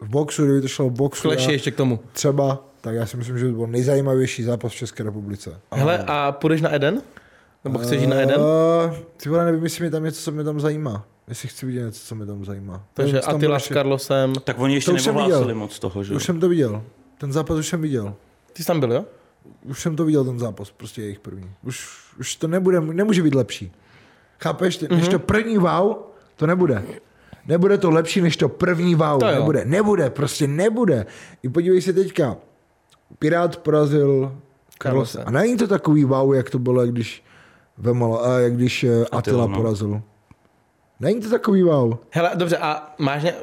V 0.00 0.08
boxu, 0.08 0.44
kdyby 0.44 0.60
to 0.60 0.68
šlo 0.68 0.88
v 0.88 0.92
boxu, 0.92 1.30
já, 1.30 1.50
ještě 1.50 1.70
k 1.70 1.76
tomu. 1.76 2.00
třeba, 2.12 2.64
tak 2.80 2.94
já 2.94 3.06
si 3.06 3.16
myslím, 3.16 3.38
že 3.38 3.44
by 3.44 3.50
to 3.50 3.56
byl 3.56 3.66
nejzajímavější 3.66 4.42
zápas 4.42 4.72
v 4.72 4.76
České 4.76 5.02
republice. 5.02 5.60
Hele, 5.72 6.04
a 6.06 6.32
půjdeš 6.32 6.60
na 6.60 6.74
Eden? 6.74 7.02
Nebo 7.64 7.78
chceš 7.78 8.00
jít 8.00 8.06
na 8.06 8.16
Eden? 8.16 8.40
Uh, 8.40 8.96
ty 9.16 9.28
vole, 9.28 9.44
nevím, 9.44 9.64
jestli 9.64 9.84
mi 9.84 9.90
tam 9.90 10.04
něco, 10.04 10.22
co 10.22 10.32
mě 10.32 10.44
tam 10.44 10.60
zajímá. 10.60 11.06
Jestli 11.28 11.48
chci 11.48 11.66
vidět 11.66 11.84
něco, 11.84 12.06
co 12.06 12.14
mě 12.14 12.26
tam 12.26 12.44
zajímá. 12.44 12.84
Takže 12.94 13.20
bylo 13.38 13.60
s 13.60 13.68
Carlosem. 13.68 14.32
Tak 14.44 14.58
oni 14.58 14.74
ještě 14.74 14.90
To 14.90 15.12
neohlásili 15.12 15.54
moc 15.54 15.78
toho, 15.78 16.04
že? 16.04 16.14
Už 16.14 16.24
jsem 16.24 16.40
to 16.40 16.48
viděl. 16.48 16.82
Ten 17.18 17.32
zápas 17.32 17.58
už 17.58 17.68
jsem 17.68 17.82
viděl. 17.82 18.14
Ty 18.60 18.64
jsi 18.64 18.66
tam 18.66 18.80
byl, 18.80 18.92
jo? 18.92 19.04
Už 19.64 19.82
jsem 19.82 19.96
to 19.96 20.04
viděl, 20.04 20.24
ten 20.24 20.38
zápas, 20.38 20.70
prostě 20.70 21.02
jejich 21.02 21.20
první. 21.20 21.50
Už, 21.62 21.98
už 22.18 22.36
to 22.36 22.48
nebude, 22.48 22.80
nemůže 22.80 23.22
být 23.22 23.34
lepší. 23.34 23.72
Chápeš? 24.40 24.82
Mm-hmm. 24.82 24.96
Než 24.96 25.08
to 25.08 25.18
první 25.18 25.58
wow, 25.58 25.96
to 26.36 26.46
nebude. 26.46 26.84
Nebude 27.46 27.78
to 27.78 27.90
lepší 27.90 28.20
než 28.20 28.36
to 28.36 28.48
první 28.48 28.94
wow. 28.94 29.20
To 29.20 29.26
jo. 29.26 29.34
nebude, 29.34 29.64
nebude, 29.64 30.10
prostě 30.10 30.46
nebude. 30.46 31.06
I 31.42 31.48
podívej 31.48 31.82
se 31.82 31.92
teďka. 31.92 32.36
Pirát 33.18 33.56
porazil. 33.56 34.38
Carlose. 34.82 35.24
A 35.24 35.30
není 35.30 35.56
to 35.56 35.68
takový 35.68 36.04
wow, 36.04 36.34
jak 36.34 36.50
to 36.50 36.58
bylo, 36.58 36.86
když, 36.86 37.24
Vemala, 37.78 38.18
a 38.18 38.38
jak 38.38 38.56
když 38.56 38.84
eh, 38.84 39.04
Attila 39.12 39.46
no. 39.46 39.56
porazil. 39.56 40.02
Není 41.00 41.20
to 41.20 41.30
takový 41.30 41.62
wow. 41.62 41.96
Hele, 42.10 42.30
dobře, 42.34 42.58
a 42.58 42.94
máš 42.98 43.22
ně... 43.22 43.34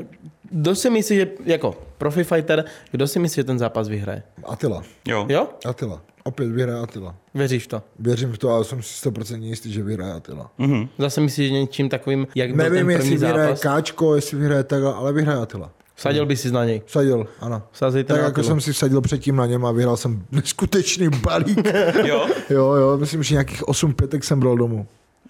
Kdo 0.51 0.75
si 0.75 0.89
myslí, 0.89 1.15
že 1.15 1.27
jako 1.45 1.75
profi 1.97 2.23
fighter, 2.23 2.65
kdo 2.91 3.07
si 3.07 3.19
myslí, 3.19 3.35
že 3.35 3.43
ten 3.43 3.59
zápas 3.59 3.87
vyhraje? 3.87 4.23
Attila. 4.45 4.83
Jo. 5.07 5.25
Jo? 5.29 5.47
Attila. 5.65 6.01
Opět 6.23 6.49
vyhraje 6.49 6.79
Attila. 6.79 7.15
Věříš 7.33 7.63
v 7.63 7.67
to? 7.67 7.81
Věřím 7.99 8.31
v 8.31 8.37
to, 8.37 8.49
ale 8.49 8.63
jsem 8.65 8.81
si 8.81 9.09
100% 9.09 9.41
jistý, 9.41 9.73
že 9.73 9.83
vyhraje 9.83 10.13
Attila. 10.13 10.51
Mhm. 10.57 10.87
Zase 10.97 11.21
myslíš, 11.21 11.47
že 11.47 11.53
něčím 11.53 11.89
takovým, 11.89 12.27
jak 12.35 12.55
byl 12.55 12.63
Nevím, 12.63 12.79
ten 12.79 12.89
jestli 12.89 13.09
první 13.09 13.17
vyhraje 13.17 13.47
zápas? 13.47 13.61
Káčko, 13.61 14.15
jestli 14.15 14.37
vyhraje 14.37 14.63
takhle, 14.63 14.93
ale 14.93 15.13
vyhraje 15.13 15.39
Attila. 15.39 15.71
Vsadil 15.95 16.25
by 16.25 16.35
si 16.35 16.51
na 16.51 16.65
něj. 16.65 16.81
Vsadil, 16.85 17.27
ano. 17.39 17.63
Vsazejte 17.71 18.13
Tak 18.13 18.23
jako 18.23 18.43
jsem 18.43 18.61
si 18.61 18.73
vsadil 18.73 19.01
předtím 19.01 19.35
na 19.35 19.45
něm 19.45 19.65
a 19.65 19.71
vyhrál 19.71 19.97
jsem 19.97 20.25
neskutečný 20.31 21.09
balík. 21.09 21.67
Jo? 22.05 22.27
jo, 22.49 22.73
jo, 22.73 22.97
myslím, 22.97 23.23
že 23.23 23.35
nějakých 23.35 23.67
8 23.67 23.93
pětek 23.93 24.23
jsem 24.23 24.39
bral 24.39 24.57
domů. 24.57 24.87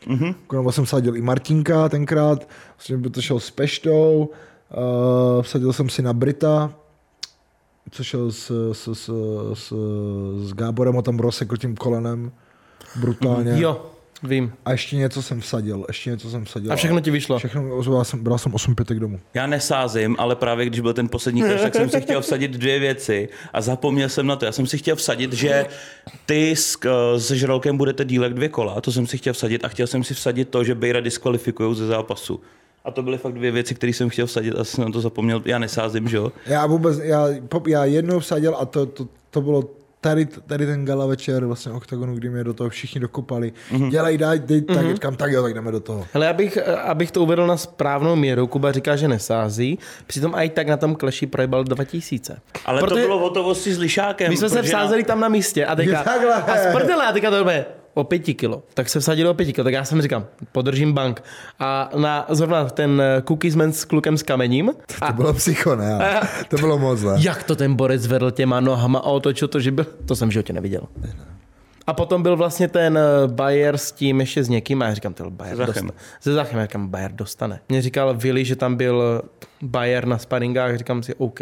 Mhm. 0.07 0.35
Mm-hmm. 0.49 0.69
jsem 0.71 0.85
vsadil 0.85 1.15
i 1.15 1.21
Martinka 1.21 1.89
tenkrát, 1.89 2.49
vlastně 2.77 2.97
by 2.97 3.09
to 3.09 3.21
šel 3.21 3.39
s 3.39 3.51
Peštou, 3.51 4.29
uh, 4.69 5.41
vsadil 5.41 5.73
jsem 5.73 5.89
si 5.89 6.01
na 6.01 6.13
Brita, 6.13 6.73
co 7.91 8.03
šel 8.03 8.31
s, 8.31 8.71
s, 8.71 8.93
s, 8.93 9.09
s, 9.53 9.73
s 10.47 10.53
Gáborem 10.53 10.97
a 10.97 11.01
tam 11.01 11.19
rozsekl 11.19 11.57
tím 11.57 11.75
kolenem 11.75 12.31
brutálně. 12.95 13.51
Jo, 13.55 13.85
vím. 14.23 14.53
A 14.65 14.71
ještě 14.71 14.95
něco 14.95 15.21
jsem 15.21 15.41
vsadil, 15.41 15.85
ještě 15.87 16.09
něco 16.09 16.29
jsem 16.29 16.45
vsadil. 16.45 16.71
A 16.71 16.75
všechno 16.75 16.99
ti 16.99 17.11
vyšlo. 17.11 17.37
Všechno, 17.37 17.83
bral 17.83 18.05
jsem, 18.05 18.23
bral 18.23 18.37
jsem 18.37 18.53
8 18.53 18.75
pětek 18.75 18.99
domů. 18.99 19.19
Já 19.33 19.47
nesázím, 19.47 20.15
ale 20.19 20.35
právě 20.35 20.65
když 20.65 20.79
byl 20.79 20.93
ten 20.93 21.09
poslední 21.09 21.41
clash, 21.41 21.61
tak 21.61 21.75
jsem 21.75 21.89
si 21.89 22.01
chtěl 22.01 22.21
vsadit 22.21 22.51
dvě 22.51 22.79
věci 22.79 23.29
a 23.53 23.61
zapomněl 23.61 24.09
jsem 24.09 24.27
na 24.27 24.35
to. 24.35 24.45
Já 24.45 24.51
jsem 24.51 24.67
si 24.67 24.77
chtěl 24.77 24.95
vsadit, 24.95 25.33
že 25.33 25.65
ty 26.25 26.55
s, 26.55 26.77
eh, 26.85 27.19
s 27.19 27.31
Žralkem 27.31 27.77
budete 27.77 28.05
dílet 28.05 28.33
dvě 28.33 28.49
kola, 28.49 28.81
to 28.81 28.91
jsem 28.91 29.07
si 29.07 29.17
chtěl 29.17 29.33
vsadit 29.33 29.65
a 29.65 29.67
chtěl 29.67 29.87
jsem 29.87 30.03
si 30.03 30.13
vsadit 30.13 30.49
to, 30.49 30.63
že 30.63 30.75
Bejra 30.75 30.99
diskvalifikují 30.99 31.75
ze 31.75 31.87
zápasu. 31.87 32.41
A 32.87 32.91
to 32.91 33.03
byly 33.03 33.17
fakt 33.17 33.33
dvě 33.33 33.51
věci, 33.51 33.75
které 33.75 33.93
jsem 33.93 34.09
chtěl 34.09 34.25
vsadit 34.25 34.55
a 34.55 34.63
jsem 34.63 34.83
na 34.83 34.91
to 34.91 35.01
zapomněl. 35.01 35.41
Já 35.45 35.59
nesázím, 35.59 36.07
že 36.07 36.17
jo? 36.17 36.31
Já 36.45 36.65
vůbec, 36.65 36.99
já, 36.99 37.27
já 37.67 37.85
jednou 37.85 38.19
vsadil 38.19 38.55
a 38.59 38.65
to, 38.65 38.85
to, 38.85 39.07
to 39.29 39.41
bylo 39.41 39.63
tady, 40.01 40.25
tady 40.25 40.65
ten 40.65 40.85
gala 40.85 41.05
večer 41.05 41.45
vlastně 41.45 41.71
oktagonu, 41.71 42.15
kdy 42.15 42.29
mě 42.29 42.43
do 42.43 42.53
toho 42.53 42.69
všichni 42.69 43.01
dokopali. 43.01 43.53
Mm-hmm. 43.71 43.89
Dělej, 43.89 44.17
daj, 44.17 44.39
dej, 44.39 44.61
tak, 44.61 44.77
mm-hmm. 44.77 44.93
říkám, 44.93 45.15
tak 45.15 45.31
jo, 45.31 45.43
tak 45.43 45.53
jdeme 45.53 45.71
do 45.71 45.79
toho. 45.79 46.07
Hele, 46.13 46.27
abych, 46.27 46.57
abych 46.67 47.11
to 47.11 47.23
uvedl 47.23 47.47
na 47.47 47.57
správnou 47.57 48.15
míru, 48.15 48.47
Kuba 48.47 48.71
říká, 48.71 48.95
že 48.95 49.07
nesází, 49.07 49.79
přitom 50.07 50.35
i 50.35 50.49
tak 50.49 50.67
na 50.67 50.77
tom 50.77 50.95
kleši 50.95 51.27
projebal 51.27 51.63
2000. 51.63 52.39
Ale 52.65 52.81
Protože 52.81 53.01
to 53.01 53.07
bylo 53.07 53.19
hotovosti 53.19 53.73
s 53.73 53.79
Lišákem. 53.79 54.29
My 54.29 54.37
jsme 54.37 54.49
se 54.49 54.61
vsázeli 54.61 55.03
tam 55.03 55.19
na 55.19 55.29
místě 55.29 55.65
a 55.65 55.75
teďka, 55.75 55.99
a 56.47 56.57
z 56.57 56.73
prdele, 56.73 57.05
a 57.05 57.11
teďka 57.11 57.31
to 57.31 57.43
bude 57.43 57.65
o 57.97 58.03
pěti 58.03 58.33
kilo. 58.33 58.63
Tak 58.73 58.89
se 58.89 58.99
vsadili 58.99 59.29
o 59.29 59.33
pěti 59.33 59.53
kilo, 59.53 59.63
tak 59.63 59.73
já 59.73 59.85
jsem 59.85 60.01
říkám, 60.01 60.25
podržím 60.51 60.93
bank. 60.93 61.23
A 61.59 61.89
na, 61.95 62.25
zrovna 62.29 62.65
ten 62.65 63.01
eh, 63.01 63.21
cookiesman 63.21 63.73
s 63.73 63.85
klukem 63.85 64.17
s 64.17 64.23
kamením. 64.23 64.71
To 64.99 65.05
A 65.05 65.11
bylo 65.11 65.33
psycho, 65.33 65.75
ne? 65.75 65.99
To 66.49 66.57
bylo 66.57 66.79
moc, 66.79 67.01
ne? 67.01 67.11
jak 67.17 67.43
to 67.43 67.55
ten 67.55 67.75
borec 67.75 68.07
vedl 68.07 68.31
těma 68.31 68.59
nohama 68.59 68.99
a 68.99 69.03
otočil 69.03 69.47
to, 69.47 69.59
že 69.59 69.71
byl, 69.71 69.85
to 70.05 70.15
jsem 70.15 70.29
v 70.29 70.31
životě 70.31 70.53
neviděl. 70.53 70.81
A 71.87 71.93
potom 71.93 72.23
byl 72.23 72.35
vlastně 72.37 72.67
ten 72.67 72.97
eh, 72.97 73.27
Bayer 73.27 73.77
s 73.77 73.91
tím 73.91 74.19
ještě 74.19 74.43
s 74.43 74.49
někým 74.49 74.81
a 74.81 74.85
já 74.85 74.93
říkám, 74.93 75.13
to 75.13 75.29
Bayer 75.31 75.57
dostane. 75.57 75.91
Se 76.19 76.33
Zachem, 76.33 76.59
já 76.59 76.65
říkám, 76.65 76.87
Bayer 76.87 77.11
dostane. 77.11 77.59
Mě 77.69 77.81
říkal 77.81 78.13
Willy, 78.13 78.45
že 78.45 78.55
tam 78.55 78.75
byl 78.75 79.21
Bayer 79.61 80.05
na 80.07 80.17
sparingách, 80.17 80.77
říkám 80.77 81.03
si, 81.03 81.15
OK. 81.15 81.39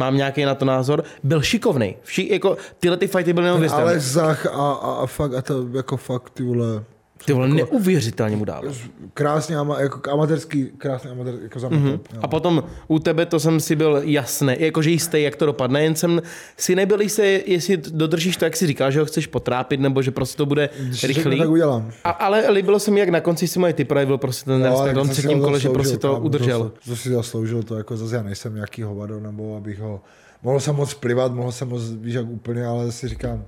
Mám 0.00 0.16
nějaký 0.16 0.44
na 0.44 0.54
to 0.54 0.64
názor. 0.64 1.04
Byl 1.22 1.42
šikovný. 1.42 1.96
Vši, 2.02 2.28
jako, 2.32 2.56
tyhle 2.78 2.96
ty 2.96 3.06
fighty 3.06 3.32
byly 3.32 3.46
neuvěřitelné. 3.46 3.90
Ale 3.90 4.00
Zach 4.00 4.46
a, 4.46 4.72
a, 4.72 4.92
a, 5.02 5.06
fakt, 5.06 5.34
a 5.34 5.42
to 5.42 5.66
jako 5.72 5.96
fakt, 5.96 6.30
ty 6.30 6.42
vole, 6.42 6.84
Ty 7.24 7.32
vole, 7.32 7.48
neuvěřitelně 7.48 8.36
mu 8.36 8.44
dával. 8.44 8.72
krásně, 9.14 9.56
ama, 9.56 9.80
jako 9.80 10.10
amatérský, 10.10 10.64
krásně 10.78 11.10
amatérský, 11.10 11.42
jako 11.42 11.60
za 11.60 11.68
mě 11.68 11.90
top, 11.92 12.08
jo. 12.14 12.20
A 12.22 12.28
potom 12.28 12.64
u 12.88 12.98
tebe 12.98 13.26
to 13.26 13.40
jsem 13.40 13.60
si 13.60 13.76
byl 13.76 14.00
jasný, 14.04 14.54
jakože 14.58 14.90
jistý, 14.90 15.22
jak 15.22 15.36
to 15.36 15.46
dopadne, 15.46 15.82
jen 15.84 15.94
jsem 15.94 16.22
si 16.56 16.74
nebyl 16.74 17.00
jistý, 17.00 17.22
jestli 17.46 17.76
dodržíš 17.76 18.36
to, 18.36 18.44
jak 18.44 18.56
si 18.56 18.66
říkal, 18.66 18.90
že 18.90 19.00
ho 19.00 19.06
chceš 19.06 19.26
potrápit, 19.26 19.80
nebo 19.80 20.02
že 20.02 20.10
prostě 20.10 20.36
to 20.36 20.46
bude 20.46 20.68
Když 20.80 21.00
si 21.00 21.06
řeknu, 21.06 21.22
rychlý. 21.22 21.38
tak 21.38 21.50
udělám. 21.50 21.90
A, 22.04 22.10
ale 22.10 22.50
líbilo 22.50 22.78
se 22.78 22.90
mi, 22.90 23.00
jak 23.00 23.08
na 23.08 23.20
konci 23.20 23.48
si 23.48 23.58
moje 23.58 23.72
ty 23.72 23.84
projevil 23.84 24.18
prostě 24.18 24.44
ten 24.44 24.62
No, 24.62 25.00
On 25.00 25.08
třetím 25.08 25.38
ho 25.38 25.44
kole, 25.44 25.60
že 25.60 25.68
prostě 25.68 25.96
to 25.98 26.12
kámo, 26.12 26.24
udržel. 26.24 26.58
To, 26.64 26.90
to 26.90 26.96
si 26.96 27.10
zasloužil, 27.10 27.62
to 27.62 27.76
jako 27.76 27.96
zase 27.96 28.16
já 28.16 28.22
nejsem 28.22 28.54
nějaký 28.54 28.82
hovado, 28.82 29.20
nebo 29.20 29.56
abych 29.56 29.80
ho... 29.80 30.00
Mohl 30.42 30.60
jsem 30.60 30.76
moc 30.76 30.94
plivat, 30.94 31.32
mohl 31.34 31.52
jsem 31.52 31.68
moc, 31.68 31.82
víš, 31.90 32.14
jak 32.14 32.28
úplně, 32.28 32.66
ale 32.66 32.92
si 32.92 33.08
říkám, 33.08 33.44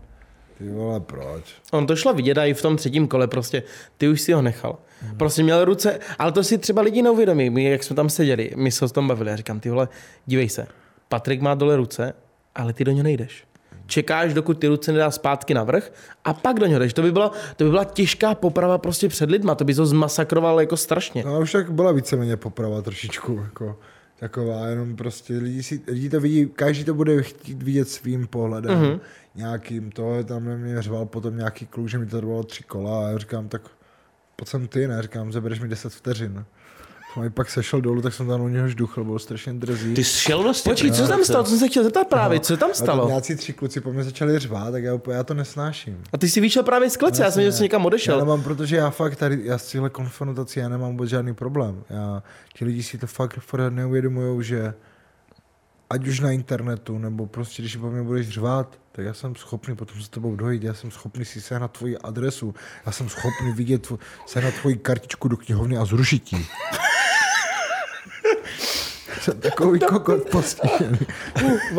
ty 0.62 0.70
vole, 0.70 1.00
proč? 1.00 1.44
On 1.72 1.86
to 1.86 1.96
šlo 1.96 2.14
vidět 2.14 2.38
a 2.38 2.44
i 2.44 2.54
v 2.54 2.62
tom 2.62 2.76
třetím 2.76 3.08
kole 3.08 3.26
prostě, 3.26 3.62
ty 3.98 4.08
už 4.08 4.20
si 4.20 4.32
ho 4.32 4.42
nechal. 4.42 4.78
Prostě 5.16 5.42
měl 5.42 5.64
ruce, 5.64 5.98
ale 6.18 6.32
to 6.32 6.44
si 6.44 6.58
třeba 6.58 6.82
lidi 6.82 7.02
neuvědomí, 7.02 7.50
my, 7.50 7.64
jak 7.64 7.84
jsme 7.84 7.96
tam 7.96 8.08
seděli, 8.08 8.50
my 8.56 8.70
se 8.70 8.84
o 8.84 8.88
tom 8.88 9.08
bavili, 9.08 9.30
já 9.30 9.36
říkám, 9.36 9.60
ty 9.60 9.70
vole, 9.70 9.88
dívej 10.26 10.48
se, 10.48 10.66
Patrik 11.08 11.40
má 11.40 11.54
dole 11.54 11.76
ruce, 11.76 12.14
ale 12.54 12.72
ty 12.72 12.84
do 12.84 12.92
něj 12.92 13.02
nejdeš. 13.02 13.44
Čekáš, 13.86 14.34
dokud 14.34 14.58
ty 14.58 14.68
ruce 14.68 14.92
nedá 14.92 15.10
zpátky 15.10 15.54
na 15.54 15.64
vrch 15.64 15.92
a 16.24 16.34
pak 16.34 16.60
do 16.60 16.66
něho 16.66 16.78
jdeš. 16.78 16.92
To 16.92 17.02
by, 17.02 17.12
byla, 17.12 17.32
to 17.56 17.64
by 17.64 17.70
byla 17.70 17.84
těžká 17.84 18.34
poprava 18.34 18.78
prostě 18.78 19.08
před 19.08 19.30
lidma, 19.30 19.54
to 19.54 19.64
by 19.64 19.74
to 19.74 19.86
zmasakroval 19.86 20.60
jako 20.60 20.76
strašně. 20.76 21.24
No 21.26 21.40
už 21.40 21.52
tak 21.52 21.72
byla 21.72 21.92
víceméně 21.92 22.36
poprava 22.36 22.82
trošičku, 22.82 23.40
jako 23.44 23.76
taková, 24.22 24.66
jenom 24.66 24.96
prostě 24.96 25.38
lidi, 25.38 25.62
si, 25.62 25.82
lidi 25.86 26.10
to 26.10 26.20
vidí, 26.20 26.46
každý 26.46 26.84
to 26.84 26.94
bude 26.94 27.22
chtít 27.22 27.62
vidět 27.62 27.88
svým 27.88 28.26
pohledem, 28.26 28.78
mm-hmm. 28.78 29.00
nějakým, 29.34 29.90
to 29.90 30.24
tam 30.24 30.44
na 30.44 30.56
mě 30.56 30.82
řval 30.82 31.06
potom 31.06 31.36
nějaký 31.36 31.66
kluk, 31.66 31.88
že 31.88 31.98
mi 31.98 32.06
to 32.06 32.18
trvalo 32.18 32.42
tři 32.42 32.62
kola 32.62 33.06
a 33.06 33.10
já 33.10 33.18
říkám, 33.18 33.48
tak 33.48 33.62
pojď 34.36 34.48
sem 34.48 34.68
ty, 34.68 34.88
ne, 34.88 35.02
říkám, 35.02 35.32
zabereš 35.32 35.60
mi 35.60 35.68
10 35.68 35.92
vteřin. 35.92 36.44
Jsem 37.14 37.22
i 37.24 37.30
pak 37.30 37.50
sešel 37.50 37.80
dolů, 37.80 38.02
tak 38.02 38.14
jsem 38.14 38.28
tam 38.28 38.40
u 38.40 38.48
něho 38.48 38.68
žduchl, 38.68 39.04
byl 39.04 39.18
strašně 39.18 39.52
drzý. 39.52 39.94
Ty 39.94 40.04
jsi 40.04 40.18
šel 40.20 40.42
vlastně. 40.42 40.72
Počkej, 40.72 40.90
co 40.92 41.06
tam 41.08 41.24
stalo? 41.24 41.44
Co 41.44 41.50
jsem 41.50 41.58
se 41.58 41.68
chtěl 41.68 41.84
zeptat 41.84 42.08
právě, 42.08 42.40
co 42.40 42.56
tam 42.56 42.66
A 42.70 42.72
tam 42.72 42.74
stalo? 42.74 43.08
nějací 43.08 43.34
tři 43.36 43.52
kluci 43.52 43.80
po 43.80 43.92
mě 43.92 44.04
začali 44.04 44.38
řvát, 44.38 44.70
tak 44.72 44.82
já, 44.84 44.94
úplně, 44.94 45.16
já 45.16 45.24
to 45.24 45.34
nesnáším. 45.34 46.02
A 46.12 46.18
ty 46.18 46.28
jsi 46.28 46.40
vyšel 46.40 46.62
právě 46.62 46.90
z 46.90 46.96
klece, 46.96 47.22
já 47.22 47.30
jsem 47.30 47.42
že 47.42 47.52
jsi 47.52 47.62
někam 47.62 47.80
Já 47.82 47.86
odešel. 47.86 48.18
nemám, 48.18 48.42
protože 48.42 48.76
já 48.76 48.90
fakt 48.90 49.16
tady, 49.16 49.40
já 49.44 49.58
s 49.58 49.66
těhle 49.68 49.90
konfrontací, 49.90 50.60
já 50.60 50.68
nemám 50.68 50.90
vůbec 50.90 51.10
žádný 51.10 51.34
problém. 51.34 51.84
Já, 51.90 52.22
ti 52.54 52.64
lidi 52.64 52.82
si 52.82 52.98
to 52.98 53.06
fakt 53.06 53.38
pořád 53.50 53.72
neuvědomují, 53.72 54.44
že 54.44 54.74
ať 55.90 56.08
už 56.08 56.20
na 56.20 56.30
internetu, 56.30 56.98
nebo 56.98 57.26
prostě, 57.26 57.62
když 57.62 57.76
po 57.76 57.90
mě 57.90 58.02
budeš 58.02 58.28
řvát, 58.28 58.78
tak 58.92 59.04
já 59.04 59.14
jsem 59.14 59.34
schopný 59.36 59.76
potom 59.76 60.00
s 60.02 60.08
tebou 60.08 60.36
dojít, 60.36 60.62
já 60.62 60.74
jsem 60.74 60.90
schopný 60.90 61.24
si 61.24 61.40
sehnat 61.40 61.70
tvoji 61.78 61.98
adresu, 61.98 62.54
já 62.86 62.92
jsem 62.92 63.08
schopný 63.08 63.52
vidět, 63.52 63.82
tvo, 63.86 63.98
sehnat 64.26 64.54
tvoji 64.54 64.76
kartičku 64.76 65.28
do 65.28 65.36
knihovny 65.36 65.76
a 65.76 65.84
zrušit 65.84 66.32
ji. 66.32 66.46
Jsem 69.22 69.40
takový 69.40 69.80
kokot 69.80 70.30
postižený. 70.30 70.98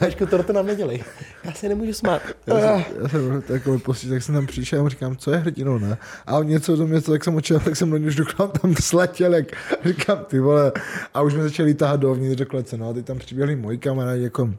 Vašku, 0.00 0.26
to 0.26 0.52
nám 0.52 0.66
nedělej. 0.66 1.04
Já 1.44 1.52
se 1.52 1.68
nemůžu 1.68 1.92
smát. 1.92 2.22
Já 2.46 2.60
jsem, 2.60 2.84
já 3.02 3.08
jsem 3.08 3.42
takový 3.42 3.80
postih, 3.80 4.10
tak 4.10 4.22
jsem 4.22 4.34
tam 4.34 4.46
přišel 4.46 4.86
a 4.86 4.88
říkám, 4.88 5.16
co 5.16 5.30
je 5.30 5.36
hrdinou, 5.36 5.78
ne? 5.78 5.98
A 6.26 6.38
on 6.38 6.46
něco 6.46 6.76
do 6.76 6.86
mě, 6.86 7.00
tak 7.00 7.24
jsem 7.24 7.34
očel, 7.34 7.60
tak 7.60 7.76
jsem 7.76 7.90
do 7.90 7.96
něj 7.96 8.14
doklad 8.14 8.60
tam 8.60 8.74
sletěl, 8.76 9.34
jak 9.34 9.46
říkám, 9.84 10.18
ty 10.24 10.40
vole. 10.40 10.72
A 11.14 11.22
už 11.22 11.32
jsme 11.32 11.42
začali 11.42 11.74
tahat 11.74 12.00
dovnitř 12.00 12.38
do 12.38 12.46
klece, 12.46 12.76
no 12.76 12.88
a 12.88 12.92
teď 12.92 13.06
tam 13.06 13.18
přiběhli 13.18 13.56
moji 13.56 13.78
kamarádi, 13.78 14.22
jako 14.22 14.54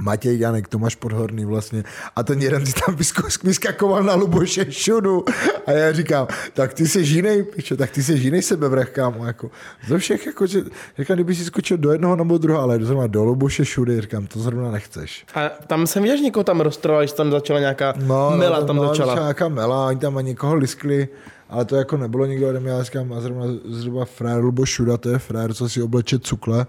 Matěj 0.00 0.38
Janek, 0.38 0.68
Tomáš 0.68 0.94
Podhorný 0.94 1.44
vlastně. 1.44 1.84
A 2.16 2.22
ten 2.22 2.42
jeden 2.42 2.66
si 2.66 2.72
tam 2.86 2.96
vyskakoval 3.44 4.02
na 4.02 4.14
Luboše 4.14 4.72
šudu. 4.72 5.24
A 5.66 5.72
já 5.72 5.92
říkám, 5.92 6.26
tak 6.54 6.74
ty 6.74 6.88
jsi 6.88 7.00
jiný, 7.00 7.42
piče, 7.42 7.76
tak 7.76 7.90
ty 7.90 8.02
jsi 8.02 8.12
jiný 8.12 8.42
sebevrach, 8.42 8.88
kámo. 8.90 9.26
Jako, 9.26 9.50
ze 9.88 9.98
všech, 9.98 10.26
jako, 10.26 10.46
že, 10.46 10.60
říkám, 10.98 11.14
kdyby 11.14 11.34
si 11.34 11.44
skočil 11.44 11.76
do 11.76 11.92
jednoho 11.92 12.16
nebo 12.16 12.38
druhého, 12.38 12.62
ale 12.62 12.78
zrovna 12.84 13.06
do 13.06 13.24
Luboše 13.24 13.64
šudy, 13.64 14.00
říkám, 14.00 14.26
to 14.26 14.40
zrovna 14.40 14.70
nechceš. 14.70 15.26
A 15.34 15.48
tam 15.66 15.86
jsem 15.86 16.02
viděl, 16.02 16.16
že 16.16 16.22
někoho 16.22 16.44
tam 16.44 16.60
roztroval, 16.60 17.06
že 17.06 17.14
tam 17.14 17.30
začala 17.30 17.60
nějaká 17.60 17.94
No, 17.96 18.32
mela 18.36 18.60
no, 18.60 18.66
tam 18.66 18.76
no, 18.76 18.88
začala. 18.88 19.14
nějaká 19.14 19.48
mela, 19.48 19.86
oni 19.86 19.98
tam 19.98 20.16
ani 20.16 20.28
někoho 20.28 20.54
liskli, 20.54 21.08
ale 21.48 21.64
to 21.64 21.76
jako 21.76 21.96
nebylo 21.96 22.26
nikdo 22.26 22.48
ode 22.48 22.60
mě, 22.60 22.70
já 22.70 22.82
říkám, 22.82 23.12
a 23.12 23.20
zrovna, 23.20 23.44
zhruba 23.64 24.04
frér 24.04 24.36
Lubo 24.36 24.66
Šuda, 24.66 24.96
to 24.96 25.08
je 25.08 25.18
frér, 25.18 25.54
co 25.54 25.68
si 25.68 25.82
obleče 25.82 26.18
cukle 26.18 26.66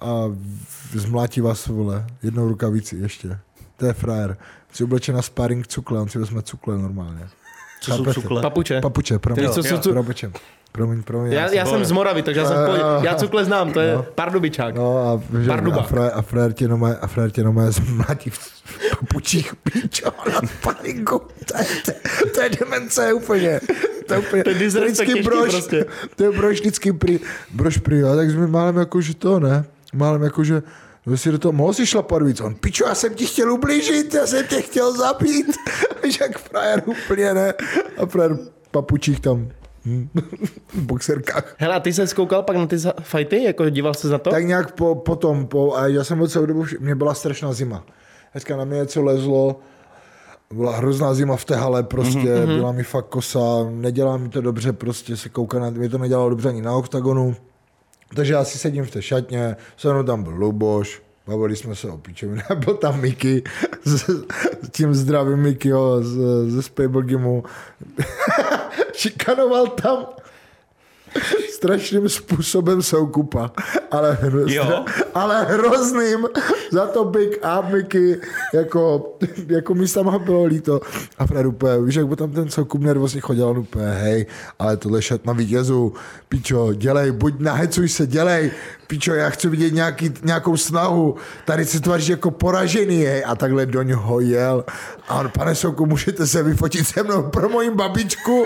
a 0.00 0.24
zmlátí 0.92 1.40
vás, 1.40 1.66
vole, 1.66 2.04
jednou 2.22 2.48
rukavici 2.48 2.96
ještě. 2.96 3.38
To 3.76 3.86
je 3.86 3.92
frér. 3.92 4.36
Si 4.72 4.84
obleče 4.84 5.12
na 5.12 5.22
sparring 5.22 5.66
cukle, 5.66 6.00
on 6.00 6.08
si 6.08 6.18
vezme 6.18 6.42
cukle 6.42 6.78
normálně. 6.78 7.28
Co 7.80 7.90
jsou 7.92 8.04
Chápete? 8.04 8.20
cukle? 8.20 8.42
Papuče. 8.42 8.80
Papuče, 8.80 9.18
promiň. 9.18 9.46
Ty, 9.46 9.52
co 9.52 9.62
jsou 9.62 9.76
cu- 9.78 9.92
Promiň, 9.92 10.32
promiň, 10.72 11.02
promiň. 11.02 11.32
Já, 11.32 11.48
jsem- 11.48 11.56
já 11.58 11.66
jsem 11.66 11.84
z 11.84 11.92
Moravy, 11.92 12.22
takže 12.22 12.40
já 12.40 12.46
jsem 12.46 12.56
v 12.56 12.64
pohodě. 12.66 12.82
Já 13.06 13.14
cukle 13.14 13.44
znám, 13.44 13.72
to 13.72 13.80
je 13.80 13.98
pardubičák. 14.14 14.74
No 14.74 14.98
a, 14.98 15.22
že, 15.42 15.48
Parduba. 15.48 15.76
a, 15.80 15.82
frér, 15.82 16.10
a 16.14 16.22
frér 16.22 16.52
tě 16.52 16.68
nomé, 16.68 16.96
a 16.96 17.06
frér 17.06 17.30
tě 17.30 17.44
nomé 17.44 17.72
zmlátí 17.72 18.30
v 18.30 18.38
papučích 19.00 19.54
píčo 19.56 20.06
na 20.32 20.48
sparringu. 20.48 21.18
To 21.18 21.58
je, 21.58 21.64
to, 21.84 21.92
to 22.34 22.40
je 22.40 22.50
demence 22.60 23.12
úplně. 23.12 23.60
To 24.06 24.14
je 24.14 24.20
úplně, 24.20 24.44
To 24.44 24.50
je 24.50 24.54
disrespekt 24.58 24.90
vždycky 24.92 25.06
těžký 25.12 25.22
brož, 25.22 25.50
prostě. 25.50 25.86
To 26.16 26.24
je 26.24 26.32
brož 26.32 26.60
vždycky 26.60 26.92
prý, 26.92 27.20
brož 27.50 27.78
prý, 27.78 28.02
a 28.02 28.16
tak 28.16 28.30
jsme 28.30 28.46
málem 28.46 28.76
jako, 28.76 29.00
že 29.00 29.14
to 29.14 29.40
ne, 29.40 29.64
málem 29.94 30.22
jako, 30.22 30.44
že 30.44 30.62
si 31.14 31.30
do 31.30 31.38
toho 31.38 31.52
mohl 31.52 31.72
si 31.72 31.86
šlapat 31.86 32.22
víc. 32.22 32.40
On, 32.40 32.54
pičo, 32.54 32.84
já 32.84 32.94
jsem 32.94 33.14
ti 33.14 33.26
chtěl 33.26 33.52
ublížit, 33.52 34.14
já 34.14 34.26
jsem 34.26 34.46
tě 34.46 34.62
chtěl 34.62 34.96
zabít. 34.96 35.56
Víš, 36.04 36.20
jak 36.20 36.38
frajer 36.38 36.82
úplně 36.86 37.34
ne. 37.34 37.54
A 37.96 38.06
frajer 38.06 38.36
papučích 38.70 39.20
tam 39.20 39.48
hm, 39.84 40.08
v 40.74 40.82
boxerkách. 40.82 41.54
Hele, 41.58 41.74
a 41.74 41.80
ty 41.80 41.92
se 41.92 42.06
skoukal 42.06 42.42
pak 42.42 42.56
na 42.56 42.66
ty 42.66 42.76
fighty? 43.00 43.44
Jako 43.44 43.70
díval 43.70 43.94
se 43.94 44.08
na 44.08 44.18
to? 44.18 44.30
Tak 44.30 44.44
nějak 44.44 44.72
po, 44.72 44.94
potom, 44.94 45.46
po, 45.46 45.76
a 45.76 45.86
já 45.86 46.04
jsem 46.04 46.18
byl 46.18 46.28
celou 46.28 46.46
dobu, 46.46 46.64
mě 46.80 46.94
byla 46.94 47.14
strašná 47.14 47.52
zima. 47.52 47.84
Hnedka 48.32 48.56
na 48.56 48.64
mě 48.64 48.76
něco 48.76 49.02
lezlo, 49.02 49.60
byla 50.52 50.76
hrozná 50.76 51.14
zima 51.14 51.36
v 51.36 51.44
té 51.44 51.56
hale, 51.56 51.82
prostě 51.82 52.18
mm-hmm. 52.18 52.56
byla 52.56 52.72
mi 52.72 52.82
fakt 52.82 53.06
kosa, 53.06 53.40
nedělá 53.70 54.16
mi 54.16 54.28
to 54.28 54.40
dobře, 54.40 54.72
prostě 54.72 55.16
se 55.16 55.28
kouká 55.28 55.58
na, 55.58 55.70
mi 55.70 55.88
to 55.88 55.98
nedělalo 55.98 56.30
dobře 56.30 56.48
ani 56.48 56.62
na 56.62 56.72
oktagonu. 56.72 57.36
Takže 58.14 58.32
já 58.32 58.44
si 58.44 58.58
sedím 58.58 58.84
v 58.84 58.90
té 58.90 59.02
šatně, 59.02 59.56
se 59.76 59.92
mnou 59.92 60.02
tam 60.02 60.22
byl 60.22 60.32
Luboš, 60.32 61.02
bavili 61.26 61.56
jsme 61.56 61.74
se 61.74 61.88
o 61.88 61.98
pičovinu, 61.98 62.42
byl 62.64 62.74
tam 62.74 63.00
Miky, 63.00 63.42
s, 63.84 64.10
s 64.62 64.70
tím 64.72 64.94
zdravým 64.94 65.38
Miky, 65.38 65.68
jo, 65.68 66.02
z, 66.02 66.18
ze 66.50 66.62
Spable 66.62 67.02
Gimu. 67.02 67.44
Šikanoval 68.92 69.66
tam 69.66 70.06
strašným 71.52 72.08
způsobem 72.08 72.82
soukupa, 72.82 73.50
ale, 73.90 74.18
Jo. 74.46 74.84
ale 75.14 75.44
hrozným, 75.44 76.26
za 76.70 76.86
to 76.86 77.04
Big 77.04 77.38
a 77.42 77.60
Mickey, 77.60 78.20
jako, 78.54 79.12
jako 79.48 79.74
mi 79.74 79.88
sama 79.88 80.18
bylo 80.18 80.44
líto. 80.44 80.80
A 81.18 81.26
Fred 81.26 81.46
úplně, 81.46 81.80
víš, 81.80 81.94
jak 81.94 82.08
by 82.08 82.16
tam 82.16 82.30
ten 82.30 82.50
soukup 82.50 82.82
nervózně 82.82 83.20
chodil, 83.20 83.48
on 83.48 83.58
úplně, 83.58 83.86
hej, 83.86 84.26
ale 84.58 84.76
tohle 84.76 85.02
šat 85.02 85.26
na 85.26 85.32
vítězu, 85.32 85.92
pičo, 86.28 86.72
dělej, 86.74 87.12
buď 87.12 87.34
nahecuj 87.38 87.88
se, 87.88 88.06
dělej, 88.06 88.50
pičo, 88.86 89.14
já 89.14 89.30
chci 89.30 89.48
vidět 89.48 89.74
nějaký, 89.74 90.12
nějakou 90.22 90.56
snahu, 90.56 91.16
tady 91.44 91.64
se 91.64 91.80
tváříš 91.80 92.08
jako 92.08 92.30
poražený, 92.30 93.02
hej, 93.04 93.24
a 93.26 93.34
takhle 93.34 93.66
do 93.66 93.82
něho 93.82 94.20
jel. 94.20 94.64
A 95.08 95.20
on, 95.20 95.30
pane 95.38 95.54
Soukup, 95.54 95.88
můžete 95.88 96.26
se 96.26 96.42
vyfotit 96.42 96.86
se 96.86 97.02
mnou 97.02 97.22
pro 97.22 97.48
moji 97.48 97.70
babičku? 97.70 98.44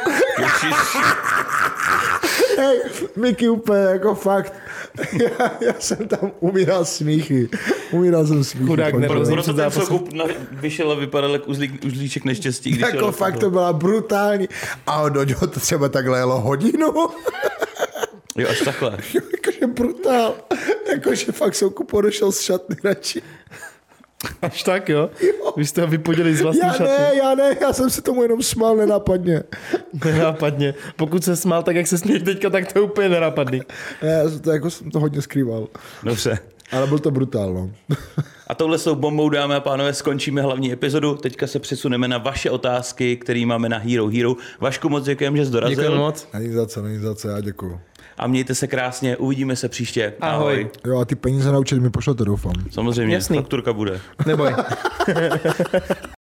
Hej, 2.58 2.80
Miky 3.16 3.48
úplně 3.48 3.78
jako 3.80 4.14
fakt. 4.14 4.52
Já, 5.12 5.50
já 5.60 5.72
jsem 5.78 6.08
tam 6.08 6.32
umíral 6.40 6.84
smíchy. 6.84 7.48
Umíral 7.92 8.26
jsem 8.26 8.44
smíchy. 8.44 8.66
Chudák, 8.66 8.94
nervózní. 8.94 9.34
Proto 9.34 9.52
ten 9.54 9.70
soukup 9.70 10.12
na- 10.12 10.24
vyšel 10.50 10.92
a 10.92 10.94
vypadal 10.94 11.32
jako 11.32 11.46
uzlík, 11.46 11.84
uzlíček 11.84 12.24
neštěstí. 12.24 12.70
Když 12.70 12.80
Jako 12.80 13.12
fakt 13.12 13.38
to 13.38 13.50
byla 13.50 13.72
brutální. 13.72 14.48
A 14.86 15.02
on 15.02 15.12
do 15.12 15.24
něho 15.24 15.46
to 15.46 15.60
třeba 15.60 15.88
takhle 15.88 16.18
jelo 16.18 16.40
hodinu. 16.40 16.92
Jo, 18.36 18.48
až 18.48 18.60
takhle. 18.60 18.90
Jakože 19.14 19.66
brutál. 19.66 20.34
Jakože 20.90 21.32
fakt 21.32 21.54
soukup 21.54 21.92
odešel 21.94 22.32
z 22.32 22.40
šatny 22.40 22.76
radši. 22.84 23.22
Až 24.42 24.62
tak, 24.62 24.88
jo? 24.88 25.10
Vy 25.56 25.66
jste 25.66 25.80
ho 25.80 25.86
vypudili 25.86 26.36
z 26.36 26.40
vlastní 26.40 26.66
Já 26.66 26.72
šaty. 26.72 26.90
ne, 26.90 27.10
já 27.18 27.34
ne, 27.34 27.56
já 27.60 27.72
jsem 27.72 27.90
se 27.90 28.02
tomu 28.02 28.22
jenom 28.22 28.42
smál 28.42 28.76
nenápadně. 28.76 29.42
Nenápadně. 30.04 30.74
Pokud 30.96 31.24
se 31.24 31.36
smál 31.36 31.62
tak, 31.62 31.76
jak 31.76 31.86
se 31.86 31.98
směješ 31.98 32.22
teďka, 32.22 32.50
tak 32.50 32.72
to 32.72 32.78
je 32.78 32.82
úplně 32.82 33.08
nenápadný. 33.08 33.60
Ne, 34.02 34.08
já 34.08 34.28
jsem 34.30 34.40
to, 34.40 34.50
jako 34.50 34.70
jsem 34.70 34.90
to 34.90 35.00
hodně 35.00 35.22
skrýval. 35.22 35.68
Dobře. 36.02 36.38
Ale 36.72 36.86
byl 36.86 36.98
to 36.98 37.10
brutál, 37.10 37.54
no. 37.54 37.70
A 38.46 38.54
touhle 38.54 38.78
s 38.78 38.84
tou 38.84 38.94
bombou, 38.94 39.28
dámy 39.28 39.54
a 39.54 39.60
pánové, 39.60 39.94
skončíme 39.94 40.42
hlavní 40.42 40.72
epizodu. 40.72 41.14
Teďka 41.14 41.46
se 41.46 41.58
přesuneme 41.58 42.08
na 42.08 42.18
vaše 42.18 42.50
otázky, 42.50 43.16
které 43.16 43.46
máme 43.46 43.68
na 43.68 43.78
Hero 43.78 44.06
Hero. 44.08 44.34
Vašku 44.60 44.88
moc 44.88 45.04
děkujeme, 45.04 45.36
že 45.36 45.46
jsi 45.46 45.52
dorazil. 45.52 45.76
Děkujeme 45.76 45.96
moc. 45.96 46.28
Není 46.34 46.52
za 46.52 46.66
co, 46.66 46.82
není 46.82 46.98
za 46.98 47.14
co, 47.14 47.28
já 47.28 47.40
děkuju. 47.40 47.80
A 48.18 48.26
mějte 48.26 48.54
se 48.54 48.66
krásně, 48.66 49.16
uvidíme 49.16 49.56
se 49.56 49.68
příště. 49.68 50.12
Ahoj. 50.20 50.70
Jo 50.86 50.98
a 50.98 51.04
ty 51.04 51.14
peníze 51.14 51.52
naučit 51.52 51.80
mi 51.80 51.90
pošlete, 51.90 52.24
doufám. 52.24 52.52
Samozřejmě, 52.70 53.14
Jasný. 53.14 53.36
fakturka 53.36 53.72
bude. 53.72 54.00
Neboj. 54.26 54.54